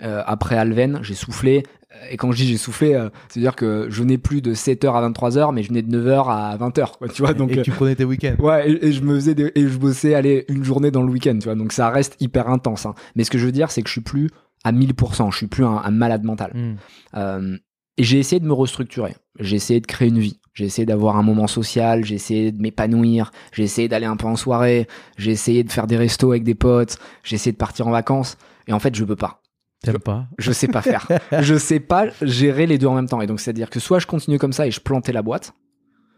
Euh, 0.03 0.21
après 0.25 0.57
Alven, 0.57 0.99
j'ai 1.01 1.15
soufflé. 1.15 1.63
Et 2.11 2.17
quand 2.17 2.31
je 2.31 2.37
dis 2.37 2.47
j'ai 2.47 2.57
soufflé, 2.57 2.93
euh, 2.93 3.09
c'est-à-dire 3.29 3.55
que 3.55 3.87
je 3.89 4.01
venais 4.03 4.19
plus 4.19 4.41
de 4.41 4.53
7h 4.53 4.93
à 4.93 5.09
23h, 5.09 5.51
mais 5.53 5.63
je 5.63 5.69
venais 5.69 5.81
de 5.81 5.97
9h 5.97 6.27
à 6.29 6.55
20h, 6.57 6.97
quoi, 6.99 7.07
tu 7.07 7.23
vois. 7.23 7.33
Donc, 7.33 7.51
Et 7.51 7.59
euh, 7.59 7.63
tu 7.63 7.71
prenais 7.71 7.95
tes 7.95 8.03
week-ends. 8.03 8.35
Ouais, 8.39 8.69
et, 8.69 8.87
et 8.87 8.91
je 8.91 9.01
me 9.01 9.15
faisais 9.15 9.33
des- 9.33 9.51
et 9.55 9.67
je 9.67 9.77
bossais 9.79 10.13
aller 10.13 10.45
une 10.49 10.63
journée 10.63 10.91
dans 10.91 11.01
le 11.01 11.11
week-end, 11.11 11.35
tu 11.39 11.45
vois. 11.45 11.55
Donc 11.55 11.71
ça 11.71 11.89
reste 11.89 12.15
hyper 12.19 12.49
intense. 12.49 12.85
hein. 12.85 12.93
Mais 13.15 13.23
ce 13.23 13.31
que 13.31 13.37
je 13.39 13.45
veux 13.45 13.51
dire, 13.51 13.71
c'est 13.71 13.81
que 13.81 13.87
je 13.87 13.93
suis 13.93 14.01
plus 14.01 14.29
à 14.63 14.71
1000%, 14.71 15.31
je 15.31 15.37
suis 15.37 15.47
plus 15.47 15.63
un, 15.65 15.77
un 15.83 15.91
malade 15.91 16.23
mental. 16.23 16.51
Mm. 16.53 17.57
Et 17.97 18.03
j'ai 18.03 18.19
essayé 18.19 18.39
de 18.39 18.45
me 18.45 18.53
restructurer. 18.53 19.15
J'ai 19.39 19.55
essayé 19.55 19.79
de 19.79 19.87
créer 19.87 20.09
une 20.09 20.19
vie. 20.19 20.39
J'ai 20.53 20.65
essayé 20.65 20.85
d'avoir 20.85 21.17
un 21.17 21.23
moment 21.23 21.47
social. 21.47 22.03
J'ai 22.05 22.15
essayé 22.15 22.51
de 22.51 22.61
m'épanouir. 22.61 23.31
J'ai 23.51 23.63
essayé 23.63 23.87
d'aller 23.87 24.05
un 24.05 24.15
peu 24.17 24.27
en 24.27 24.35
soirée. 24.35 24.87
J'ai 25.17 25.31
essayé 25.31 25.63
de 25.63 25.71
faire 25.71 25.87
des 25.87 25.97
restos 25.97 26.31
avec 26.31 26.43
des 26.43 26.55
potes. 26.55 26.97
J'ai 27.23 27.35
essayé 27.35 27.51
de 27.51 27.57
partir 27.57 27.87
en 27.87 27.91
vacances. 27.91 28.37
Et 28.67 28.73
en 28.73 28.79
fait, 28.79 28.95
je 28.95 29.03
peux 29.03 29.15
pas. 29.15 29.41
T'aimes 29.83 29.99
pas? 29.99 30.27
Je 30.39 30.51
sais 30.51 30.67
pas 30.67 30.81
faire. 30.81 31.07
je 31.39 31.55
sais 31.55 31.79
pas 31.79 32.07
gérer 32.21 32.65
les 32.67 32.77
deux 32.77 32.87
en 32.87 32.95
même 32.95 33.07
temps. 33.07 33.21
Et 33.21 33.27
donc, 33.27 33.39
c'est-à-dire 33.39 33.69
que 33.69 33.79
soit 33.79 33.99
je 33.99 34.07
continue 34.07 34.39
comme 34.39 34.53
ça 34.53 34.65
et 34.67 34.71
je 34.71 34.79
plantais 34.81 35.11
la 35.13 35.21
boîte, 35.21 35.53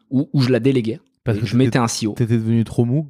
ou, 0.10 0.30
ou 0.34 0.41
je 0.41 0.49
la 0.49 0.60
déléguais. 0.60 0.99
Parce 1.26 1.38
que 1.38 1.45
je 1.45 1.57
mettais 1.57 1.77
un 1.80 1.85
CEO. 1.88 2.14
T'étais 2.14 2.38
devenu 2.38 2.64
trop 2.64 2.85
mou, 2.85 3.10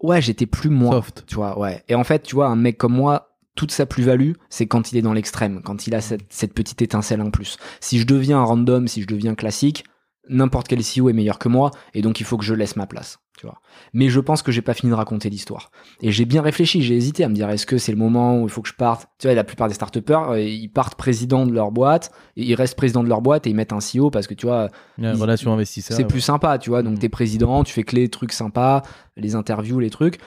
Ouais, 0.00 0.22
j'étais 0.22 0.46
plus 0.46 0.70
moi. 0.70 0.92
soft. 0.92 1.24
Tu 1.26 1.34
vois, 1.34 1.58
ouais. 1.58 1.82
Et 1.88 1.94
en 1.94 2.04
fait, 2.04 2.22
tu 2.22 2.34
vois, 2.36 2.46
un 2.48 2.54
mec 2.56 2.76
comme 2.78 2.92
moi, 2.94 3.27
toute 3.58 3.72
sa 3.72 3.86
plus-value, 3.86 4.32
c'est 4.50 4.66
quand 4.68 4.92
il 4.92 4.98
est 4.98 5.02
dans 5.02 5.12
l'extrême, 5.12 5.62
quand 5.64 5.88
il 5.88 5.94
a 5.96 6.00
cette, 6.00 6.22
cette 6.30 6.54
petite 6.54 6.80
étincelle 6.80 7.20
en 7.20 7.32
plus. 7.32 7.56
Si 7.80 7.98
je 7.98 8.06
deviens 8.06 8.38
un 8.38 8.44
random, 8.44 8.86
si 8.86 9.02
je 9.02 9.08
deviens 9.08 9.34
classique, 9.34 9.84
n'importe 10.28 10.68
quel 10.68 10.78
CEO 10.84 11.08
est 11.08 11.12
meilleur 11.12 11.38
que 11.40 11.48
moi, 11.48 11.72
et 11.94 12.00
donc 12.02 12.20
il 12.20 12.24
faut 12.26 12.36
que 12.36 12.44
je 12.44 12.54
laisse 12.54 12.76
ma 12.76 12.86
place. 12.86 13.18
Tu 13.38 13.46
vois. 13.46 13.60
Mais 13.94 14.08
je 14.08 14.20
pense 14.20 14.42
que 14.42 14.50
j'ai 14.52 14.62
pas 14.62 14.74
fini 14.74 14.90
de 14.90 14.96
raconter 14.96 15.30
l'histoire. 15.30 15.70
Et 16.02 16.10
j'ai 16.12 16.24
bien 16.24 16.42
réfléchi, 16.42 16.82
j'ai 16.82 16.96
hésité 16.96 17.22
à 17.24 17.28
me 17.28 17.34
dire 17.34 17.48
est-ce 17.50 17.66
que 17.66 17.78
c'est 17.78 17.92
le 17.92 17.98
moment 17.98 18.40
où 18.40 18.44
il 18.44 18.50
faut 18.50 18.62
que 18.62 18.68
je 18.68 18.74
parte? 18.74 19.06
Tu 19.18 19.26
vois, 19.28 19.34
la 19.34 19.44
plupart 19.44 19.68
des 19.68 19.74
start-upers, 19.74 20.30
euh, 20.30 20.40
ils 20.40 20.68
partent 20.68 20.96
président 20.96 21.46
de 21.46 21.52
leur 21.52 21.70
boîte, 21.72 22.10
et 22.36 22.42
ils 22.44 22.54
restent 22.54 22.76
président 22.76 23.02
de 23.04 23.08
leur 23.08 23.22
boîte 23.22 23.46
et 23.46 23.50
ils 23.50 23.56
mettent 23.56 23.72
un 23.72 23.78
CEO 23.80 24.10
parce 24.10 24.26
que 24.26 24.34
tu 24.34 24.46
vois, 24.46 24.64
Ouais, 24.98 25.12
Il- 25.14 25.20
relation 25.20 25.52
investisseur. 25.52 25.96
c'est 25.96 26.04
plus 26.04 26.20
sympa, 26.20 26.58
tu 26.58 26.70
vois. 26.70 26.82
Donc, 26.82 26.94
Mhm. 26.94 26.98
t'es 26.98 27.08
président, 27.08 27.62
tu 27.64 27.72
fais 27.72 27.84
que 27.84 27.94
les 27.96 28.08
trucs 28.08 28.32
sympas, 28.32 28.82
les 29.16 29.34
interviews, 29.36 29.78
les 29.80 29.90
trucs. 29.90 30.18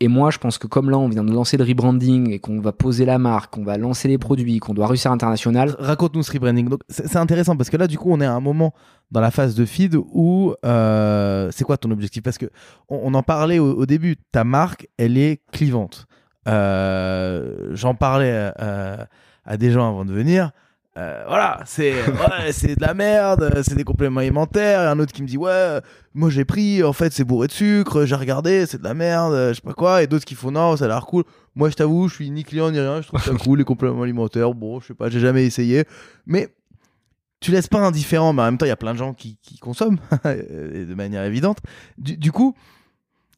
Et 0.00 0.08
moi, 0.08 0.30
je 0.30 0.38
pense 0.38 0.58
que 0.58 0.66
comme 0.66 0.90
là, 0.90 0.98
on 0.98 1.08
vient 1.08 1.22
de 1.22 1.32
lancer 1.32 1.56
le 1.56 1.64
rebranding 1.64 2.30
et 2.32 2.40
qu'on 2.40 2.60
va 2.60 2.72
poser 2.72 3.04
la 3.04 3.18
marque, 3.18 3.54
qu'on 3.54 3.64
va 3.64 3.78
lancer 3.78 4.08
les 4.08 4.18
produits, 4.18 4.58
qu'on 4.58 4.74
doit 4.74 4.88
réussir 4.88 5.10
à 5.10 5.14
l'international. 5.14 5.76
Raconte-nous 5.78 6.22
ce 6.22 6.32
rebranding. 6.32 6.68
C'est 6.88 7.16
intéressant 7.16 7.56
parce 7.56 7.70
que 7.70 7.76
là, 7.76 7.86
du 7.86 7.96
coup, 7.96 8.10
on 8.10 8.20
est 8.20 8.26
à 8.26 8.34
un 8.34 8.40
moment 8.40 8.74
dans 9.12 9.20
la 9.20 9.30
phase 9.30 9.54
de 9.54 9.64
feed 9.64 9.94
où 9.96 10.54
euh, 10.64 11.48
c'est 11.52 11.64
quoi 11.64 11.76
ton 11.76 11.90
objectif? 11.92 12.22
Parce 12.22 12.38
que 12.38 12.46
on, 12.88 13.14
en 13.14 13.22
parlait 13.22 13.60
au, 13.60 13.72
au 13.72 13.86
début. 13.86 14.16
Ta 14.32 14.42
marque, 14.42 14.88
elle 14.98 15.16
est 15.16 15.40
clivante. 15.52 16.06
Euh, 16.48 17.70
J'en 17.72 17.94
parlais 17.94 18.50
euh, 18.60 18.96
à 19.44 19.56
des 19.56 19.70
gens 19.70 19.88
avant 19.88 20.04
de 20.04 20.12
venir. 20.12 20.50
Euh, 20.96 21.24
voilà, 21.26 21.60
c'est 21.66 21.92
ouais, 22.06 22.52
c'est 22.52 22.76
de 22.76 22.80
la 22.80 22.94
merde, 22.94 23.50
c'est 23.64 23.74
des 23.74 23.82
compléments 23.82 24.20
alimentaires. 24.20 24.80
Et 24.80 24.86
un 24.86 24.98
autre 25.00 25.12
qui 25.12 25.22
me 25.22 25.26
dit 25.26 25.36
ouais, 25.36 25.80
moi 26.14 26.30
j'ai 26.30 26.44
pris, 26.44 26.84
en 26.84 26.92
fait 26.92 27.12
c'est 27.12 27.24
bourré 27.24 27.48
de 27.48 27.52
sucre, 27.52 28.04
j'ai 28.04 28.14
regardé, 28.14 28.64
c'est 28.66 28.78
de 28.78 28.84
la 28.84 28.94
merde, 28.94 29.48
je 29.48 29.54
sais 29.54 29.60
pas 29.60 29.72
quoi. 29.72 30.04
Et 30.04 30.06
d'autres 30.06 30.24
qui 30.24 30.36
font 30.36 30.52
non, 30.52 30.76
ça 30.76 30.84
a 30.84 30.88
l'air 30.88 31.04
cool. 31.06 31.24
Moi 31.56 31.68
je 31.68 31.74
t'avoue, 31.74 32.06
je 32.08 32.14
suis 32.14 32.30
ni 32.30 32.44
client 32.44 32.70
ni 32.70 32.78
rien, 32.78 33.02
je 33.02 33.08
trouve 33.08 33.20
ça 33.20 33.32
cool 33.42 33.58
les 33.58 33.64
compléments 33.64 34.02
alimentaires. 34.02 34.54
Bon, 34.54 34.78
je 34.78 34.86
sais 34.86 34.94
pas, 34.94 35.10
j'ai 35.10 35.18
jamais 35.18 35.44
essayé, 35.44 35.84
mais 36.26 36.54
tu 37.40 37.50
laisses 37.50 37.68
pas 37.68 37.80
indifférent. 37.80 38.32
Mais 38.32 38.42
en 38.42 38.46
même 38.46 38.58
temps, 38.58 38.66
il 38.66 38.70
y 38.70 38.72
a 38.72 38.76
plein 38.76 38.92
de 38.92 38.98
gens 38.98 39.14
qui, 39.14 39.36
qui 39.42 39.58
consomment 39.58 39.98
et 40.24 40.84
de 40.84 40.94
manière 40.94 41.24
évidente. 41.24 41.58
Du, 41.98 42.16
du 42.16 42.32
coup. 42.32 42.54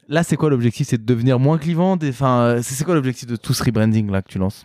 Là, 0.08 0.22
c'est 0.22 0.36
quoi 0.36 0.50
l'objectif? 0.50 0.86
C'est 0.86 0.98
de 0.98 1.04
devenir 1.04 1.40
moins 1.40 1.58
clivant 1.58 1.98
Enfin, 2.00 2.38
euh, 2.42 2.62
c'est 2.62 2.76
c'est 2.76 2.84
quoi 2.84 2.94
l'objectif 2.94 3.26
de 3.26 3.34
tout 3.34 3.52
ce 3.52 3.64
rebranding 3.64 4.08
là 4.08 4.22
que 4.22 4.28
tu 4.28 4.38
lances? 4.38 4.64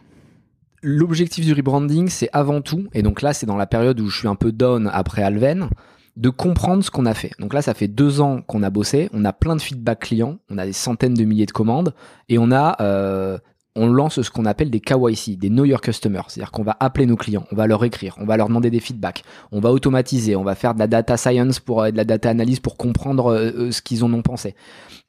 L'objectif 0.83 1.45
du 1.45 1.53
rebranding, 1.53 2.09
c'est 2.09 2.29
avant 2.33 2.61
tout, 2.61 2.87
et 2.93 3.03
donc 3.03 3.21
là, 3.21 3.33
c'est 3.33 3.45
dans 3.45 3.57
la 3.57 3.67
période 3.67 3.99
où 3.99 4.07
je 4.07 4.17
suis 4.17 4.27
un 4.27 4.35
peu 4.35 4.51
down 4.51 4.89
après 4.91 5.21
Alven, 5.21 5.69
de 6.17 6.29
comprendre 6.29 6.83
ce 6.83 6.89
qu'on 6.89 7.05
a 7.05 7.13
fait. 7.13 7.31
Donc 7.39 7.53
là, 7.53 7.61
ça 7.61 7.75
fait 7.75 7.87
deux 7.87 8.19
ans 8.19 8.41
qu'on 8.41 8.63
a 8.63 8.71
bossé, 8.71 9.07
on 9.13 9.23
a 9.23 9.31
plein 9.31 9.55
de 9.55 9.61
feedback 9.61 9.99
clients, 9.99 10.39
on 10.49 10.57
a 10.57 10.65
des 10.65 10.73
centaines 10.73 11.13
de 11.13 11.23
milliers 11.23 11.45
de 11.45 11.51
commandes, 11.51 11.93
et 12.29 12.39
on 12.39 12.51
a, 12.51 12.81
euh, 12.81 13.37
on 13.75 13.87
lance 13.87 14.21
ce 14.21 14.29
qu'on 14.31 14.45
appelle 14.45 14.71
des 14.71 14.79
KYC, 14.79 15.37
des 15.37 15.49
Know 15.49 15.65
Your 15.65 15.81
Customer, 15.81 16.21
c'est-à-dire 16.27 16.51
qu'on 16.51 16.63
va 16.63 16.75
appeler 16.79 17.05
nos 17.05 17.15
clients, 17.15 17.45
on 17.51 17.55
va 17.55 17.67
leur 17.67 17.83
écrire, 17.85 18.15
on 18.19 18.25
va 18.25 18.35
leur 18.35 18.47
demander 18.47 18.71
des 18.71 18.79
feedbacks, 18.79 19.23
on 19.51 19.59
va 19.59 19.71
automatiser, 19.71 20.35
on 20.35 20.43
va 20.43 20.55
faire 20.55 20.73
de 20.73 20.79
la 20.79 20.87
data 20.87 21.15
science 21.15 21.59
pour 21.59 21.83
euh, 21.83 21.91
de 21.91 21.97
la 21.97 22.05
data 22.05 22.29
analyse 22.29 22.59
pour 22.59 22.75
comprendre 22.75 23.31
euh, 23.31 23.71
ce 23.71 23.83
qu'ils 23.83 24.03
en 24.03 24.11
ont 24.13 24.23
pensé. 24.23 24.55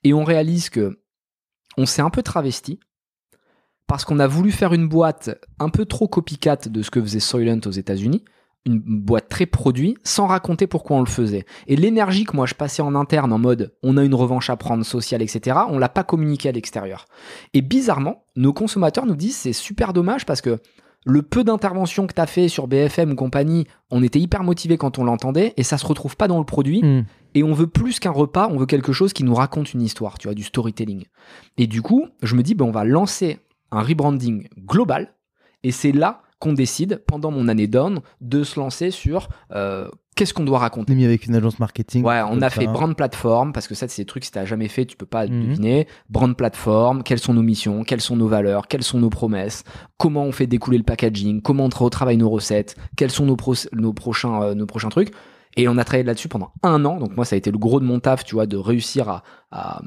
Et 0.04 0.12
on 0.12 0.22
réalise 0.22 0.68
que 0.68 0.98
on 1.78 1.86
s'est 1.86 2.02
un 2.02 2.10
peu 2.10 2.22
travesti 2.22 2.78
parce 3.92 4.06
qu'on 4.06 4.20
a 4.20 4.26
voulu 4.26 4.52
faire 4.52 4.72
une 4.72 4.88
boîte 4.88 5.38
un 5.58 5.68
peu 5.68 5.84
trop 5.84 6.08
copycat 6.08 6.56
de 6.56 6.80
ce 6.80 6.90
que 6.90 6.98
faisait 6.98 7.20
Soylent 7.20 7.60
aux 7.66 7.72
États-Unis, 7.72 8.24
une 8.64 8.78
boîte 8.78 9.28
très 9.28 9.44
produit, 9.44 9.98
sans 10.02 10.26
raconter 10.26 10.66
pourquoi 10.66 10.96
on 10.96 11.00
le 11.00 11.06
faisait. 11.06 11.44
Et 11.66 11.76
l'énergie 11.76 12.24
que 12.24 12.34
moi 12.34 12.46
je 12.46 12.54
passais 12.54 12.80
en 12.80 12.94
interne 12.94 13.34
en 13.34 13.38
mode 13.38 13.74
on 13.82 13.98
a 13.98 14.02
une 14.02 14.14
revanche 14.14 14.48
à 14.48 14.56
prendre 14.56 14.82
sociale, 14.82 15.20
etc., 15.20 15.58
on 15.68 15.78
l'a 15.78 15.90
pas 15.90 16.04
communiqué 16.04 16.48
à 16.48 16.52
l'extérieur. 16.52 17.04
Et 17.52 17.60
bizarrement, 17.60 18.24
nos 18.34 18.54
consommateurs 18.54 19.04
nous 19.04 19.14
disent 19.14 19.36
c'est 19.36 19.52
super 19.52 19.92
dommage 19.92 20.24
parce 20.24 20.40
que 20.40 20.58
le 21.04 21.20
peu 21.20 21.44
d'interventions 21.44 22.06
que 22.06 22.14
tu 22.14 22.20
as 22.22 22.26
fait 22.26 22.48
sur 22.48 22.68
BFM 22.68 23.12
ou 23.12 23.14
compagnie, 23.14 23.66
on 23.90 24.02
était 24.02 24.20
hyper 24.20 24.42
motivé 24.42 24.78
quand 24.78 24.98
on 24.98 25.04
l'entendait 25.04 25.52
et 25.58 25.64
ça 25.64 25.76
se 25.76 25.84
retrouve 25.84 26.16
pas 26.16 26.28
dans 26.28 26.38
le 26.38 26.46
produit 26.46 26.82
et 27.34 27.42
on 27.42 27.52
veut 27.52 27.66
plus 27.66 28.00
qu'un 28.00 28.10
repas, 28.10 28.48
on 28.50 28.56
veut 28.56 28.64
quelque 28.64 28.94
chose 28.94 29.12
qui 29.12 29.24
nous 29.24 29.34
raconte 29.34 29.74
une 29.74 29.82
histoire, 29.82 30.16
tu 30.16 30.28
vois, 30.28 30.34
du 30.34 30.44
storytelling. 30.44 31.04
Et 31.58 31.66
du 31.66 31.82
coup, 31.82 32.06
je 32.22 32.36
me 32.36 32.42
dis, 32.42 32.54
ben, 32.54 32.64
on 32.64 32.70
va 32.70 32.84
lancer 32.84 33.40
un 33.72 33.82
rebranding 33.82 34.48
global, 34.58 35.14
et 35.64 35.70
c'est 35.72 35.92
là 35.92 36.22
qu'on 36.38 36.52
décide, 36.54 37.02
pendant 37.06 37.30
mon 37.30 37.46
année 37.48 37.68
down, 37.68 38.00
de 38.20 38.42
se 38.42 38.58
lancer 38.58 38.90
sur 38.90 39.28
euh, 39.54 39.88
qu'est-ce 40.16 40.34
qu'on 40.34 40.42
doit 40.44 40.58
raconter. 40.58 40.92
On 40.92 40.96
est 40.96 40.98
mis 40.98 41.04
avec 41.04 41.26
une 41.26 41.36
agence 41.36 41.60
marketing. 41.60 42.04
Ouais, 42.04 42.20
on 42.28 42.42
a 42.42 42.50
fait 42.50 42.66
brand 42.66 42.96
platform 42.96 43.52
parce 43.52 43.68
que 43.68 43.76
ça, 43.76 43.86
c'est 43.86 44.02
des 44.02 44.06
trucs 44.06 44.22
que 44.22 44.26
si 44.26 44.32
t'as 44.32 44.44
jamais 44.44 44.66
fait, 44.66 44.84
tu 44.84 44.96
peux 44.96 45.06
pas 45.06 45.26
Mhm. 45.28 45.40
deviner. 45.46 45.86
Brand 46.10 46.36
platform, 46.36 47.04
quelles 47.04 47.20
sont 47.20 47.32
nos 47.34 47.42
missions, 47.44 47.84
quelles 47.84 48.00
sont 48.00 48.16
nos 48.16 48.26
valeurs, 48.26 48.66
quelles 48.66 48.82
sont 48.82 48.98
nos 48.98 49.08
promesses, 49.08 49.62
comment 49.98 50.24
on 50.24 50.32
fait 50.32 50.48
découler 50.48 50.78
le 50.78 50.84
packaging, 50.84 51.42
comment 51.42 51.66
on 51.66 51.68
retravaille 51.84 52.16
nos 52.16 52.28
recettes, 52.30 52.74
quels 52.96 53.12
sont 53.12 53.24
nos, 53.26 53.36
pro- 53.36 53.54
nos 53.72 53.92
prochains, 53.92 54.42
euh, 54.42 54.54
nos 54.54 54.66
prochains 54.66 54.88
trucs. 54.88 55.12
Et 55.56 55.68
on 55.68 55.78
a 55.78 55.84
travaillé 55.84 56.02
là-dessus 56.04 56.26
pendant 56.28 56.50
un 56.64 56.84
an. 56.84 56.96
Donc 56.98 57.14
moi, 57.14 57.24
ça 57.24 57.34
a 57.34 57.38
été 57.38 57.52
le 57.52 57.58
gros 57.58 57.78
de 57.78 57.84
mon 57.84 58.00
taf, 58.00 58.24
tu 58.24 58.34
vois, 58.34 58.46
de 58.46 58.56
réussir 58.56 59.08
à, 59.08 59.22
à, 59.52 59.80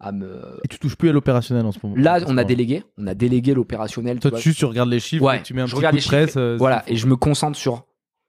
à 0.00 0.12
me. 0.12 0.58
Et 0.64 0.68
tu 0.68 0.78
touches 0.78 0.96
plus 0.96 1.08
à 1.08 1.12
l'opérationnel 1.12 1.64
en 1.66 1.72
ce 1.72 1.78
moment. 1.82 1.94
Là, 1.96 2.20
on 2.26 2.36
a 2.38 2.44
délégué, 2.44 2.84
on 2.98 3.06
a 3.06 3.14
délégué 3.14 3.54
l'opérationnel. 3.54 4.16
tu 4.16 4.20
Toi, 4.22 4.30
vois. 4.32 4.40
tu, 4.40 4.54
tu 4.54 4.64
regardes 4.64 4.90
les 4.90 5.00
chiffres, 5.00 5.24
Ouais, 5.24 5.42
tu 5.42 5.54
mets 5.54 5.62
un 5.62 5.66
je 5.66 5.72
petit 5.72 5.76
regarde 5.78 5.94
coup 5.94 5.96
les 5.96 6.02
de 6.02 6.06
presse. 6.08 6.26
chiffres, 6.30 6.40
euh, 6.40 6.56
Voilà, 6.58 6.84
et 6.86 6.96
je 6.96 7.06
me 7.06 7.16
concentre 7.16 7.56
sur 7.58 7.86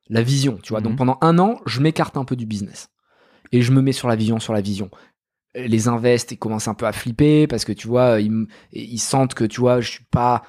la 0.10 0.22
vision, 0.22 0.58
tu 0.64 0.70
vois. 0.70 0.82
Donc 0.82 0.94
Mhm. 0.94 0.98
pendant 0.98 1.18
un 1.22 1.38
an, 1.40 1.60
je 1.66 1.82
m'écarte 1.82 2.16
un 2.18 2.24
peu 2.26 2.36
du 2.38 2.46
business. 2.46 2.90
Et 3.52 3.62
je 3.62 3.72
me 3.72 3.82
mets 3.82 3.92
sur 3.94 4.08
la 4.08 4.16
vision, 4.16 4.40
sur 4.40 4.54
la 4.54 4.62
vision. 4.62 4.90
Les 5.56 5.88
invests, 5.88 6.32
ils 6.34 6.38
commencent 6.38 6.68
un 6.68 6.74
peu 6.76 6.86
à 6.86 6.92
flipper 6.92 7.48
parce 7.48 7.66
que 7.66 7.72
tu 7.74 7.88
vois, 7.88 8.22
ils, 8.22 8.46
ils 8.74 9.00
sentent 9.00 9.34
que 9.34 9.44
tu 9.44 9.60
vois, 9.60 9.82
je 9.82 9.90
suis 9.90 10.04
pas 10.12 10.44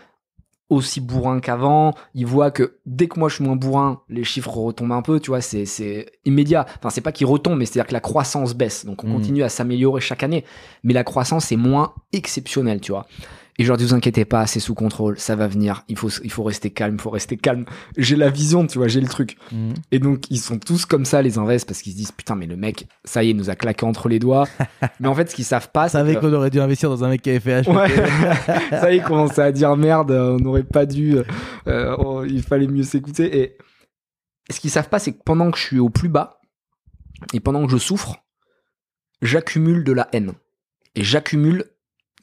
aussi 0.71 1.01
bourrin 1.01 1.41
qu'avant. 1.41 1.95
Ils 2.15 2.27
voient 2.27 2.51
que 2.51 2.77
dès 2.87 3.09
que 3.09 3.19
moi 3.19 3.29
je 3.29 3.37
suis 3.37 3.45
moins 3.45 3.57
bourrin, 3.57 4.01
les 4.09 4.25
chiffres 4.25 4.51
retombent 4.57 4.93
un 4.93 5.03
peu, 5.03 5.19
tu 5.21 5.31
vois, 5.31 5.41
c'est, 5.41 5.65
c'est 5.65 6.11
immédiat. 6.25 6.67
Enfin, 6.79 6.91
c'est 6.91 7.01
pas 7.01 7.13
qu'ils 7.13 7.27
retombent, 7.27 7.59
mais 7.59 7.65
c'est-à-dire 7.67 7.89
que 7.89 7.95
la 7.95 8.01
croissance 8.01 8.55
baisse. 8.55 8.85
Donc 8.85 9.05
on 9.05 9.09
Mhm. 9.09 9.15
continue 9.15 9.43
à 9.43 9.49
s'améliorer 9.49 10.01
chaque 10.01 10.23
année. 10.23 10.45
Mais 10.85 10.93
la 10.95 11.05
croissance 11.05 11.51
est 11.53 11.57
moins 11.57 11.95
exceptionnelle, 12.13 12.81
tu 12.81 12.93
vois. 12.93 13.07
Et 13.61 13.65
je 13.65 13.69
leur 13.69 13.77
dis, 13.77 13.85
vous 13.85 13.95
inquiétez 13.95 14.25
pas, 14.25 14.47
c'est 14.47 14.61
sous 14.61 14.75
contrôle, 14.75 15.19
ça 15.19 15.35
va 15.35 15.49
venir, 15.49 15.83
il 15.89 15.97
faut, 15.97 16.11
il 16.23 16.31
faut 16.31 16.45
rester 16.45 16.71
calme, 16.71 16.95
il 16.95 17.01
faut 17.01 17.11
rester 17.11 17.37
calme. 17.37 17.65
J'ai 17.97 18.15
la 18.15 18.31
vision, 18.31 18.65
tu 18.65 18.79
vois, 18.79 18.87
j'ai 18.87 19.01
le 19.01 19.09
truc. 19.09 19.37
mhm. 19.51 19.75
Et 19.91 19.99
donc, 19.99 20.31
ils 20.31 20.39
sont 20.39 20.61
tous 20.61 20.87
comme 20.87 21.05
ça, 21.05 21.23
les 21.23 21.39
invests, 21.39 21.67
parce 21.67 21.83
qu'ils 21.83 21.93
se 21.93 21.97
disent, 21.97 22.13
putain, 22.13 22.37
mais 22.37 22.47
le 22.47 22.57
mec, 22.57 22.87
ça 23.05 23.25
y 23.25 23.29
est, 23.29 23.31
il 23.33 23.37
nous 23.37 23.51
a 23.51 23.57
claqué 23.57 23.85
entre 23.85 24.09
les 24.09 24.21
doigts. 24.21 24.47
mais 25.01 25.09
en 25.09 25.15
fait, 25.15 25.29
ce 25.29 25.35
qu'ils 25.35 25.45
savent 25.45 25.73
pas, 25.73 25.89
c'est 25.89 26.21
qu'on 26.21 26.33
aurait 26.33 26.51
dû 26.51 26.61
investir 26.61 26.89
dans 26.89 27.03
un 27.03 27.09
mec 27.09 27.21
qui 27.21 27.31
avait 27.31 27.41
fait. 27.41 27.69
Ouais, 27.69 27.89
ça 28.71 28.93
y 28.93 28.95
est, 28.95 28.99
ils 28.99 29.03
commençaient 29.03 29.43
à 29.43 29.51
dire 29.51 29.77
merde, 29.77 30.13
euh, 30.13 30.37
on 30.37 30.39
n'aurait 30.39 30.63
pas 30.63 30.87
dû, 30.87 31.17
euh, 31.17 31.25
euh, 31.67 31.97
oh, 31.99 32.25
il 32.25 32.43
fallait 32.43 32.69
mieux 32.69 32.85
s'écouter. 32.85 33.41
Et 33.41 33.59
ce 34.51 34.61
qu'ils 34.61 34.71
savent 34.71 34.89
pas, 34.89 35.01
c'est 35.01 35.13
que 35.13 35.23
pendant 35.25 35.51
que 35.51 35.59
je 35.59 35.65
suis 35.65 35.79
au 35.81 35.91
plus 35.91 36.09
bas 36.09 36.41
et 37.33 37.41
pendant 37.41 37.67
que 37.67 37.73
je 37.73 37.79
souffre, 37.79 38.25
j'accumule 39.21 39.83
de 39.83 39.93
la 39.93 40.09
haine 40.13 40.35
et 40.95 41.03
j'accumule, 41.03 41.65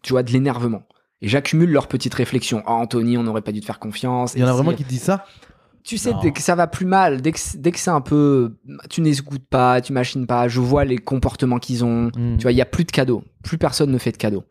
tu 0.01 0.13
vois, 0.13 0.23
de 0.23 0.31
l'énervement. 0.31 0.87
Et 1.25 1.27
j'accumule 1.27 1.71
leurs 1.71 1.87
petites 1.87 2.13
réflexions. 2.13 2.61
Ah, 2.67 2.73
Anthony, 2.73 3.17
on 3.17 3.23
n'aurait 3.23 3.41
pas 3.41 3.51
dû 3.51 3.59
te 3.59 3.65
faire 3.65 3.79
confiance. 3.79 4.35
Il 4.35 4.41
y 4.41 4.43
en 4.43 4.47
a 4.47 4.51
Et 4.51 4.53
vraiment 4.53 4.73
qui 4.73 4.83
te 4.83 4.89
disent 4.89 5.01
ça 5.01 5.25
tu 5.83 5.97
sais, 5.97 6.11
Non. 6.11 6.19
dès 6.21 6.31
que 6.31 6.41
ça 6.41 6.53
va 6.53 6.67
plus 6.67 6.85
mal, 6.85 7.21
dès 7.21 7.31
que, 7.31 7.39
dès 7.57 7.71
que 7.71 7.79
c'est 7.79 7.89
un 7.89 8.01
peu. 8.01 8.57
Tu 8.91 9.01
n'escoutes 9.01 9.47
pas, 9.47 9.81
tu 9.81 9.91
machines 9.91 10.27
pas, 10.27 10.47
je 10.47 10.59
vois 10.59 10.85
les 10.85 10.99
comportements 10.99 11.57
qu'ils 11.57 11.83
ont. 11.83 12.11
Mm. 12.15 12.37
Tu 12.37 12.43
vois, 12.43 12.51
il 12.51 12.57
y 12.57 12.61
a 12.61 12.65
plus 12.65 12.83
de 12.83 12.91
cadeaux. 12.91 13.23
Plus 13.43 13.57
personne 13.57 13.91
ne 13.91 13.97
fait 13.97 14.11
de 14.11 14.17
cadeaux. 14.17 14.43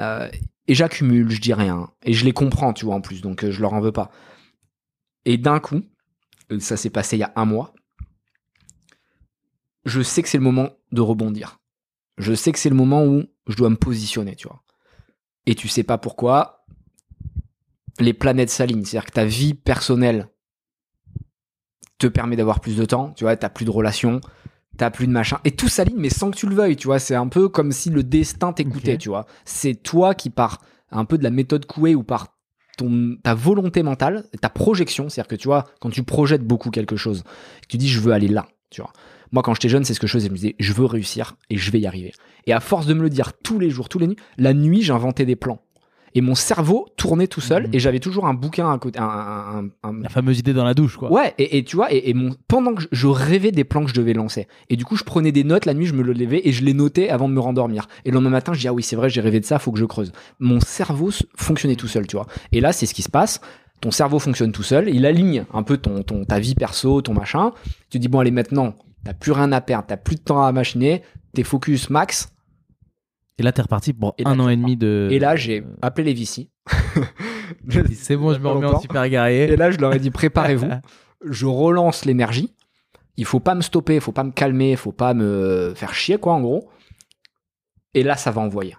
Euh, 0.00 0.30
et 0.66 0.74
j'accumule, 0.74 1.28
je 1.30 1.42
dis 1.42 1.52
rien. 1.52 1.90
Et 2.04 2.14
je 2.14 2.24
les 2.24 2.32
comprends, 2.32 2.72
tu 2.72 2.86
vois, 2.86 2.94
en 2.94 3.02
plus. 3.02 3.20
Donc, 3.20 3.44
euh, 3.44 3.50
je 3.50 3.60
leur 3.60 3.74
en 3.74 3.80
veux 3.80 3.92
pas. 3.92 4.10
Et 5.26 5.36
d'un 5.36 5.60
coup, 5.60 5.82
ça 6.58 6.78
s'est 6.78 6.90
passé 6.90 7.16
il 7.16 7.20
y 7.20 7.24
a 7.24 7.32
un 7.36 7.44
mois, 7.44 7.74
je 9.84 10.00
sais 10.00 10.22
que 10.22 10.28
c'est 10.30 10.38
le 10.38 10.44
moment 10.44 10.70
de 10.90 11.02
rebondir. 11.02 11.58
Je 12.16 12.32
sais 12.32 12.50
que 12.50 12.58
c'est 12.58 12.70
le 12.70 12.76
moment 12.76 13.04
où 13.04 13.24
je 13.46 13.56
dois 13.56 13.68
me 13.68 13.76
positionner, 13.76 14.36
tu 14.36 14.48
vois. 14.48 14.63
Et 15.46 15.54
tu 15.54 15.68
sais 15.68 15.82
pas 15.82 15.98
pourquoi, 15.98 16.64
les 18.00 18.12
planètes 18.12 18.50
s'alignent. 18.50 18.84
C'est-à-dire 18.84 19.06
que 19.06 19.12
ta 19.12 19.24
vie 19.24 19.54
personnelle 19.54 20.28
te 21.98 22.06
permet 22.06 22.36
d'avoir 22.36 22.60
plus 22.60 22.76
de 22.76 22.84
temps, 22.84 23.12
tu 23.16 23.24
vois, 23.24 23.36
t'as 23.36 23.48
plus 23.48 23.64
de 23.64 23.70
relations, 23.70 24.20
t'as 24.76 24.90
plus 24.90 25.06
de 25.06 25.12
machin. 25.12 25.38
Et 25.44 25.52
tout 25.52 25.68
s'aligne, 25.68 25.98
mais 25.98 26.10
sans 26.10 26.30
que 26.30 26.36
tu 26.36 26.46
le 26.46 26.54
veuilles, 26.54 26.76
tu 26.76 26.86
vois. 26.86 26.98
C'est 26.98 27.14
un 27.14 27.28
peu 27.28 27.48
comme 27.48 27.72
si 27.72 27.90
le 27.90 28.02
destin 28.02 28.52
t'écoutait, 28.52 28.98
tu 28.98 29.08
vois. 29.08 29.26
C'est 29.44 29.74
toi 29.74 30.14
qui, 30.14 30.30
par 30.30 30.60
un 30.90 31.04
peu 31.04 31.18
de 31.18 31.24
la 31.24 31.30
méthode 31.30 31.66
Coué 31.66 31.94
ou 31.94 32.02
par 32.02 32.36
ton, 32.76 33.16
ta 33.22 33.34
volonté 33.34 33.82
mentale, 33.82 34.24
ta 34.40 34.48
projection, 34.48 35.08
c'est-à-dire 35.08 35.28
que 35.28 35.36
tu 35.36 35.48
vois, 35.48 35.66
quand 35.80 35.90
tu 35.90 36.02
projettes 36.02 36.44
beaucoup 36.44 36.70
quelque 36.70 36.96
chose, 36.96 37.24
tu 37.68 37.76
dis 37.76 37.88
je 37.88 38.00
veux 38.00 38.12
aller 38.12 38.28
là, 38.28 38.48
tu 38.70 38.80
vois. 38.80 38.92
Moi, 39.34 39.42
quand 39.42 39.52
j'étais 39.52 39.68
jeune, 39.68 39.84
c'est 39.84 39.92
ce 39.94 40.00
que 40.00 40.06
je 40.06 40.12
faisais. 40.14 40.28
Je 40.28 40.32
me 40.32 40.36
disais, 40.36 40.54
je 40.58 40.72
veux 40.72 40.86
réussir 40.86 41.36
et 41.50 41.58
je 41.58 41.70
vais 41.70 41.80
y 41.80 41.86
arriver. 41.86 42.12
Et 42.46 42.52
à 42.54 42.60
force 42.60 42.86
de 42.86 42.94
me 42.94 43.02
le 43.02 43.10
dire 43.10 43.32
tous 43.42 43.58
les 43.58 43.68
jours, 43.68 43.88
tous 43.90 43.98
les 43.98 44.06
nuits, 44.06 44.16
la 44.38 44.54
nuit, 44.54 44.80
j'inventais 44.80 45.26
des 45.26 45.36
plans. 45.36 45.60
Et 46.16 46.20
mon 46.20 46.36
cerveau 46.36 46.86
tournait 46.96 47.26
tout 47.26 47.40
seul 47.40 47.64
Mhm. 47.64 47.70
et 47.72 47.80
j'avais 47.80 47.98
toujours 47.98 48.26
un 48.28 48.34
bouquin 48.34 48.70
à 48.72 48.78
côté. 48.78 49.00
Un, 49.00 49.04
un- 49.04 49.64
un- 49.82 49.88
un- 49.90 50.00
La 50.02 50.08
fameuse 50.08 50.38
idée 50.38 50.52
dans 50.52 50.62
la 50.62 50.72
douche, 50.72 50.96
quoi. 50.96 51.10
Ouais, 51.12 51.34
et, 51.38 51.58
et 51.58 51.64
tu 51.64 51.74
vois, 51.74 51.92
et, 51.92 52.08
et 52.08 52.14
mon, 52.14 52.30
pendant 52.46 52.72
que 52.74 52.82
je, 52.82 52.86
je 52.92 53.08
rêvais 53.08 53.50
des 53.50 53.64
plans 53.64 53.82
que 53.82 53.90
je 53.90 53.94
devais 53.96 54.12
lancer. 54.12 54.46
Et 54.70 54.76
du 54.76 54.84
coup, 54.84 54.94
je 54.94 55.02
prenais 55.02 55.32
des 55.32 55.42
notes 55.42 55.66
la 55.66 55.74
nuit, 55.74 55.86
je 55.86 55.94
me 55.94 56.04
le 56.04 56.12
levais 56.12 56.40
et 56.44 56.52
je 56.52 56.64
les 56.64 56.72
notais 56.72 57.08
avant 57.08 57.28
de 57.28 57.34
me 57.34 57.40
rendormir. 57.40 57.88
Et 58.04 58.10
le 58.10 58.14
lendemain 58.14 58.30
matin, 58.30 58.52
je 58.52 58.60
dis, 58.60 58.68
ah 58.68 58.72
oui, 58.72 58.84
c'est 58.84 58.94
vrai, 58.94 59.10
j'ai 59.10 59.20
rêvé 59.20 59.40
de 59.40 59.44
ça, 59.44 59.58
faut 59.58 59.72
que 59.72 59.78
je 59.80 59.84
creuse. 59.86 60.12
Mon 60.38 60.60
cerveau 60.60 61.10
fonctionnait 61.36 61.74
tout 61.74 61.88
seul, 61.88 62.06
tu 62.06 62.14
vois. 62.14 62.26
Et 62.52 62.60
là, 62.60 62.72
c'est 62.72 62.86
ce 62.86 62.94
qui 62.94 63.02
se 63.02 63.10
passe. 63.10 63.40
Ton 63.80 63.90
cerveau 63.90 64.20
fonctionne 64.20 64.52
tout 64.52 64.62
seul, 64.62 64.88
il 64.88 65.04
aligne 65.06 65.44
un 65.52 65.64
peu 65.64 65.78
ton, 65.78 66.04
ton, 66.04 66.24
ta 66.24 66.38
vie 66.38 66.54
perso, 66.54 67.02
ton 67.02 67.12
machin. 67.12 67.50
Tu 67.90 67.98
dis, 67.98 68.06
bon, 68.06 68.20
allez, 68.20 68.30
maintenant, 68.30 68.76
t'as 69.04 69.14
plus 69.14 69.32
rien 69.32 69.52
à 69.52 69.60
perdre, 69.60 69.86
t'as 69.86 69.96
plus 69.96 70.16
de 70.16 70.20
temps 70.22 70.42
à 70.44 70.52
machiner, 70.52 71.02
t'es 71.34 71.42
focus 71.42 71.90
max. 71.90 72.30
Et 73.38 73.42
là, 73.42 73.52
t'es 73.52 73.62
reparti 73.62 73.92
pour 73.92 74.14
Et 74.18 74.24
là, 74.24 74.30
un 74.30 74.38
an 74.40 74.48
et 74.48 74.56
demi 74.56 74.76
de. 74.76 75.08
Et 75.10 75.18
là, 75.18 75.34
j'ai 75.36 75.64
appelé 75.82 76.04
les 76.04 76.14
Vici. 76.14 76.50
Je- 77.68 77.80
C'est 77.92 78.16
bon, 78.16 78.32
je 78.32 78.38
me 78.38 78.48
remets 78.48 78.66
en 78.66 78.80
super 78.80 79.08
guerrier. 79.08 79.44
Et 79.52 79.56
là, 79.56 79.70
je 79.70 79.78
leur 79.78 79.92
ai 79.92 79.98
dit 79.98 80.10
préparez-vous. 80.10 80.68
je 81.24 81.46
relance 81.46 82.04
l'énergie. 82.04 82.54
Il 83.16 83.24
faut 83.24 83.40
pas 83.40 83.54
me 83.54 83.60
stopper, 83.60 83.94
il 83.96 84.00
faut 84.00 84.12
pas 84.12 84.24
me 84.24 84.32
calmer, 84.32 84.72
il 84.72 84.76
faut 84.76 84.92
pas 84.92 85.14
me 85.14 85.72
faire 85.76 85.94
chier, 85.94 86.18
quoi, 86.18 86.32
en 86.34 86.40
gros. 86.40 86.70
Et 87.94 88.02
là, 88.02 88.16
ça 88.16 88.30
va 88.30 88.40
envoyer. 88.40 88.76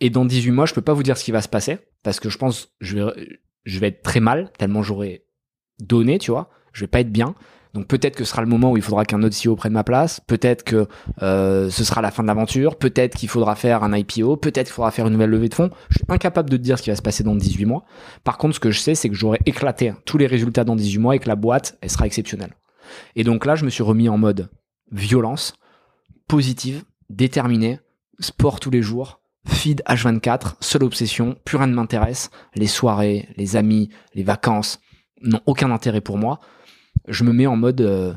Et 0.00 0.10
dans 0.10 0.24
18 0.24 0.50
mois, 0.52 0.66
je 0.66 0.74
peux 0.74 0.82
pas 0.82 0.92
vous 0.92 1.02
dire 1.02 1.16
ce 1.16 1.24
qui 1.24 1.32
va 1.32 1.42
se 1.42 1.48
passer 1.48 1.78
parce 2.02 2.20
que 2.20 2.30
je 2.30 2.38
pense 2.38 2.72
je 2.80 2.96
vais, 2.98 3.38
je 3.64 3.78
vais 3.80 3.88
être 3.88 4.02
très 4.02 4.20
mal 4.20 4.50
tellement 4.58 4.82
j'aurai 4.82 5.24
donné, 5.80 6.18
tu 6.18 6.30
vois. 6.30 6.50
Je 6.72 6.80
vais 6.80 6.86
pas 6.88 7.00
être 7.00 7.10
bien. 7.12 7.34
Donc 7.74 7.86
peut-être 7.86 8.16
que 8.16 8.24
ce 8.24 8.30
sera 8.30 8.42
le 8.42 8.48
moment 8.48 8.72
où 8.72 8.76
il 8.76 8.82
faudra 8.82 9.04
qu'un 9.04 9.22
autre 9.22 9.36
CEO 9.36 9.56
prenne 9.56 9.72
ma 9.72 9.84
place. 9.84 10.20
Peut-être 10.26 10.64
que 10.64 10.86
euh, 11.22 11.70
ce 11.70 11.84
sera 11.84 12.02
la 12.02 12.10
fin 12.10 12.22
de 12.22 12.28
l'aventure. 12.28 12.76
Peut-être 12.76 13.16
qu'il 13.16 13.28
faudra 13.28 13.54
faire 13.54 13.82
un 13.82 13.96
IPO. 13.96 14.36
Peut-être 14.36 14.66
qu'il 14.66 14.74
faudra 14.74 14.90
faire 14.90 15.06
une 15.06 15.12
nouvelle 15.12 15.30
levée 15.30 15.48
de 15.48 15.54
fonds. 15.54 15.70
Je 15.90 15.98
suis 15.98 16.06
incapable 16.08 16.50
de 16.50 16.56
dire 16.56 16.78
ce 16.78 16.82
qui 16.82 16.90
va 16.90 16.96
se 16.96 17.02
passer 17.02 17.24
dans 17.24 17.34
18 17.34 17.66
mois. 17.66 17.84
Par 18.24 18.38
contre, 18.38 18.54
ce 18.54 18.60
que 18.60 18.70
je 18.70 18.80
sais, 18.80 18.94
c'est 18.94 19.08
que 19.08 19.14
j'aurai 19.14 19.38
éclaté 19.46 19.92
tous 20.04 20.18
les 20.18 20.26
résultats 20.26 20.64
dans 20.64 20.76
18 20.76 20.98
mois 20.98 21.16
et 21.16 21.18
que 21.18 21.28
la 21.28 21.36
boîte, 21.36 21.78
elle 21.80 21.90
sera 21.90 22.06
exceptionnelle. 22.06 22.54
Et 23.16 23.24
donc 23.24 23.44
là, 23.44 23.54
je 23.54 23.64
me 23.64 23.70
suis 23.70 23.82
remis 23.82 24.08
en 24.08 24.18
mode 24.18 24.48
violence, 24.90 25.54
positive, 26.26 26.84
déterminé, 27.10 27.80
sport 28.20 28.60
tous 28.60 28.70
les 28.70 28.82
jours, 28.82 29.20
feed 29.46 29.82
H24, 29.86 30.54
seule 30.60 30.84
obsession, 30.84 31.36
plus 31.44 31.56
rien 31.56 31.66
ne 31.66 31.74
m'intéresse. 31.74 32.30
Les 32.54 32.66
soirées, 32.66 33.28
les 33.36 33.56
amis, 33.56 33.90
les 34.14 34.22
vacances 34.22 34.80
n'ont 35.22 35.40
aucun 35.46 35.70
intérêt 35.70 36.00
pour 36.00 36.18
moi. 36.18 36.40
Je 37.06 37.24
me 37.24 37.32
mets 37.32 37.46
en 37.46 37.56
mode. 37.56 37.80
euh, 37.80 38.14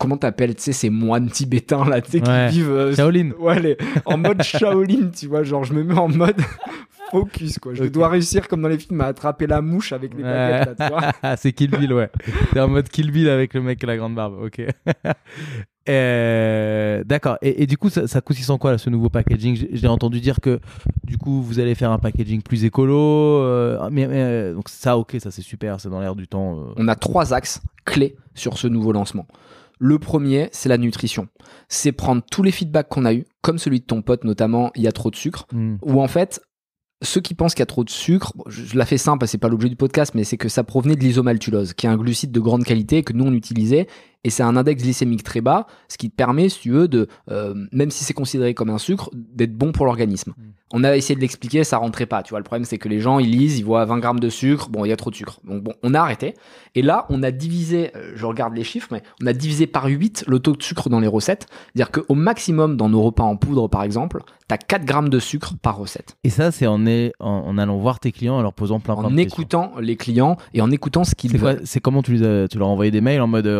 Comment 0.00 0.16
t'appelles, 0.16 0.54
tu 0.54 0.62
sais, 0.62 0.72
ces 0.72 0.90
moines 0.90 1.28
tibétains 1.28 1.84
là, 1.84 2.00
tu 2.00 2.12
sais, 2.12 2.28
Ouais. 2.28 2.46
qui 2.50 2.58
vivent 2.58 2.70
euh, 2.70 2.94
Shaolin. 2.94 3.30
Ouais, 3.40 3.58
les- 3.60 3.76
en 4.04 4.16
mode 4.16 4.42
Shaolin, 4.44 5.10
tu 5.10 5.26
vois, 5.26 5.42
genre 5.42 5.64
je 5.64 5.74
me 5.74 5.82
mets 5.82 5.98
en 5.98 6.08
mode 6.08 6.40
focus, 7.10 7.58
quoi. 7.58 7.74
Je 7.74 7.82
dois 7.84 8.08
réussir 8.08 8.46
comme 8.46 8.62
dans 8.62 8.68
les 8.68 8.78
films 8.78 9.00
à 9.00 9.06
attraper 9.06 9.48
la 9.48 9.60
mouche 9.60 9.92
avec 9.92 10.14
les 10.14 10.22
baguettes, 10.22 10.78
là, 10.78 10.86
tu 10.86 10.92
vois. 11.24 11.36
C'est 11.36 11.52
Kill 11.52 11.70
Bill, 11.72 11.92
ouais. 11.94 12.10
T'es 12.52 12.60
en 12.60 12.68
mode 12.68 12.88
Kill 12.88 13.10
Bill 13.10 13.28
avec 13.28 13.54
le 13.54 13.60
mec 13.62 13.82
et 13.82 13.86
la 13.86 13.96
grande 13.96 14.14
barbe, 14.14 14.40
ok. 14.40 14.62
Euh, 15.88 17.02
D'accord. 17.04 17.38
Et, 17.42 17.62
et 17.62 17.66
du 17.66 17.76
coup, 17.78 17.88
ça, 17.90 18.06
ça 18.06 18.20
consiste 18.20 18.50
en 18.50 18.58
quoi 18.58 18.72
là, 18.72 18.78
ce 18.78 18.90
nouveau 18.90 19.08
packaging? 19.08 19.66
J'ai- 19.72 19.86
entendu 19.88 20.20
dire 20.20 20.40
que 20.40 20.60
du 21.04 21.16
coup, 21.16 21.42
vous 21.42 21.60
allez 21.60 21.74
faire 21.74 21.90
un 21.90 21.98
packaging 21.98 22.42
plus 22.42 22.64
écolo. 22.64 22.96
euh, 23.42 23.88
mais, 23.90 24.06
mais, 24.06 24.16
euh, 24.22 24.54
donc 24.54 24.68
ça, 24.68 24.98
ok, 24.98 25.16
ça 25.18 25.30
c'est 25.30 25.42
super, 25.42 25.80
c'est 25.80 25.88
dans 25.88 26.00
l'air 26.00 26.14
du 26.14 26.28
temps. 26.28 26.58
euh. 26.58 26.64
On 26.76 26.88
a 26.88 26.94
trois 26.94 27.32
axes 27.32 27.60
clés 27.84 28.16
sur 28.34 28.58
ce 28.58 28.66
nouveau 28.68 28.92
lancement. 28.92 29.26
Le 29.78 29.98
premier, 29.98 30.48
c'est 30.52 30.68
la 30.68 30.76
nutrition. 30.76 31.28
C'est 31.68 31.92
prendre 31.92 32.22
tous 32.30 32.42
les 32.42 32.50
feedbacks 32.50 32.88
qu'on 32.88 33.04
a 33.04 33.14
eu, 33.14 33.24
comme 33.42 33.58
celui 33.58 33.80
de 33.80 33.84
ton 33.86 34.02
pote 34.02 34.24
notamment, 34.24 34.70
il 34.74 34.82
y 34.82 34.88
a 34.88 34.92
trop 34.92 35.10
de 35.10 35.16
sucre, 35.16 35.46
Hmm. 35.52 35.76
où 35.82 36.02
en 36.02 36.08
fait, 36.08 36.40
ceux 37.00 37.20
qui 37.20 37.34
pensent 37.34 37.54
qu'il 37.54 37.60
y 37.60 37.62
a 37.62 37.66
trop 37.66 37.84
de 37.84 37.90
sucre, 37.90 38.32
bon, 38.34 38.42
je 38.48 38.76
la 38.76 38.84
fais 38.84 38.98
simple, 38.98 39.24
c'est 39.28 39.38
pas 39.38 39.48
l'objet 39.48 39.68
du 39.68 39.76
podcast, 39.76 40.12
mais 40.16 40.24
c'est 40.24 40.36
que 40.36 40.48
ça 40.48 40.64
provenait 40.64 40.96
de 40.96 41.00
l'isomaltulose, 41.00 41.72
qui 41.74 41.86
est 41.86 41.88
un 41.88 41.96
glucide 41.96 42.32
de 42.32 42.40
grande 42.40 42.64
qualité 42.64 43.04
que 43.04 43.12
nous 43.12 43.24
on 43.24 43.32
utilisait, 43.32 43.86
et 44.24 44.30
c'est 44.30 44.42
un 44.42 44.56
index 44.56 44.82
glycémique 44.82 45.22
très 45.22 45.40
bas, 45.40 45.66
ce 45.88 45.96
qui 45.96 46.10
te 46.10 46.16
permet, 46.16 46.48
si 46.48 46.60
tu 46.60 46.70
veux, 46.70 46.88
de, 46.88 47.06
euh, 47.30 47.54
même 47.72 47.90
si 47.90 48.04
c'est 48.04 48.14
considéré 48.14 48.52
comme 48.54 48.70
un 48.70 48.78
sucre, 48.78 49.10
d'être 49.14 49.54
bon 49.56 49.72
pour 49.72 49.86
l'organisme. 49.86 50.32
Mm. 50.36 50.42
On 50.74 50.84
a 50.84 50.96
essayé 50.96 51.14
de 51.14 51.20
l'expliquer, 51.22 51.64
ça 51.64 51.78
rentrait 51.78 52.04
pas. 52.04 52.22
Tu 52.22 52.30
vois, 52.30 52.40
le 52.40 52.44
problème 52.44 52.66
c'est 52.66 52.76
que 52.76 52.88
les 52.90 53.00
gens 53.00 53.18
ils 53.20 53.30
lisent, 53.30 53.58
ils 53.58 53.64
voient 53.64 53.86
20 53.86 54.00
grammes 54.00 54.20
de 54.20 54.28
sucre, 54.28 54.68
bon, 54.68 54.84
il 54.84 54.88
y 54.88 54.92
a 54.92 54.96
trop 54.96 55.10
de 55.10 55.14
sucre. 55.14 55.40
Donc 55.44 55.62
bon, 55.62 55.72
on 55.82 55.94
a 55.94 56.00
arrêté. 56.00 56.34
Et 56.74 56.82
là, 56.82 57.06
on 57.08 57.22
a 57.22 57.30
divisé, 57.30 57.90
euh, 57.96 58.12
je 58.16 58.26
regarde 58.26 58.54
les 58.54 58.64
chiffres, 58.64 58.88
mais 58.90 59.02
on 59.22 59.26
a 59.26 59.32
divisé 59.32 59.66
par 59.66 59.86
8 59.86 60.24
le 60.28 60.38
taux 60.40 60.54
de 60.54 60.62
sucre 60.62 60.90
dans 60.90 61.00
les 61.00 61.06
recettes. 61.08 61.46
C'est-à-dire 61.74 61.90
qu'au 61.90 62.14
maximum, 62.14 62.76
dans 62.76 62.90
nos 62.90 63.00
repas 63.00 63.24
en 63.24 63.36
poudre 63.36 63.66
par 63.68 63.82
exemple, 63.82 64.20
t'as 64.46 64.58
4 64.58 64.84
grammes 64.84 65.08
de 65.08 65.18
sucre 65.18 65.54
par 65.62 65.78
recette. 65.78 66.18
Et 66.22 66.28
ça, 66.30 66.50
c'est 66.52 66.66
en, 66.66 66.84
est- 66.84 67.12
en, 67.18 67.30
en 67.30 67.56
allant 67.56 67.78
voir 67.78 67.98
tes 67.98 68.12
clients, 68.12 68.36
en 68.36 68.42
leur 68.42 68.52
posant 68.52 68.78
plein, 68.78 68.94
plein 68.94 69.04
En 69.04 69.10
de 69.10 69.16
questions. 69.16 69.40
écoutant 69.42 69.72
les 69.80 69.96
clients 69.96 70.36
et 70.52 70.60
en 70.60 70.70
écoutant 70.70 71.04
ce 71.04 71.14
qu'ils 71.14 71.38
veulent. 71.38 71.62
C'est 71.64 71.80
comment 71.80 72.02
tu, 72.02 72.12
les 72.12 72.22
as- 72.26 72.48
tu 72.48 72.58
leur 72.58 72.68
as 72.68 72.70
envoyé 72.72 72.90
des 72.90 73.00
mails 73.00 73.22
en 73.22 73.26
mode 73.26 73.46
euh, 73.46 73.58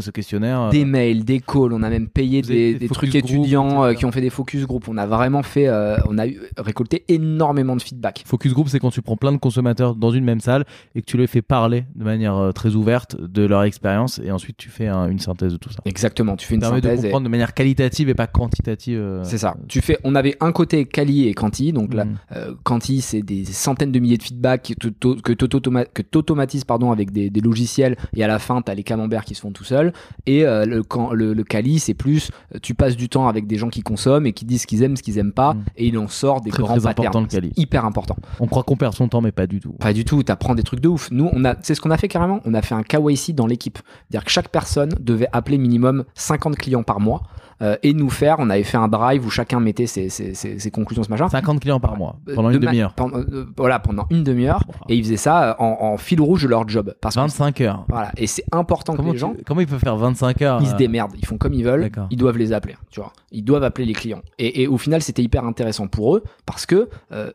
ce 0.00 0.10
questionnaire 0.10 0.60
euh, 0.62 0.70
Des 0.70 0.84
mails, 0.84 1.24
des 1.24 1.40
calls, 1.40 1.72
on 1.72 1.82
a 1.82 1.90
même 1.90 2.08
payé 2.08 2.42
des, 2.42 2.48
fait 2.48 2.72
des 2.74 2.78
des 2.80 2.88
trucs 2.88 3.10
group, 3.10 3.24
étudiants 3.24 3.84
euh, 3.84 3.94
qui 3.94 4.04
ont 4.04 4.12
fait 4.12 4.20
des 4.20 4.30
focus 4.30 4.66
group. 4.66 4.86
On 4.88 4.96
a 4.96 5.06
vraiment 5.06 5.42
fait, 5.42 5.68
euh, 5.68 5.96
on 6.08 6.18
a 6.18 6.26
eu, 6.26 6.40
récolté 6.56 7.04
énormément 7.08 7.76
de 7.76 7.82
feedback. 7.82 8.22
Focus 8.26 8.52
group, 8.52 8.68
c'est 8.68 8.78
quand 8.78 8.90
tu 8.90 9.02
prends 9.02 9.16
plein 9.16 9.32
de 9.32 9.36
consommateurs 9.38 9.94
dans 9.94 10.10
une 10.10 10.24
même 10.24 10.40
salle 10.40 10.64
et 10.94 11.00
que 11.02 11.06
tu 11.06 11.16
les 11.16 11.26
fais 11.26 11.42
parler 11.42 11.84
de 11.94 12.04
manière 12.04 12.36
euh, 12.36 12.52
très 12.52 12.74
ouverte 12.74 13.16
de 13.20 13.44
leur 13.44 13.62
expérience 13.64 14.20
et 14.24 14.30
ensuite 14.30 14.56
tu 14.56 14.68
fais 14.68 14.86
un- 14.88 15.08
une 15.08 15.18
synthèse 15.18 15.52
de 15.52 15.58
tout 15.58 15.70
ça. 15.70 15.78
Exactement, 15.84 16.36
tu 16.36 16.46
fais 16.46 16.54
une 16.54 16.60
de 16.60 16.66
synthèse. 16.66 17.00
et- 17.00 17.02
comprendre 17.08 17.24
de 17.24 17.30
manière 17.30 17.54
qualitative 17.54 18.08
et 18.08 18.14
pas 18.14 18.26
quantitative. 18.26 19.20
C'est 19.22 19.38
ça. 19.38 19.56
Tu 19.68 19.80
fais, 19.80 19.98
on 20.04 20.14
avait 20.14 20.36
un 20.40 20.52
côté 20.52 20.84
Kali 20.84 21.26
et 21.28 21.34
Canti, 21.34 21.72
donc 21.72 21.94
là. 21.94 22.06
Euh, 22.34 22.54
Quanti, 22.64 23.00
c'est 23.00 23.22
des 23.22 23.44
centaines 23.44 23.92
de 23.92 23.98
milliers 23.98 24.16
de 24.16 24.22
feedbacks 24.22 24.74
que 24.80 24.88
que 25.22 26.02
t'automatises 26.02 26.64
pardon 26.64 26.90
avec 26.92 27.10
des, 27.12 27.30
des 27.30 27.40
logiciels 27.40 27.96
et 28.16 28.24
à 28.24 28.26
la 28.26 28.38
fin 28.38 28.62
t'as 28.62 28.74
les 28.74 28.82
camemberts 28.82 29.24
qui 29.24 29.34
se 29.34 29.40
font 29.40 29.52
tout 29.52 29.64
seuls 29.64 29.87
et 30.26 30.44
euh, 30.44 30.64
le, 30.64 30.82
quand, 30.82 31.12
le, 31.12 31.34
c'est 31.78 31.94
plus 31.94 32.30
euh, 32.54 32.58
tu 32.62 32.74
passes 32.74 32.96
du 32.96 33.08
temps 33.08 33.28
avec 33.28 33.46
des 33.46 33.56
gens 33.56 33.68
qui 33.68 33.82
consomment 33.82 34.26
et 34.26 34.32
qui 34.32 34.44
disent 34.44 34.62
ce 34.62 34.66
qu'ils 34.66 34.82
aiment 34.82 34.96
ce 34.96 35.02
qu'ils 35.02 35.18
aiment 35.18 35.32
pas 35.32 35.54
Mm. 35.54 35.64
et 35.76 35.86
il 35.86 35.98
en 35.98 36.08
sort 36.08 36.40
des 36.40 36.50
Très, 36.50 36.62
grands 36.62 36.74
très 36.76 36.82
patterns. 36.82 37.06
important, 37.06 37.38
le 37.42 37.50
hyper 37.56 37.84
important. 37.84 38.16
On 38.40 38.46
croit 38.46 38.62
qu'on 38.62 38.76
perd 38.76 38.94
son 38.94 39.08
temps, 39.08 39.20
mais 39.20 39.32
pas 39.32 39.46
du 39.46 39.60
tout. 39.60 39.72
pas 39.72 39.92
du 39.92 40.04
tout 40.04 40.22
t'apprends 40.22 40.54
des 40.54 40.62
trucs 40.62 40.80
de 40.80 40.88
ouf. 40.88 41.10
Nous 41.10 41.28
on 41.32 41.44
a 41.44 41.54
c'est 41.62 41.74
ce 41.74 41.80
qu'on 41.80 41.90
a 41.90 41.96
fait 41.96 42.08
carrément. 42.08 42.40
On 42.44 42.54
a 42.54 42.62
fait 42.62 42.74
un 42.74 42.82
KYC 42.82 43.34
dans 43.34 43.46
l'équipe. 43.46 43.78
C'est-à-dire 44.10 44.24
que 44.24 44.30
chaque 44.30 44.48
personne 44.48 44.90
devait 45.00 45.28
appeler 45.32 45.58
minimum 45.58 46.04
50 46.14 46.56
clients 46.56 46.82
par 46.82 47.00
mois 47.00 47.22
euh, 47.62 47.76
et 47.82 47.92
nous 47.94 48.10
faire 48.10 48.36
on 48.38 48.50
avait 48.50 48.62
fait 48.62 48.76
un 48.76 48.88
drive 48.88 49.26
où 49.26 49.30
chacun 49.30 49.60
mettait 49.60 49.86
ses, 49.86 50.08
ses, 50.08 50.34
ses- 50.34 50.58
ses 50.58 50.70
conclusions 50.70 51.02
ce 51.02 51.10
machin 51.10 51.28
50 51.28 51.60
clients 51.60 51.80
par 51.80 51.96
mois, 51.96 52.16
Euh, 52.28 52.34
pendant 52.34 52.50
de 52.50 52.54
une 52.54 52.60
demi-heure. 52.60 52.92
pendant- 52.94 53.18
euh, 53.18 53.46
voilà, 53.56 53.78
pendant 53.78 54.06
une 54.10 54.22
demi-heure. 54.24 54.62
Wow. 54.68 54.74
Et 54.88 54.96
ils 54.96 55.04
faisaient 55.04 55.16
ça 55.16 55.56
en, 55.58 55.76
en 55.80 55.96
fil 55.96 56.20
rouge 56.20 56.42
de 56.44 56.48
leur 56.48 56.68
job. 56.68 56.94
Parce 57.00 57.14
que, 57.16 57.20
25 57.20 57.60
heures. 57.62 57.84
voilà. 57.88 58.12
Et 58.16 58.26
c'est 58.26 58.44
important 58.52 58.94
Comment, 58.94 59.08
que 59.08 59.12
les 59.14 59.18
tu- 59.18 59.20
gens, 59.20 59.34
comment 59.46 59.60
ils 59.60 59.66
peuvent 59.66 59.80
faire 59.80 59.96
25 59.96 60.42
heures 60.42 60.60
ils 60.62 60.68
se 60.68 60.76
démerdent. 60.76 61.14
Ils 61.18 61.26
font 61.26 61.38
comme 61.38 61.54
ils 61.54 61.64
veulent. 61.64 61.82
D'accord. 61.82 62.06
Ils 62.10 62.16
doivent 62.16 62.38
les 62.38 62.52
appeler. 62.52 62.76
Tu 62.90 63.00
vois. 63.00 63.12
Ils 63.32 63.42
doivent 63.44 63.64
appeler 63.64 63.86
les 63.86 63.92
clients. 63.94 64.22
Et, 64.38 64.62
et 64.62 64.66
au 64.68 64.78
final, 64.78 65.02
c'était 65.02 65.22
hyper 65.22 65.44
intéressant 65.44 65.86
pour 65.88 66.16
eux 66.16 66.22
parce 66.46 66.66
que 66.66 66.88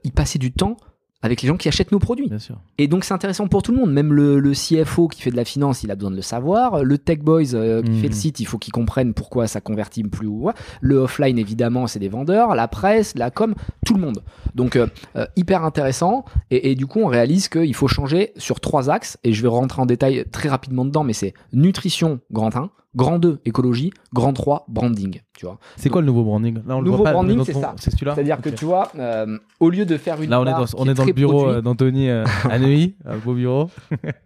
ils 0.04 0.12
passaient 0.12 0.40
du 0.40 0.52
temps 0.52 0.78
avec 1.24 1.42
les 1.42 1.48
gens 1.48 1.58
qui 1.58 1.68
achètent 1.68 1.92
nos 1.92 1.98
produits. 2.00 2.28
Bien 2.30 2.38
sûr. 2.38 2.60
Et 2.78 2.88
donc 2.88 3.04
c'est 3.06 3.14
intéressant 3.14 3.48
pour 3.48 3.64
tout 3.64 3.72
le 3.72 3.78
monde. 3.80 3.92
Même 3.92 4.14
le, 4.14 4.40
le 4.40 4.52
CFO 4.52 5.08
qui 5.08 5.22
fait 5.22 5.32
de 5.32 5.36
la 5.36 5.46
finance, 5.46 5.82
il 5.82 5.90
a 5.90 5.96
besoin 5.96 6.12
de 6.12 6.16
le 6.16 6.22
savoir. 6.22 6.84
Le 6.84 6.98
Tech 7.00 7.20
Boys 7.20 7.56
euh, 7.56 7.82
qui 7.82 7.90
Mhm. 7.92 8.02
fait 8.02 8.08
le 8.10 8.14
site, 8.14 8.40
il 8.40 8.46
faut 8.46 8.58
qu'il 8.60 8.74
comprenne 8.74 9.14
pourquoi 9.16 9.48
ça 9.48 9.62
convertit 9.62 10.04
plus 10.04 10.28
ou 10.28 10.44
ouais. 10.44 10.54
Le 10.82 10.98
offline, 10.98 11.40
évidemment, 11.40 11.88
c'est 11.88 12.00
des 12.00 12.10
vendeurs. 12.10 12.54
La 12.54 12.68
presse, 12.68 13.16
la 13.16 13.32
com, 13.32 13.56
tout 13.86 13.94
le 13.96 14.02
monde. 14.02 14.22
Donc 14.54 14.76
euh, 14.76 14.86
euh, 15.16 15.26
hyper 15.36 15.64
intéressant. 15.64 16.26
Et, 16.52 16.72
et 16.72 16.76
du 16.76 16.86
coup, 16.86 17.00
on 17.00 17.08
réalise 17.08 17.48
qu'il 17.48 17.74
faut 17.74 17.88
changer 17.88 18.34
sur 18.38 18.60
trois 18.60 18.90
axes. 18.90 19.18
Et 19.24 19.32
je 19.34 19.42
vais 19.42 19.48
rentrer 19.48 19.82
en 19.82 19.86
détail 19.86 20.26
très 20.32 20.50
rapidement 20.50 20.84
dedans, 20.86 21.04
mais 21.06 21.14
c'est 21.14 21.34
nutrition, 21.54 22.20
grand 22.32 22.56
1. 22.56 22.70
Grand 22.96 23.18
2, 23.18 23.40
écologie. 23.46 23.92
Grand 24.14 24.34
3, 24.34 24.66
branding. 24.68 25.22
Tu 25.36 25.48
vois. 25.48 25.58
C'est 25.78 25.90
quoi 25.90 26.02
le 26.02 26.08
nouveau 26.08 26.24
branding? 26.24 26.58
Là, 26.68 26.76
on 26.76 26.80
le 26.80 26.86
Nouveau 26.86 26.98
voit 26.98 27.06
pas, 27.06 27.14
branding, 27.14 27.44
c'est 27.44 27.54
ça. 27.54 27.74
C'est 27.78 27.90
celui-là? 27.90 28.14
C'est-à-dire 28.14 28.40
que 28.40 28.50
tu 28.50 28.66
vois, 28.66 28.92
euh, 29.00 29.40
au 29.60 29.72
lieu 29.72 29.84
de 29.84 29.98
faire 29.98 30.22
une 30.22 30.30
Là, 30.30 30.40
on 30.40 30.46
est 30.46 30.52
dans, 30.52 30.66
on 30.78 30.88
est 30.88 30.94
dans 30.94 31.06
le 31.06 31.12
bureau 31.14 31.48
euh, 31.48 31.62
d'Anthony 31.62 32.08
euh, 32.10 32.24
à 32.50 32.60
Neuilly, 32.60 32.96
un 33.04 33.18
beau 33.18 33.34
bureau. 33.34 33.70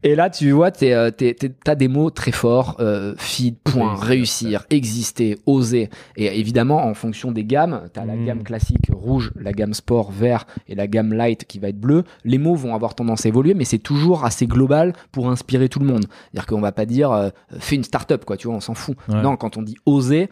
Et 0.04 0.16
là, 0.16 0.30
tu 0.30 0.52
vois, 0.52 0.70
t'es, 0.72 0.92
euh, 0.94 1.10
t'as 1.12 1.76
des 1.76 1.88
mots 1.88 2.10
très 2.10 2.32
forts, 2.34 2.76
euh, 2.82 3.14
feed, 3.18 3.56
point, 3.64 3.96
Réussir, 3.96 4.66
exister, 4.70 5.38
oser. 5.46 5.90
Et 6.18 6.40
évidemment, 6.40 6.86
en 6.86 6.94
fonction 6.94 7.32
des 7.32 7.46
gammes, 7.46 7.84
t'as 7.94 8.04
la 8.04 8.16
Mm. 8.16 8.26
gamme 8.26 8.44
classique 8.44 8.90
rouge, 8.94 9.32
la 9.40 9.54
gamme 9.54 9.74
sport 9.74 10.12
vert 10.12 10.46
et 10.68 10.76
la 10.76 10.88
gamme 10.88 11.14
light 11.14 11.46
qui 11.46 11.60
va 11.60 11.70
être 11.70 11.80
bleue. 11.80 12.04
Les 12.26 12.38
mots 12.38 12.56
vont 12.56 12.76
avoir 12.76 12.96
tendance 12.96 13.26
à 13.26 13.30
évoluer, 13.30 13.54
mais 13.54 13.64
c'est 13.66 13.78
toujours 13.78 14.26
assez 14.26 14.46
global 14.46 14.92
pour 15.14 15.30
inspirer 15.30 15.70
tout 15.70 15.80
le 15.80 15.86
monde. 15.86 16.06
C'est-à-dire 16.32 16.48
qu'on 16.48 16.60
va 16.62 16.74
pas 16.74 16.86
dire 16.86 17.32
fais 17.60 17.76
une 17.78 17.86
start-up, 17.86 18.26
quoi, 18.26 18.36
tu 18.36 18.48
vois, 18.48 18.58
on 18.58 18.62
s'en 18.62 18.74
fout. 18.74 18.98
Ouais. 19.08 19.22
Non, 19.22 19.38
quand 19.38 19.56
on 19.56 19.62
dit 19.62 19.78
oser, 19.86 20.30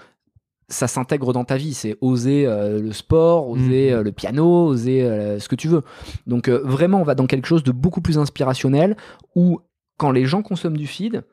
ça 0.68 0.88
s'intègre 0.88 1.32
dans 1.34 1.44
ta 1.46 1.58
vie. 1.58 1.74
C'est 1.74 1.98
oser 2.02 2.46
euh, 2.48 2.80
le 2.82 2.92
sport, 2.92 3.50
oser 3.50 3.92
Mhm. 3.92 3.98
euh, 4.00 4.04
le 4.04 4.12
piano, 4.12 4.66
oser 4.68 5.04
euh, 5.04 5.40
ce 5.40 5.48
que 5.48 5.56
tu 5.56 5.68
veux. 5.68 5.82
Donc 6.28 6.50
vraiment, 6.50 7.00
on 7.02 7.04
va 7.04 7.16
dans 7.16 7.28
quelque 7.28 7.48
chose 7.48 7.64
de 7.64 7.72
beaucoup 7.72 8.02
plus 8.02 8.18
inspirationnel 8.18 8.96
où 9.36 9.60
quand 9.98 10.12
les 10.12 10.26
gens 10.26 10.42
consomment 10.42 10.78
du 10.78 10.88
feed, 10.88 11.24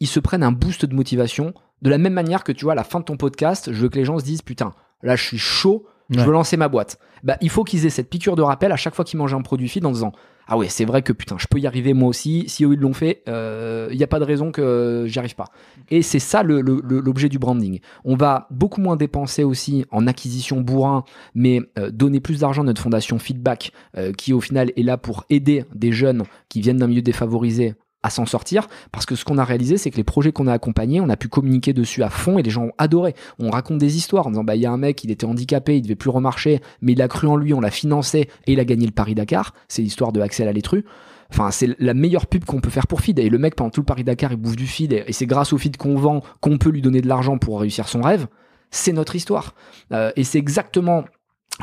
ils 0.00 0.06
se 0.08 0.20
prennent 0.20 0.42
un 0.42 0.52
boost 0.52 0.84
de 0.86 0.94
motivation. 0.94 1.54
De 1.82 1.90
la 1.90 1.98
même 1.98 2.12
manière 2.12 2.44
que 2.44 2.52
tu 2.52 2.64
vois, 2.64 2.72
à 2.72 2.76
la 2.76 2.84
fin 2.84 3.00
de 3.00 3.04
ton 3.04 3.16
podcast, 3.16 3.72
je 3.72 3.80
veux 3.82 3.88
que 3.88 3.98
les 3.98 4.04
gens 4.04 4.18
se 4.18 4.24
disent 4.24 4.42
putain, 4.42 4.74
là 5.02 5.16
je 5.16 5.22
suis 5.24 5.38
chaud, 5.38 5.86
je 6.10 6.24
veux 6.26 6.32
lancer 6.32 6.56
ma 6.56 6.68
boîte. 6.68 6.98
Bah, 7.22 7.36
il 7.40 7.50
faut 7.50 7.64
qu'ils 7.64 7.86
aient 7.86 7.90
cette 7.90 8.10
piqûre 8.10 8.36
de 8.36 8.42
rappel 8.42 8.72
à 8.72 8.76
chaque 8.76 8.94
fois 8.94 9.04
qu'ils 9.04 9.18
mangent 9.18 9.34
un 9.34 9.42
produit 9.42 9.68
feed 9.68 9.84
en 9.86 9.92
disant 9.92 10.12
ah 10.52 10.56
ouais, 10.58 10.68
c'est 10.68 10.84
vrai 10.84 11.02
que 11.02 11.12
putain, 11.12 11.36
je 11.38 11.46
peux 11.48 11.58
y 11.60 11.66
arriver 11.68 11.94
moi 11.94 12.08
aussi. 12.08 12.44
Si 12.48 12.64
eux 12.64 12.72
ils 12.72 12.80
l'ont 12.80 12.92
fait, 12.92 13.22
il 13.28 13.96
n'y 13.96 14.02
a 14.02 14.06
pas 14.08 14.18
de 14.18 14.24
raison 14.24 14.50
que 14.50 15.04
j'y 15.06 15.18
arrive 15.20 15.36
pas. 15.36 15.44
Et 15.90 16.02
c'est 16.02 16.18
ça 16.18 16.42
le- 16.42 16.60
le- 16.60 16.80
le- 16.84 16.98
l'objet 17.00 17.28
du 17.28 17.38
branding. 17.38 17.78
On 18.04 18.16
va 18.16 18.48
beaucoup 18.50 18.80
moins 18.80 18.96
dépenser 18.96 19.44
aussi 19.44 19.84
en 19.92 20.08
acquisition 20.08 20.60
bourrin, 20.60 21.04
mais 21.34 21.60
euh, 21.78 21.90
donner 21.92 22.18
plus 22.20 22.40
d'argent 22.40 22.62
à 22.62 22.64
notre 22.64 22.82
fondation 22.82 23.18
Feedback, 23.20 23.70
euh, 23.96 24.12
qui 24.12 24.32
au 24.32 24.40
final 24.40 24.72
est 24.76 24.82
là 24.82 24.96
pour 24.96 25.24
aider 25.30 25.64
des 25.74 25.92
jeunes 25.92 26.24
qui 26.48 26.60
viennent 26.60 26.78
d'un 26.78 26.88
milieu 26.88 27.02
défavorisé 27.02 27.74
à 28.02 28.10
s'en 28.10 28.26
sortir, 28.26 28.66
parce 28.92 29.06
que 29.06 29.14
ce 29.14 29.24
qu'on 29.24 29.38
a 29.38 29.44
réalisé, 29.44 29.76
c'est 29.76 29.90
que 29.90 29.96
les 29.96 30.04
projets 30.04 30.32
qu'on 30.32 30.46
a 30.46 30.52
accompagnés, 30.52 31.00
on 31.00 31.08
a 31.08 31.16
pu 31.16 31.28
communiquer 31.28 31.72
dessus 31.72 32.02
à 32.02 32.10
fond 32.10 32.38
et 32.38 32.42
les 32.42 32.50
gens 32.50 32.64
ont 32.64 32.72
adoré. 32.78 33.14
On 33.38 33.50
raconte 33.50 33.78
des 33.78 33.96
histoires 33.96 34.26
en 34.26 34.30
disant, 34.30 34.44
bah, 34.44 34.56
il 34.56 34.62
y 34.62 34.66
a 34.66 34.72
un 34.72 34.78
mec, 34.78 35.04
il 35.04 35.10
était 35.10 35.26
handicapé, 35.26 35.76
il 35.76 35.82
devait 35.82 35.96
plus 35.96 36.10
remarcher, 36.10 36.60
mais 36.80 36.92
il 36.92 37.02
a 37.02 37.08
cru 37.08 37.26
en 37.26 37.36
lui, 37.36 37.52
on 37.52 37.60
l'a 37.60 37.70
financé 37.70 38.28
et 38.46 38.52
il 38.52 38.60
a 38.60 38.64
gagné 38.64 38.86
le 38.86 38.92
Paris-Dakar. 38.92 39.54
C'est 39.68 39.82
l'histoire 39.82 40.12
de 40.12 40.20
Axel 40.20 40.48
Alétru. 40.48 40.84
Enfin, 41.32 41.50
c'est 41.50 41.78
la 41.78 41.94
meilleure 41.94 42.26
pub 42.26 42.44
qu'on 42.44 42.60
peut 42.60 42.70
faire 42.70 42.86
pour 42.86 43.02
Feed. 43.02 43.18
Et 43.18 43.28
le 43.28 43.38
mec, 43.38 43.54
pendant 43.54 43.70
tout 43.70 43.80
le 43.80 43.86
Paris-Dakar, 43.86 44.32
il 44.32 44.36
bouffe 44.36 44.56
du 44.56 44.66
feed. 44.66 44.92
Et 44.92 45.04
et 45.06 45.12
c'est 45.12 45.26
grâce 45.26 45.52
au 45.52 45.58
feed 45.58 45.76
qu'on 45.76 45.96
vend 45.96 46.22
qu'on 46.40 46.58
peut 46.58 46.70
lui 46.70 46.82
donner 46.82 47.00
de 47.00 47.08
l'argent 47.08 47.38
pour 47.38 47.60
réussir 47.60 47.88
son 47.88 48.00
rêve. 48.00 48.26
C'est 48.70 48.92
notre 48.92 49.16
histoire. 49.16 49.54
Euh, 49.92 50.12
et 50.16 50.24
c'est 50.24 50.38
exactement 50.38 51.04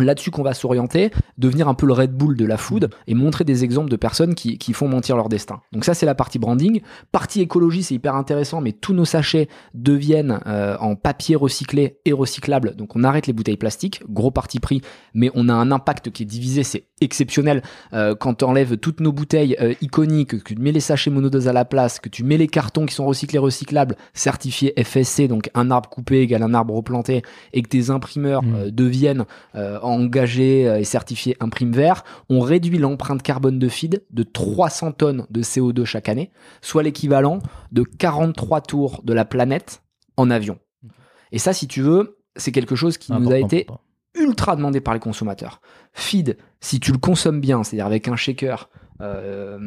là-dessus 0.04 0.32
qu'on 0.32 0.44
va 0.44 0.54
s'orienter, 0.54 1.12
devenir 1.38 1.68
un 1.68 1.74
peu 1.74 1.86
le 1.86 1.94
Red 1.94 2.14
Bull 2.14 2.38
de 2.38 2.46
la 2.46 2.58
food 2.58 2.90
et 3.08 3.14
montrer 3.14 3.44
des 3.44 3.64
exemples 3.64 3.90
de 3.90 3.96
personnes 3.96 4.36
qui, 4.36 4.58
qui 4.58 4.74
font 4.74 4.88
mentir 4.88 5.16
leur 5.16 5.30
destin. 5.30 5.62
Donc 5.72 5.86
ça, 5.86 5.94
c'est 5.94 6.06
la 6.06 6.16
partie 6.16 6.40
branding. 6.40 6.82
Partie 7.12 7.42
écologie, 7.42 7.84
c'est 7.84 7.96
hyper 7.96 8.16
intéressant, 8.16 8.62
mais 8.62 8.72
tous 8.72 8.94
nos 8.94 9.06
sachets 9.06 9.48
deviennent 9.74 10.40
euh, 10.48 10.78
en 10.80 10.96
papier 10.96 11.36
recyclé 11.36 12.00
et 12.06 12.14
recyclable. 12.14 12.76
Donc 12.76 12.96
on 12.96 13.04
arrête 13.04 13.28
les 13.28 13.34
bouteilles 13.34 13.58
plastiques, 13.58 14.04
gros 14.10 14.32
parti 14.32 14.60
pris, 14.60 14.82
mais 15.14 15.32
on 15.36 15.50
a 15.50 15.54
un 15.54 15.72
impact 15.72 16.12
qui 16.12 16.24
est 16.24 16.28
divisé, 16.28 16.64
c'est 16.64 16.86
exceptionnel. 17.02 17.62
Euh, 17.94 18.16
quand 18.16 18.36
tu 18.36 18.46
enlèves 18.46 18.78
toutes 18.78 19.00
nos 19.00 19.12
bouteilles 19.12 19.56
euh, 19.62 19.74
iconiques, 19.82 20.44
que 20.44 20.54
tu 20.54 20.56
mets 20.56 20.72
les 20.72 20.80
sachets 20.80 21.12
monodose 21.12 21.48
à 21.48 21.54
la 21.54 21.66
place, 21.66 22.00
que 22.00 22.10
tu 22.10 22.24
mets 22.24 22.38
les 22.38 22.48
cartons 22.48 22.86
qui 22.86 22.94
sont 22.96 23.06
recyclés, 23.06 23.40
recyclables, 23.40 23.96
certifiés 24.14 24.74
FSC, 24.82 25.28
donc 25.28 25.50
un 25.54 25.70
arbre 25.72 25.90
coupé 25.90 26.22
égale 26.22 26.44
un 26.44 26.54
arbre 26.54 26.74
replanté, 26.76 27.24
et 27.54 27.62
que 27.62 27.70
tes 27.70 27.90
imprimeurs 27.90 28.38
Mm. 28.42 28.56
euh, 28.56 28.72
deviennent 28.72 29.26
euh, 29.56 29.80
engagés 29.82 30.68
euh, 30.68 30.80
et 30.80 30.84
certifiés 30.84 31.36
imprime 31.40 31.72
vert, 31.72 32.04
on 32.30 32.40
réduit 32.40 32.78
l'empreinte 32.78 33.22
carbone 33.22 33.60
de 33.60 33.68
feed 33.68 34.04
de 34.12 34.24
300 34.24 34.94
tonnes 34.94 35.26
de 35.30 35.42
CO2 35.42 35.86
chaque 35.86 36.10
année, 36.10 36.32
soit 36.62 36.84
l'équivalent 36.84 37.40
de 37.72 37.84
43 37.84 38.62
tours 38.62 39.02
de 39.04 39.14
la 39.14 39.26
planète 39.26 39.84
en 40.16 40.30
avion. 40.30 40.60
Et 41.32 41.40
ça, 41.40 41.54
si 41.54 41.68
tu 41.68 41.82
veux, 41.82 42.18
c'est 42.36 42.52
quelque 42.52 42.76
chose 42.76 42.98
qui 42.98 43.12
nous 43.12 43.32
a 43.32 43.40
été 43.40 43.62
important. 43.62 43.82
Ultra 44.20 44.56
demandé 44.56 44.82
par 44.82 44.94
les 44.94 45.00
consommateurs. 45.00 45.62
Feed, 45.94 46.38
si 46.60 46.80
tu 46.80 46.92
le 46.92 46.98
consommes 46.98 47.40
bien, 47.42 47.64
c'est-à-dire 47.64 47.86
avec 47.86 48.08
un 48.08 48.16
shaker, 48.16 48.70
euh, 49.02 49.60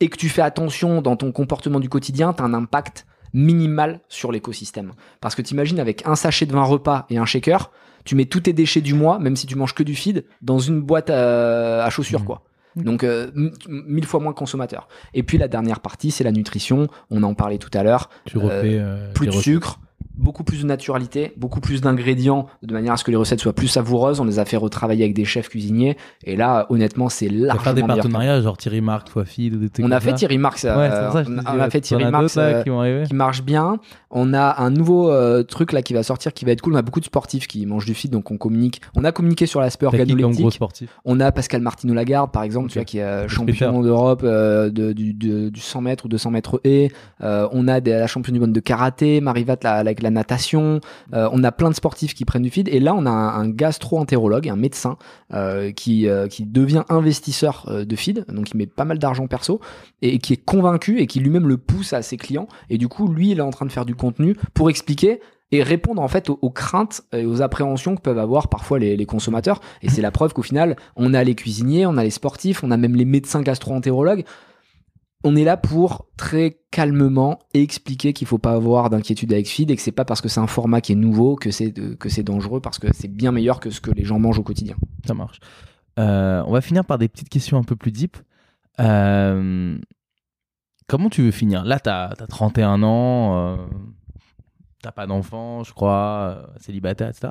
et 0.00 0.08
que 0.08 0.16
tu 0.16 0.28
fais 0.28 0.42
attention 0.42 1.00
dans 1.02 1.16
ton 1.16 1.32
comportement 1.32 1.80
du 1.80 1.88
quotidien, 1.88 2.32
tu 2.32 2.42
as 2.42 2.46
un 2.46 2.54
impact 2.54 3.06
minimal 3.32 4.00
sur 4.08 4.32
l'écosystème. 4.32 4.92
Parce 5.20 5.34
que 5.34 5.42
t'imagines 5.42 5.80
avec 5.80 6.06
un 6.06 6.16
sachet 6.16 6.44
de 6.46 6.52
20 6.52 6.64
repas 6.64 7.06
et 7.08 7.18
un 7.18 7.24
shaker, 7.24 7.70
tu 8.04 8.14
mets 8.16 8.24
tous 8.26 8.40
tes 8.40 8.52
déchets 8.52 8.80
du 8.80 8.94
mois, 8.94 9.18
même 9.18 9.36
si 9.36 9.46
tu 9.46 9.54
manges 9.56 9.74
que 9.74 9.82
du 9.82 9.94
feed, 9.94 10.24
dans 10.42 10.58
une 10.58 10.80
boîte 10.80 11.08
à, 11.10 11.84
à 11.84 11.90
chaussures, 11.90 12.20
Mhm. 12.20 12.26
quoi. 12.26 12.42
Donc, 12.74 13.04
euh, 13.04 13.30
mille 13.68 14.06
fois 14.06 14.18
moins 14.18 14.32
consommateur. 14.32 14.88
Et 15.12 15.22
puis 15.22 15.36
la 15.36 15.46
dernière 15.46 15.80
partie, 15.80 16.10
c'est 16.10 16.24
la 16.24 16.32
nutrition. 16.32 16.88
On 17.10 17.22
en 17.22 17.34
parlait 17.34 17.58
tout 17.58 17.68
à 17.74 17.82
l'heure 17.82 18.08
Tu 18.24 18.38
refais 18.38 18.78
euh, 18.80 19.12
plus 19.12 19.26
de 19.26 19.32
sucre, 19.32 19.78
beaucoup 20.14 20.44
plus 20.44 20.62
de 20.62 20.66
naturalité, 20.66 21.32
beaucoup 21.36 21.60
plus 21.60 21.80
d'ingrédients 21.80 22.46
de 22.62 22.72
manière 22.72 22.92
à 22.92 22.96
ce 22.96 23.04
que 23.04 23.10
les 23.10 23.16
recettes 23.16 23.40
soient 23.40 23.54
plus 23.54 23.68
savoureuses. 23.68 24.20
On 24.20 24.24
les 24.24 24.38
a 24.38 24.44
fait 24.44 24.56
retravailler 24.56 25.04
avec 25.04 25.14
des 25.14 25.24
chefs 25.24 25.48
cuisiniers 25.48 25.96
et 26.24 26.36
là, 26.36 26.66
honnêtement, 26.70 27.08
c'est 27.08 27.28
largement 27.28 27.62
faire 27.64 27.74
des 27.74 27.80
partenariats, 28.02 28.40
genre 28.42 28.56
Thierry 28.56 28.80
Marc, 28.80 29.08
ou 29.16 29.22
des 29.22 29.68
trucs 29.70 29.84
On 29.86 29.90
a 29.90 30.00
fait 30.00 30.10
ça. 30.10 30.16
Thierry 30.16 30.38
Marx, 30.38 30.64
Ouais, 30.64 30.70
euh, 30.70 31.10
ça 31.12 31.22
que 31.22 31.28
je 31.28 31.32
on, 31.34 31.38
a- 31.38 31.40
dis, 31.40 31.46
on 31.46 31.60
a 31.60 31.70
fait 31.70 31.80
Thierry 31.80 32.04
euh, 32.38 33.04
qui 33.04 33.14
marche 33.14 33.42
bien. 33.42 33.78
On 34.10 34.34
a 34.34 34.60
un 34.62 34.70
nouveau 34.70 35.10
euh, 35.10 35.42
truc 35.42 35.72
là 35.72 35.80
qui 35.82 35.94
va 35.94 36.02
sortir 36.02 36.32
qui 36.34 36.44
va 36.44 36.52
être 36.52 36.60
cool. 36.60 36.74
On 36.74 36.76
a 36.76 36.82
beaucoup 36.82 37.00
de 37.00 37.06
sportifs 37.06 37.46
qui 37.46 37.64
mangent 37.64 37.86
du 37.86 37.94
feed, 37.94 38.10
donc 38.10 38.30
on 38.30 38.36
communique. 38.36 38.80
On 38.94 39.04
a 39.04 39.12
communiqué 39.12 39.46
sur 39.46 39.60
l'aspect 39.60 39.86
organoleptique. 39.86 40.44
On 41.06 41.20
a 41.20 41.32
Pascal 41.32 41.62
Martino 41.62 41.94
Lagarde, 41.94 42.30
par 42.30 42.42
exemple, 42.42 42.68
tu 42.68 42.78
vois, 42.78 42.84
qui 42.84 42.98
est 42.98 43.02
euh, 43.02 43.28
champion 43.28 43.80
d'Europe 43.82 44.20
euh, 44.24 44.68
de- 44.70 44.92
du, 44.92 45.14
de- 45.14 45.48
du 45.48 45.60
100 45.60 45.80
mètres 45.80 46.04
ou 46.04 46.08
200 46.08 46.30
mètres 46.30 46.60
et 46.64 46.92
euh, 47.22 47.48
on 47.52 47.66
a 47.68 47.80
des- 47.80 47.92
la 47.92 48.06
championne 48.06 48.34
du 48.34 48.40
monde 48.40 48.52
de 48.52 48.60
karaté, 48.60 49.20
Marivat 49.22 49.56
la- 49.62 49.82
la 50.02 50.10
natation. 50.10 50.80
Euh, 51.12 51.28
on 51.32 51.42
a 51.44 51.52
plein 51.52 51.70
de 51.70 51.74
sportifs 51.74 52.14
qui 52.14 52.24
prennent 52.24 52.42
du 52.42 52.50
feed. 52.50 52.68
Et 52.68 52.80
là, 52.80 52.94
on 52.94 53.06
a 53.06 53.10
un, 53.10 53.48
gastro-entérologue, 53.48 54.48
un 54.48 54.56
médecin 54.56 54.96
euh, 55.32 55.72
qui, 55.72 56.08
euh, 56.08 56.28
qui 56.28 56.44
devient 56.44 56.84
investisseur 56.88 57.66
de 57.70 57.96
feed, 57.96 58.24
donc 58.28 58.50
il 58.50 58.56
met 58.56 58.66
pas 58.66 58.84
mal 58.84 58.98
d'argent 58.98 59.26
perso 59.26 59.60
et, 60.00 60.18
qui 60.18 60.32
est 60.32 60.44
convaincu 60.44 61.00
et 61.00 61.06
qui 61.06 61.20
lui-même 61.20 61.48
le 61.48 61.56
pousse 61.56 61.92
à 61.92 62.02
ses 62.02 62.16
clients. 62.16 62.48
Et 62.70 62.78
du 62.78 62.88
coup, 62.88 63.08
lui, 63.08 63.30
il 63.30 63.38
est 63.38 63.42
en 63.42 63.50
train 63.50 63.66
de 63.66 63.72
faire 63.72 63.84
du 63.84 63.94
contenu 63.94 64.36
pour 64.54 64.70
expliquer 64.70 65.20
et 65.50 65.62
répondre 65.62 66.00
en 66.00 66.08
fait 66.08 66.30
aux, 66.30 66.38
aux 66.40 66.50
craintes 66.50 67.02
et 67.12 67.26
aux 67.26 67.42
appréhensions 67.42 67.94
que 67.94 68.00
peuvent 68.00 68.18
avoir 68.18 68.48
parfois 68.48 68.78
les, 68.78 68.96
les 68.96 69.06
consommateurs. 69.06 69.60
Et 69.82 69.90
c'est 69.90 70.02
la 70.02 70.10
preuve 70.10 70.32
qu'au 70.32 70.42
final, 70.42 70.76
on 70.96 71.14
a 71.14 71.22
les 71.24 71.34
cuisiniers, 71.34 71.86
on 71.86 71.96
a 71.96 72.04
les 72.04 72.10
sportifs, 72.10 72.64
on 72.64 72.70
a 72.70 72.76
même 72.76 72.96
les 72.96 73.04
médecins 73.04 73.42
gastro-entérologues. 73.42 74.24
On 75.24 75.36
est 75.36 75.44
là 75.44 75.56
pour 75.56 76.06
très 76.16 76.58
calmement 76.72 77.38
expliquer 77.54 78.12
qu'il 78.12 78.26
faut 78.26 78.38
pas 78.38 78.52
avoir 78.52 78.90
d'inquiétude 78.90 79.32
avec 79.32 79.46
feed 79.48 79.70
et 79.70 79.76
que 79.76 79.82
c'est 79.82 79.92
pas 79.92 80.04
parce 80.04 80.20
que 80.20 80.28
c'est 80.28 80.40
un 80.40 80.46
format 80.48 80.80
qui 80.80 80.92
est 80.92 80.96
nouveau 80.96 81.36
que 81.36 81.50
c'est 81.50 81.70
de- 81.70 81.94
que 81.94 82.08
c'est 82.08 82.22
dangereux 82.24 82.60
parce 82.60 82.78
que 82.78 82.88
c'est 82.92 83.08
bien 83.08 83.30
meilleur 83.30 83.60
que 83.60 83.70
ce 83.70 83.80
que 83.80 83.90
les 83.92 84.04
gens 84.04 84.18
mangent 84.18 84.40
au 84.40 84.42
quotidien. 84.42 84.74
Ça 85.06 85.14
marche. 85.14 85.38
Euh, 85.98 86.42
on 86.46 86.52
va 86.52 86.60
finir 86.60 86.84
par 86.84 86.98
des 86.98 87.08
petites 87.08 87.28
questions 87.28 87.56
un 87.58 87.62
peu 87.62 87.76
plus 87.76 87.92
deep. 87.92 88.16
Euh, 88.80 89.78
comment 90.88 91.08
tu 91.10 91.22
veux 91.22 91.30
finir? 91.30 91.64
Là, 91.64 91.78
tu 91.78 91.90
as, 91.90 92.14
31 92.28 92.82
ans, 92.82 93.36
euh, 93.36 93.56
t'as 94.82 94.92
pas 94.92 95.06
d'enfant, 95.06 95.62
je 95.64 95.72
crois, 95.72 96.36
euh, 96.36 96.58
célibataire, 96.60 97.08
etc. 97.08 97.28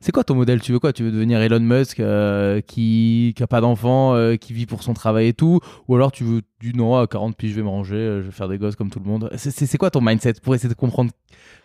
C'est 0.00 0.10
quoi 0.10 0.24
ton 0.24 0.34
modèle? 0.34 0.60
Tu 0.60 0.72
veux 0.72 0.78
quoi? 0.78 0.92
Tu 0.92 1.04
veux 1.04 1.12
devenir 1.12 1.40
Elon 1.40 1.60
Musk 1.60 2.00
euh, 2.00 2.60
qui, 2.60 3.34
qui 3.36 3.42
a 3.42 3.46
pas 3.46 3.60
d'enfant, 3.60 4.14
euh, 4.14 4.36
qui 4.36 4.52
vit 4.52 4.66
pour 4.66 4.82
son 4.82 4.94
travail 4.94 5.28
et 5.28 5.32
tout? 5.34 5.60
Ou 5.86 5.94
alors 5.94 6.10
tu 6.10 6.24
veux 6.24 6.42
du 6.60 6.72
non, 6.72 6.96
à 6.96 7.06
40 7.06 7.36
puis 7.36 7.50
je 7.50 7.56
vais 7.56 7.62
me 7.62 7.68
ranger, 7.68 8.20
je 8.20 8.26
vais 8.26 8.32
faire 8.32 8.48
des 8.48 8.58
gosses 8.58 8.74
comme 8.74 8.90
tout 8.90 9.00
le 9.00 9.06
monde? 9.06 9.30
C'est 9.36 9.78
quoi 9.78 9.90
ton 9.90 10.00
mindset? 10.00 10.34
Pour 10.42 10.54
essayer 10.54 10.68
de 10.68 10.74
comprendre 10.74 11.10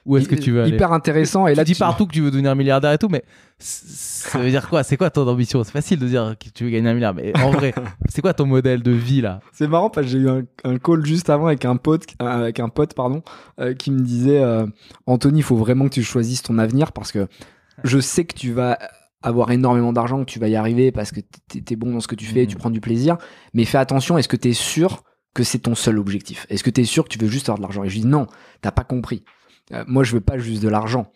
où 0.10 0.18
est-ce 0.18 0.28
que 0.28 0.36
tu 0.36 0.52
veux 0.52 0.64
aller 0.64 0.76
Hyper 0.76 0.92
intéressant. 0.92 1.48
Et 1.48 1.54
tu 1.54 1.58
là, 1.58 1.64
dis 1.64 1.74
tu- 1.74 1.80
partout 1.80 2.06
que 2.08 2.14
tu 2.14 2.22
veux 2.22 2.32
devenir 2.32 2.56
milliardaire 2.56 2.92
et 2.92 2.98
tout, 2.98 3.10
mais 3.10 3.24
ça 3.60 4.40
veut 4.40 4.50
dire 4.50 4.68
quoi? 4.70 4.84
C'est 4.84 4.98
quoi 4.98 5.10
ton 5.10 5.28
ambition? 5.28 5.64
C'est 5.64 5.72
facile 5.72 6.00
de 6.00 6.08
dire 6.08 6.36
que 6.40 6.50
tu 6.50 6.64
veux 6.66 6.70
gagner 6.70 6.90
un 6.90 6.94
milliard, 6.94 7.14
mais 7.14 7.32
en 7.40 7.52
vrai, 7.52 7.74
c'est 8.10 8.22
quoi 8.22 8.34
ton 8.34 8.46
modèle 8.46 8.82
de 8.82 8.92
vie 8.92 9.22
là? 9.22 9.40
C'est 9.54 9.68
marrant 9.68 9.90
parce 9.90 10.08
que 10.08 10.12
j'ai 10.12 10.20
eu 10.20 10.30
un, 10.30 10.42
un 10.64 10.78
call 10.78 11.06
juste 11.06 11.30
avant 11.30 11.48
avec 11.48 11.66
un 11.66 11.76
pote, 11.76 12.06
euh, 12.22 12.26
avec 12.26 12.60
un 12.60 12.70
pote 12.70 12.94
pardon, 12.94 13.22
euh, 13.60 13.74
qui 13.74 13.92
me 13.92 14.00
disait 14.00 14.40
euh, 14.42 14.66
Anthony, 15.06 15.40
il 15.40 15.44
faut 15.44 15.56
vraiment 15.58 15.86
que 15.86 15.94
tu 15.94 16.04
choisisses 16.04 16.42
ton 16.44 16.58
avenir 16.58 16.92
parce 16.92 17.12
que 17.12 17.28
je 17.84 18.00
sais 18.00 18.26
que 18.26 18.34
tu 18.36 18.52
vas 18.52 18.78
avoir 19.22 19.52
énormément 19.52 19.92
d'argent, 19.94 20.20
que 20.24 20.32
tu 20.32 20.40
vas 20.40 20.48
y 20.48 20.56
arriver 20.56 20.92
parce 20.92 21.12
que 21.12 21.20
t'es 21.50 21.64
es 21.74 21.76
bon 21.76 21.92
dans 21.94 22.00
ce 22.00 22.08
que 22.08 22.16
tu 22.16 22.26
fais, 22.26 22.46
tu 22.48 22.56
Mhm. 22.56 22.60
prends 22.60 22.70
du 22.70 22.82
plaisir. 22.82 23.18
Mais 23.54 23.66
fais 23.66 23.78
attention, 23.78 24.18
est-ce 24.18 24.30
que 24.30 24.38
tu 24.38 24.50
es 24.50 24.54
sûr 24.54 25.04
que 25.34 25.44
c'est 25.44 25.60
ton 25.60 25.76
seul 25.76 26.00
objectif? 26.00 26.46
Est-ce 26.50 26.64
que 26.64 26.70
tu 26.70 26.82
es 26.82 26.84
sûr 26.86 27.04
que 27.04 27.10
tu 27.10 27.20
veux 27.20 27.28
juste 27.28 27.50
avoir 27.50 27.58
de 27.60 27.64
l'argent? 27.64 27.84
Et 27.84 27.90
je 27.90 28.00
dis 28.00 28.06
non, 28.08 28.28
t'as 28.62 28.72
pas 28.72 28.84
compris. 28.86 29.24
Euh, 29.74 29.84
moi, 29.88 30.04
je 30.04 30.14
veux 30.14 30.22
pas 30.22 30.38
juste 30.38 30.64
de 30.64 30.70
l'argent. 30.70 31.12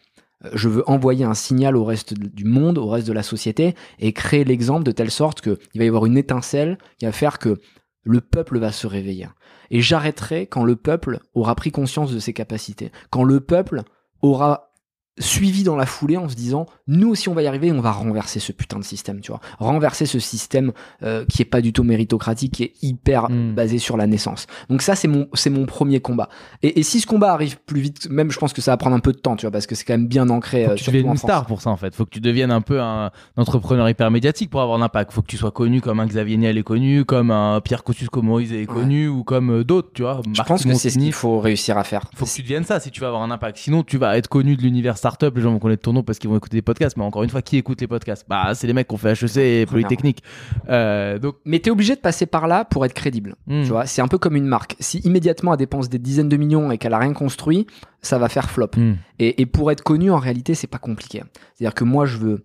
Euh, 0.46 0.50
Je 0.54 0.70
veux 0.70 0.90
envoyer 0.90 1.26
un 1.26 1.34
signal 1.34 1.76
au 1.76 1.84
reste 1.84 2.14
du 2.14 2.46
monde, 2.46 2.78
au 2.78 2.88
reste 2.88 3.08
de 3.08 3.14
la 3.14 3.24
société, 3.24 3.76
et 4.00 4.14
créer 4.14 4.44
l'exemple 4.44 4.84
de 4.84 4.92
telle 4.92 5.12
sorte 5.12 5.42
qu'il 5.42 5.58
va 5.76 5.84
y 5.84 5.88
avoir 5.88 6.06
une 6.06 6.18
étincelle 6.18 6.78
qui 6.98 7.06
va 7.06 7.12
faire 7.12 7.40
que 7.40 7.60
le 8.04 8.22
peuple 8.22 8.60
va 8.60 8.72
se 8.72 8.88
réveiller. 8.88 9.28
Et 9.72 9.82
j'arrêterai 9.82 10.48
quand 10.48 10.64
le 10.66 10.76
peuple 10.76 11.20
aura 11.34 11.56
pris 11.56 11.72
conscience 11.72 12.12
de 12.12 12.20
ses 12.20 12.34
capacités, 12.34 12.92
quand 13.10 13.24
le 13.24 13.40
peuple 13.40 13.84
aura 14.22 14.73
suivi 15.20 15.64
dans 15.64 15.76
la 15.76 15.86
foulée 15.86 16.18
en 16.18 16.28
se 16.28 16.36
disant 16.36 16.66
nous 16.88 17.10
aussi 17.10 17.30
on 17.30 17.34
va 17.34 17.44
y 17.44 17.48
arriver 17.48 17.72
on 17.72 17.82
va 17.82 17.92
renverser 17.92 18.40
ce 18.40 18.52
putain 18.52 18.80
de 18.80 18.84
système 18.84 19.22
tu 19.22 19.32
vois 19.32 19.42
renverser 19.60 20.06
ce 20.08 20.18
système 20.20 20.72
euh, 21.04 21.24
qui 21.26 21.42
est 21.42 21.46
pas 21.46 21.62
du 21.62 21.72
tout 21.72 21.84
méritocratique 21.84 22.54
qui 22.54 22.64
est 22.64 22.74
hyper 22.82 23.30
Mm. 23.30 23.54
basé 23.54 23.78
sur 23.78 23.96
la 23.96 24.08
naissance 24.08 24.48
donc 24.70 24.82
ça 24.82 24.96
c'est 24.96 25.08
mon 25.08 25.28
c'est 25.34 25.50
mon 25.50 25.66
premier 25.66 26.00
combat 26.00 26.30
et, 26.62 26.80
et 26.80 26.84
si 26.84 27.00
ce 27.00 27.06
combat 27.08 27.32
arrive 27.32 27.58
plus 27.66 27.80
vite 27.80 28.10
même 28.10 28.32
je 28.32 28.40
pense 28.40 28.54
que 28.54 28.62
ça 28.62 28.72
va 28.72 28.78
prendre 28.78 28.96
un 28.96 29.00
peu 29.00 29.12
de 29.14 29.18
temps 29.18 29.36
tu 29.36 29.46
vois 29.46 29.52
parce 29.52 29.68
que 29.68 29.76
c'est 29.76 29.86
quand 29.86 29.94
même 29.94 30.08
bien 30.08 30.30
ancré 30.30 30.66
Faut 30.66 30.72
euh, 30.72 30.74
que 30.74 30.78
tu 30.80 30.84
surtout 30.86 30.98
deviennes 30.98 31.10
en 31.10 31.14
une 31.14 31.18
star 31.18 31.46
pour 31.46 31.62
ça 31.62 31.70
en 31.70 31.78
fait. 31.78 31.94
Faut 31.96 32.06
que 32.06 32.10
tu 32.10 32.20
deviennes 32.22 32.52
un 32.52 32.62
peu 32.62 32.82
un 32.82 33.12
entrepreneur 33.38 33.88
hyper 33.90 34.10
médiatique 34.12 34.50
pour 34.50 34.62
avoir 34.62 34.78
l'impact. 34.78 35.12
Faut 35.12 35.22
que 35.22 35.28
tu 35.28 35.38
sois 35.38 35.52
connu 35.52 35.80
comme 35.82 36.00
un 36.00 36.06
Xavier 36.08 36.38
Niel 36.38 36.58
est 36.58 36.64
connu, 36.64 37.06
comme 37.06 37.32
un 37.32 37.62
Pierre 37.62 37.84
Kosciusko-Morizet 37.84 38.64
est 38.64 38.66
connu 38.66 39.08
ou 39.08 39.24
comme 39.24 39.52
euh, 39.52 39.64
d'autres, 39.64 39.90
tu 39.94 40.02
vois. 40.02 40.22
je 40.26 40.30
Marc 40.38 40.48
pense 40.48 40.64
que 40.64 40.74
c'est 40.74 40.90
ce 40.90 40.98
qu'il 41.00 41.14
faut 41.14 41.40
réussir 41.40 41.78
à 41.78 41.84
faire 41.84 42.04
Faut 42.16 42.26
que 42.26 42.32
tu 42.32 42.42
deviennes 42.42 42.64
ça 42.66 42.80
si 42.80 42.92
tu 42.92 43.00
veux 43.02 43.08
avoir 43.08 43.22
un 43.24 43.32
impact. 43.32 43.58
Sinon, 43.58 43.84
tu 43.84 43.98
vas 43.98 44.18
être 44.18 44.28
connu 44.28 44.56
de 44.56 44.62
l'univers 44.62 44.98
startup. 45.04 45.36
Les 45.36 45.42
gens 45.42 45.52
vont 45.52 45.60
connaître 45.60 45.84
ton 45.84 45.94
nom 45.94 46.04
parce 46.04 46.20
qu'ils 46.20 46.30
vont 46.30 46.38
écouter 46.38 46.58
des 46.58 46.62
podcasts. 46.62 46.98
Mais 46.98 47.04
encore 47.04 47.24
une 47.24 47.30
fois, 47.30 47.42
qui 47.42 47.58
écoute 47.58 47.82
les 47.82 47.88
podcasts? 47.88 48.26
Bah, 48.28 48.54
c'est 48.56 48.68
les 48.68 48.74
mecs 48.74 48.88
qui 48.88 48.94
ont 48.96 48.98
fait 48.98 49.12
HEC 49.12 49.38
et 49.38 49.66
Polytechnique. 49.66 50.24
Euh, 50.70 51.20
donc, 51.20 51.36
mais 51.46 51.60
t'es 51.60 51.72
obligé 51.72 51.96
de 51.96 52.02
passer 52.02 52.26
par 52.26 52.48
là 52.48 52.66
pour 52.66 52.86
être 52.86 52.94
crédible 52.94 53.36
hmm. 53.48 53.64
Tu 53.64 53.70
vois, 53.70 53.86
c'est 53.86 54.02
un 54.02 54.08
peu 54.08 54.18
comme 54.18 54.36
une 54.36 54.46
marque. 54.46 54.76
Si 54.80 55.00
immédiatement 55.00 55.54
elle 55.54 55.60
dépense 55.60 55.90
des 55.90 56.00
dizaines 56.00 56.30
de 56.30 56.38
millions 56.38 56.72
et 56.72 56.78
qu'elle 56.78 56.94
a 56.94 57.00
rien 57.00 57.14
construit, 57.14 57.68
ça 58.02 58.18
va 58.18 58.30
faire 58.30 58.50
flop. 58.50 58.72
Hmm. 58.76 58.94
Et, 59.20 59.42
et 59.42 59.46
pour 59.46 59.72
être 59.72 59.84
connu, 59.84 60.12
en 60.12 60.20
réalité, 60.20 60.56
c'est 60.56 60.68
pas 60.68 60.80
compliqué. 60.80 61.24
C'est-à-dire 61.56 61.76
que 61.76 61.84
moi, 61.84 62.06
je 62.06 62.18
veux 62.18 62.44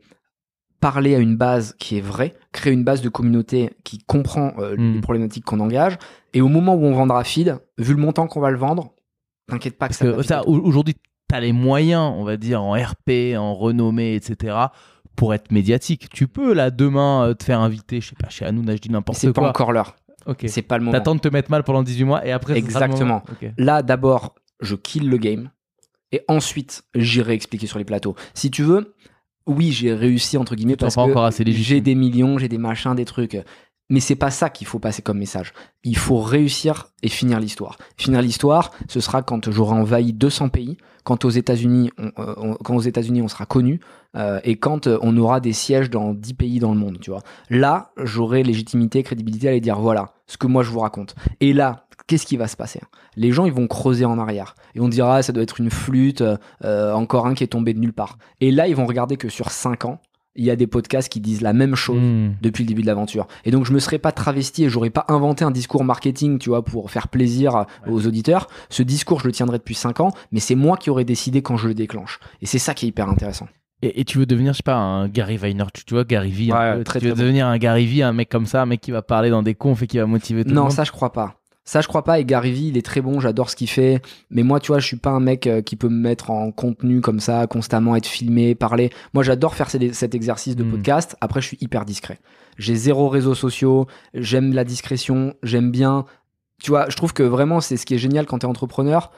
parler 0.81 1.15
à 1.15 1.19
une 1.19 1.37
base 1.37 1.75
qui 1.79 1.99
est 1.99 2.01
vraie, 2.01 2.35
créer 2.53 2.73
une 2.73 2.85
base 2.85 3.03
de 3.03 3.09
communauté 3.09 3.71
qui 3.85 3.99
comprend 3.99 4.53
euh, 4.59 4.77
Mm. 4.77 4.95
les 4.95 5.01
problématiques 5.01 5.45
qu'on 5.45 5.61
engage. 5.61 5.99
Et 6.35 6.41
au 6.41 6.49
moment 6.49 6.75
où 6.75 6.85
on 6.85 6.93
vendra 6.93 7.25
feed, 7.25 7.59
vu 7.79 7.95
le 7.95 8.01
montant 8.01 8.27
qu'on 8.27 8.41
va 8.41 8.51
le 8.51 8.59
vendre, 8.59 8.95
t'inquiète 9.49 9.79
pas 9.79 9.89
que 9.89 9.99
Parce 9.99 10.27
ça, 10.27 10.43
ça, 10.43 10.49
aujourd'hui, 10.49 10.95
tu 11.29 11.35
as 11.35 11.41
les 11.41 11.53
moyens, 11.53 12.13
on 12.17 12.25
va 12.25 12.37
dire, 12.37 12.63
en 12.63 12.73
RP, 12.73 13.37
en 13.37 13.55
renommée, 13.55 14.15
etc., 14.15 14.57
pour 15.17 15.35
être 15.35 15.51
médiatique. 15.51 16.09
Tu 16.11 16.29
peux, 16.29 16.53
là, 16.53 16.71
demain, 16.71 17.25
euh, 17.29 17.35
te 17.35 17.45
faire 17.45 17.61
inviter, 17.61 18.01
je 18.01 18.11
sais 18.11 18.17
pas, 18.17 18.29
chez 18.29 18.45
Hanouna, 18.45 18.77
je 18.77 18.81
dis 18.81 18.91
n'importe 18.91 19.19
C'est 19.19 19.33
pas 19.33 19.41
quoi. 19.41 19.49
encore 19.51 19.73
l'heure. 19.73 19.97
Ok. 20.27 20.45
C'est 20.47 20.63
pas 20.63 20.79
le 20.79 20.85
moment. 20.85 20.97
T'attends 20.97 21.15
de 21.15 21.21
te 21.21 21.29
mettre 21.29 21.51
mal 21.51 21.65
pendant 21.65 21.83
18 21.83 22.05
mois 22.05 22.27
et 22.27 22.33
après, 22.33 22.57
Exactement. 22.57 23.23
Là, 23.57 23.83
d'abord, 23.83 24.35
je 24.61 24.75
kill 24.77 25.09
le 25.09 25.17
game. 25.17 25.51
Et 26.13 26.23
ensuite, 26.29 26.85
j'irai 26.95 27.35
expliquer 27.35 27.67
sur 27.67 27.79
les 27.79 27.85
plateaux. 27.85 28.15
Si 28.33 28.51
tu 28.51 28.63
veux, 28.63 28.95
oui, 29.47 29.73
j'ai 29.73 29.93
réussi, 29.93 30.37
entre 30.37 30.55
guillemets, 30.55 30.77
parce 30.77 30.95
pas 30.95 31.31
que 31.31 31.43
j'ai 31.53 31.81
des 31.81 31.95
millions, 31.95 32.39
j'ai 32.39 32.49
des 32.49 32.59
machins, 32.59 32.95
des 32.95 33.05
trucs. 33.05 33.37
Mais 33.91 34.01
c'est 34.01 34.17
pas 34.17 34.31
ça 34.31 34.51
qu'il 34.51 34.67
faut 34.67 34.79
passer 34.79 35.01
comme 35.01 35.19
message. 35.19 35.55
Il 35.83 35.97
faut 35.97 36.21
réussir 36.21 36.89
et 37.03 37.09
finir 37.09 37.41
l'histoire. 37.41 37.79
Finir 37.97 38.21
l'histoire, 38.21 38.73
ce 38.89 39.01
sera 39.01 39.23
quand 39.23 39.51
j'aurai 39.51 39.77
envahi 39.77 40.13
200 40.13 40.51
pays, 40.51 40.77
quand 41.05 41.25
aux 41.25 41.31
États-Unis, 41.31 41.91
on, 41.97 42.11
euh, 42.19 42.55
quand 42.63 42.77
aux 42.77 42.83
États-Unis 42.83 43.23
on 43.23 43.29
sera 43.29 43.47
connu, 43.47 43.81
euh, 44.15 44.41
et 44.45 44.57
quand 44.57 44.87
euh, 44.87 44.99
on 45.01 45.17
aura 45.17 45.41
des 45.41 45.55
sièges 45.55 45.89
dans 45.89 46.13
10 46.13 46.35
pays 46.35 46.59
dans 46.59 46.73
le 46.73 46.79
monde, 46.79 46.99
tu 47.01 47.11
vois. 47.11 47.23
Là, 47.49 47.93
j'aurai 47.97 48.43
légitimité, 48.43 49.03
crédibilité 49.03 49.49
à 49.49 49.51
aller 49.53 49.63
dire 49.63 49.79
voilà 49.79 50.13
ce 50.27 50.37
que 50.37 50.47
moi 50.47 50.63
je 50.63 50.71
vous 50.71 50.81
raconte. 50.81 51.15
Et 51.41 51.55
là, 51.55 51.87
qu'est-ce 52.09 52.27
qui 52.27 52.37
va 52.37 52.47
se 52.47 52.57
passer? 52.57 52.81
Les 53.17 53.33
gens, 53.33 53.47
ils 53.47 53.53
vont 53.55 53.67
creuser 53.67 54.05
en 54.05 54.19
arrière 54.19 54.55
et 54.75 54.81
on 54.81 54.89
dira 54.89 55.17
ah, 55.17 55.23
ça 55.23 55.33
doit 55.33 55.43
être 55.43 55.61
une 55.61 55.71
flûte, 55.71 56.23
encore 56.63 57.27
un 57.27 57.33
qui 57.33 57.43
est 57.43 57.49
tombé 57.49 57.73
de 57.73 57.79
nulle 57.79 57.95
part. 57.95 58.19
Et 58.43 58.51
là, 58.51 58.69
ils 58.69 58.77
vont 58.77 58.87
regarder 58.87 59.17
que 59.17 59.31
sur 59.31 59.51
5 59.51 59.87
ans, 59.87 60.01
il 60.39 60.45
y 60.45 60.51
a 60.51 60.57
des 60.57 60.67
podcasts 60.67 61.11
qui 61.11 61.21
disent 61.21 61.43
la 61.43 61.53
même 61.53 61.75
chose 61.75 62.01
Hmm. 62.01 62.31
depuis 62.41 62.63
le 62.65 62.69
début 62.69 62.81
de 62.83 62.87
l'aventure. 62.87 63.27
Et 63.45 63.51
donc 63.51 63.67
je 63.67 63.73
me 63.73 63.79
serais 63.81 63.99
pas 63.99 64.13
travesti 64.13 64.65
et 64.65 64.69
j'aurais 64.71 64.89
pas 64.91 65.05
inventé 65.09 65.45
un 65.45 65.51
discours 65.51 65.85
marketing, 65.85 66.39
tu 66.39 66.49
vois, 66.49 66.65
pour 66.65 66.91
faire 66.91 67.09
plaisir 67.09 67.67
aux 67.87 68.07
auditeurs. 68.07 68.47
Ce 68.71 68.83
discours, 68.83 69.21
je 69.21 69.27
le 69.27 69.33
tiendrai 69.33 69.59
depuis 69.59 69.75
5 69.75 70.01
ans, 70.01 70.13
mais 70.33 70.41
c'est 70.41 70.55
moi 70.55 70.77
qui 70.77 70.89
aurais 70.91 71.05
décidé 71.05 71.43
quand 71.43 71.57
je 71.57 71.69
le 71.69 71.75
déclenche. 71.75 72.21
Et 72.41 72.47
c'est 72.47 72.59
ça 72.59 72.73
qui 72.73 72.87
est 72.87 72.89
hyper 72.89 73.09
intéressant. 73.09 73.49
Et, 73.83 74.01
et 74.01 74.05
tu 74.05 74.19
veux 74.19 74.27
devenir, 74.27 74.53
je 74.53 74.59
sais 74.59 74.63
pas, 74.65 74.77
un 74.77 75.09
Gary 75.09 75.37
Vaynerchuk, 75.37 75.85
tu 75.87 75.95
vois, 75.95 76.05
Gary 76.05 76.31
V. 76.33 76.53
un 76.53 76.79
Ouais, 76.79 76.85
très, 76.85 76.99
tu 77.01 77.07
veux 77.07 77.13
très 77.13 77.19
bon. 77.21 77.25
devenir 77.27 77.47
un 77.47 77.59
Gary 77.59 77.87
V, 77.87 78.03
un 78.03 78.13
mec 78.13 78.29
comme 78.29 78.47
ça, 78.47 78.63
un 78.63 78.67
mec 78.67 78.81
qui 78.81 78.91
va 78.91 79.03
parler 79.03 79.31
dans 79.31 79.43
des 79.43 79.55
confs 79.55 79.83
et 79.83 79.87
qui 79.87 79.99
va 79.99 80.07
motiver 80.07 80.43
tout 80.45 80.51
le 80.51 80.55
non, 80.57 80.63
monde. 80.63 80.73
ça 80.73 80.85
je 80.85 80.91
crois 80.93 81.13
pas. 81.13 81.35
Ça 81.69 81.83
je 81.83 81.87
crois 81.87 82.03
pas 82.03 82.19
et 82.19 82.25
Gary 82.25 82.51
Vee, 82.51 82.69
il 82.69 82.79
est 82.79 82.87
très 82.87 83.03
bon, 83.03 83.21
j'adore 83.21 83.51
ce 83.51 83.55
qu'il 83.55 83.69
fait, 83.69 84.01
mais 84.31 84.43
moi 84.43 84.59
tu 84.59 84.69
vois, 84.69 84.79
je 84.79 84.87
suis 84.87 84.97
pas 84.97 85.11
un 85.11 85.21
mec 85.21 85.47
euh, 85.47 85.61
qui 85.61 85.77
peut 85.77 85.91
me 85.91 86.01
mettre 86.01 86.31
en 86.31 86.51
contenu 86.51 87.03
comme 87.03 87.21
ça, 87.21 87.47
constamment 87.47 87.95
être 87.95 88.07
filmé, 88.07 88.55
parler. 88.55 88.89
Moi 89.13 89.23
j'adore 89.23 89.55
faire 89.55 89.69
cet 89.69 90.15
exercice 90.15 90.57
de 90.57 90.65
Mm. 90.65 90.71
podcast, 90.71 91.17
après 91.21 91.43
je 91.43 91.49
suis 91.49 91.59
hyper 91.61 91.85
discret. 91.85 92.21
J'ai 92.57 92.75
zéro 92.75 93.11
réseaux 93.11 93.35
sociaux, 93.35 93.87
j'aime 94.15 94.55
la 94.55 94.65
discrétion, 94.65 95.35
j'aime 95.43 95.71
bien 95.71 96.07
tu 96.63 96.71
vois, 96.71 96.89
je 96.89 96.97
trouve 96.97 97.13
que 97.13 97.23
vraiment 97.23 97.61
c'est 97.61 97.77
ce 97.77 97.85
qui 97.85 97.95
est 97.95 97.99
génial 97.99 98.25
quand 98.25 98.39
tu 98.39 98.47
es 98.47 98.49
entrepreneur, 98.49 99.13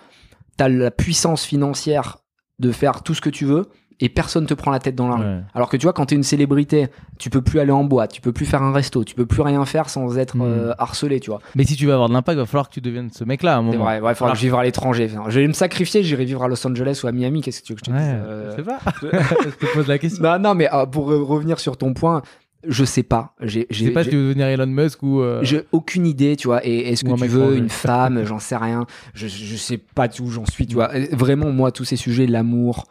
tu 0.58 0.64
as 0.64 0.68
la 0.68 0.90
puissance 0.90 1.44
financière 1.44 2.18
de 2.58 2.72
faire 2.72 3.04
tout 3.04 3.14
ce 3.14 3.20
que 3.20 3.30
tu 3.30 3.44
veux 3.44 3.68
et 4.00 4.08
personne 4.08 4.46
te 4.46 4.54
prend 4.54 4.70
la 4.70 4.78
tête 4.78 4.94
dans 4.94 5.08
la 5.08 5.16
rue. 5.16 5.24
Ouais. 5.24 5.40
Alors 5.54 5.68
que 5.68 5.76
tu 5.76 5.84
vois, 5.84 5.92
quand 5.92 6.06
tu 6.06 6.14
es 6.14 6.16
une 6.16 6.22
célébrité, 6.22 6.88
tu 7.18 7.28
peux 7.30 7.42
plus 7.42 7.60
aller 7.60 7.70
en 7.72 7.84
boîte, 7.84 8.12
tu 8.12 8.20
peux 8.20 8.32
plus 8.32 8.46
faire 8.46 8.62
un 8.62 8.72
resto, 8.72 9.04
tu 9.04 9.14
peux 9.14 9.26
plus 9.26 9.42
rien 9.42 9.64
faire 9.66 9.88
sans 9.90 10.16
être 10.18 10.36
Mm. 10.36 10.42
euh, 10.42 10.72
harcelé, 10.78 11.20
tu 11.20 11.30
vois. 11.30 11.40
Mais 11.54 11.64
si 11.64 11.76
tu 11.76 11.86
veux 11.86 11.92
avoir 11.92 12.08
de 12.08 12.14
l'impact, 12.14 12.36
il 12.36 12.40
va 12.40 12.46
falloir 12.46 12.68
que 12.68 12.74
tu 12.74 12.80
deviennes 12.80 13.10
ce 13.10 13.24
mec-là 13.24 13.54
à 13.54 13.58
un 13.58 13.62
moment. 13.62 13.72
C'est 13.72 13.78
vrai, 13.78 14.00
ouais, 14.00 14.12
il 14.12 14.14
faudra 14.14 14.32
que 14.32 14.38
je 14.38 14.42
vive 14.44 14.54
à 14.54 14.62
l'étranger. 14.62 15.10
Enfin, 15.14 15.28
Je 15.30 15.40
vais 15.40 15.46
me 15.46 15.52
sacrifier, 15.52 16.02
j'irai 16.02 16.24
vivre 16.24 16.42
à 16.42 16.48
Los 16.48 16.66
Angeles 16.66 17.00
ou 17.04 17.06
à 17.08 17.12
Miami, 17.12 17.42
qu'est-ce 17.42 17.60
que 17.60 17.66
tu 17.66 17.72
veux 17.74 17.78
que 17.78 17.84
je 17.86 17.90
te 17.90 17.96
dise 17.96 18.00
Ouais, 18.06 18.14
euh, 18.14 18.50
je 18.52 18.56
sais 18.56 18.62
pas. 18.62 18.78
je 19.44 19.66
te 19.66 19.72
pose 19.74 19.86
la 19.86 19.98
question. 19.98 20.22
Non, 20.22 20.38
non, 20.38 20.54
mais 20.54 20.68
euh, 20.72 20.86
pour 20.86 21.06
revenir 21.06 21.58
sur 21.60 21.76
ton 21.76 21.92
point, 21.94 22.22
je 22.66 22.84
sais 22.84 23.02
pas. 23.02 23.34
J'ai 23.40 23.66
Je 23.70 23.84
sais 23.86 23.90
pas 23.90 24.04
si 24.04 24.10
tu 24.10 24.16
veux 24.16 24.22
devenir 24.28 24.46
Elon 24.48 24.66
Musk 24.66 25.02
ou. 25.02 25.20
euh, 25.20 25.40
j'ai 25.42 25.62
aucune 25.72 26.06
idée, 26.06 26.36
tu 26.36 26.46
vois. 26.48 26.66
Et 26.66 26.90
est-ce 26.92 27.04
que 27.04 27.12
tu 27.14 27.26
veux 27.26 27.56
une 27.56 27.70
femme? 27.70 28.24
J'en 28.24 28.38
sais 28.38 28.56
rien. 28.56 28.86
Je, 29.14 29.28
je 29.28 29.56
sais 29.56 29.78
pas 29.78 30.08
où 30.20 30.28
j'en 30.30 30.44
suis, 30.46 30.66
tu 30.66 30.74
vois. 30.74 30.90
Vraiment, 31.12 31.50
moi, 31.52 31.72
tous 31.72 31.84
ces 31.84 31.96
sujets, 31.96 32.26
l'amour, 32.26 32.84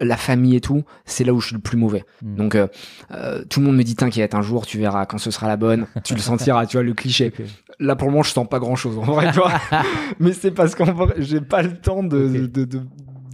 la 0.00 0.16
famille 0.16 0.56
et 0.56 0.60
tout, 0.60 0.84
c'est 1.04 1.24
là 1.24 1.32
où 1.32 1.40
je 1.40 1.48
suis 1.48 1.54
le 1.56 1.60
plus 1.60 1.76
mauvais. 1.76 2.04
Hmm. 2.22 2.36
Donc, 2.36 2.54
euh, 2.54 2.66
euh, 3.12 3.44
tout 3.48 3.60
le 3.60 3.66
monde 3.66 3.76
me 3.76 3.82
dit 3.82 3.96
t'inquiète, 3.96 4.34
un 4.34 4.42
jour 4.42 4.66
tu 4.66 4.78
verras 4.78 5.06
quand 5.06 5.18
ce 5.18 5.30
sera 5.30 5.46
la 5.48 5.56
bonne, 5.56 5.86
tu 6.04 6.14
le 6.14 6.20
sentiras, 6.20 6.66
tu 6.66 6.76
vois 6.76 6.84
le 6.84 6.94
cliché. 6.94 7.32
Là 7.78 7.96
pour 7.96 8.08
le 8.08 8.12
moment, 8.12 8.22
je 8.22 8.32
sens 8.32 8.48
pas 8.48 8.58
grand 8.58 8.76
chose 8.76 8.98
en 8.98 9.02
vrai, 9.02 9.30
tu 9.32 9.38
vois. 9.38 9.52
Mais 10.18 10.32
c'est 10.32 10.50
parce 10.50 10.74
qu'en 10.74 10.92
vrai, 10.92 11.14
j'ai 11.18 11.40
pas 11.40 11.62
le 11.62 11.76
temps 11.76 12.02
de, 12.02 12.46
de, 12.46 12.64
de- 12.64 12.82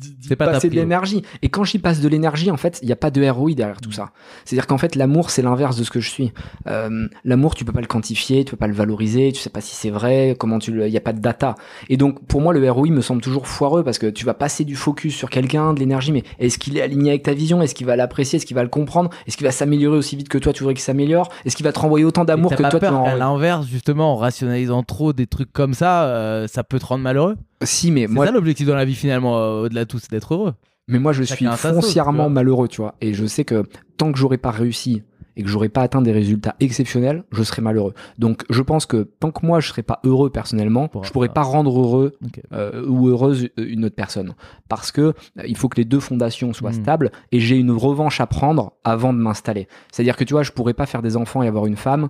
d'y- 0.01 0.17
C'est 0.29 0.37
pas 0.37 0.47
passer 0.47 0.69
de 0.69 0.75
l'énergie. 0.75 1.23
Et 1.43 1.49
quand 1.49 1.65
j'y 1.65 1.79
passe 1.79 2.01
de 2.01 2.09
l'énergie, 2.09 2.51
en 2.51 2.57
fait, 2.57 2.79
il 2.83 2.87
n'y 2.87 2.93
a 2.93 2.97
pas 2.97 3.11
de 3.11 3.29
ROI 3.29 3.53
derrière 3.55 3.81
tout 3.81 3.93
ça. 3.93 4.11
C'est-à-dire 4.45 4.67
qu'en 4.67 4.79
fait, 4.79 4.95
l'amour, 4.97 5.31
c'est 5.31 5.43
l'inverse 5.43 5.77
de 5.77 5.85
ce 5.85 5.91
que 5.91 6.01
je 6.01 6.09
suis. 6.11 6.33
Euh, 6.67 7.09
l'amour, 7.25 7.55
tu 7.55 7.65
peux 7.65 7.73
pas 7.73 7.81
le 7.81 7.87
quantifier, 7.87 8.45
tu 8.45 8.51
peux 8.53 8.57
pas 8.57 8.67
le 8.67 8.75
valoriser, 8.75 9.33
tu 9.33 9.41
sais 9.41 9.51
pas 9.51 9.61
si 9.61 9.75
c'est 9.75 9.91
vrai, 9.91 10.37
comment 10.39 10.59
tu 10.59 10.73
le, 10.73 10.87
il 10.87 10.93
y 10.93 10.97
a 10.97 11.01
pas 11.01 11.13
de 11.13 11.21
data. 11.21 11.55
Et 11.89 11.97
donc, 11.97 12.25
pour 12.27 12.41
moi, 12.41 12.53
le 12.53 12.71
ROI 12.71 12.89
me 12.89 13.01
semble 13.01 13.21
toujours 13.23 13.47
foireux 13.47 13.85
parce 13.85 13.99
que 13.99 14.07
tu 14.07 14.25
vas 14.25 14.35
passer 14.35 14.65
du 14.65 14.75
focus 14.77 15.15
sur 15.15 15.31
quelqu'un, 15.31 15.73
de 15.75 15.81
l'énergie, 15.81 16.13
mais 16.13 16.23
est-ce 16.39 16.59
qu'il 16.59 16.77
est 16.77 16.83
aligné 16.83 17.11
avec 17.11 17.23
ta 17.23 17.33
vision? 17.35 17.63
Est-ce 17.63 17.75
qu'il 17.75 17.87
va 17.87 17.97
l'apprécier? 17.97 18.37
Est-ce 18.39 18.47
qu'il 18.47 18.57
va 18.57 18.63
le 18.63 18.69
comprendre? 18.69 19.11
Est-ce 19.27 19.37
qu'il 19.37 19.47
va 19.47 19.53
s'améliorer 19.53 19.97
aussi 19.97 20.17
vite 20.17 20.29
que 20.29 20.39
toi, 20.39 20.53
tu 20.53 20.61
voudrais 20.63 20.75
qu'il 20.75 20.83
s'améliore? 20.83 21.29
Est-ce 21.45 21.57
qu'il 21.57 21.65
va 21.65 21.73
te 21.73 21.79
renvoyer 21.79 22.05
autant 22.05 22.25
d'amour 22.25 22.51
que 22.51 22.63
toi, 22.63 22.81
peur 22.81 23.05
qu'à 23.05 23.17
l'inverse, 23.17 23.67
justement, 23.67 24.13
en 24.13 24.17
rationalisant 24.17 24.83
trop 24.83 25.13
des 25.13 25.27
trucs 25.27 25.53
comme 25.53 25.75
ça, 25.75 26.05
euh, 26.05 26.47
ça 26.47 26.65
peut 26.65 26.79
te 26.79 26.87
rendre 26.87 27.03
malheureux? 27.03 27.37
Si, 27.63 27.91
mais 27.91 28.03
C'est 28.03 28.09
moi, 28.13 28.27
ça 28.27 28.33
l'objectif 28.33 28.67
dans 28.67 28.75
la 28.75 28.85
vie, 28.85 28.95
finalement, 28.95 29.39
euh, 29.39 29.63
au-delà 29.63 29.86
c'est 29.99 30.11
d'être 30.11 30.35
heureux. 30.35 30.55
Mais 30.89 30.99
moi, 31.01 31.13
je 31.13 31.25
Chacun 31.25 31.57
suis 31.57 31.69
foncièrement 31.69 32.31
malheureux, 32.31 32.69
tu 32.69 32.81
vois. 32.81 32.95
Et 33.01 33.13
je 33.15 33.27
sais 33.27 33.45
que 33.45 33.65
tant 33.97 34.13
que 34.13 34.19
j'aurais 34.19 34.39
pas 34.39 34.53
réussi 34.53 35.03
et 35.39 35.43
que 35.43 35.49
j'aurais 35.49 35.69
pas 35.69 35.83
atteint 35.83 36.01
des 36.01 36.13
résultats 36.13 36.55
exceptionnels, 36.61 37.25
je 37.33 37.43
serais 37.43 37.61
malheureux. 37.61 37.93
Donc, 38.19 38.45
je 38.49 38.63
pense 38.63 38.87
que 38.87 39.03
tant 39.19 39.31
que 39.33 39.45
moi, 39.45 39.61
je 39.61 39.69
serais 39.69 39.83
pas 39.83 40.01
heureux 40.05 40.31
personnellement, 40.31 40.89
Pourra 40.89 41.05
je 41.07 41.11
pourrais 41.13 41.29
pas. 41.29 41.43
rendre 41.43 41.79
heureux 41.79 42.17
euh, 42.53 42.87
ou 42.87 43.09
heureuse 43.09 43.49
une 43.59 43.85
autre 43.85 43.97
personne. 43.97 44.35
Parce 44.69 44.93
que 44.93 45.01
euh, 45.03 45.13
il 45.47 45.57
faut 45.57 45.69
que 45.69 45.77
les 45.77 45.85
deux 45.85 46.01
fondations 46.01 46.53
soient 46.55 46.71
Mhm. 46.71 46.83
stables 46.83 47.11
et 47.33 47.41
j'ai 47.41 47.57
une 47.57 47.73
revanche 47.73 48.21
à 48.21 48.27
prendre 48.27 48.73
avant 48.85 49.13
de 49.13 49.19
m'installer. 49.19 49.67
C'est-à-dire 49.93 50.17
que 50.17 50.25
tu 50.25 50.33
vois, 50.35 50.43
je 50.45 50.53
pourrais 50.53 50.73
pas 50.75 50.87
faire 50.87 51.03
des 51.03 51.17
enfants 51.19 51.43
et 51.43 51.49
avoir 51.49 51.67
une 51.67 51.77
femme 51.77 52.09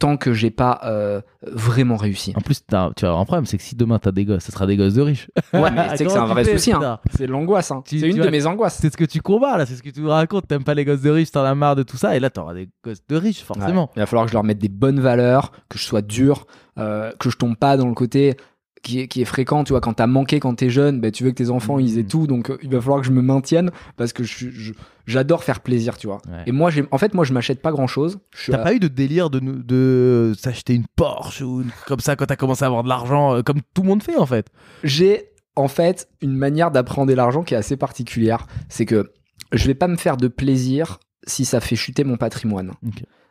tant 0.00 0.16
que 0.16 0.32
j'ai 0.32 0.50
pas 0.50 0.80
euh, 0.84 1.20
vraiment 1.42 1.96
réussi. 1.96 2.32
En 2.34 2.40
plus, 2.40 2.64
tu 2.66 2.74
vas 2.74 2.90
avoir 3.02 3.20
un 3.20 3.24
problème, 3.24 3.44
c'est 3.46 3.58
que 3.58 3.62
si 3.62 3.76
demain 3.76 3.98
t'as 4.00 4.10
des 4.10 4.24
gosses, 4.24 4.42
ça 4.44 4.50
sera 4.50 4.66
des 4.66 4.76
gosses 4.76 4.94
de 4.94 5.02
riches. 5.02 5.30
Ouais, 5.52 5.70
mais 5.74 5.96
sais 5.96 6.04
que 6.04 6.10
c'est 6.10 6.18
un 6.18 6.24
vrai 6.24 6.44
souci. 6.44 6.72
hein. 6.72 6.98
C'est 7.14 7.26
l'angoisse. 7.26 7.70
Hein. 7.70 7.82
C'est 7.84 8.00
une 8.00 8.16
de 8.16 8.28
mes 8.30 8.46
angoisses. 8.46 8.78
C'est 8.80 8.90
ce 8.90 8.96
que 8.96 9.04
tu 9.04 9.20
combats 9.20 9.58
là, 9.58 9.66
c'est 9.66 9.76
ce 9.76 9.82
que 9.82 9.90
tu 9.90 10.00
nous 10.00 10.08
racontes. 10.08 10.48
T'aimes 10.48 10.64
pas 10.64 10.74
les 10.74 10.84
gosses 10.84 11.02
de 11.02 11.10
riches, 11.10 11.30
t'en 11.30 11.44
as 11.44 11.54
marre 11.54 11.76
de 11.76 11.82
tout 11.82 11.98
ça, 11.98 12.16
et 12.16 12.20
là 12.20 12.30
t'auras 12.30 12.54
des 12.54 12.68
gosses 12.82 13.06
de 13.06 13.16
riches, 13.16 13.42
forcément. 13.44 13.84
Ouais. 13.84 13.90
Il 13.96 14.00
va 14.00 14.06
falloir 14.06 14.24
que 14.24 14.30
je 14.30 14.36
leur 14.36 14.42
mette 14.44 14.58
des 14.58 14.68
bonnes 14.70 15.00
valeurs, 15.00 15.52
que 15.68 15.78
je 15.78 15.84
sois 15.84 16.02
dur, 16.02 16.46
euh, 16.78 17.12
que 17.20 17.28
je 17.30 17.36
tombe 17.36 17.56
pas 17.56 17.76
dans 17.76 17.86
le 17.86 17.94
côté 17.94 18.36
qui 18.82 19.00
est, 19.00 19.08
qui 19.08 19.20
est 19.20 19.26
fréquent, 19.26 19.62
tu 19.64 19.72
vois, 19.72 19.80
quand 19.80 19.94
t'as 19.94 20.06
manqué 20.06 20.40
quand 20.40 20.54
t'es 20.54 20.70
jeune, 20.70 21.00
bah, 21.00 21.10
tu 21.10 21.22
veux 21.24 21.30
que 21.30 21.36
tes 21.36 21.50
enfants 21.50 21.78
ils 21.78 21.98
aient 21.98 22.02
Mhm. 22.02 22.08
tout, 22.08 22.26
donc 22.26 22.50
euh, 22.50 22.58
il 22.62 22.70
va 22.70 22.80
falloir 22.80 23.00
que 23.00 23.06
je 23.06 23.12
me 23.12 23.20
maintienne 23.22 23.70
parce 23.96 24.12
que 24.12 24.22
je 24.24 24.32
suis- 24.34 24.50
je- 24.52 24.72
j'adore 25.06 25.44
faire 25.44 25.60
plaisir, 25.60 25.98
tu 25.98 26.06
vois. 26.06 26.18
Ouais. 26.28 26.44
Et 26.46 26.52
moi, 26.52 26.70
j'ai, 26.70 26.84
en 26.90 26.98
fait, 26.98 27.12
moi, 27.14 27.24
je 27.24 27.32
m'achète 27.32 27.60
pas 27.60 27.72
grand 27.72 27.86
chose. 27.86 28.20
T'as 28.46 28.54
à- 28.54 28.62
pas 28.62 28.74
eu 28.74 28.80
de 28.80 28.88
délire 28.88 29.28
de, 29.30 29.40
de 29.40 30.32
s'acheter 30.38 30.74
une 30.74 30.86
Porsche 30.96 31.42
ou 31.42 31.62
une- 31.62 31.70
comme 31.86 32.00
ça 32.00 32.16
quand 32.16 32.26
t'as 32.26 32.36
commencé 32.36 32.64
à 32.64 32.66
avoir 32.68 32.82
de 32.82 32.88
l'argent, 32.88 33.34
euh, 33.36 33.42
comme 33.42 33.60
tout 33.74 33.82
le 33.82 33.88
monde 33.88 34.02
fait 34.02 34.16
en 34.16 34.26
fait? 34.26 34.46
J'ai 34.84 35.26
en 35.56 35.68
fait 35.68 36.08
une 36.22 36.34
manière 36.36 36.70
d'appréhender 36.70 37.14
l'argent 37.14 37.42
qui 37.42 37.54
est 37.54 37.58
assez 37.58 37.76
particulière. 37.76 38.46
C'est 38.68 38.86
que 38.86 39.10
je 39.52 39.66
vais 39.66 39.74
pas 39.74 39.88
me 39.88 39.96
faire 39.96 40.16
de 40.16 40.28
plaisir 40.28 41.00
si 41.26 41.44
ça 41.44 41.60
fait 41.60 41.76
chuter 41.76 42.02
mon 42.04 42.16
patrimoine. 42.16 42.72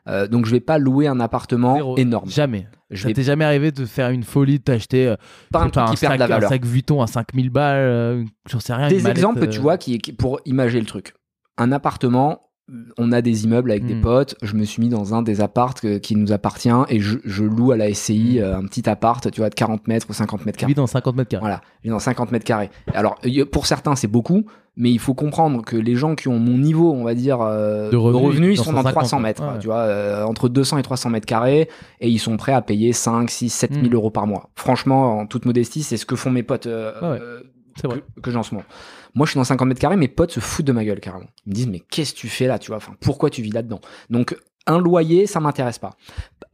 Euh, 0.09 0.27
donc 0.27 0.45
je 0.45 0.51
vais 0.51 0.59
pas 0.59 0.77
louer 0.77 1.07
un 1.07 1.19
appartement 1.19 1.75
Zéro. 1.75 1.97
énorme. 1.97 2.29
Jamais. 2.29 2.67
Je 2.89 3.07
Ça 3.07 3.13
t'est 3.13 3.23
jamais 3.23 3.45
arrivé 3.45 3.71
de 3.71 3.85
faire 3.85 4.09
une 4.09 4.23
folie, 4.23 4.57
de 4.59 4.63
t'acheter 4.63 5.07
euh, 5.07 5.15
pas 5.51 5.59
je 5.59 5.65
un 5.65 5.69
truc 5.69 5.83
un 5.83 5.91
qui 5.93 5.97
perd 5.97 6.13
sac, 6.13 6.19
la 6.19 6.25
un 6.25 6.27
valeur. 6.27 6.49
sac 6.49 6.65
Vuitton 6.65 7.01
à 7.01 7.07
5000 7.07 7.49
balles, 7.51 7.75
euh, 7.77 8.23
j'en 8.49 8.59
sais 8.59 8.73
rien. 8.73 8.87
Des 8.87 8.99
mallette, 9.01 9.17
exemples, 9.17 9.47
tu 9.49 9.59
vois, 9.59 9.77
qui, 9.77 9.97
qui- 9.99 10.13
pour 10.13 10.39
imager 10.45 10.79
le 10.79 10.87
truc. 10.87 11.13
Un 11.57 11.71
appartement, 11.71 12.41
on 12.97 13.11
a 13.11 13.21
des 13.21 13.45
immeubles 13.45 13.71
avec 13.71 13.85
des 13.85 13.95
Mm. 13.95 14.01
potes. 14.01 14.35
Je 14.43 14.55
me 14.55 14.63
suis 14.63 14.81
mis 14.81 14.89
dans 14.89 15.13
un 15.15 15.21
des 15.23 15.41
appartes 15.41 15.81
que- 15.81 15.97
qui 15.97 16.15
nous 16.15 16.31
appartient 16.31 16.69
et 16.89 16.99
je, 16.99 17.17
je 17.25 17.43
loue 17.43 17.71
à 17.71 17.77
la 17.77 17.89
SCI 17.93 18.37
Mm. 18.39 18.43
euh, 18.43 18.57
un 18.57 18.65
petit 18.65 18.87
appart, 18.89 19.29
tu 19.31 19.41
vois, 19.41 19.49
de 19.49 19.55
40 19.55 19.87
mètres 19.87 20.07
ou 20.09 20.13
50 20.13 20.45
mètres 20.45 20.57
carrés. 20.57 20.71
vis 20.71 20.75
dans 20.75 20.87
50 20.87 21.15
mètres 21.15 21.29
carrés. 21.29 21.41
Voilà, 21.41 21.61
je 21.81 21.83
vis 21.83 21.89
dans 21.89 21.99
50 21.99 22.31
mètres 22.31 22.45
carrés. 22.45 22.69
Alors, 22.93 23.19
pour 23.51 23.65
certains, 23.67 23.95
c'est 23.95 24.07
beaucoup, 24.07 24.45
mais 24.79 24.89
il 24.91 24.97
faut 24.97 25.13
comprendre 25.13 25.63
que 25.63 25.75
les 25.75 25.95
gens 25.95 26.15
qui 26.15 26.29
ont 26.29 26.39
mon 26.39 26.57
niveau, 26.57 26.91
on 26.93 27.03
va 27.03 27.13
dire, 27.13 27.41
euh, 27.41 27.91
De 27.91 27.97
revenus, 27.97 28.57
ils 28.59 28.63
sont 28.63 28.71
dans 28.71 28.77
150, 28.81 28.93
300 28.93 29.19
mètres, 29.19 29.43
ouais. 29.43 29.59
tu 29.59 29.67
vois, 29.67 29.81
euh, 29.81 30.23
entre 30.23 30.47
200 30.49 30.77
et 30.79 30.81
300 30.83 31.09
mètres 31.11 31.25
carrés, 31.27 31.69
et 31.99 32.09
ils 32.09 32.17
sont 32.17 32.37
prêts 32.37 32.53
à 32.53 32.61
payer 32.61 32.93
5, 32.93 33.29
6, 33.29 33.49
7 33.49 33.73
000 33.73 33.85
Mm. 33.87 33.93
euros 33.93 34.09
par 34.09 34.25
mois. 34.25 34.49
Franchement, 34.55 35.19
en 35.19 35.27
toute 35.27 35.45
modestie, 35.45 35.83
c'est 35.83 35.97
ce 35.97 36.05
que 36.05 36.15
font 36.15 36.31
mes 36.31 36.43
potes 36.43 36.65
euh, 36.67 36.93
ouais. 37.01 37.19
euh, 37.21 37.39
vrai. 37.83 38.01
que, 38.15 38.21
que 38.21 38.31
j'ai 38.31 38.37
en 38.37 38.43
ce 38.43 38.55
moment. 38.55 38.65
Moi, 39.15 39.25
je 39.25 39.31
suis 39.31 39.37
dans 39.37 39.43
50 39.43 39.67
mètres 39.67 39.81
carrés, 39.81 39.97
mes 39.97 40.07
potes 40.07 40.31
se 40.31 40.39
foutent 40.39 40.65
de 40.65 40.71
ma 40.71 40.85
gueule 40.85 40.99
carrément. 41.01 41.27
Ils 41.45 41.49
me 41.49 41.55
disent, 41.55 41.67
mais 41.67 41.81
qu'est-ce 41.81 42.13
que 42.13 42.19
tu 42.19 42.29
fais 42.29 42.47
là, 42.47 42.57
tu 42.57 42.67
vois? 42.69 42.77
Enfin, 42.77 42.93
pourquoi 43.01 43.29
tu 43.29 43.41
vis 43.41 43.51
là-dedans? 43.51 43.81
Donc, 44.09 44.37
un 44.65 44.79
loyer, 44.79 45.27
ça 45.27 45.39
m'intéresse 45.41 45.79
pas. 45.79 45.91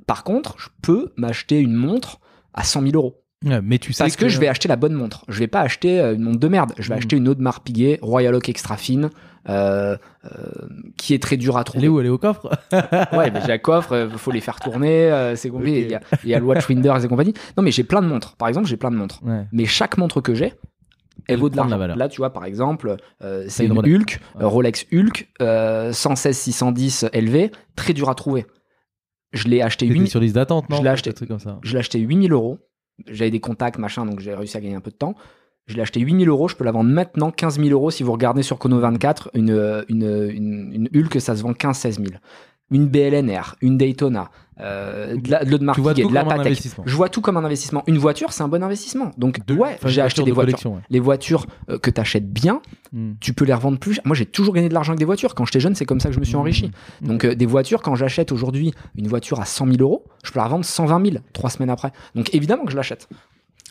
Par 0.08 0.24
contre, 0.24 0.56
je 0.58 0.70
peux 0.82 1.12
m'acheter 1.16 1.60
une 1.60 1.74
montre 1.74 2.20
à 2.54 2.64
100 2.64 2.82
000 2.82 2.94
euros. 2.96 3.22
Ouais, 3.44 3.62
mais 3.62 3.78
tu 3.80 3.94
sais 3.94 4.04
Parce 4.04 4.16
que, 4.16 4.28
je 4.30 4.40
vais 4.40 4.48
acheter 4.48 4.68
la 4.68 4.76
bonne 4.76 4.94
montre. 4.94 5.24
Je 5.28 5.38
vais 5.40 5.48
pas 5.48 5.62
acheter 5.62 6.00
euh, 6.00 6.16
une 6.16 6.22
montre 6.24 6.40
de 6.40 6.48
merde. 6.48 6.74
Je 6.78 6.90
vais 6.90 6.96
Mm. 6.96 6.98
acheter 6.98 7.16
une 7.18 7.28
autre 7.28 7.42
marque 7.42 7.64
Piguet, 7.66 8.00
Royal 8.02 8.34
Oak 8.34 8.50
Extra 8.50 8.78
Fine, 8.78 9.10
euh, 9.50 9.98
euh, 10.26 10.30
qui 10.98 11.14
est 11.14 11.22
très 11.22 11.38
dur 11.38 11.56
à 11.58 11.60
Elle 11.60 11.66
trouver. 11.66 11.86
est 11.86 11.90
où 11.90 12.00
Elle 12.00 12.06
est 12.08 12.10
au 12.10 12.18
coffre 12.18 12.50
Ouais, 13.14 13.30
mais 13.32 13.42
j'ai 13.46 13.52
un 13.52 13.58
coffre, 13.60 13.92
euh, 13.94 14.10
faut 14.10 14.32
les 14.32 14.42
faire 14.42 14.60
tourner, 14.60 15.12
euh, 15.12 15.36
c'est 15.36 15.50
compliqué. 15.50 15.82
Il 15.84 15.92
y 15.92 15.96
a, 15.96 16.02
il 16.24 16.30
y 16.30 16.34
a 16.34 16.40
le 16.40 16.46
Watchwinder 16.46 16.94
et 17.04 17.08
compagnie. 17.08 17.34
Non, 17.58 17.62
mais 17.64 17.72
j'ai 17.72 17.84
plein 17.84 18.02
de 18.02 18.08
montres. 18.08 18.36
Par 18.38 18.48
exemple, 18.48 18.68
j'ai 18.68 18.78
plein 18.78 18.90
de 18.92 18.96
montres. 18.96 19.22
Ouais. 19.24 19.46
Mais 19.52 19.66
chaque 19.66 19.98
montre 19.98 20.22
que 20.22 20.34
j'ai, 20.34 20.46
elle 20.46 20.54
Elle 21.28 21.38
vaut 21.40 21.50
de 21.50 21.58
la 21.58 21.66
l'argent. 21.68 21.96
Là, 21.96 22.08
tu 22.10 22.18
vois, 22.18 22.34
par 22.34 22.46
exemple, 22.46 22.96
euh, 23.22 23.46
c'est 23.48 23.66
une 23.66 23.72
une, 23.74 23.78
Rolex. 23.78 23.96
Hulk, 23.96 24.20
Ouais. 24.40 24.46
Rolex 24.46 24.86
Hulk, 24.92 25.28
euh, 25.42 25.92
116 25.94 26.36
610 26.38 27.06
LV, 27.14 27.52
très 27.76 27.94
dur 27.94 28.10
à 28.10 28.16
trouver. 28.16 28.46
Je 29.34 29.48
l'ai 29.50 29.62
acheté 29.62 29.88
T'étais 29.88 30.00
8 30.00 30.08
sur 30.08 30.20
liste 30.22 30.36
d'attente, 30.36 30.70
non 30.70 30.78
je 30.78 30.82
l'ai 31.74 31.80
acheté 31.80 32.00
8000 32.00 32.32
euros. 32.32 32.58
J'avais 33.08 33.32
des 33.32 33.40
contacts, 33.40 33.78
machin, 33.78 34.06
donc 34.06 34.20
j'ai 34.20 34.34
réussi 34.34 34.58
à 34.58 34.62
gagner 34.62 34.76
un 34.76 34.82
peu 34.82 34.92
de 34.92 34.96
temps. 34.96 35.16
Je 35.68 35.76
l'ai 35.76 35.82
acheté 35.82 36.00
8000 36.00 36.30
euros. 36.30 36.48
Je 36.48 36.56
peux 36.56 36.64
la 36.64 36.72
vendre 36.72 36.90
maintenant 36.90 37.32
15 37.32 37.60
000 37.60 37.70
euros. 37.70 37.92
Si 37.92 38.04
vous 38.04 38.12
regardez 38.12 38.44
sur 38.44 38.60
Kono 38.60 38.80
24, 38.80 39.32
une, 39.34 39.52
euh, 39.52 39.84
une, 39.90 40.30
une, 40.32 40.74
une 40.74 40.90
Hulk, 40.94 41.20
ça 41.20 41.36
se 41.36 41.42
vend 41.42 41.54
15-16 41.54 41.94
000. 41.96 42.06
Une 42.72 42.88
BLNR, 42.88 43.56
une 43.62 43.78
Daytona, 43.78 44.32
euh, 44.60 45.18
de 45.18 45.30
la- 45.30 45.46
de 45.46 45.58
de 45.58 46.14
la 46.14 46.24
Patek. 46.26 46.58
Je 46.86 46.96
vois 46.96 47.10
tout 47.10 47.22
comme 47.22 47.38
un 47.38 47.44
investissement. 47.44 47.84
Une 47.86 48.00
voiture, 48.00 48.34
c'est 48.34 48.42
un 48.42 48.48
bon 48.48 48.64
investissement. 48.64 49.12
Donc, 49.20 49.46
De- 49.46 49.54
ouais, 49.54 49.78
j'ai 49.86 50.02
acheté 50.02 50.24
des 50.24 50.32
de 50.32 50.36
voitures. 50.36 50.72
ouais. 50.72 50.80
Les 50.90 51.00
voitures 51.00 51.46
euh, 51.70 51.78
que 51.78 51.92
tu 51.92 52.02
achètes 52.02 52.28
bien, 52.32 52.62
Hmm. 52.92 53.14
tu 53.20 53.34
peux 53.34 53.46
les 53.46 53.54
revendre 53.54 53.78
plus. 53.78 54.00
Moi, 54.04 54.16
j'ai 54.16 54.26
toujours 54.26 54.54
gagné 54.56 54.68
de 54.70 54.74
l'argent 54.74 54.94
avec 54.94 55.00
des 55.00 55.06
voitures. 55.06 55.36
Quand 55.36 55.46
j'étais 55.46 55.60
jeune, 55.60 55.76
c'est 55.76 55.86
comme 55.86 56.00
ça 56.00 56.10
que 56.10 56.16
je 56.16 56.20
me 56.20 56.26
suis 56.26 56.36
Mmh. 56.36 56.40
enrichi. 56.40 56.72
Donc, 57.02 57.24
euh, 57.24 57.36
des 57.36 57.46
voitures, 57.46 57.84
quand 57.84 57.94
j'achète 57.94 58.32
aujourd'hui 58.32 58.74
une 58.96 59.08
voiture 59.08 59.40
à 59.40 59.46
100 59.46 59.68
000 59.68 59.78
euros, 59.82 60.06
je 60.24 60.32
peux 60.32 60.40
la 60.40 60.46
revendre 60.46 60.66
120 60.66 61.06
000 61.06 61.18
trois 61.34 61.52
semaines 61.52 61.70
après. 61.70 61.92
Donc, 62.16 62.34
évidemment 62.34 62.66
que 62.66 62.72
je 62.72 62.78
l'achète. 62.78 63.08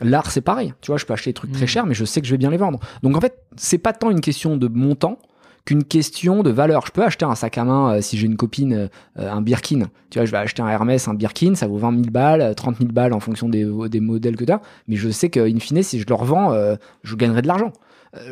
L'art, 0.03 0.31
c'est 0.31 0.41
pareil. 0.41 0.73
Tu 0.81 0.91
vois, 0.93 0.99
je 0.99 1.05
peux 1.07 1.13
acheter 1.15 1.31
des 1.31 1.35
trucs 1.35 1.53
très 1.53 1.67
chers, 1.67 1.87
mais 1.87 1.95
je 1.95 2.05
sais 2.05 2.21
que 2.21 2.27
je 2.27 2.33
vais 2.33 2.39
bien 2.39 2.51
les 2.51 2.57
vendre. 2.59 2.79
Donc, 3.03 3.17
en 3.17 3.21
fait, 3.21 3.39
c'est 3.57 3.79
pas 3.79 3.93
tant 3.93 4.11
une 4.11 4.21
question 4.21 4.57
de 4.57 4.69
montant 4.69 5.19
qu'une 5.65 5.85
question 5.85 6.43
de 6.43 6.51
valeur. 6.51 6.87
Je 6.87 6.93
peux 6.93 7.03
acheter 7.03 7.25
un 7.25 7.35
sac 7.35 7.57
à 7.59 7.65
main 7.65 7.95
euh, 7.95 8.01
si 8.03 8.19
j'ai 8.19 8.27
une 8.27 8.37
copine, 8.37 8.73
euh, 8.75 8.89
euh, 9.19 9.31
un 9.33 9.41
Birkin. 9.41 9.85
Tu 10.11 10.19
vois, 10.19 10.27
je 10.27 10.31
vais 10.31 10.37
acheter 10.39 10.63
un 10.63 10.69
Hermès, 10.69 11.09
un 11.09 11.15
Birkin, 11.15 11.55
ça 11.55 11.67
vaut 11.67 11.79
20 11.79 11.91
000 11.93 12.03
balles, 12.11 12.41
euh, 12.43 12.55
30 12.55 12.77
000 12.79 12.91
balles 12.93 13.13
en 13.13 13.21
fonction 13.21 13.49
des, 13.49 13.65
des 13.89 14.01
modèles 14.01 14.37
que 14.37 14.45
tu 14.45 14.53
as. 14.53 14.61
Mais 14.89 14.97
je 14.97 15.09
sais 15.09 15.31
qu'in 15.31 15.59
fine, 15.59 15.83
si 15.83 15.99
je 16.01 16.07
le 16.07 16.15
revends, 16.15 16.53
euh, 16.53 16.77
je 17.03 17.17
gagnerai 17.17 17.43
de 17.43 17.47
l'argent. 17.49 17.73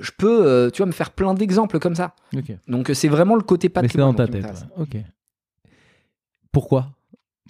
Je 0.00 0.10
peux, 0.16 0.70
tu 0.72 0.78
vois, 0.78 0.86
me 0.86 0.92
faire 0.92 1.10
plein 1.10 1.34
d'exemples 1.34 1.80
comme 1.80 1.96
ça. 1.96 2.14
Donc, 2.68 2.92
c'est 2.94 3.09
vraiment 3.09 3.34
le 3.34 3.42
côté 3.42 3.66
Mais 3.68 3.88
c'est 3.88 3.98
patrimoine. 3.98 4.10
dans 4.14 4.26
ta 4.26 4.26
tête. 4.30 4.42
m'intéresse. 4.42 4.64
ouais. 4.76 4.82
Ok. 4.82 4.96
Pourquoi? 6.52 6.90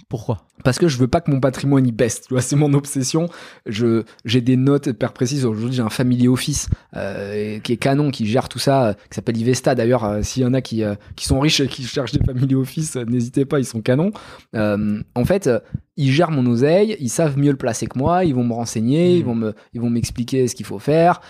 Pourquoi? 0.08 0.46
Parce 0.64 0.78
que 0.78 0.88
je 0.88 0.98
veux 0.98 1.08
pas 1.08 1.20
que 1.20 1.30
mon 1.30 1.40
patrimoine 1.40 1.86
y 1.86 1.92
baisse. 1.92 2.22
Tu 2.22 2.34
vois, 2.34 2.42
c'est 2.42 2.56
mon 2.56 2.72
obsession. 2.74 3.28
Je, 3.66 4.04
j'ai 4.24 4.40
des 4.40 4.56
notes 4.56 4.86
hyper 4.86 5.12
précises. 5.12 5.44
Aujourd'hui, 5.44 5.76
j'ai 5.76 5.82
un 5.82 5.90
family 5.90 6.28
office 6.28 6.68
euh, 6.96 7.58
qui 7.60 7.72
est 7.72 7.76
canon, 7.76 8.10
qui 8.10 8.26
gère 8.26 8.48
tout 8.48 8.58
ça, 8.58 8.88
euh, 8.88 8.92
qui 8.92 9.14
s'appelle 9.14 9.36
Ivesta. 9.36 9.74
D'ailleurs, 9.74 10.04
euh, 10.04 10.22
s'il 10.22 10.42
y 10.42 10.46
en 10.46 10.54
a 10.54 10.60
qui, 10.60 10.84
euh, 10.84 10.94
qui 11.16 11.26
sont 11.26 11.40
riches 11.40 11.60
et 11.60 11.68
qui 11.68 11.82
cherchent 11.84 12.12
des 12.12 12.24
family 12.24 12.54
office, 12.54 12.96
n'hésitez 12.96 13.44
pas, 13.44 13.58
ils 13.58 13.64
sont 13.64 13.80
canons. 13.80 14.12
En 14.54 15.24
fait, 15.24 15.50
ils 15.96 16.10
gèrent 16.10 16.30
mon 16.30 16.46
oseille, 16.46 16.96
ils 17.00 17.10
savent 17.10 17.38
mieux 17.38 17.50
le 17.50 17.56
placer 17.56 17.86
que 17.86 17.98
moi, 17.98 18.24
ils 18.24 18.34
vont 18.34 18.44
me 18.44 18.54
renseigner, 18.54 19.16
ils 19.16 19.24
vont 19.24 19.34
me, 19.34 19.54
ils 19.72 19.80
vont 19.80 19.90
m'expliquer 19.90 20.48
ce 20.48 20.54
qu'il 20.54 20.66
faut 20.66 20.78
faire. 20.78 21.20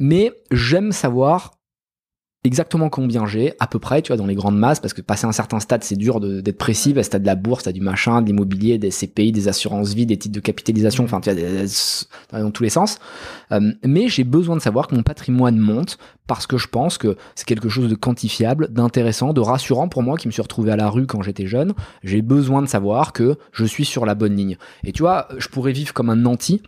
Mais 0.00 0.32
j'aime 0.50 0.92
savoir 0.92 1.57
exactement 2.48 2.88
combien 2.88 3.26
j'ai, 3.26 3.52
à 3.60 3.68
peu 3.68 3.78
près, 3.78 4.02
tu 4.02 4.08
vois, 4.08 4.16
dans 4.16 4.26
les 4.26 4.34
grandes 4.34 4.58
masses, 4.58 4.80
parce 4.80 4.92
que 4.92 5.00
passer 5.02 5.26
un 5.26 5.32
certain 5.32 5.60
stade, 5.60 5.84
c'est 5.84 5.94
dur 5.94 6.18
d'être 6.20 6.58
précis, 6.58 6.92
parce 6.92 7.06
que 7.06 7.12
t'as 7.12 7.18
de 7.20 7.26
la 7.26 7.36
bourse, 7.36 7.62
t'as 7.62 7.72
du 7.72 7.80
machin, 7.80 8.20
de 8.20 8.26
l'immobilier, 8.26 8.78
des 8.78 8.90
CPI, 8.90 9.30
des 9.30 9.46
assurances 9.46 9.94
vie, 9.94 10.06
des 10.06 10.16
titres 10.16 10.34
de 10.34 10.40
capitalisation, 10.40 11.04
enfin, 11.04 11.20
tu 11.20 11.30
vois, 11.30 11.40
des- 11.40 11.66
dans 12.32 12.50
tous 12.50 12.64
les 12.64 12.70
sens. 12.70 12.98
Euh, 13.52 13.72
mais 13.84 14.08
j'ai 14.08 14.24
besoin 14.24 14.56
de 14.56 14.60
savoir 14.60 14.88
que 14.88 14.96
mon 14.96 15.02
patrimoine 15.04 15.56
monte, 15.58 15.98
parce 16.26 16.46
que 16.46 16.58
je 16.58 16.66
pense 16.66 16.98
que 16.98 17.16
c'est 17.34 17.46
quelque 17.46 17.68
chose 17.68 17.88
de 17.88 17.94
quantifiable, 17.94 18.68
d'intéressant, 18.72 19.32
de 19.32 19.40
rassurant 19.40 19.88
pour 19.88 20.02
moi, 20.02 20.16
qui 20.16 20.26
me 20.26 20.32
suis 20.32 20.42
retrouvé 20.42 20.72
à 20.72 20.76
la 20.76 20.90
rue 20.90 21.06
quand 21.06 21.22
j'étais 21.22 21.46
jeune. 21.46 21.72
J'ai 22.02 22.20
besoin 22.22 22.60
de 22.62 22.66
savoir 22.66 23.12
que 23.12 23.36
je 23.52 23.64
suis 23.64 23.84
sur 23.84 24.04
la 24.04 24.14
bonne 24.14 24.36
ligne. 24.36 24.56
Et 24.84 24.92
tu 24.92 25.02
vois, 25.02 25.28
je 25.38 25.48
pourrais 25.48 25.72
vivre 25.72 25.92
comme 25.94 26.10
un 26.10 26.16
nanti. 26.16 26.62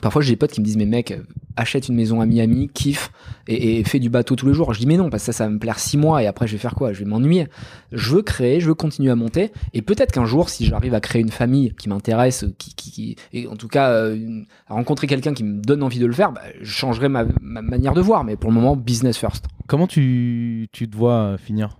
Parfois, 0.00 0.22
j'ai 0.22 0.32
des 0.32 0.36
potes 0.36 0.52
qui 0.52 0.60
me 0.60 0.64
disent, 0.64 0.76
mais 0.76 0.86
mec, 0.86 1.18
achète 1.56 1.88
une 1.88 1.94
maison 1.94 2.20
à 2.20 2.26
Miami, 2.26 2.68
kiffe, 2.72 3.10
et, 3.48 3.78
et 3.78 3.84
fais 3.84 3.98
du 3.98 4.10
bateau 4.10 4.36
tous 4.36 4.46
les 4.46 4.54
jours. 4.54 4.74
Je 4.74 4.78
dis, 4.78 4.86
mais 4.86 4.96
non, 4.96 5.08
parce 5.10 5.22
que 5.22 5.32
ça, 5.32 5.38
ça 5.38 5.44
va 5.44 5.50
me 5.50 5.58
plaire 5.58 5.78
six 5.78 5.96
mois, 5.96 6.22
et 6.22 6.26
après, 6.26 6.46
je 6.46 6.52
vais 6.52 6.58
faire 6.58 6.74
quoi? 6.74 6.92
Je 6.92 7.00
vais 7.00 7.04
m'ennuyer. 7.04 7.46
Je 7.92 8.14
veux 8.14 8.22
créer, 8.22 8.60
je 8.60 8.68
veux 8.68 8.74
continuer 8.74 9.10
à 9.10 9.16
monter, 9.16 9.52
et 9.72 9.82
peut-être 9.82 10.12
qu'un 10.12 10.26
jour, 10.26 10.48
si 10.50 10.66
j'arrive 10.66 10.94
à 10.94 11.00
créer 11.00 11.22
une 11.22 11.30
famille 11.30 11.74
qui 11.78 11.88
m'intéresse, 11.88 12.44
qui, 12.58 12.74
qui, 12.74 12.90
qui- 12.90 13.16
et 13.32 13.46
en 13.48 13.56
tout 13.56 13.68
cas, 13.68 13.90
euh, 13.90 14.42
à 14.68 14.74
rencontrer 14.74 15.06
quelqu'un 15.06 15.32
qui 15.34 15.44
me 15.44 15.60
donne 15.62 15.82
envie 15.82 15.98
de 15.98 16.06
le 16.06 16.12
faire, 16.12 16.32
bah, 16.32 16.42
je 16.60 16.70
changerai 16.70 17.08
ma, 17.08 17.24
ma 17.40 17.62
manière 17.62 17.94
de 17.94 18.00
voir, 18.00 18.24
mais 18.24 18.36
pour 18.36 18.50
le 18.50 18.54
moment, 18.56 18.76
business 18.76 19.16
first. 19.16 19.46
Comment 19.66 19.86
tu, 19.86 20.68
tu 20.72 20.88
te 20.88 20.96
vois 20.96 21.14
euh, 21.14 21.38
finir? 21.38 21.78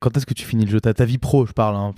Quand 0.00 0.16
est-ce 0.16 0.26
que 0.26 0.34
tu 0.34 0.44
finis 0.44 0.64
le 0.64 0.70
jeu? 0.70 0.80
Ta, 0.80 0.94
ta 0.94 1.04
vie 1.04 1.18
pro, 1.18 1.46
je 1.46 1.52
parle. 1.52 1.76
Hein, 1.76 1.94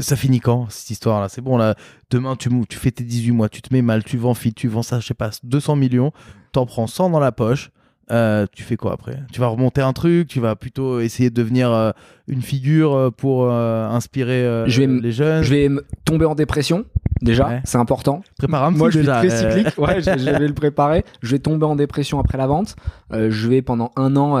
ça 0.00 0.16
finit 0.16 0.40
quand, 0.40 0.70
cette 0.70 0.90
histoire-là? 0.90 1.28
C'est 1.28 1.40
bon, 1.40 1.56
là, 1.56 1.74
demain, 2.10 2.36
tu, 2.36 2.50
tu 2.68 2.78
fais 2.78 2.90
tes 2.90 3.04
18 3.04 3.32
mois, 3.32 3.48
tu 3.48 3.62
te 3.62 3.72
mets 3.72 3.82
mal, 3.82 4.04
tu 4.04 4.16
vends 4.16 4.34
fit, 4.34 4.54
tu 4.54 4.68
vends 4.68 4.82
ça, 4.82 5.00
je 5.00 5.06
sais 5.06 5.14
pas, 5.14 5.30
200 5.42 5.76
millions, 5.76 6.12
t'en 6.52 6.66
prends 6.66 6.86
100 6.86 7.10
dans 7.10 7.20
la 7.20 7.32
poche. 7.32 7.70
Euh, 8.12 8.46
tu 8.52 8.62
fais 8.62 8.76
quoi 8.76 8.92
après? 8.92 9.18
Tu 9.32 9.40
vas 9.40 9.46
remonter 9.48 9.80
un 9.80 9.92
truc 9.92 10.28
Tu 10.28 10.38
vas 10.40 10.54
plutôt 10.56 11.00
essayer 11.00 11.30
de 11.30 11.34
devenir 11.34 11.72
euh, 11.72 11.90
une 12.28 12.42
figure 12.42 12.94
euh, 12.94 13.10
pour 13.10 13.44
euh, 13.50 13.88
inspirer 13.88 14.64
Je 14.66 14.78
vais 14.78 14.84
m- 14.84 15.00
les 15.02 15.12
jeunes? 15.12 15.42
Je 15.42 15.50
vais 15.54 15.68
tomber 16.04 16.26
en 16.26 16.34
dépression, 16.34 16.84
déjà, 17.22 17.48
Ouais. 17.48 17.60
c'est 17.64 17.78
important. 17.78 18.22
Prépare 18.38 18.64
un 18.64 18.70
Moi, 18.70 18.88
je 18.90 18.98
suis 18.98 19.00
déjà. 19.06 19.18
très 19.18 19.30
cyclique. 19.30 19.78
Ouais, 19.78 20.00
je, 20.00 20.10
je 20.18 20.30
vais 20.38 20.46
le 20.48 20.54
préparer. 20.54 21.04
Je 21.22 21.30
vais 21.32 21.38
tomber 21.38 21.64
en 21.66 21.74
dépression 21.76 22.20
après 22.20 22.38
la 22.38 22.46
vente. 22.46 22.76
Je 23.10 23.48
vais 23.48 23.62
pendant 23.62 23.90
un 23.96 24.14
an 24.16 24.36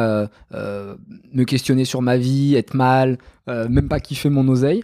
me 0.52 1.44
questionner 1.44 1.84
sur 1.84 2.02
ma 2.02 2.16
vie, 2.16 2.54
être 2.56 2.74
mal, 2.74 3.18
même 3.48 3.88
pas 3.88 4.00
kiffer 4.00 4.30
mon 4.30 4.46
oseille. 4.48 4.82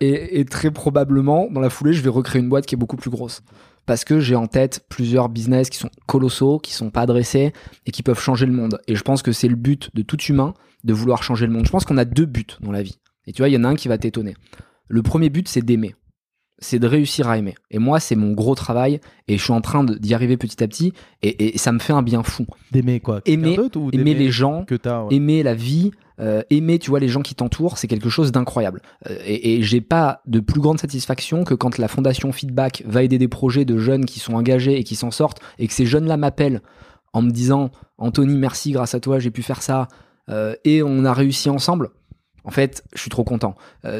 Et, 0.00 0.40
et 0.40 0.44
très 0.44 0.70
probablement, 0.70 1.48
dans 1.50 1.60
la 1.60 1.70
foulée, 1.70 1.92
je 1.92 2.02
vais 2.02 2.10
recréer 2.10 2.40
une 2.42 2.48
boîte 2.48 2.66
qui 2.66 2.74
est 2.74 2.78
beaucoup 2.78 2.96
plus 2.96 3.10
grosse. 3.10 3.42
Parce 3.88 4.04
que 4.04 4.20
j'ai 4.20 4.36
en 4.36 4.46
tête 4.46 4.84
plusieurs 4.90 5.30
business 5.30 5.70
qui 5.70 5.78
sont 5.78 5.88
colossaux, 6.04 6.58
qui 6.58 6.74
sont 6.74 6.90
pas 6.90 7.00
adressés 7.00 7.54
et 7.86 7.90
qui 7.90 8.02
peuvent 8.02 8.20
changer 8.20 8.44
le 8.44 8.52
monde. 8.52 8.82
Et 8.86 8.94
je 8.94 9.02
pense 9.02 9.22
que 9.22 9.32
c'est 9.32 9.48
le 9.48 9.56
but 9.56 9.88
de 9.94 10.02
tout 10.02 10.20
humain 10.24 10.52
de 10.84 10.92
vouloir 10.92 11.22
changer 11.22 11.46
le 11.46 11.54
monde. 11.54 11.64
Je 11.64 11.70
pense 11.70 11.86
qu'on 11.86 11.96
a 11.96 12.04
deux 12.04 12.26
buts 12.26 12.44
dans 12.60 12.70
la 12.70 12.82
vie. 12.82 12.98
Et 13.26 13.32
tu 13.32 13.40
vois, 13.40 13.48
il 13.48 13.54
y 13.54 13.56
en 13.56 13.64
a 13.64 13.68
un 13.68 13.76
qui 13.76 13.88
va 13.88 13.96
t'étonner. 13.96 14.34
Le 14.88 15.02
premier 15.02 15.30
but, 15.30 15.48
c'est 15.48 15.62
d'aimer. 15.62 15.94
C'est 16.60 16.78
de 16.78 16.86
réussir 16.86 17.28
à 17.28 17.38
aimer. 17.38 17.54
Et 17.70 17.78
moi, 17.78 18.00
c'est 18.00 18.16
mon 18.16 18.32
gros 18.32 18.54
travail 18.54 19.00
et 19.28 19.38
je 19.38 19.42
suis 19.42 19.52
en 19.52 19.60
train 19.60 19.84
d'y 19.84 20.14
arriver 20.14 20.36
petit 20.36 20.62
à 20.62 20.68
petit 20.68 20.92
et, 21.22 21.54
et 21.54 21.58
ça 21.58 21.72
me 21.72 21.78
fait 21.78 21.92
un 21.92 22.02
bien 22.02 22.22
fou. 22.22 22.46
D'aimer 22.72 23.00
quoi? 23.00 23.20
Aimer- 23.26 23.56
ou 23.76 23.90
les 24.14 24.30
gens, 24.30 24.64
que 24.64 24.74
t'as. 24.74 25.02
ouais. 25.04 25.14
aimer 25.14 25.42
la 25.42 25.54
vie, 25.54 25.92
euh, 26.20 26.42
aimer, 26.50 26.80
tu 26.80 26.90
vois, 26.90 26.98
les 26.98 27.08
gens 27.08 27.22
qui 27.22 27.36
t'entourent, 27.36 27.78
c'est 27.78 27.86
quelque 27.86 28.08
chose 28.08 28.32
d'incroyable. 28.32 28.82
Euh, 29.08 29.16
et 29.24 29.54
et 29.54 29.62
j'ai 29.62 29.80
pas 29.80 30.20
de 30.26 30.40
plus 30.40 30.60
grande 30.60 30.80
satisfaction 30.80 31.44
que 31.44 31.54
quand 31.54 31.78
la 31.78 31.86
fondation 31.86 32.32
Feedback 32.32 32.82
va 32.86 33.04
aider 33.04 33.18
des 33.18 33.28
projets 33.28 33.64
de 33.64 33.78
jeunes 33.78 34.04
qui 34.04 34.18
sont 34.18 34.34
engagés 34.34 34.78
et 34.78 34.84
qui 34.84 34.96
s'en 34.96 35.12
sortent 35.12 35.40
et 35.60 35.68
que 35.68 35.72
ces 35.72 35.86
jeunes-là 35.86 36.16
m'appellent 36.16 36.60
en 37.12 37.22
me 37.22 37.30
disant 37.30 37.70
Anthony, 37.98 38.36
merci, 38.36 38.72
grâce 38.72 38.94
à 38.94 39.00
toi, 39.00 39.18
j'ai 39.20 39.30
pu 39.30 39.42
faire 39.42 39.62
ça 39.62 39.86
euh, 40.28 40.54
et 40.64 40.82
on 40.82 41.04
a 41.04 41.12
réussi 41.12 41.50
ensemble. 41.50 41.90
En 42.44 42.50
fait, 42.50 42.82
je 42.94 43.00
suis 43.00 43.10
trop 43.10 43.24
content. 43.24 43.54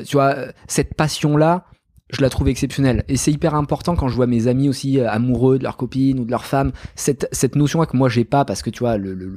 Tu 0.07 0.17
vois, 0.17 0.35
cette 0.69 0.95
passion-là, 0.95 1.65
je 2.11 2.23
la 2.23 2.31
trouve 2.31 2.49
exceptionnelle. 2.49 3.05
Et 3.09 3.17
c'est 3.17 3.33
hyper 3.33 3.55
important 3.55 3.97
quand 3.97 4.09
je 4.09 4.17
vois 4.17 4.27
mes 4.27 4.47
amis 4.47 4.69
aussi 4.69 4.99
euh, 4.99 5.11
amoureux 5.11 5.59
de 5.59 5.65
leur 5.65 5.77
copine 5.77 6.19
ou 6.21 6.25
de 6.25 6.31
leur 6.31 6.45
femme. 6.45 6.73
Cette, 6.95 7.29
cette 7.33 7.57
notion-là 7.57 7.87
que 7.87 7.97
moi 7.97 8.09
j'ai 8.09 8.25
pas 8.25 8.45
parce 8.45 8.63
que 8.63 8.71
tu 8.71 8.81
vois, 8.81 8.97
le, 8.97 9.37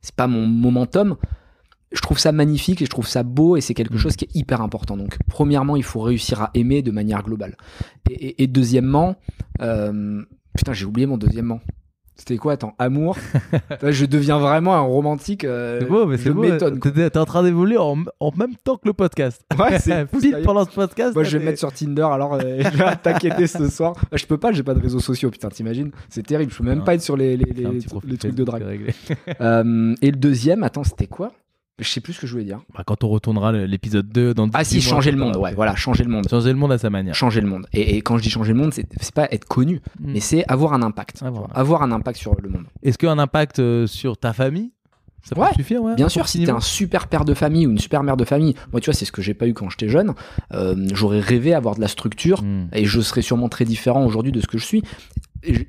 c'est 0.00 0.14
pas 0.14 0.26
mon 0.26 0.46
momentum. 0.46 1.16
Je 1.92 2.00
trouve 2.00 2.18
ça 2.18 2.32
magnifique 2.32 2.80
et 2.80 2.86
je 2.86 2.90
trouve 2.90 3.06
ça 3.06 3.22
beau 3.22 3.56
et 3.56 3.60
c'est 3.60 3.74
quelque 3.74 3.98
chose 3.98 4.16
qui 4.16 4.24
est 4.24 4.34
hyper 4.34 4.62
important. 4.62 4.96
Donc, 4.96 5.18
premièrement, 5.28 5.76
il 5.76 5.82
faut 5.82 6.00
réussir 6.00 6.40
à 6.40 6.50
aimer 6.54 6.80
de 6.80 6.90
manière 6.90 7.22
globale. 7.22 7.54
Et 8.08 8.46
deuxièmement, 8.46 9.16
euh, 9.60 10.22
putain, 10.56 10.72
j'ai 10.72 10.86
oublié 10.86 11.06
mon 11.06 11.18
deuxièmement. 11.18 11.60
C'était 12.24 12.36
quoi 12.36 12.52
Attends, 12.52 12.72
amour. 12.78 13.16
Là, 13.82 13.90
je 13.90 14.04
deviens 14.06 14.38
vraiment 14.38 14.76
un 14.76 14.80
romantique. 14.82 15.42
euh, 15.42 15.80
C'est 15.80 15.86
beau, 15.88 16.06
mais 16.06 16.18
c'est 16.18 16.30
beau. 16.30 16.44
T'es 16.48 17.18
en 17.18 17.24
train 17.24 17.42
d'évoluer 17.42 17.76
en, 17.78 17.96
en 18.20 18.30
même 18.36 18.54
temps 18.62 18.76
que 18.76 18.86
le 18.86 18.92
podcast. 18.92 19.42
Ouais, 19.58 19.80
c'est 19.80 20.06
fou, 20.10 20.20
Pile 20.20 20.38
pendant 20.44 20.64
ce 20.64 20.70
podcast. 20.70 21.16
Moi, 21.16 21.24
je 21.24 21.36
vais 21.36 21.44
mettre 21.44 21.58
sur 21.58 21.72
Tinder, 21.72 22.02
alors 22.12 22.34
euh, 22.34 22.58
je 22.72 22.78
vais 22.78 22.84
attaquer 22.84 23.30
dès 23.36 23.48
ce 23.48 23.68
soir. 23.68 23.94
Bah, 24.08 24.16
je 24.16 24.24
peux 24.26 24.38
pas, 24.38 24.52
j'ai 24.52 24.62
pas 24.62 24.74
de 24.74 24.80
réseaux 24.80 25.00
sociaux, 25.00 25.30
putain, 25.32 25.48
t'imagines 25.48 25.90
C'est 26.10 26.24
terrible, 26.24 26.52
je 26.52 26.58
peux 26.58 26.62
même 26.64 26.78
Non. 26.78 26.84
pas 26.84 26.94
être 26.94 27.02
sur 27.02 27.16
les, 27.16 27.36
les, 27.36 27.44
les- 27.52 28.16
trucs 28.18 28.36
de 28.36 28.44
drague. 28.44 28.94
Euh, 29.40 29.94
et 30.00 30.12
le 30.12 30.16
deuxième, 30.16 30.62
attends, 30.62 30.84
c'était 30.84 31.08
quoi? 31.08 31.32
Je 31.78 31.88
sais 31.88 32.00
plus 32.00 32.12
ce 32.12 32.20
que 32.20 32.26
je 32.26 32.32
voulais 32.32 32.44
dire. 32.44 32.60
Bah, 32.76 32.82
quand 32.86 33.02
on 33.02 33.08
retournera 33.08 33.50
l'épisode 33.52 34.06
2 34.08 34.34
dans 34.34 34.48
Ah 34.52 34.62
18 34.62 34.80
si, 34.80 34.86
mois, 34.86 34.96
changer 34.96 35.10
le 35.10 35.20
on 35.22 35.26
monde, 35.26 35.36
ouais, 35.38 35.54
voilà, 35.54 35.74
changer 35.74 36.04
le 36.04 36.10
monde. 36.10 36.28
Changer 36.28 36.50
le 36.50 36.58
monde 36.58 36.70
à 36.72 36.78
sa 36.78 36.90
manière. 36.90 37.14
Changer 37.14 37.40
le 37.40 37.48
monde. 37.48 37.66
Et, 37.72 37.96
et 37.96 38.02
quand 38.02 38.18
je 38.18 38.22
dis 38.22 38.30
changer 38.30 38.52
le 38.52 38.58
monde, 38.58 38.72
c'est 38.74 39.14
pas 39.14 39.26
être 39.30 39.46
connu, 39.46 39.80
Mm. 39.98 40.12
mais 40.12 40.20
c'est 40.20 40.44
avoir 40.48 40.74
un 40.74 40.82
impact. 40.82 41.20
Ah, 41.24 41.30
voilà. 41.30 41.48
Avoir 41.54 41.82
un 41.82 41.90
impact 41.90 42.18
sur 42.18 42.34
le 42.40 42.48
monde. 42.50 42.64
Est-ce 42.82 42.98
qu'un 42.98 43.18
impact 43.18 43.58
euh, 43.58 43.86
sur 43.86 44.18
ta 44.18 44.32
famille 44.34 44.70
Ça 45.22 45.34
peut 45.34 45.40
Ouais, 45.40 45.48
suffire, 45.56 45.82
ouais 45.82 45.94
Bien 45.96 46.08
sûr, 46.10 46.28
si 46.28 46.44
t'es 46.44 46.50
un 46.50 46.60
super 46.60 47.08
père 47.08 47.24
de 47.24 47.32
famille 47.34 47.66
ou 47.66 47.70
une 47.70 47.78
super 47.78 48.02
mère 48.02 48.16
de 48.18 48.24
famille, 48.24 48.54
moi 48.70 48.80
tu 48.80 48.90
vois, 48.90 48.94
c'est 48.94 49.04
ce 49.06 49.12
que 49.12 49.22
j'ai 49.22 49.34
pas 49.34 49.46
eu 49.48 49.54
quand 49.54 49.70
j'étais 49.70 49.88
jeune, 49.88 50.12
euh, 50.52 50.76
j'aurais 50.92 51.20
rêvé 51.20 51.54
avoir 51.54 51.74
de 51.74 51.80
la 51.80 51.88
structure 51.88 52.42
Mm. 52.42 52.68
et 52.74 52.84
je 52.84 53.00
serais 53.00 53.22
sûrement 53.22 53.48
très 53.48 53.64
différent 53.64 54.04
aujourd'hui 54.04 54.30
de 54.32 54.40
ce 54.40 54.46
que 54.46 54.58
je 54.58 54.64
suis. 54.66 54.82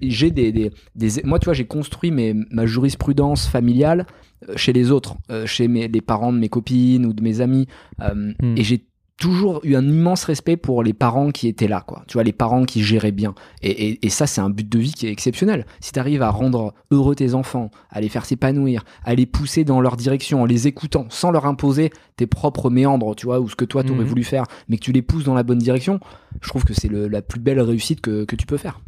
J'ai 0.02 0.32
des, 0.32 0.52
des, 0.52 0.72
des- 0.95 1.24
moi 1.24 1.40
tu 1.40 1.45
vois, 1.45 1.54
j'ai 1.54 1.66
construit 1.66 2.12
mes, 2.12 2.36
ma 2.52 2.66
jurisprudence 2.66 3.48
familiale 3.48 4.06
euh, 4.50 4.54
chez 4.56 4.74
les 4.74 4.91
autres, 4.91 5.16
euh, 5.32 5.45
chez 5.45 5.68
mes, 5.68 5.88
les 5.88 6.02
parents 6.02 6.32
de 6.34 6.38
mes 6.38 6.50
copines 6.50 7.06
ou 7.06 7.14
de 7.14 7.24
mes 7.24 7.41
amis, 7.41 7.68
euh, 8.02 8.34
Hmm. 8.41 8.56
et 8.58 8.64
j'ai 8.64 8.86
toujours 9.20 9.62
eu 9.64 9.76
un 9.76 9.88
immense 9.88 10.24
respect 10.26 10.58
pour 10.58 10.84
les 10.84 10.91
parents 10.91 11.32
qui 11.32 11.48
étaient 11.48 11.68
là, 11.68 11.82
quoi. 11.86 12.04
Tu 12.08 12.14
vois, 12.14 12.24
les 12.24 12.34
parents 12.34 12.66
qui 12.66 12.84
géraient 12.84 13.12
bien. 13.12 13.36
Et, 13.62 13.70
et- 13.90 14.06
et 14.06 14.10
ça, 14.10 14.28
c'est 14.28 14.41
un 14.41 14.50
but 14.50 14.68
de 14.68 14.80
vie 14.80 14.91
qui 14.91 15.08
est 15.08 15.12
exceptionnel. 15.12 15.66
Si 15.80 15.91
tu 15.94 16.00
arrives 16.00 16.24
à 16.24 16.30
rendre 16.30 16.74
heureux 16.91 17.16
tes 17.16 17.34
enfants, 17.36 17.70
à 17.90 18.02
les 18.02 18.10
faire 18.10 18.26
s'épanouir, 18.26 18.84
à 19.06 19.14
les 19.16 19.26
pousser 19.28 19.64
dans 19.64 19.82
leur 19.82 19.95
direction 19.98 20.41
en 20.41 20.45
les 20.45 20.68
écoutant, 20.68 21.06
sans 21.10 21.32
leur 21.32 21.45
imposer 21.45 21.91
tes 22.18 22.28
propres 22.28 22.70
méandres, 22.70 23.16
tu 23.16 23.28
vois, 23.28 23.40
ou 23.40 23.48
ce 23.48 23.56
que 23.56 23.66
toi, 23.66 23.84
tu 23.84 23.91
aurais 23.91 24.02
Mhm. 24.04 24.10
voulu 24.10 24.24
faire, 24.24 24.45
mais 24.68 24.78
que 24.78 24.84
tu 24.84 24.91
les 24.91 25.04
pousses 25.04 25.24
dans 25.24 25.36
la 25.36 25.44
bonne 25.44 25.60
direction, 25.60 26.00
je 26.41 26.50
trouve 26.50 26.66
que 26.66 26.74
c'est 26.74 26.90
la 26.91 27.22
plus 27.22 27.40
belle 27.40 27.62
réussite 27.62 28.02
que, 28.02 28.26
que 28.26 28.36
tu 28.36 28.45
peux 28.48 28.58
faire. 28.58 28.82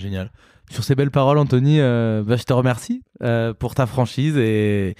Génial. 0.00 0.30
Sur 0.70 0.82
ces 0.82 0.94
belles 0.94 1.10
paroles, 1.10 1.36
Anthony, 1.36 1.78
euh, 1.78 2.22
bah, 2.24 2.36
je 2.36 2.44
te 2.44 2.52
remercie 2.52 3.02
euh, 3.22 3.52
pour 3.52 3.74
ta 3.74 3.86
franchise 3.86 4.36
et, 4.38 4.94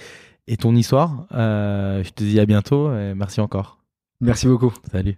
et 0.47 0.57
ton 0.57 0.75
histoire. 0.75 1.25
Euh, 1.33 2.03
je 2.03 2.11
te 2.11 2.23
dis 2.23 2.39
à 2.39 2.45
bientôt 2.45 2.93
et 2.93 3.13
merci 3.15 3.41
encore. 3.41 3.79
Merci 4.19 4.47
beaucoup. 4.47 4.71
Salut. 4.91 5.17